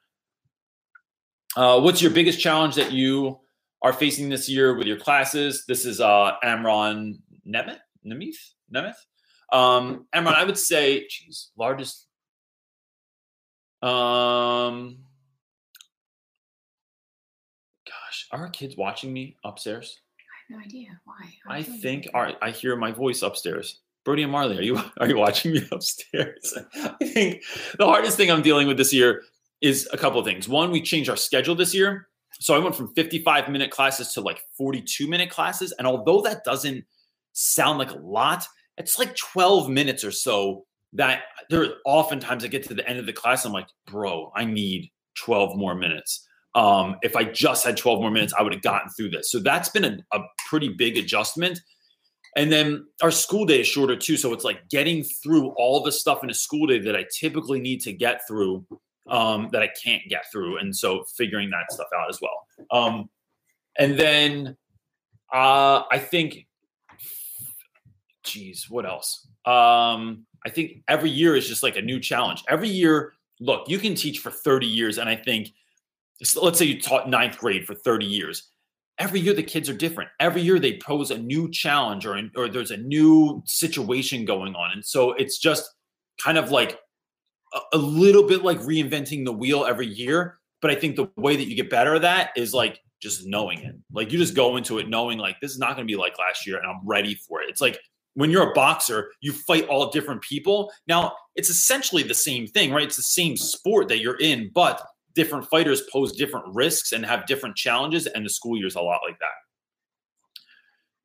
Uh, 1.55 1.79
what's 1.79 2.01
your 2.01 2.11
biggest 2.11 2.39
challenge 2.39 2.75
that 2.75 2.91
you 2.91 3.39
are 3.81 3.93
facing 3.93 4.29
this 4.29 4.49
year 4.49 4.75
with 4.75 4.87
your 4.87 4.97
classes? 4.97 5.65
This 5.67 5.85
is 5.85 6.01
uh, 6.01 6.33
Amron 6.43 7.19
Nemeth. 7.47 7.79
Nemeth. 8.05 8.35
Nemeth. 8.73 8.95
Um, 9.51 10.07
Amron, 10.13 10.33
I 10.33 10.43
would 10.43 10.57
say, 10.57 11.07
geez, 11.07 11.51
largest. 11.57 12.05
Um, 13.81 14.97
gosh, 17.85 18.27
are 18.31 18.39
our 18.41 18.49
kids 18.49 18.75
watching 18.75 19.13
me 19.13 19.37
upstairs? 19.45 19.99
I 20.19 20.53
have 20.53 20.59
no 20.59 20.65
idea 20.65 20.99
why. 21.05 21.33
I'm 21.47 21.59
I 21.59 21.63
think 21.63 22.07
right, 22.13 22.37
I 22.41 22.51
hear 22.51 22.75
my 22.75 22.91
voice 22.91 23.21
upstairs. 23.21 23.79
Brody 24.03 24.23
and 24.23 24.31
Marley, 24.31 24.57
are 24.57 24.61
you 24.61 24.81
are 24.99 25.07
you 25.07 25.17
watching 25.17 25.51
me 25.51 25.67
upstairs? 25.71 26.57
I 26.75 27.05
think 27.05 27.43
the 27.77 27.85
hardest 27.85 28.17
thing 28.17 28.31
I'm 28.31 28.41
dealing 28.41 28.67
with 28.67 28.77
this 28.77 28.93
year 28.93 29.23
is 29.61 29.87
a 29.93 29.97
couple 29.97 30.19
of 30.19 30.25
things. 30.25 30.49
One, 30.49 30.71
we 30.71 30.81
changed 30.81 31.09
our 31.09 31.15
schedule 31.15 31.55
this 31.55 31.73
year. 31.73 32.07
So 32.39 32.55
I 32.55 32.59
went 32.59 32.75
from 32.75 32.93
55 32.93 33.49
minute 33.49 33.71
classes 33.71 34.13
to 34.13 34.21
like 34.21 34.41
42 34.57 35.07
minute 35.07 35.29
classes. 35.29 35.73
And 35.77 35.87
although 35.87 36.21
that 36.21 36.43
doesn't 36.43 36.85
sound 37.33 37.79
like 37.79 37.91
a 37.91 37.97
lot, 37.97 38.45
it's 38.77 38.99
like 38.99 39.15
12 39.15 39.69
minutes 39.69 40.03
or 40.03 40.11
so 40.11 40.65
that 40.93 41.23
there 41.49 41.63
are 41.63 41.73
oftentimes 41.85 42.43
I 42.43 42.47
get 42.47 42.63
to 42.67 42.73
the 42.73 42.87
end 42.87 42.99
of 42.99 43.05
the 43.05 43.13
class. 43.13 43.45
I'm 43.45 43.53
like, 43.53 43.67
bro, 43.85 44.31
I 44.35 44.45
need 44.45 44.91
12 45.15 45.57
more 45.57 45.75
minutes. 45.75 46.27
Um, 46.55 46.95
if 47.01 47.15
I 47.15 47.23
just 47.23 47.65
had 47.65 47.77
12 47.77 47.99
more 47.99 48.11
minutes, 48.11 48.33
I 48.37 48.41
would 48.41 48.53
have 48.53 48.61
gotten 48.61 48.89
through 48.89 49.11
this. 49.11 49.31
So 49.31 49.39
that's 49.39 49.69
been 49.69 49.85
a, 49.85 49.97
a 50.13 50.19
pretty 50.49 50.69
big 50.69 50.97
adjustment. 50.97 51.59
And 52.35 52.51
then 52.51 52.85
our 53.01 53.11
school 53.11 53.45
day 53.45 53.61
is 53.61 53.67
shorter 53.67 53.95
too. 53.95 54.17
So 54.17 54.33
it's 54.33 54.43
like 54.43 54.69
getting 54.69 55.03
through 55.03 55.49
all 55.57 55.81
the 55.81 55.91
stuff 55.91 56.23
in 56.23 56.29
a 56.29 56.33
school 56.33 56.67
day 56.67 56.79
that 56.79 56.95
I 56.95 57.05
typically 57.19 57.59
need 57.59 57.81
to 57.81 57.93
get 57.93 58.21
through 58.27 58.65
um, 59.09 59.49
that 59.51 59.61
I 59.61 59.69
can't 59.83 60.03
get 60.09 60.25
through. 60.31 60.59
And 60.59 60.75
so 60.75 61.03
figuring 61.15 61.49
that 61.51 61.71
stuff 61.71 61.87
out 61.97 62.09
as 62.09 62.19
well. 62.21 62.47
Um, 62.71 63.09
and 63.77 63.97
then 63.97 64.57
uh, 65.33 65.83
I 65.91 65.99
think, 65.99 66.47
geez, 68.23 68.69
what 68.69 68.85
else? 68.85 69.27
Um, 69.45 70.25
I 70.45 70.49
think 70.49 70.83
every 70.87 71.09
year 71.09 71.35
is 71.35 71.47
just 71.47 71.63
like 71.63 71.75
a 71.75 71.81
new 71.81 71.99
challenge. 71.99 72.43
Every 72.49 72.69
year, 72.69 73.13
look, 73.39 73.69
you 73.69 73.79
can 73.79 73.95
teach 73.95 74.19
for 74.19 74.31
30 74.31 74.67
years. 74.67 74.97
And 74.97 75.09
I 75.09 75.15
think, 75.15 75.49
so 76.23 76.43
let's 76.43 76.57
say 76.57 76.65
you 76.65 76.81
taught 76.81 77.09
ninth 77.09 77.37
grade 77.37 77.65
for 77.65 77.75
30 77.75 78.05
years 78.05 78.49
every 78.99 79.19
year 79.19 79.33
the 79.33 79.43
kids 79.43 79.69
are 79.69 79.73
different. 79.73 80.09
Every 80.19 80.41
year 80.41 80.59
they 80.59 80.77
pose 80.77 81.11
a 81.11 81.17
new 81.17 81.49
challenge 81.49 82.05
or 82.05 82.19
or 82.35 82.47
there's 82.49 82.71
a 82.71 82.77
new 82.77 83.41
situation 83.45 84.25
going 84.25 84.55
on, 84.55 84.71
and 84.71 84.85
so 84.85 85.13
it's 85.13 85.37
just 85.37 85.69
kind 86.23 86.37
of 86.37 86.51
like 86.51 86.79
a, 87.73 87.77
little 87.77 88.23
bit 88.23 88.43
like 88.43 88.59
reinventing 88.59 89.25
the 89.25 89.31
wheel 89.31 89.65
every 89.65 89.87
year. 89.87 90.37
But 90.61 90.71
I 90.71 90.75
think 90.75 90.95
the 90.95 91.09
way 91.17 91.35
that 91.35 91.47
you 91.47 91.55
get 91.55 91.69
better 91.69 91.95
at 91.95 92.01
that 92.01 92.31
is 92.35 92.53
like 92.53 92.79
just 93.01 93.27
knowing 93.27 93.59
it. 93.59 93.75
Like 93.91 94.11
you 94.11 94.17
just 94.17 94.35
go 94.35 94.57
into 94.57 94.79
it 94.79 94.89
knowing 94.89 95.17
like 95.17 95.39
this 95.39 95.51
is 95.51 95.59
not 95.59 95.75
going 95.75 95.87
to 95.87 95.91
be 95.91 95.97
like 95.97 96.17
last 96.17 96.47
year, 96.47 96.57
and 96.57 96.65
I'm 96.65 96.79
ready 96.85 97.15
for 97.15 97.41
it. 97.41 97.49
It's 97.49 97.61
like 97.61 97.79
when 98.15 98.31
you're 98.31 98.49
a 98.49 98.53
boxer, 98.53 99.11
you 99.21 99.31
fight 99.31 99.67
all 99.67 99.91
different 99.91 100.21
people. 100.21 100.71
Now 100.87 101.13
it's 101.35 101.49
essentially 101.49 102.03
the 102.03 102.15
same 102.15 102.47
thing, 102.47 102.71
right? 102.71 102.87
It's 102.87 102.95
the 102.95 103.03
same 103.03 103.37
sport 103.37 103.87
that 103.89 103.99
you're 103.99 104.19
in, 104.19 104.49
but 104.53 104.81
different 105.13 105.47
fighters 105.49 105.83
pose 105.91 106.11
different 106.13 106.45
risks 106.53 106.91
and 106.91 107.05
have 107.05 107.27
different 107.27 107.55
challenges, 107.55 108.07
and 108.07 108.25
the 108.25 108.29
school 108.29 108.57
year 108.57 108.67
is 108.67 108.75
a 108.75 108.81
lot 108.81 109.01
like 109.07 109.19
that. 109.19 109.27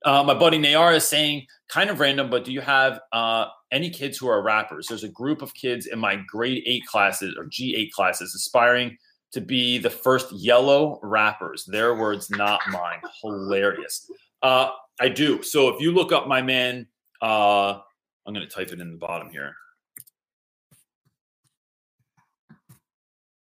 Uh, 0.05 0.23
my 0.25 0.35
buddy 0.35 0.59
Nayar 0.59 0.97
is 0.97 1.07
saying, 1.07 1.47
kind 1.69 1.91
of 1.91 2.01
random, 2.01 2.29
but 2.29 2.45
do 2.45 2.53
you 2.53 2.61
have 2.61 3.01
uh, 3.13 3.47
any 3.71 3.89
kids 3.91 4.19
who 4.19 4.29
are 4.29 4.43
rappers? 4.43 4.87
There's 4.87 5.05
a 5.05 5.09
group 5.09 5.43
of 5.43 5.55
kids 5.55 5.87
in 5.87 5.99
my 5.99 6.17
grade 6.27 6.63
eight 6.67 6.85
classes 6.87 7.35
or 7.39 7.47
G8 7.47 7.91
classes 7.93 8.35
aspiring 8.35 8.97
to 9.33 9.41
be 9.41 9.79
the 9.79 9.91
first 9.91 10.33
yellow 10.33 10.99
rappers. 11.03 11.65
Their 11.65 11.95
words, 11.95 12.31
not 12.31 12.61
mine. 12.71 13.01
Hilarious. 13.23 14.11
Uh, 14.43 14.71
I 15.01 15.09
do. 15.09 15.43
So 15.43 15.69
if 15.69 15.81
you 15.81 15.93
look 15.93 16.13
up 16.13 16.29
my 16.29 16.43
man, 16.43 16.87
uh, 17.21 17.79
I'm 18.27 18.35
going 18.35 18.47
to 18.47 18.55
type 18.55 18.73
it 18.73 18.81
in 18.81 18.91
the 18.91 18.99
bottom 18.99 19.31
here. 19.31 19.55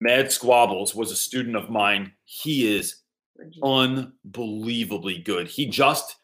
Mad 0.01 0.31
Squabbles 0.31 0.95
was 0.95 1.11
a 1.11 1.17
student 1.17 1.57
of 1.57 1.71
mine. 1.71 2.13
He 2.25 2.77
is 2.77 3.03
unbelievably 3.63 5.19
good. 5.19 5.49
He 5.49 5.67
just, 5.67 6.17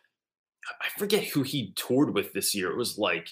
I 0.80 0.98
forget 0.98 1.24
who 1.24 1.42
he 1.42 1.72
toured 1.76 2.14
with 2.14 2.32
this 2.32 2.54
year. 2.54 2.70
It 2.70 2.76
was 2.76 2.98
like, 2.98 3.28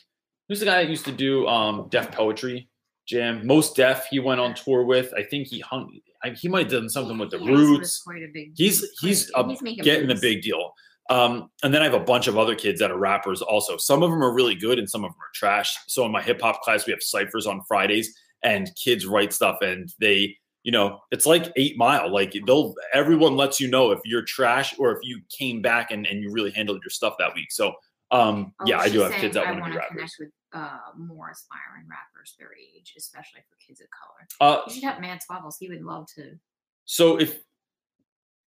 who's 0.49 0.61
the 0.61 0.67
guy 0.67 0.83
that 0.83 0.91
used 0.91 1.05
to 1.07 1.13
do 1.13 1.47
um, 1.47 1.89
Def 1.91 2.13
Poetry 2.13 2.69
Jam? 3.07 3.47
Mos 3.47 3.73
Def, 3.73 4.07
he 4.11 4.19
went 4.21 4.41
on 4.41 4.55
tour 4.55 4.85
with. 4.85 5.13
I 5.17 5.23
think 5.23 5.49
he 5.49 5.61
hung, 5.61 5.99
I, 6.23 6.31
he 6.31 6.49
might 6.49 6.65
have 6.65 6.73
done 6.73 6.89
something 6.89 7.19
with 7.19 7.31
the 7.31 7.39
He 7.39 7.49
Roots. 7.49 8.05
A 8.09 8.27
big. 8.33 8.53
He's 8.57 8.85
he's 9.01 9.31
a, 9.35 9.47
he's 9.49 9.61
getting 9.83 10.09
the 10.09 10.15
moves. 10.15 10.21
big 10.21 10.43
deal. 10.43 10.73
Um, 11.11 11.51
and 11.63 11.75
then 11.75 11.83
I 11.83 11.85
have 11.85 11.95
a 11.95 12.01
bunch 12.01 12.27
of 12.27 12.39
other 12.39 12.55
kids 12.55 12.81
that 12.81 12.91
are 12.91 12.99
rappers 12.99 13.43
also. 13.43 13.77
Some 13.77 14.03
of 14.03 14.11
them 14.11 14.23
are 14.23 14.33
really 14.33 14.55
good 14.55 14.79
and 14.79 14.89
some 14.89 15.05
of 15.05 15.11
them 15.11 15.21
are 15.21 15.33
trash. 15.35 15.77
So 15.87 16.07
in 16.07 16.13
my 16.13 16.23
hip 16.23 16.41
hop 16.41 16.63
class, 16.63 16.87
we 16.87 16.93
have 16.93 17.03
ciphers 17.03 17.47
on 17.47 17.61
Fridays 17.67 18.17
and 18.43 18.71
kids 18.83 19.05
write 19.05 19.33
stuff 19.33 19.59
and 19.61 19.93
they, 20.01 20.39
you 20.63 20.73
know, 20.73 21.01
it's 21.11 21.27
like 21.27 21.53
eight 21.57 21.77
mile. 21.77 22.13
Like 22.13 22.35
they'll 22.47 22.75
everyone 22.93 23.37
lets 23.37 23.61
you 23.61 23.69
know 23.69 23.91
if 23.91 24.01
you're 24.05 24.23
trash 24.23 24.75
or 24.79 24.93
if 24.93 24.99
you 25.03 25.21
came 25.29 25.61
back 25.61 25.91
and, 25.91 26.07
and 26.07 26.23
you 26.23 26.31
really 26.31 26.51
handled 26.51 26.81
your 26.85 26.91
stuff 26.91 27.15
that 27.19 27.35
week. 27.35 27.51
So 27.51 27.75
um 28.11 28.55
Oh, 28.61 28.65
yeah, 28.67 28.79
I 28.79 28.89
do 28.89 29.01
have 29.01 29.13
kids 29.13 29.35
that 29.35 29.47
want 29.47 29.65
to 29.65 29.71
be 29.71 29.77
rappers. 29.77 29.91
Connect 29.91 30.13
with 30.21 30.29
uh, 30.53 30.79
more 30.97 31.31
aspiring 31.31 31.87
rappers 31.89 32.35
their 32.39 32.51
age, 32.53 32.95
especially 32.97 33.41
for 33.49 33.57
kids 33.67 33.81
of 33.81 33.89
color. 33.91 34.53
Uh 34.53 34.63
You 34.67 34.75
should 34.75 34.85
have 34.85 35.01
Mad 35.01 35.23
Squabbles. 35.23 35.57
He 35.59 35.69
would 35.69 35.83
love 35.83 36.07
to. 36.17 36.39
So 36.85 37.19
if 37.19 37.41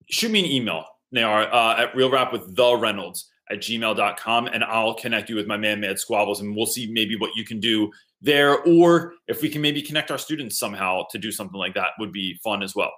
shoot 0.10 0.32
me 0.32 0.40
an 0.40 0.52
email, 0.52 0.86
Nayar, 1.16 1.50
uh, 1.52 1.76
at 1.78 1.96
real 1.96 2.12
rap 2.12 2.34
with 2.34 2.56
the 2.56 2.76
Reynolds 2.76 3.30
at 3.50 3.60
gmail.com 3.60 4.48
and 4.48 4.64
I'll 4.64 4.94
connect 4.96 5.30
you 5.30 5.36
with 5.36 5.48
my 5.48 5.58
man 5.58 5.82
Mad 5.82 6.00
Squabbles 6.00 6.42
and 6.42 6.56
we'll 6.56 6.66
see 6.66 6.88
maybe 6.92 7.16
what 7.16 7.32
you 7.36 7.46
can 7.46 7.60
do 7.60 7.92
there. 8.22 8.60
Or 8.64 9.14
if 9.28 9.42
we 9.42 9.50
can 9.50 9.62
maybe 9.62 9.82
connect 9.82 10.12
our 10.12 10.18
students 10.18 10.58
somehow 10.58 11.04
to 11.12 11.18
do 11.18 11.32
something 11.32 11.60
like 11.60 11.74
that 11.76 11.92
would 12.00 12.12
be 12.12 12.40
fun 12.44 12.64
as 12.64 12.76
well. 12.76 12.92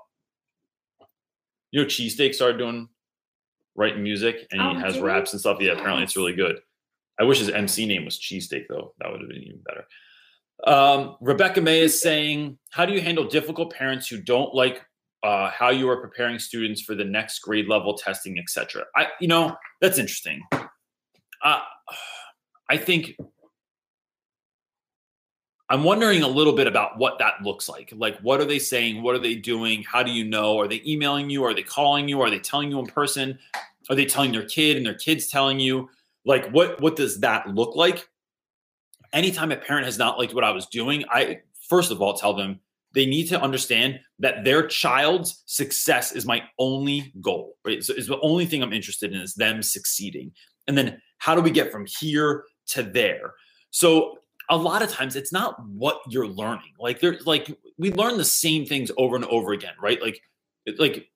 You 1.71 1.81
know, 1.81 1.87
Cheesesteak 1.87 2.35
started 2.35 2.57
doing 2.57 2.87
writing 3.75 4.03
music 4.03 4.47
and 4.51 4.61
Oh, 4.61 4.73
he 4.75 4.81
has 4.81 4.93
did 4.93 5.03
raps 5.03 5.33
and 5.33 5.39
stuff. 5.39 5.57
Yeah, 5.59 5.73
apparently 5.73 6.03
it's 6.03 6.15
really 6.15 6.35
good. 6.35 6.59
I 7.19 7.23
wish 7.23 7.39
his 7.39 7.49
MC 7.49 7.85
name 7.85 8.05
was 8.05 8.19
Cheesesteak 8.19 8.65
though. 8.69 8.93
That 8.99 9.11
would 9.11 9.21
have 9.21 9.29
been 9.29 9.43
even 9.43 9.61
better. 9.65 9.85
Um, 10.65 11.17
Rebecca 11.21 11.61
May 11.61 11.81
is 11.81 11.99
saying, 12.01 12.57
How 12.71 12.85
do 12.85 12.93
you 12.93 13.01
handle 13.01 13.25
difficult 13.25 13.73
parents 13.73 14.07
who 14.07 14.21
don't 14.21 14.53
like 14.53 14.81
uh, 15.25 15.49
how 15.49 15.69
you 15.69 15.89
are 15.89 15.97
preparing 15.97 16.37
students 16.37 16.81
for 16.81 16.93
the 16.93 17.03
next 17.03 17.39
grade 17.39 17.67
level 17.67 17.95
testing, 17.97 18.37
etc.? 18.37 18.85
I, 18.95 19.07
you 19.19 19.27
know, 19.27 19.55
that's 19.81 19.97
interesting. 19.97 20.41
Uh, 21.43 21.61
I 22.69 22.77
think 22.77 23.17
I'm 25.67 25.83
wondering 25.83 26.21
a 26.21 26.27
little 26.27 26.53
bit 26.53 26.67
about 26.67 26.99
what 26.99 27.17
that 27.17 27.41
looks 27.43 27.67
like. 27.67 27.91
Like, 27.95 28.19
what 28.19 28.39
are 28.39 28.45
they 28.45 28.59
saying? 28.59 29.01
What 29.01 29.15
are 29.15 29.19
they 29.19 29.33
doing? 29.33 29.83
How 29.83 30.03
do 30.03 30.11
you 30.11 30.23
know? 30.23 30.59
Are 30.59 30.67
they 30.67 30.83
emailing 30.85 31.31
you? 31.31 31.43
Are 31.43 31.55
they 31.55 31.63
calling 31.63 32.07
you? 32.07 32.21
Are 32.21 32.29
they 32.29 32.39
telling 32.39 32.69
you 32.69 32.77
in 32.77 32.85
person? 32.85 33.39
Are 33.89 33.95
they 33.95 34.05
telling 34.05 34.31
their 34.31 34.45
kid 34.45 34.77
and 34.77 34.85
their 34.85 34.93
kids 34.93 35.27
telling 35.27 35.59
you? 35.59 35.89
Like, 36.23 36.49
what 36.51 36.79
what 36.81 36.95
does 36.95 37.19
that 37.21 37.47
look 37.49 37.75
like? 37.75 38.07
Anytime 39.11 39.51
a 39.51 39.57
parent 39.57 39.85
has 39.85 39.97
not 39.97 40.19
liked 40.19 40.35
what 40.35 40.43
I 40.43 40.51
was 40.51 40.67
doing, 40.67 41.03
I 41.09 41.39
first 41.67 41.91
of 41.91 41.99
all 41.99 42.13
tell 42.13 42.35
them 42.35 42.59
they 42.95 43.05
need 43.05 43.27
to 43.27 43.39
understand 43.39 43.99
that 44.19 44.43
their 44.43 44.65
child's 44.65 45.43
success 45.45 46.13
is 46.13 46.25
my 46.25 46.41
only 46.57 47.13
goal. 47.21 47.57
Right, 47.65 47.83
so 47.83 47.93
is 47.93 48.07
the 48.07 48.19
only 48.21 48.45
thing 48.45 48.63
I'm 48.63 48.73
interested 48.73 49.13
in 49.13 49.21
is 49.21 49.35
them 49.35 49.61
succeeding. 49.61 50.31
And 50.67 50.77
then 50.77 51.01
how 51.19 51.35
do 51.35 51.41
we 51.41 51.51
get 51.51 51.71
from 51.71 51.85
here 51.99 52.45
to 52.69 52.81
there? 52.81 53.33
So 53.69 54.17
a 54.49 54.57
lot 54.57 54.81
of 54.81 54.89
times 54.89 55.15
it's 55.15 55.33
not 55.33 55.55
what 55.67 55.99
you're 56.07 56.27
learning. 56.27 56.73
Like 56.79 56.99
there's 56.99 57.25
like 57.25 57.55
we 57.77 57.91
learn 57.91 58.17
the 58.17 58.25
same 58.25 58.65
things 58.65 58.91
over 58.97 59.15
and 59.15 59.25
over 59.25 59.53
again, 59.53 59.73
right? 59.79 60.01
Like 60.01 60.21
like 60.77 61.07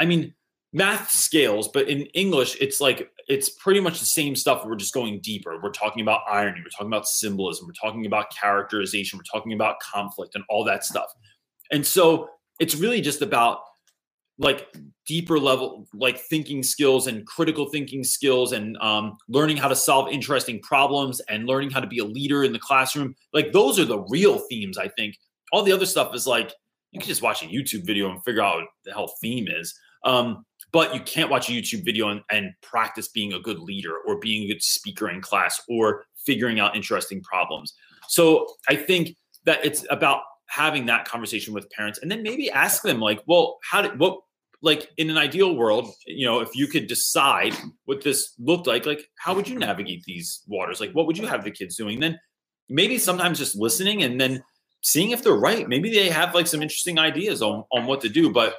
I 0.00 0.04
mean 0.04 0.34
math 0.72 1.10
scales, 1.10 1.68
but 1.68 1.88
in 1.88 2.02
English 2.14 2.56
it's 2.60 2.80
like 2.80 3.10
it's 3.28 3.50
pretty 3.50 3.80
much 3.80 4.00
the 4.00 4.06
same 4.06 4.34
stuff. 4.34 4.64
We're 4.64 4.76
just 4.76 4.94
going 4.94 5.20
deeper. 5.20 5.58
We're 5.62 5.70
talking 5.70 6.02
about 6.02 6.22
irony, 6.28 6.60
we're 6.60 6.70
talking 6.70 6.88
about 6.88 7.06
symbolism, 7.06 7.66
we're 7.66 7.88
talking 7.90 8.06
about 8.06 8.26
characterization, 8.34 9.18
we're 9.18 9.38
talking 9.38 9.52
about 9.52 9.80
conflict 9.80 10.34
and 10.34 10.44
all 10.48 10.64
that 10.64 10.84
stuff. 10.84 11.10
And 11.70 11.86
so 11.86 12.30
it's 12.58 12.74
really 12.74 13.00
just 13.00 13.22
about 13.22 13.60
like 14.38 14.72
deeper 15.06 15.38
level 15.38 15.86
like 15.92 16.18
thinking 16.18 16.62
skills 16.62 17.06
and 17.06 17.26
critical 17.26 17.66
thinking 17.66 18.04
skills 18.04 18.52
and 18.52 18.76
um, 18.78 19.16
learning 19.28 19.56
how 19.56 19.68
to 19.68 19.76
solve 19.76 20.10
interesting 20.10 20.60
problems 20.60 21.20
and 21.28 21.46
learning 21.46 21.70
how 21.70 21.80
to 21.80 21.86
be 21.86 21.98
a 21.98 22.04
leader 22.04 22.44
in 22.44 22.52
the 22.52 22.58
classroom 22.58 23.14
like 23.32 23.52
those 23.52 23.78
are 23.78 23.84
the 23.84 23.98
real 24.08 24.38
themes 24.48 24.78
i 24.78 24.86
think 24.88 25.16
all 25.52 25.62
the 25.62 25.72
other 25.72 25.86
stuff 25.86 26.14
is 26.14 26.26
like 26.26 26.52
you 26.92 27.00
can 27.00 27.08
just 27.08 27.22
watch 27.22 27.42
a 27.42 27.46
youtube 27.46 27.84
video 27.84 28.10
and 28.10 28.22
figure 28.22 28.42
out 28.42 28.56
what 28.56 28.68
the 28.84 28.92
hell 28.92 29.12
theme 29.20 29.48
is 29.48 29.74
um, 30.04 30.44
but 30.72 30.94
you 30.94 31.00
can't 31.00 31.30
watch 31.30 31.48
a 31.48 31.52
youtube 31.52 31.84
video 31.84 32.08
and, 32.08 32.20
and 32.30 32.52
practice 32.62 33.08
being 33.08 33.32
a 33.32 33.40
good 33.40 33.58
leader 33.58 33.96
or 34.06 34.18
being 34.18 34.44
a 34.44 34.54
good 34.54 34.62
speaker 34.62 35.10
in 35.10 35.20
class 35.20 35.60
or 35.68 36.04
figuring 36.24 36.60
out 36.60 36.76
interesting 36.76 37.22
problems. 37.22 37.74
So 38.08 38.46
i 38.68 38.76
think 38.76 39.16
that 39.44 39.64
it's 39.64 39.84
about 39.90 40.22
having 40.46 40.86
that 40.86 41.04
conversation 41.04 41.52
with 41.52 41.70
parents 41.70 41.98
and 42.00 42.10
then 42.10 42.22
maybe 42.22 42.50
ask 42.50 42.82
them 42.82 43.00
like 43.00 43.20
well 43.26 43.58
how 43.62 43.82
did 43.82 43.98
what 43.98 44.18
like 44.62 44.90
in 44.96 45.08
an 45.10 45.18
ideal 45.18 45.54
world 45.54 45.92
you 46.06 46.26
know 46.26 46.40
if 46.40 46.48
you 46.54 46.66
could 46.66 46.86
decide 46.86 47.54
what 47.84 48.02
this 48.02 48.34
looked 48.38 48.66
like 48.66 48.86
like 48.86 49.06
how 49.18 49.34
would 49.34 49.48
you 49.48 49.58
navigate 49.58 50.02
these 50.04 50.42
waters? 50.46 50.80
Like 50.80 50.92
what 50.92 51.06
would 51.06 51.18
you 51.18 51.26
have 51.26 51.44
the 51.44 51.50
kids 51.50 51.76
doing? 51.76 52.00
Then 52.00 52.18
maybe 52.68 52.98
sometimes 52.98 53.38
just 53.38 53.56
listening 53.56 54.02
and 54.02 54.20
then 54.20 54.42
seeing 54.82 55.10
if 55.10 55.22
they're 55.22 55.34
right. 55.34 55.68
Maybe 55.68 55.90
they 55.90 56.08
have 56.08 56.34
like 56.34 56.46
some 56.46 56.62
interesting 56.62 56.98
ideas 56.98 57.42
on, 57.42 57.64
on 57.72 57.86
what 57.86 58.00
to 58.02 58.08
do 58.08 58.32
but 58.32 58.56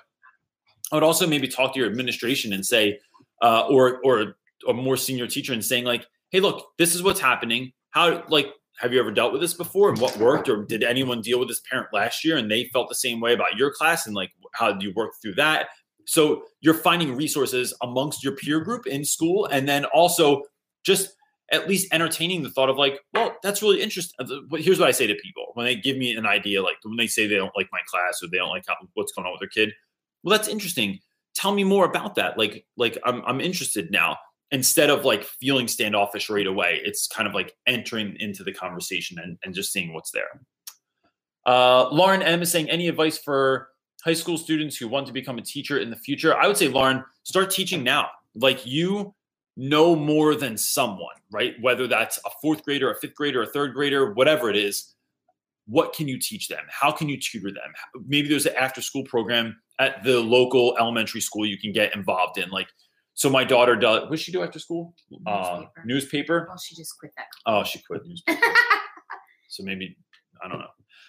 i 0.91 0.95
would 0.95 1.03
also 1.03 1.27
maybe 1.27 1.47
talk 1.47 1.73
to 1.73 1.79
your 1.79 1.89
administration 1.89 2.53
and 2.53 2.65
say 2.65 2.99
uh, 3.41 3.65
or 3.69 3.99
or 4.03 4.35
a 4.67 4.73
more 4.73 4.97
senior 4.97 5.27
teacher 5.27 5.53
and 5.53 5.63
saying 5.63 5.85
like 5.85 6.05
hey 6.31 6.39
look 6.39 6.67
this 6.77 6.95
is 6.95 7.03
what's 7.03 7.19
happening. 7.19 7.71
How 7.91 8.23
like 8.29 8.47
have 8.79 8.93
you 8.93 8.99
ever 8.99 9.11
dealt 9.11 9.33
with 9.33 9.41
this 9.41 9.53
before? 9.53 9.89
And 9.89 9.99
what 9.99 10.15
worked? 10.17 10.47
Or 10.47 10.63
did 10.63 10.83
anyone 10.83 11.21
deal 11.21 11.37
with 11.37 11.49
this 11.49 11.61
parent 11.69 11.89
last 11.91 12.23
year 12.23 12.37
and 12.37 12.49
they 12.49 12.69
felt 12.71 12.87
the 12.87 12.95
same 12.95 13.19
way 13.19 13.33
about 13.33 13.57
your 13.57 13.73
class? 13.73 14.05
And 14.05 14.15
like 14.15 14.31
how 14.53 14.71
did 14.71 14.81
you 14.81 14.93
work 14.95 15.11
through 15.21 15.35
that? 15.35 15.67
So 16.05 16.43
you're 16.61 16.73
finding 16.73 17.15
resources 17.15 17.73
amongst 17.83 18.23
your 18.23 18.35
peer 18.35 18.61
group 18.61 18.87
in 18.87 19.03
school 19.05 19.45
and 19.45 19.67
then 19.67 19.85
also 19.85 20.43
just 20.83 21.11
at 21.51 21.67
least 21.67 21.91
entertaining 21.91 22.43
the 22.43 22.49
thought 22.51 22.69
of 22.69 22.77
like 22.77 22.99
well 23.13 23.35
that's 23.41 23.63
really 23.63 23.81
interesting 23.81 24.27
But 24.49 24.61
here's 24.61 24.79
what 24.79 24.87
i 24.87 24.91
say 24.91 25.07
to 25.07 25.15
people 25.15 25.47
when 25.55 25.65
they 25.65 25.75
give 25.75 25.97
me 25.97 26.15
an 26.15 26.27
idea 26.27 26.61
like 26.61 26.75
when 26.83 26.95
they 26.95 27.07
say 27.07 27.25
they 27.25 27.37
don't 27.37 27.55
like 27.57 27.67
my 27.71 27.79
class 27.87 28.21
or 28.21 28.27
they 28.29 28.37
don't 28.37 28.49
like 28.49 28.65
how, 28.67 28.75
what's 28.93 29.11
going 29.11 29.25
on 29.25 29.31
with 29.33 29.39
their 29.39 29.49
kid 29.49 29.73
well 30.23 30.37
that's 30.37 30.47
interesting. 30.47 30.99
Tell 31.35 31.53
me 31.53 31.63
more 31.63 31.85
about 31.85 32.15
that. 32.15 32.37
Like 32.37 32.65
like 32.77 32.97
i'm, 33.05 33.23
I'm 33.25 33.41
interested 33.41 33.91
now. 33.91 34.17
Instead 34.51 34.89
of 34.89 35.05
like 35.05 35.23
feeling 35.23 35.67
standoffish 35.67 36.29
right 36.29 36.47
away 36.47 36.81
it's 36.83 37.07
kind 37.07 37.27
of 37.27 37.35
like 37.35 37.53
entering 37.67 38.15
into 38.19 38.43
the 38.43 38.51
conversation 38.51 39.19
and, 39.19 39.37
and 39.43 39.53
just 39.53 39.71
seeing 39.71 39.93
what's 39.93 40.11
there. 40.11 40.41
Uh, 41.45 41.89
lauren 41.89 42.21
m 42.21 42.41
is 42.41 42.51
saying 42.51 42.69
any 42.69 42.87
advice 42.87 43.17
for 43.17 43.69
high 44.03 44.13
school 44.13 44.37
students 44.37 44.77
who 44.77 44.87
want 44.87 45.05
to 45.07 45.13
become 45.13 45.37
a 45.37 45.41
teacher 45.41 45.79
in 45.79 45.89
the 45.89 45.95
future? 45.95 46.35
I 46.35 46.47
would 46.47 46.57
say 46.57 46.67
lauren 46.67 47.03
start 47.23 47.51
teaching 47.51 47.83
now. 47.83 48.07
Like 48.35 48.65
you 48.65 49.13
know 49.55 49.95
more 49.95 50.35
than 50.35 50.57
someone 50.57 51.15
right? 51.31 51.55
Whether 51.61 51.87
that's 51.87 52.17
a 52.25 52.29
fourth 52.41 52.63
grader 52.63 52.91
a 52.91 52.95
fifth 52.95 53.15
grader 53.15 53.43
a 53.43 53.47
third 53.47 53.73
grader 53.73 54.13
whatever 54.13 54.49
it 54.49 54.55
is 54.55 54.95
what 55.69 55.93
can 55.93 56.07
you 56.07 56.19
teach 56.19 56.47
them? 56.47 56.63
How 56.69 56.91
can 56.91 57.07
you 57.09 57.17
tutor 57.19 57.51
them? 57.51 58.03
Maybe 58.07 58.27
there's 58.27 58.45
an 58.45 58.55
after 58.57 58.81
school 58.81 59.03
program 59.03 59.55
at 59.79 60.03
the 60.03 60.19
local 60.19 60.75
elementary 60.79 61.21
school 61.21 61.45
you 61.45 61.57
can 61.57 61.71
get 61.71 61.95
involved 61.95 62.37
in 62.37 62.49
like 62.49 62.67
so 63.13 63.29
my 63.29 63.43
daughter 63.43 63.75
does 63.75 64.01
what 64.03 64.11
does 64.11 64.21
she 64.21 64.31
do 64.31 64.43
after 64.43 64.59
school? 64.59 64.93
Uh 65.25 65.63
Newspaper. 65.85 66.49
Oh, 66.51 66.57
she 66.63 66.75
just 66.75 66.97
quit 66.99 67.11
that. 67.17 67.27
oh 67.45 67.63
she 67.63 67.79
quit 67.79 68.01
newspaper. 68.05 68.41
So 69.49 69.63
maybe 69.63 69.97
i 70.43 70.47
don't 70.47 70.59
know. 70.59 70.67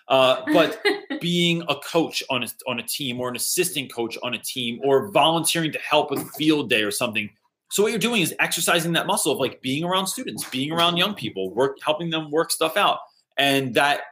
Uh 0.09 0.43
but 0.53 0.83
being 1.21 1.63
a 1.69 1.77
coach 1.77 2.23
on 2.31 2.43
a, 2.43 2.49
on 2.67 2.81
a 2.81 2.83
team 2.83 3.21
or 3.21 3.29
an 3.29 3.37
assistant 3.37 3.93
coach 3.93 4.17
on 4.23 4.35
a 4.35 4.39
team 4.39 4.81
or 4.83 5.11
volunteering 5.11 5.73
to 5.73 5.79
help 5.79 6.11
with 6.11 6.29
field 6.35 6.71
day 6.71 6.83
or 6.83 6.91
something 6.91 7.29
so 7.71 7.85
what 7.85 7.91
you're 7.93 8.01
doing 8.01 8.21
is 8.21 8.35
exercising 8.41 8.93
that 8.93 9.07
muscle 9.07 9.33
of 9.33 9.39
like 9.39 9.63
being 9.63 9.85
around 9.85 10.09
students 10.09 10.49
being 10.51 10.73
around 10.73 10.97
young 10.97 11.15
people 11.15 11.55
work 11.55 11.77
helping 11.85 12.11
them 12.11 12.31
work 12.31 12.51
stuff 12.51 12.77
out. 12.77 12.99
And 13.39 13.75
that 13.75 14.03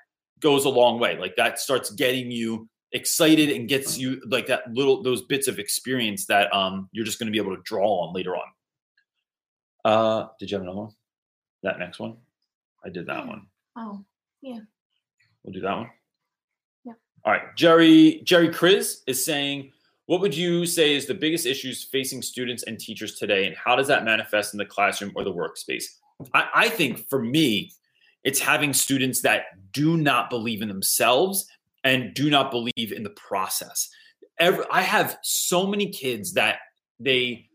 goes 0.41 0.65
a 0.65 0.69
long 0.69 0.99
way 0.99 1.19
like 1.19 1.37
that 1.37 1.59
starts 1.59 1.91
getting 1.91 2.31
you 2.31 2.69
excited 2.93 3.51
and 3.51 3.69
gets 3.69 3.99
you 3.99 4.21
like 4.27 4.47
that 4.47 4.63
little 4.73 5.03
those 5.03 5.23
bits 5.23 5.47
of 5.49 5.59
experience 5.59 6.27
that 6.27 6.53
um 6.55 6.89
you're 6.93 7.05
just 7.05 7.19
going 7.19 7.27
to 7.27 7.33
be 7.33 7.39
able 7.39 7.55
to 7.55 7.63
draw 7.63 8.07
on 8.07 8.15
later 8.15 8.35
on 8.35 8.47
uh 9.85 10.29
did 10.41 10.51
you 10.51 10.57
have 10.57 10.63
another 10.63 10.79
one 10.79 10.93
that 11.63 11.79
next 11.79 11.99
one 11.99 12.17
i 12.85 12.89
did 12.89 13.07
that 13.07 13.27
one. 13.27 13.47
Oh 13.77 14.05
Yeah. 14.41 14.55
one 14.55 14.63
oh, 14.63 14.67
We'll 15.45 15.55
do 15.55 15.61
that 15.61 15.77
one. 15.77 15.91
Yeah. 16.85 16.93
All 17.25 17.33
right. 17.33 17.55
Jerry 17.57 18.21
Jerry 18.25 18.53
Chris 18.53 19.03
is 19.07 19.25
saying, 19.25 19.73
what 20.07 20.21
would 20.21 20.37
you 20.37 20.67
say 20.67 20.95
is 20.95 21.07
the 21.07 21.15
biggest 21.15 21.47
issues 21.47 21.85
facing 21.85 22.23
students 22.23 22.65
and 22.65 22.79
teachers 22.79 23.15
today, 23.15 23.47
and 23.47 23.57
how 23.57 23.77
does 23.77 23.89
that 23.89 24.05
manifest 24.05 24.55
in 24.55 24.59
the 24.59 24.67
classroom 24.67 25.13
or 25.15 25.25
the 25.25 25.33
workspace? 25.33 25.85
I, 26.35 26.49
I 26.55 26.69
think 26.69 27.09
for 27.09 27.23
me, 27.23 27.71
it's 28.25 28.41
having 28.41 28.73
students 28.73 29.23
that 29.23 29.45
do 29.73 29.97
not 29.97 30.31
believe 30.31 30.63
in 30.63 30.69
themselves 30.69 31.47
and 31.85 32.15
do 32.15 32.31
not 32.31 32.51
believe 32.51 32.93
in 32.93 33.03
the 33.03 33.11
process. 33.11 33.89
Every, 34.39 34.65
I 34.71 34.83
have 34.83 35.19
so 35.23 35.67
many 35.67 35.91
kids 35.91 36.35
that 36.35 36.59
they 37.01 37.47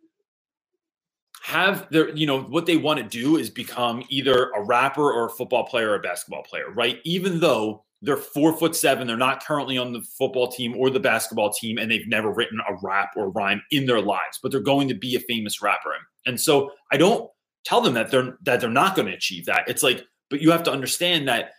have 1.43 1.87
their, 1.91 2.09
you 2.15 2.25
know, 2.25 2.41
what 2.41 2.65
they 2.65 2.77
want 2.77 2.99
to 2.99 3.05
do 3.05 3.37
is 3.37 3.49
become 3.49 4.03
either 4.09 4.49
a 4.51 4.63
rapper 4.63 5.11
or 5.11 5.25
a 5.25 5.29
football 5.29 5.65
player 5.65 5.89
or 5.89 5.95
a 5.95 5.99
basketball 5.99 6.43
player, 6.43 6.71
right? 6.71 6.99
Even 7.03 7.39
though 7.39 7.83
they're 8.01 8.17
four 8.17 8.57
foot 8.57 8.75
seven, 8.75 9.07
they're 9.07 9.17
not 9.17 9.43
currently 9.43 9.77
on 9.77 9.91
the 9.91 10.01
football 10.17 10.49
team 10.49 10.75
or 10.77 10.89
the 10.89 10.99
basketball 10.99 11.51
team, 11.51 11.77
and 11.77 11.91
they've 11.91 12.07
never 12.07 12.31
written 12.31 12.59
a 12.67 12.75
rap 12.81 13.11
or 13.15 13.29
rhyme 13.29 13.61
in 13.71 13.85
their 13.85 14.01
lives, 14.01 14.39
but 14.41 14.51
they're 14.51 14.61
going 14.61 14.87
to 14.87 14.93
be 14.93 15.15
a 15.15 15.19
famous 15.21 15.61
rapper. 15.61 15.91
And 16.25 16.39
so 16.39 16.71
I 16.91 16.97
don't 16.97 17.29
tell 17.65 17.81
them 17.81 17.93
that 17.93 18.11
they're 18.11 18.37
that 18.43 18.59
they're 18.59 18.69
not 18.69 18.95
going 18.95 19.07
to 19.07 19.13
achieve 19.13 19.45
that. 19.45 19.63
It's 19.67 19.83
like, 19.83 20.05
but 20.33 20.41
you 20.41 20.49
have 20.49 20.63
to 20.63 20.71
understand 20.71 21.27
that, 21.27 21.51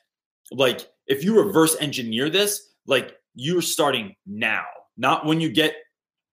like, 0.50 0.88
if 1.06 1.22
you 1.22 1.40
reverse 1.40 1.76
engineer 1.78 2.28
this, 2.28 2.72
like 2.88 3.14
you're 3.36 3.62
starting 3.62 4.16
now, 4.26 4.64
not 4.96 5.24
when 5.24 5.40
you 5.40 5.48
get 5.48 5.76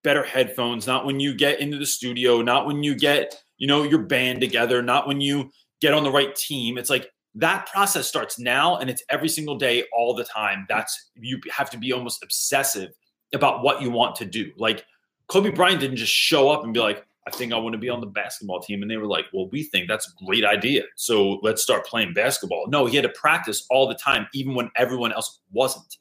better 0.04 0.24
headphones, 0.24 0.88
not 0.88 1.06
when 1.06 1.20
you 1.20 1.36
get 1.36 1.60
into 1.60 1.78
the 1.78 1.86
studio, 1.86 2.42
not 2.42 2.66
when 2.66 2.82
you 2.82 2.96
get, 2.96 3.39
you 3.60 3.68
know, 3.68 3.84
your 3.84 4.00
band 4.00 4.42
together, 4.42 4.82
not 4.82 5.08
when 5.08 5.22
you 5.22 5.52
get 5.82 5.94
on 5.94 6.04
the 6.04 6.10
right 6.10 6.36
team. 6.36 6.80
It's 6.80 6.89
like 6.89 7.12
that 7.36 7.70
process 7.72 8.08
starts 8.08 8.39
now 8.39 8.78
and 8.78 8.89
it's 8.89 9.04
every 9.12 9.30
single 9.30 9.60
day 9.60 9.84
all 9.96 10.16
the 10.16 10.24
time. 10.24 10.66
That's 10.68 11.12
you 11.14 11.39
have 11.52 11.70
to 11.70 11.78
be 11.78 11.94
almost 11.94 12.24
obsessive 12.24 12.89
about 13.36 13.62
what 13.62 13.84
you 13.84 13.92
want 13.92 14.16
to 14.16 14.26
do. 14.26 14.52
Like 14.58 14.84
Kobe 15.28 15.52
Bryant 15.52 15.80
didn't 15.80 15.98
just 15.98 16.12
show 16.12 16.50
up 16.50 16.64
and 16.64 16.74
be 16.74 16.80
like, 16.80 17.06
I 17.28 17.32
think 17.32 17.54
I 17.54 17.58
want 17.58 17.74
to 17.74 17.80
be 17.80 17.90
on 17.90 18.02
the 18.02 18.08
basketball 18.08 18.62
team. 18.62 18.82
And 18.82 18.90
they 18.90 18.98
were 18.98 19.06
like, 19.06 19.26
well, 19.32 19.48
we 19.52 19.64
think 19.64 19.88
that's 19.88 20.08
a 20.08 20.26
great 20.26 20.44
idea. 20.44 20.84
So 20.96 21.40
let's 21.44 21.62
start 21.62 21.86
playing 21.86 22.14
basketball. 22.14 22.66
No, 22.68 22.86
he 22.88 22.96
had 22.96 23.04
to 23.04 23.10
practice 23.10 23.66
all 23.70 23.88
the 23.88 23.96
time, 23.96 24.28
even 24.34 24.56
when 24.56 24.72
everyone 24.76 25.14
else 25.14 25.40
wasn't. 25.52 25.98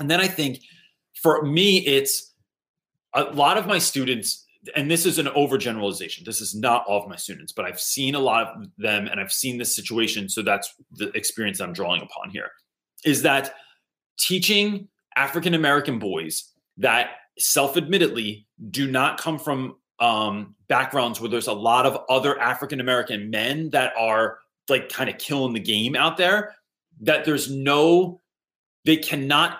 And 0.00 0.10
then 0.10 0.20
I 0.20 0.28
think 0.28 0.60
for 1.14 1.42
me, 1.42 1.78
it's 1.78 2.32
a 3.14 3.24
lot 3.24 3.58
of 3.58 3.66
my 3.66 3.78
students, 3.78 4.46
and 4.74 4.90
this 4.90 5.06
is 5.06 5.18
an 5.18 5.26
overgeneralization. 5.26 6.24
This 6.24 6.40
is 6.40 6.54
not 6.54 6.84
all 6.86 7.02
of 7.02 7.08
my 7.08 7.16
students, 7.16 7.52
but 7.52 7.64
I've 7.64 7.80
seen 7.80 8.14
a 8.14 8.18
lot 8.18 8.48
of 8.48 8.66
them 8.78 9.06
and 9.06 9.20
I've 9.20 9.32
seen 9.32 9.58
this 9.58 9.74
situation. 9.74 10.28
So 10.28 10.42
that's 10.42 10.74
the 10.92 11.08
experience 11.10 11.60
I'm 11.60 11.72
drawing 11.72 12.02
upon 12.02 12.30
here 12.30 12.50
is 13.04 13.22
that 13.22 13.54
teaching 14.18 14.88
African 15.16 15.54
American 15.54 15.98
boys 15.98 16.52
that 16.78 17.10
self 17.38 17.76
admittedly 17.76 18.46
do 18.70 18.90
not 18.90 19.18
come 19.18 19.38
from 19.38 19.76
um, 19.98 20.54
backgrounds 20.68 21.20
where 21.20 21.30
there's 21.30 21.46
a 21.46 21.52
lot 21.52 21.86
of 21.86 22.04
other 22.08 22.38
African 22.38 22.80
American 22.80 23.30
men 23.30 23.70
that 23.70 23.92
are 23.96 24.38
like 24.68 24.88
kind 24.88 25.08
of 25.08 25.18
killing 25.18 25.52
the 25.52 25.60
game 25.60 25.96
out 25.96 26.16
there, 26.16 26.54
that 27.00 27.24
there's 27.24 27.50
no, 27.50 28.20
they 28.84 28.96
cannot 28.96 29.58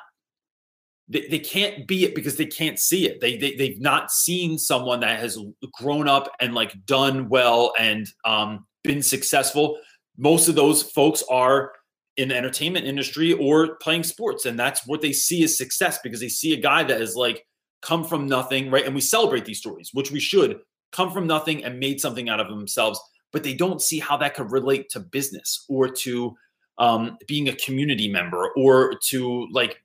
they, 1.09 1.27
they 1.29 1.39
can't 1.39 1.87
be 1.87 2.05
it 2.05 2.15
because 2.15 2.37
they 2.37 2.47
can't 2.47 2.79
see 2.79 3.07
it. 3.07 3.21
They, 3.21 3.37
they 3.37 3.55
they've 3.55 3.81
not 3.81 4.11
seen 4.11 4.59
someone 4.59 5.01
that 5.01 5.21
has 5.21 5.39
grown 5.73 6.09
up 6.09 6.31
and 6.41 6.55
like 6.55 6.85
done 6.85 7.29
well 7.29 7.73
and 7.79 8.07
um, 8.25 8.67
been 8.83 9.03
successful. 9.03 9.79
Most 10.17 10.49
of 10.49 10.55
those 10.55 10.83
folks 10.83 11.23
are 11.31 11.73
in 12.17 12.29
the 12.31 12.37
entertainment 12.37 12.87
industry 12.87 13.33
or 13.35 13.77
playing 13.77 14.03
sports, 14.03 14.47
and 14.47 14.59
that's 14.59 14.87
what 14.87 15.01
they 15.01 15.13
see 15.13 15.45
as 15.45 15.57
success 15.57 15.99
because 16.03 16.21
they 16.21 16.29
see 16.29 16.53
a 16.55 16.61
guy 16.61 16.83
that 16.83 17.01
is 17.01 17.15
like 17.15 17.45
come 17.87 18.05
from 18.05 18.27
nothing, 18.27 18.71
right? 18.71 18.85
And 18.85 18.95
we 18.95 19.01
celebrate 19.01 19.45
these 19.45 19.59
stories, 19.59 19.91
which 19.93 20.11
we 20.11 20.21
should 20.21 20.59
come 20.93 21.13
from 21.13 21.27
nothing 21.27 21.65
and 21.65 21.79
made 21.79 22.01
something 22.01 22.29
out 22.29 22.41
of 22.41 22.49
themselves, 22.49 23.01
but 23.33 23.43
they 23.43 23.55
don't 23.55 23.83
see 23.83 23.99
how 23.99 24.17
that 24.17 24.35
could 24.35 24.51
relate 24.51 24.89
to 24.91 25.01
business 25.01 25.65
or 25.69 25.89
to 25.89 26.35
um, 26.79 27.17
being 27.27 27.49
a 27.49 27.57
community 27.57 28.09
member 28.09 28.51
or 28.57 28.95
to 29.09 29.47
like 29.53 29.83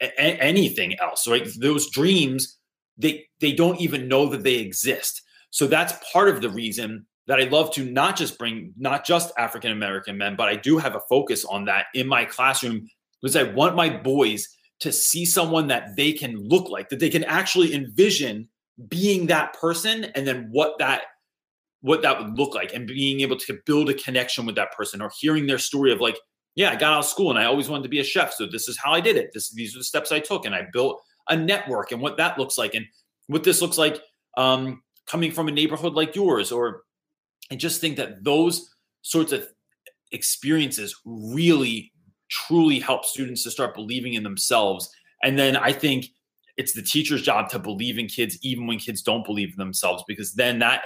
a- 0.00 0.20
anything 0.42 0.98
else 1.00 1.26
right 1.26 1.48
those 1.58 1.90
dreams 1.90 2.58
they 2.98 3.24
they 3.40 3.52
don't 3.52 3.80
even 3.80 4.08
know 4.08 4.26
that 4.28 4.42
they 4.42 4.56
exist 4.56 5.22
so 5.50 5.66
that's 5.66 5.94
part 6.12 6.28
of 6.28 6.40
the 6.40 6.50
reason 6.50 7.06
that 7.26 7.40
i 7.40 7.44
love 7.44 7.70
to 7.72 7.84
not 7.84 8.16
just 8.16 8.38
bring 8.38 8.72
not 8.76 9.06
just 9.06 9.32
african 9.38 9.72
american 9.72 10.18
men 10.18 10.36
but 10.36 10.48
i 10.48 10.56
do 10.56 10.78
have 10.78 10.94
a 10.94 11.00
focus 11.08 11.44
on 11.44 11.64
that 11.64 11.86
in 11.94 12.06
my 12.06 12.24
classroom 12.24 12.86
because 13.22 13.36
i 13.36 13.42
want 13.42 13.76
my 13.76 13.88
boys 13.88 14.48
to 14.80 14.92
see 14.92 15.24
someone 15.24 15.68
that 15.68 15.96
they 15.96 16.12
can 16.12 16.36
look 16.36 16.68
like 16.68 16.88
that 16.88 16.98
they 16.98 17.10
can 17.10 17.24
actually 17.24 17.74
envision 17.74 18.48
being 18.88 19.26
that 19.26 19.54
person 19.54 20.04
and 20.16 20.26
then 20.26 20.48
what 20.50 20.78
that 20.78 21.02
what 21.80 22.02
that 22.02 22.18
would 22.18 22.36
look 22.36 22.54
like 22.54 22.72
and 22.74 22.86
being 22.86 23.20
able 23.20 23.36
to 23.36 23.58
build 23.66 23.88
a 23.88 23.94
connection 23.94 24.46
with 24.46 24.56
that 24.56 24.72
person 24.72 25.00
or 25.00 25.10
hearing 25.20 25.46
their 25.46 25.58
story 25.58 25.92
of 25.92 26.00
like 26.00 26.16
yeah, 26.54 26.70
I 26.70 26.76
got 26.76 26.92
out 26.92 27.00
of 27.00 27.06
school 27.06 27.30
and 27.30 27.38
I 27.38 27.44
always 27.44 27.68
wanted 27.68 27.82
to 27.84 27.88
be 27.88 28.00
a 28.00 28.04
chef. 28.04 28.32
So 28.32 28.46
this 28.46 28.68
is 28.68 28.78
how 28.78 28.92
I 28.92 29.00
did 29.00 29.16
it. 29.16 29.30
This 29.34 29.50
these 29.50 29.74
are 29.74 29.78
the 29.78 29.84
steps 29.84 30.12
I 30.12 30.20
took, 30.20 30.44
and 30.44 30.54
I 30.54 30.66
built 30.72 31.02
a 31.28 31.36
network 31.36 31.92
and 31.92 32.00
what 32.00 32.16
that 32.18 32.38
looks 32.38 32.56
like, 32.56 32.74
and 32.74 32.86
what 33.26 33.44
this 33.44 33.60
looks 33.60 33.78
like 33.78 34.00
um, 34.36 34.82
coming 35.06 35.32
from 35.32 35.48
a 35.48 35.52
neighborhood 35.52 35.94
like 35.94 36.14
yours. 36.14 36.52
Or 36.52 36.82
I 37.50 37.56
just 37.56 37.80
think 37.80 37.96
that 37.96 38.22
those 38.22 38.70
sorts 39.02 39.32
of 39.32 39.48
experiences 40.12 40.94
really, 41.04 41.92
truly 42.34 42.80
help 42.80 43.04
students 43.04 43.44
to 43.44 43.50
start 43.50 43.74
believing 43.74 44.14
in 44.14 44.22
themselves. 44.22 44.90
And 45.22 45.38
then 45.38 45.56
I 45.56 45.72
think 45.72 46.06
it's 46.56 46.74
the 46.74 46.82
teacher's 46.82 47.22
job 47.22 47.48
to 47.50 47.58
believe 47.58 47.98
in 47.98 48.06
kids, 48.06 48.38
even 48.42 48.66
when 48.66 48.78
kids 48.78 49.02
don't 49.02 49.24
believe 49.24 49.50
in 49.50 49.58
themselves, 49.58 50.04
because 50.06 50.34
then 50.34 50.58
that 50.60 50.84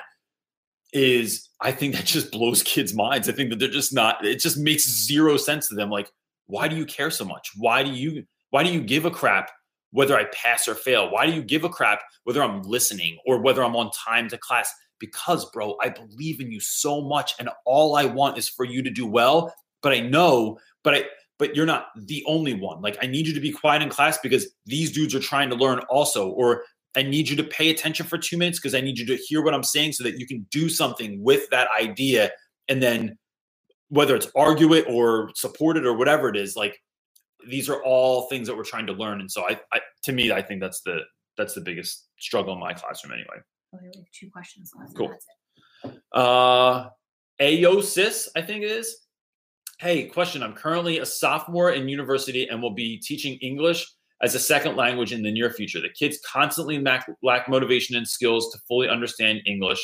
is 0.92 1.48
I 1.60 1.72
think 1.72 1.94
that 1.94 2.04
just 2.04 2.30
blows 2.30 2.62
kids' 2.62 2.94
minds. 2.94 3.28
I 3.28 3.32
think 3.32 3.50
that 3.50 3.58
they're 3.58 3.68
just 3.68 3.92
not, 3.92 4.24
it 4.24 4.40
just 4.40 4.58
makes 4.58 4.88
zero 4.88 5.36
sense 5.36 5.68
to 5.68 5.74
them. 5.74 5.90
Like, 5.90 6.10
why 6.46 6.68
do 6.68 6.76
you 6.76 6.86
care 6.86 7.10
so 7.10 7.24
much? 7.24 7.50
Why 7.56 7.82
do 7.82 7.90
you 7.90 8.24
why 8.50 8.62
do 8.64 8.72
you 8.72 8.80
give 8.80 9.04
a 9.04 9.10
crap 9.10 9.50
whether 9.90 10.16
I 10.16 10.24
pass 10.32 10.66
or 10.66 10.74
fail? 10.74 11.10
Why 11.10 11.26
do 11.26 11.32
you 11.32 11.42
give 11.42 11.64
a 11.64 11.68
crap 11.68 12.00
whether 12.24 12.42
I'm 12.42 12.62
listening 12.62 13.18
or 13.26 13.40
whether 13.40 13.62
I'm 13.62 13.76
on 13.76 13.90
time 13.90 14.28
to 14.30 14.38
class? 14.38 14.72
Because, 14.98 15.48
bro, 15.50 15.76
I 15.82 15.90
believe 15.90 16.40
in 16.40 16.50
you 16.50 16.60
so 16.60 17.02
much 17.02 17.34
and 17.38 17.50
all 17.66 17.96
I 17.96 18.06
want 18.06 18.38
is 18.38 18.48
for 18.48 18.64
you 18.64 18.82
to 18.82 18.90
do 18.90 19.06
well. 19.06 19.54
But 19.82 19.92
I 19.92 20.00
know, 20.00 20.58
but 20.82 20.94
I 20.94 21.04
but 21.38 21.54
you're 21.54 21.66
not 21.66 21.88
the 21.96 22.24
only 22.26 22.54
one. 22.54 22.80
Like 22.80 22.98
I 23.02 23.06
need 23.06 23.26
you 23.26 23.34
to 23.34 23.40
be 23.40 23.52
quiet 23.52 23.82
in 23.82 23.88
class 23.88 24.18
because 24.18 24.48
these 24.66 24.92
dudes 24.92 25.14
are 25.14 25.20
trying 25.20 25.48
to 25.50 25.56
learn 25.56 25.78
also, 25.88 26.30
or 26.30 26.64
I 26.96 27.02
need 27.02 27.28
you 27.28 27.36
to 27.36 27.44
pay 27.44 27.70
attention 27.70 28.06
for 28.06 28.18
two 28.18 28.36
minutes 28.36 28.58
because 28.58 28.74
I 28.74 28.80
need 28.80 28.98
you 28.98 29.06
to 29.06 29.16
hear 29.16 29.42
what 29.42 29.54
I'm 29.54 29.62
saying 29.62 29.92
so 29.92 30.04
that 30.04 30.18
you 30.18 30.26
can 30.26 30.46
do 30.50 30.68
something 30.68 31.22
with 31.22 31.48
that 31.50 31.68
idea. 31.78 32.32
And 32.68 32.82
then 32.82 33.18
whether 33.88 34.16
it's 34.16 34.28
argue 34.34 34.74
it 34.74 34.86
or 34.88 35.30
support 35.34 35.76
it 35.76 35.86
or 35.86 35.94
whatever 35.94 36.28
it 36.28 36.36
is, 36.36 36.56
like 36.56 36.80
these 37.48 37.68
are 37.68 37.82
all 37.84 38.28
things 38.28 38.48
that 38.48 38.56
we're 38.56 38.64
trying 38.64 38.86
to 38.86 38.92
learn. 38.92 39.20
And 39.20 39.30
so 39.30 39.42
I, 39.48 39.60
I 39.72 39.80
to 40.04 40.12
me, 40.12 40.32
I 40.32 40.42
think 40.42 40.60
that's 40.60 40.80
the 40.82 41.00
that's 41.36 41.54
the 41.54 41.60
biggest 41.60 42.08
struggle 42.18 42.52
in 42.54 42.60
my 42.60 42.74
classroom 42.74 43.12
anyway. 43.12 43.36
We 43.72 43.86
have 43.86 44.04
two 44.12 44.30
questions 44.30 44.72
left. 44.76 44.96
Cool. 44.96 45.14
Uh 46.12 46.88
Aosis, 47.40 48.26
I 48.34 48.42
think 48.42 48.64
it 48.64 48.70
is. 48.70 48.96
Hey, 49.78 50.06
question. 50.06 50.42
I'm 50.42 50.54
currently 50.54 50.98
a 50.98 51.06
sophomore 51.06 51.70
in 51.70 51.88
university 51.88 52.48
and 52.48 52.60
will 52.60 52.74
be 52.74 52.98
teaching 52.98 53.34
English 53.34 53.86
as 54.20 54.34
a 54.34 54.38
second 54.40 54.74
language 54.74 55.12
in 55.12 55.22
the 55.22 55.30
near 55.30 55.50
future. 55.50 55.80
The 55.80 55.88
kids 55.88 56.18
constantly 56.26 56.82
lack, 57.22 57.48
motivation 57.48 57.94
and 57.94 58.06
skills 58.06 58.52
to 58.52 58.58
fully 58.66 58.88
understand 58.88 59.42
English. 59.46 59.78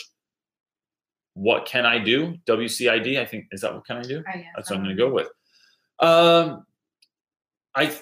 What 1.34 1.66
can 1.66 1.86
I 1.86 2.00
do? 2.00 2.34
WCID, 2.44 3.20
I 3.20 3.24
think, 3.24 3.46
is 3.52 3.60
that 3.60 3.72
what 3.72 3.86
can 3.86 3.98
I 3.98 4.02
do? 4.02 4.24
I 4.26 4.38
guess. 4.38 4.46
That's 4.56 4.70
what 4.70 4.76
I'm 4.76 4.82
um, 4.82 4.86
going 4.86 4.96
to 4.96 5.02
go 5.02 5.12
with. 5.12 5.28
Um, 6.00 6.66
I, 7.76 7.96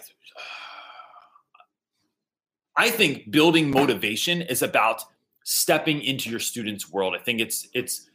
I 2.74 2.90
think 2.90 3.30
building 3.30 3.70
motivation 3.70 4.40
is 4.40 4.62
about 4.62 5.02
stepping 5.44 6.00
into 6.00 6.30
your 6.30 6.40
student's 6.40 6.90
world. 6.90 7.14
I 7.14 7.22
think 7.22 7.40
it's 7.40 7.68
it's 7.74 8.08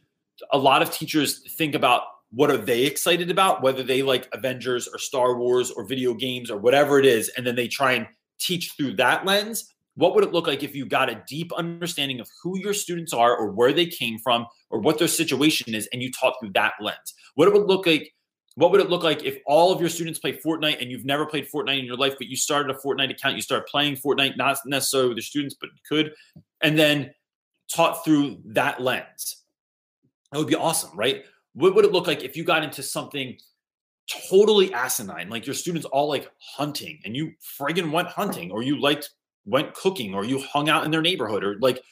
a 0.52 0.58
lot 0.58 0.82
of 0.82 0.90
teachers 0.90 1.40
think 1.56 1.74
about 1.74 2.02
what 2.30 2.50
are 2.50 2.58
they 2.58 2.84
excited 2.84 3.30
about, 3.30 3.62
whether 3.62 3.82
they 3.82 4.02
like 4.02 4.28
Avengers 4.32 4.86
or 4.88 4.98
Star 4.98 5.36
Wars 5.36 5.70
or 5.70 5.86
video 5.86 6.14
games 6.14 6.50
or 6.50 6.58
whatever 6.58 6.98
it 6.98 7.06
is, 7.06 7.30
and 7.36 7.46
then 7.46 7.56
they 7.56 7.68
try 7.68 7.92
and 7.92 8.06
teach 8.38 8.72
through 8.76 8.94
that 8.96 9.24
lens. 9.24 9.72
What 9.94 10.14
would 10.14 10.24
it 10.24 10.32
look 10.32 10.46
like 10.46 10.62
if 10.62 10.76
you 10.76 10.86
got 10.86 11.10
a 11.10 11.22
deep 11.26 11.52
understanding 11.54 12.20
of 12.20 12.28
who 12.42 12.58
your 12.58 12.74
students 12.74 13.12
are 13.12 13.36
or 13.36 13.50
where 13.50 13.72
they 13.72 13.86
came 13.86 14.18
from 14.18 14.46
or 14.70 14.78
what 14.78 14.98
their 14.98 15.08
situation 15.08 15.74
is 15.74 15.88
and 15.92 16.02
you 16.02 16.12
taught 16.12 16.34
through 16.38 16.52
that 16.52 16.74
lens? 16.80 17.14
What 17.34 17.48
it 17.48 17.54
would 17.54 17.66
look 17.66 17.86
like 17.86 18.12
what 18.58 18.72
would 18.72 18.80
it 18.80 18.90
look 18.90 19.04
like 19.04 19.22
if 19.22 19.38
all 19.46 19.72
of 19.72 19.78
your 19.78 19.88
students 19.88 20.18
play 20.18 20.32
Fortnite 20.32 20.82
and 20.82 20.90
you've 20.90 21.04
never 21.04 21.24
played 21.24 21.46
Fortnite 21.48 21.78
in 21.78 21.84
your 21.84 21.96
life, 21.96 22.14
but 22.18 22.26
you 22.26 22.36
started 22.36 22.74
a 22.74 22.78
Fortnite 22.80 23.08
account, 23.08 23.36
you 23.36 23.40
started 23.40 23.66
playing 23.66 23.94
Fortnite, 23.94 24.36
not 24.36 24.58
necessarily 24.66 25.10
with 25.10 25.18
your 25.18 25.22
students, 25.22 25.54
but 25.60 25.70
you 25.72 25.78
could, 25.88 26.12
and 26.60 26.76
then 26.76 27.14
taught 27.72 28.04
through 28.04 28.38
that 28.46 28.82
lens? 28.82 29.44
That 30.32 30.38
would 30.38 30.48
be 30.48 30.56
awesome, 30.56 30.90
right? 30.96 31.24
What 31.58 31.74
would 31.74 31.84
it 31.84 31.92
look 31.92 32.06
like 32.06 32.22
if 32.22 32.36
you 32.36 32.44
got 32.44 32.62
into 32.62 32.82
something 32.82 33.36
totally 34.30 34.72
asinine, 34.72 35.28
like 35.28 35.46
your 35.46 35.54
students 35.54 35.86
all 35.86 36.08
like 36.08 36.30
hunting 36.40 37.00
and 37.04 37.16
you 37.16 37.32
friggin' 37.58 37.90
went 37.90 38.08
hunting, 38.08 38.50
or 38.50 38.62
you 38.62 38.80
liked 38.80 39.10
went 39.44 39.74
cooking, 39.74 40.14
or 40.14 40.24
you 40.24 40.38
hung 40.40 40.68
out 40.68 40.84
in 40.84 40.90
their 40.90 41.02
neighborhood, 41.02 41.42
or 41.42 41.58
like, 41.58 41.82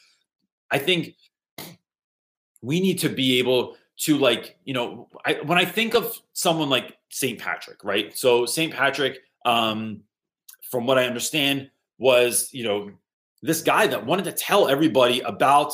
I 0.70 0.78
think 0.78 1.14
we 2.62 2.80
need 2.80 2.98
to 3.00 3.08
be 3.08 3.38
able 3.38 3.76
to 3.98 4.18
like 4.18 4.58
you 4.64 4.74
know 4.74 5.08
I, 5.24 5.34
when 5.44 5.56
i 5.56 5.64
think 5.64 5.94
of 5.94 6.20
someone 6.32 6.68
like 6.68 6.96
st 7.08 7.38
patrick 7.38 7.82
right? 7.82 8.16
So 8.16 8.44
st 8.44 8.72
patrick 8.74 9.20
um 9.44 10.02
from 10.70 10.86
what 10.86 10.98
I 10.98 11.04
understand, 11.06 11.70
was 11.98 12.50
you 12.52 12.64
know 12.64 12.90
this 13.42 13.62
guy 13.62 13.86
that 13.86 14.04
wanted 14.04 14.24
to 14.24 14.32
tell 14.32 14.68
everybody 14.68 15.20
about 15.20 15.72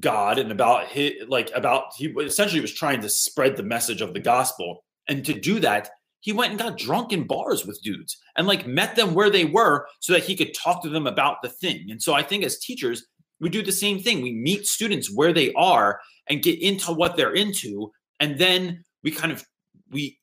God 0.00 0.38
and 0.38 0.50
about 0.50 0.88
his 0.88 1.12
like 1.28 1.50
about 1.54 1.84
he 1.96 2.06
essentially 2.06 2.60
was 2.60 2.72
trying 2.72 3.00
to 3.02 3.08
spread 3.08 3.56
the 3.56 3.62
message 3.62 4.00
of 4.00 4.14
the 4.14 4.20
gospel. 4.20 4.84
And 5.08 5.24
to 5.24 5.38
do 5.38 5.60
that, 5.60 5.90
he 6.20 6.32
went 6.32 6.50
and 6.50 6.58
got 6.58 6.76
drunk 6.76 7.12
in 7.12 7.26
bars 7.26 7.64
with 7.64 7.80
dudes 7.82 8.16
and 8.36 8.46
like 8.48 8.66
met 8.66 8.96
them 8.96 9.14
where 9.14 9.30
they 9.30 9.44
were 9.44 9.86
so 10.00 10.12
that 10.12 10.24
he 10.24 10.34
could 10.34 10.54
talk 10.54 10.82
to 10.82 10.88
them 10.88 11.06
about 11.06 11.40
the 11.42 11.48
thing. 11.48 11.86
And 11.88 12.02
so 12.02 12.14
I 12.14 12.22
think 12.22 12.42
as 12.42 12.58
teachers, 12.58 13.06
we 13.40 13.48
do 13.48 13.62
the 13.62 13.70
same 13.70 14.00
thing. 14.00 14.22
We 14.22 14.34
meet 14.34 14.66
students 14.66 15.14
where 15.14 15.32
they 15.32 15.52
are 15.52 16.00
and 16.28 16.42
get 16.42 16.60
into 16.60 16.92
what 16.92 17.16
they're 17.16 17.34
into 17.34 17.92
and 18.18 18.38
then 18.38 18.82
we 19.04 19.12
kind 19.12 19.30
of 19.30 19.44
we 19.92 20.18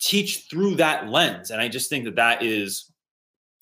teach 0.00 0.46
through 0.50 0.76
that 0.76 1.08
lens 1.08 1.50
and 1.50 1.60
I 1.60 1.68
just 1.68 1.90
think 1.90 2.04
that 2.04 2.16
that 2.16 2.42
is 2.42 2.90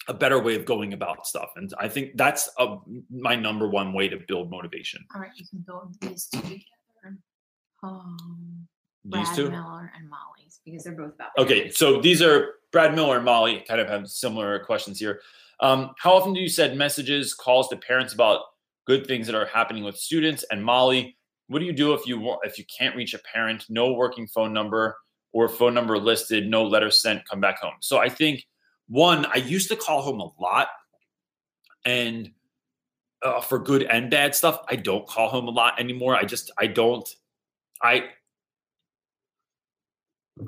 a 0.08 0.14
better 0.14 0.42
way 0.42 0.56
of 0.56 0.64
going 0.64 0.92
about 0.92 1.26
stuff. 1.26 1.50
And 1.56 1.72
I 1.78 1.88
think 1.88 2.16
that's 2.16 2.50
a, 2.58 2.76
my 3.10 3.36
number 3.36 3.68
one 3.68 3.92
way 3.92 4.08
to 4.08 4.18
build 4.26 4.50
motivation. 4.50 5.04
All 5.14 5.20
right, 5.20 5.30
you 5.36 5.46
can 5.48 5.60
build 5.60 5.94
these 6.00 6.26
two 6.26 6.40
together. 6.40 7.18
Um, 7.82 8.66
These 9.04 9.12
Brad 9.12 9.36
two. 9.36 9.50
Miller 9.50 9.92
and 9.96 10.08
Molly's 10.08 10.60
because 10.64 10.84
they're 10.84 10.94
both 10.94 11.14
about. 11.14 11.30
Okay, 11.38 11.70
so 11.70 12.00
these 12.00 12.22
are 12.22 12.54
Brad 12.70 12.94
Miller 12.94 13.16
and 13.16 13.24
Molly 13.24 13.64
kind 13.66 13.80
of 13.80 13.88
have 13.88 14.08
similar 14.08 14.58
questions 14.60 14.98
here. 14.98 15.20
Um, 15.60 15.90
how 15.98 16.14
often 16.14 16.32
do 16.34 16.40
you 16.40 16.48
send 16.48 16.76
messages, 16.76 17.34
calls 17.34 17.68
to 17.68 17.76
parents 17.76 18.14
about 18.14 18.40
good 18.86 19.06
things 19.06 19.26
that 19.26 19.36
are 19.36 19.46
happening 19.46 19.84
with 19.84 19.96
students? 19.96 20.44
And 20.50 20.64
Molly, 20.64 21.16
what 21.48 21.58
do 21.58 21.64
you 21.64 21.72
do 21.72 21.92
if 21.94 22.06
you 22.06 22.36
if 22.44 22.58
you 22.58 22.64
can't 22.76 22.96
reach 22.96 23.14
a 23.14 23.18
parent, 23.32 23.66
no 23.68 23.92
working 23.92 24.26
phone 24.26 24.52
number 24.52 24.96
or 25.32 25.48
phone 25.48 25.74
number 25.74 25.98
listed, 25.98 26.48
no 26.48 26.64
letter 26.64 26.90
sent, 26.90 27.28
come 27.28 27.40
back 27.40 27.60
home? 27.60 27.74
So 27.80 27.98
I 27.98 28.08
think 28.08 28.44
one, 28.92 29.26
I 29.26 29.36
used 29.36 29.68
to 29.70 29.76
call 29.76 30.02
home 30.02 30.20
a 30.20 30.30
lot, 30.40 30.68
and 31.84 32.30
uh, 33.22 33.40
for 33.40 33.58
good 33.58 33.84
and 33.84 34.10
bad 34.10 34.34
stuff, 34.34 34.60
I 34.68 34.76
don't 34.76 35.06
call 35.06 35.28
home 35.28 35.48
a 35.48 35.50
lot 35.50 35.80
anymore. 35.80 36.14
I 36.14 36.24
just 36.24 36.50
I 36.58 36.66
don't 36.66 37.08
I 37.82 38.10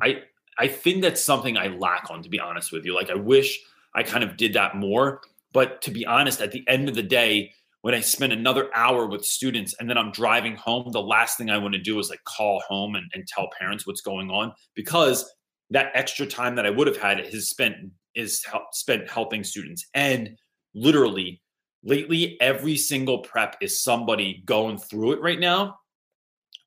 I 0.02 0.22
I 0.58 0.68
think 0.68 1.02
that's 1.02 1.22
something 1.22 1.56
I 1.56 1.68
lack 1.68 2.10
on, 2.10 2.22
to 2.22 2.28
be 2.28 2.38
honest 2.38 2.70
with 2.70 2.84
you. 2.84 2.94
Like, 2.94 3.10
I 3.10 3.14
wish 3.14 3.60
I 3.94 4.02
kind 4.02 4.22
of 4.22 4.36
did 4.36 4.52
that 4.52 4.76
more. 4.76 5.22
But 5.52 5.82
to 5.82 5.90
be 5.90 6.04
honest, 6.04 6.40
at 6.40 6.52
the 6.52 6.64
end 6.68 6.88
of 6.88 6.94
the 6.94 7.02
day, 7.02 7.52
when 7.82 7.94
I 7.94 8.00
spend 8.00 8.32
another 8.32 8.70
hour 8.74 9.06
with 9.06 9.24
students 9.24 9.74
and 9.78 9.88
then 9.88 9.98
I'm 9.98 10.10
driving 10.10 10.56
home, 10.56 10.90
the 10.92 11.02
last 11.02 11.38
thing 11.38 11.50
I 11.50 11.58
want 11.58 11.74
to 11.74 11.80
do 11.80 11.98
is 11.98 12.10
like 12.10 12.22
call 12.24 12.62
home 12.66 12.94
and, 12.94 13.10
and 13.14 13.26
tell 13.26 13.48
parents 13.58 13.86
what's 13.86 14.00
going 14.00 14.30
on 14.30 14.52
because 14.74 15.30
that 15.70 15.90
extra 15.94 16.26
time 16.26 16.56
that 16.56 16.66
I 16.66 16.70
would 16.70 16.86
have 16.86 16.96
had 16.96 17.20
is 17.20 17.48
spent 17.48 17.76
is 18.14 18.44
help, 18.44 18.74
spent 18.74 19.10
helping 19.10 19.44
students. 19.44 19.86
And 19.94 20.36
literally, 20.74 21.40
lately, 21.82 22.40
every 22.40 22.76
single 22.76 23.18
prep 23.18 23.56
is 23.60 23.82
somebody 23.82 24.42
going 24.46 24.78
through 24.78 25.12
it 25.12 25.20
right 25.20 25.40
now 25.40 25.78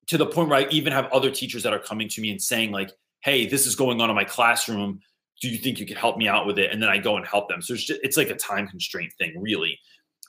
to 0.07 0.17
the 0.17 0.25
point 0.25 0.49
where 0.49 0.59
I 0.59 0.67
even 0.69 0.93
have 0.93 1.05
other 1.11 1.31
teachers 1.31 1.63
that 1.63 1.73
are 1.73 1.79
coming 1.79 2.07
to 2.09 2.21
me 2.21 2.31
and 2.31 2.41
saying, 2.41 2.71
like, 2.71 2.91
hey, 3.21 3.45
this 3.45 3.65
is 3.65 3.75
going 3.75 3.99
on 4.01 4.09
in 4.09 4.15
my 4.15 4.23
classroom. 4.23 4.99
Do 5.41 5.49
you 5.49 5.57
think 5.57 5.79
you 5.79 5.85
could 5.85 5.97
help 5.97 6.17
me 6.17 6.27
out 6.27 6.47
with 6.47 6.57
it? 6.57 6.71
And 6.71 6.81
then 6.81 6.89
I 6.89 6.97
go 6.97 7.17
and 7.17 7.25
help 7.25 7.49
them. 7.49 7.61
So 7.61 7.73
it's 7.73 7.83
just, 7.83 7.99
it's 8.03 8.17
like 8.17 8.29
a 8.29 8.35
time 8.35 8.67
constraint 8.67 9.11
thing, 9.19 9.33
really. 9.39 9.77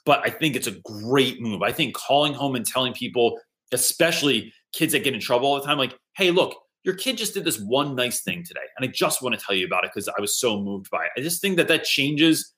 But 0.05 0.21
I 0.25 0.29
think 0.29 0.55
it's 0.55 0.67
a 0.67 0.79
great 0.83 1.41
move. 1.41 1.61
I 1.61 1.71
think 1.71 1.95
calling 1.95 2.33
home 2.33 2.55
and 2.55 2.65
telling 2.65 2.93
people, 2.93 3.39
especially 3.71 4.53
kids 4.73 4.93
that 4.93 5.03
get 5.03 5.13
in 5.13 5.19
trouble 5.19 5.47
all 5.47 5.55
the 5.59 5.65
time, 5.65 5.77
like, 5.77 5.97
hey, 6.15 6.31
look, 6.31 6.55
your 6.89 6.97
kid 6.97 7.19
just 7.19 7.35
did 7.35 7.43
this 7.43 7.59
one 7.59 7.95
nice 7.95 8.21
thing 8.21 8.43
today. 8.43 8.65
And 8.75 8.89
I 8.89 8.91
just 8.91 9.21
want 9.21 9.37
to 9.37 9.45
tell 9.45 9.55
you 9.55 9.67
about 9.67 9.83
it 9.83 9.91
because 9.93 10.09
I 10.09 10.19
was 10.19 10.39
so 10.39 10.59
moved 10.59 10.89
by 10.89 11.03
it. 11.03 11.11
I 11.15 11.21
just 11.21 11.39
think 11.39 11.55
that 11.57 11.67
that 11.67 11.83
changes. 11.83 12.51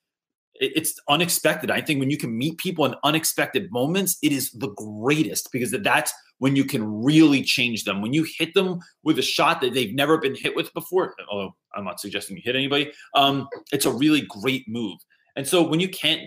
It's 0.54 0.98
unexpected. 1.06 1.70
I 1.70 1.82
think 1.82 2.00
when 2.00 2.08
you 2.08 2.16
can 2.16 2.34
meet 2.34 2.56
people 2.56 2.86
in 2.86 2.94
unexpected 3.04 3.70
moments, 3.70 4.16
it 4.22 4.32
is 4.32 4.50
the 4.52 4.70
greatest 4.70 5.52
because 5.52 5.70
that's 5.70 6.14
when 6.38 6.56
you 6.56 6.64
can 6.64 6.82
really 7.04 7.42
change 7.42 7.84
them. 7.84 8.00
When 8.00 8.14
you 8.14 8.26
hit 8.38 8.54
them 8.54 8.80
with 9.04 9.18
a 9.18 9.22
shot 9.22 9.60
that 9.60 9.74
they've 9.74 9.94
never 9.94 10.16
been 10.16 10.34
hit 10.34 10.56
with 10.56 10.72
before, 10.72 11.14
although 11.30 11.54
I'm 11.74 11.84
not 11.84 12.00
suggesting 12.00 12.36
you 12.36 12.42
hit 12.42 12.56
anybody, 12.56 12.90
um, 13.14 13.48
it's 13.70 13.84
a 13.84 13.92
really 13.92 14.22
great 14.22 14.66
move. 14.66 14.98
And 15.36 15.46
so 15.46 15.62
when 15.62 15.78
you 15.78 15.90
can't 15.90 16.22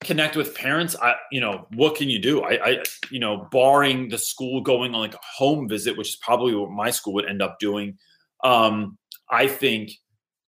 connect 0.00 0.36
with 0.36 0.54
parents, 0.54 0.96
I, 1.00 1.14
you 1.32 1.40
know, 1.40 1.66
what 1.74 1.96
can 1.96 2.08
you 2.08 2.18
do? 2.18 2.42
I, 2.42 2.64
I, 2.64 2.82
you 3.10 3.18
know, 3.18 3.48
barring 3.50 4.08
the 4.08 4.18
school 4.18 4.60
going 4.60 4.94
on 4.94 5.00
like 5.00 5.14
a 5.14 5.20
home 5.36 5.68
visit, 5.68 5.96
which 5.96 6.10
is 6.10 6.16
probably 6.16 6.54
what 6.54 6.70
my 6.70 6.90
school 6.90 7.14
would 7.14 7.28
end 7.28 7.42
up 7.42 7.58
doing. 7.58 7.98
Um, 8.44 8.96
I 9.30 9.48
think 9.48 9.90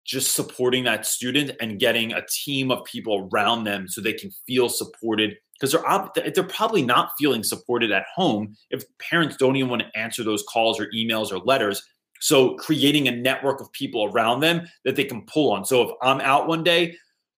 just 0.05 0.35
supporting 0.35 0.85
that 0.85 1.07
student 1.07 1.53
and 1.61 1.79
getting 1.79 2.13
a 2.13 2.25
team 2.27 2.71
of 2.71 2.85
people 2.85 3.29
around 3.33 3.65
them 3.65 3.89
so 3.89 4.01
they 4.01 4.13
can 4.13 4.31
feel 4.47 4.69
supported 4.69 5.37
because 5.55 5.73
they're 5.73 5.89
ob- 5.89 6.15
they're 6.15 6.45
probably 6.45 6.83
not 6.83 7.13
feeling 7.19 7.43
supported 7.43 7.91
at 7.91 8.05
home 8.15 8.55
if 8.71 8.85
parents 8.99 9.37
don't 9.37 9.57
even 9.57 9.71
want 9.71 9.83
to 9.83 9.99
answer 9.99 10.23
those 10.23 10.43
calls 10.43 10.81
or 10.81 10.89
emails 10.95 11.33
or 11.33 11.39
letters. 11.39 11.83
So 12.21 12.55
creating 12.57 13.09
a 13.09 13.13
network 13.13 13.61
of 13.61 13.71
people 13.73 14.11
around 14.13 14.41
them 14.41 14.67
that 14.85 14.97
they 14.97 15.05
can 15.05 15.23
pull 15.27 15.53
on. 15.53 15.65
So 15.65 15.83
if 15.83 15.91
I'm 16.03 16.21
out 16.21 16.49
one 16.49 16.65
day, 16.65 16.97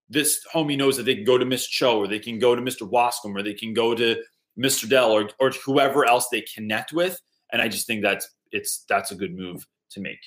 this 0.09 0.45
homie 0.53 0.77
knows 0.78 0.97
that 0.97 1.03
they 1.05 1.15
can 1.16 1.24
go 1.24 1.37
to 1.39 1.45
Miss 1.45 1.66
Cho 1.66 1.99
or 1.99 2.07
they 2.07 2.19
can 2.19 2.39
go 2.39 2.55
to 2.55 2.62
Mr. 2.62 2.89
Wascom 2.89 3.35
or 3.35 3.43
they 3.43 3.55
can 3.55 3.74
go 3.74 3.95
to 3.95 4.16
Mr. 4.59 4.89
Dell 4.89 5.11
or 5.12 5.28
or 5.41 5.51
whoever 5.65 6.05
else 6.07 6.28
they 6.28 6.43
connect 6.43 6.93
with. 6.93 7.20
And 7.53 7.61
I 7.61 7.69
just 7.69 7.87
think 7.87 8.03
that's 8.03 8.28
it's 8.53 8.85
that's 8.89 9.11
a 9.11 9.15
good 9.15 9.35
move 9.35 9.66
to 9.91 10.01
make. 10.01 10.20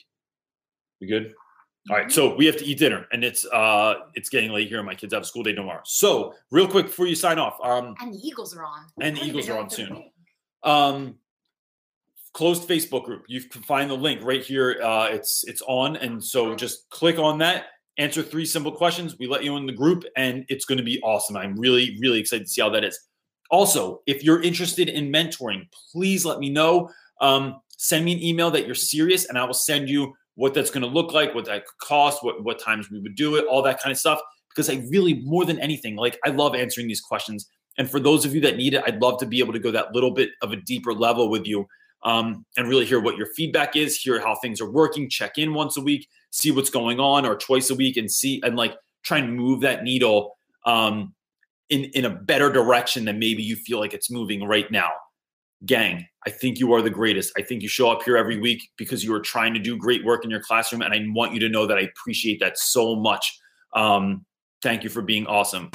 We 1.01 1.07
good? 1.07 1.33
All 1.89 1.95
right, 1.95 2.11
so 2.11 2.35
we 2.35 2.45
have 2.45 2.57
to 2.57 2.65
eat 2.65 2.77
dinner, 2.77 3.07
and 3.13 3.23
it's 3.23 3.45
uh 3.45 3.95
it's 4.13 4.29
getting 4.29 4.51
late 4.51 4.67
here, 4.67 4.77
and 4.79 4.85
my 4.85 4.93
kids 4.95 5.13
have 5.13 5.23
a 5.23 5.25
school 5.25 5.43
day 5.43 5.53
tomorrow. 5.53 5.81
So, 5.85 6.35
real 6.51 6.67
quick 6.67 6.87
before 6.87 7.07
you 7.07 7.15
sign 7.15 7.39
off, 7.39 7.57
um, 7.63 7.95
And 8.01 8.13
the 8.13 8.19
Eagles 8.19 8.55
are 8.55 8.63
on. 8.65 8.85
And 9.01 9.15
the 9.17 9.23
Eagles 9.23 9.47
are 9.49 9.57
on 9.57 9.69
soon. 9.69 10.11
um, 10.63 11.15
closed 12.33 12.67
Facebook 12.67 13.05
group. 13.05 13.23
You 13.27 13.41
can 13.41 13.63
find 13.63 13.89
the 13.89 13.95
link 13.95 14.21
right 14.23 14.43
here. 14.43 14.79
Uh, 14.83 15.07
it's 15.09 15.45
it's 15.47 15.63
on, 15.67 15.95
and 15.95 16.23
so 16.23 16.53
just 16.53 16.89
click 16.89 17.17
on 17.17 17.39
that. 17.39 17.67
Answer 17.99 18.23
three 18.23 18.45
simple 18.45 18.71
questions. 18.71 19.17
We 19.19 19.27
let 19.27 19.43
you 19.43 19.57
in 19.57 19.67
the 19.67 19.73
group, 19.73 20.05
and 20.15 20.45
it's 20.47 20.65
going 20.65 20.77
to 20.77 20.83
be 20.83 20.99
awesome. 21.01 21.37
I'm 21.37 21.59
really 21.59 21.97
really 22.01 22.19
excited 22.19 22.45
to 22.45 22.49
see 22.49 22.61
how 22.61 22.69
that 22.69 22.83
is. 22.83 22.97
Also, 23.51 24.01
if 24.07 24.23
you're 24.23 24.41
interested 24.41 24.89
in 24.89 25.11
mentoring, 25.11 25.67
please 25.91 26.25
let 26.25 26.39
me 26.39 26.49
know. 26.49 26.89
Um, 27.19 27.59
send 27.77 28.05
me 28.05 28.13
an 28.13 28.23
email 28.23 28.49
that 28.51 28.65
you're 28.65 28.73
serious, 28.73 29.25
and 29.25 29.37
I 29.37 29.43
will 29.43 29.53
send 29.53 29.89
you 29.89 30.13
what 30.35 30.53
that's 30.53 30.71
going 30.71 30.83
to 30.83 30.87
look 30.87 31.13
like, 31.13 31.35
what 31.35 31.45
that 31.45 31.65
could 31.65 31.87
cost, 31.87 32.23
what 32.23 32.43
what 32.43 32.59
times 32.59 32.89
we 32.89 32.99
would 32.99 33.15
do 33.15 33.35
it, 33.35 33.45
all 33.45 33.61
that 33.63 33.81
kind 33.81 33.91
of 33.91 33.99
stuff. 33.99 34.19
Because 34.49 34.69
I 34.69 34.81
really, 34.89 35.21
more 35.25 35.45
than 35.45 35.59
anything, 35.59 35.95
like 35.95 36.17
I 36.25 36.29
love 36.29 36.55
answering 36.55 36.87
these 36.87 37.01
questions. 37.01 37.47
And 37.77 37.89
for 37.89 37.99
those 37.99 38.25
of 38.25 38.33
you 38.33 38.41
that 38.41 38.57
need 38.57 38.73
it, 38.73 38.83
I'd 38.87 39.01
love 39.01 39.19
to 39.19 39.25
be 39.25 39.39
able 39.39 39.53
to 39.53 39.59
go 39.59 39.71
that 39.71 39.93
little 39.93 40.11
bit 40.11 40.31
of 40.41 40.51
a 40.51 40.57
deeper 40.57 40.93
level 40.93 41.29
with 41.29 41.45
you 41.45 41.65
um, 42.03 42.45
and 42.57 42.67
really 42.67 42.85
hear 42.85 42.99
what 42.99 43.17
your 43.17 43.27
feedback 43.35 43.75
is, 43.75 43.97
hear 43.97 44.19
how 44.19 44.35
things 44.35 44.61
are 44.61 44.69
working, 44.69 45.09
check 45.09 45.37
in 45.37 45.53
once 45.53 45.77
a 45.77 45.81
week, 45.81 46.07
see 46.31 46.51
what's 46.51 46.69
going 46.69 46.99
on, 46.99 47.25
or 47.25 47.35
twice 47.35 47.69
a 47.69 47.75
week, 47.75 47.97
and 47.97 48.09
see 48.09 48.41
and 48.43 48.55
like 48.55 48.75
try 49.03 49.17
and 49.17 49.35
move 49.35 49.61
that 49.61 49.83
needle 49.83 50.37
um, 50.65 51.13
in 51.69 51.85
in 51.85 52.05
a 52.05 52.09
better 52.09 52.51
direction 52.51 53.05
than 53.05 53.19
maybe 53.19 53.43
you 53.43 53.55
feel 53.55 53.79
like 53.79 53.93
it's 53.93 54.11
moving 54.11 54.43
right 54.43 54.69
now. 54.71 54.89
Gang, 55.65 56.07
I 56.25 56.29
think 56.29 56.57
you 56.57 56.73
are 56.73 56.81
the 56.81 56.89
greatest. 56.89 57.33
I 57.37 57.41
think 57.41 57.61
you 57.61 57.67
show 57.67 57.91
up 57.91 58.03
here 58.03 58.15
every 58.15 58.39
week 58.39 58.69
because 58.77 59.03
you 59.03 59.13
are 59.13 59.19
trying 59.19 59.53
to 59.53 59.59
do 59.59 59.77
great 59.77 60.05
work 60.05 60.23
in 60.23 60.31
your 60.31 60.41
classroom, 60.41 60.81
and 60.81 60.93
I 60.93 61.05
want 61.09 61.33
you 61.33 61.39
to 61.41 61.49
know 61.49 61.65
that 61.65 61.77
I 61.77 61.81
appreciate 61.81 62.39
that 62.39 62.57
so 62.57 62.95
much. 62.95 63.37
Um, 63.75 64.25
thank 64.61 64.83
you 64.83 64.89
for 64.89 65.01
being 65.01 65.27
awesome. 65.27 65.69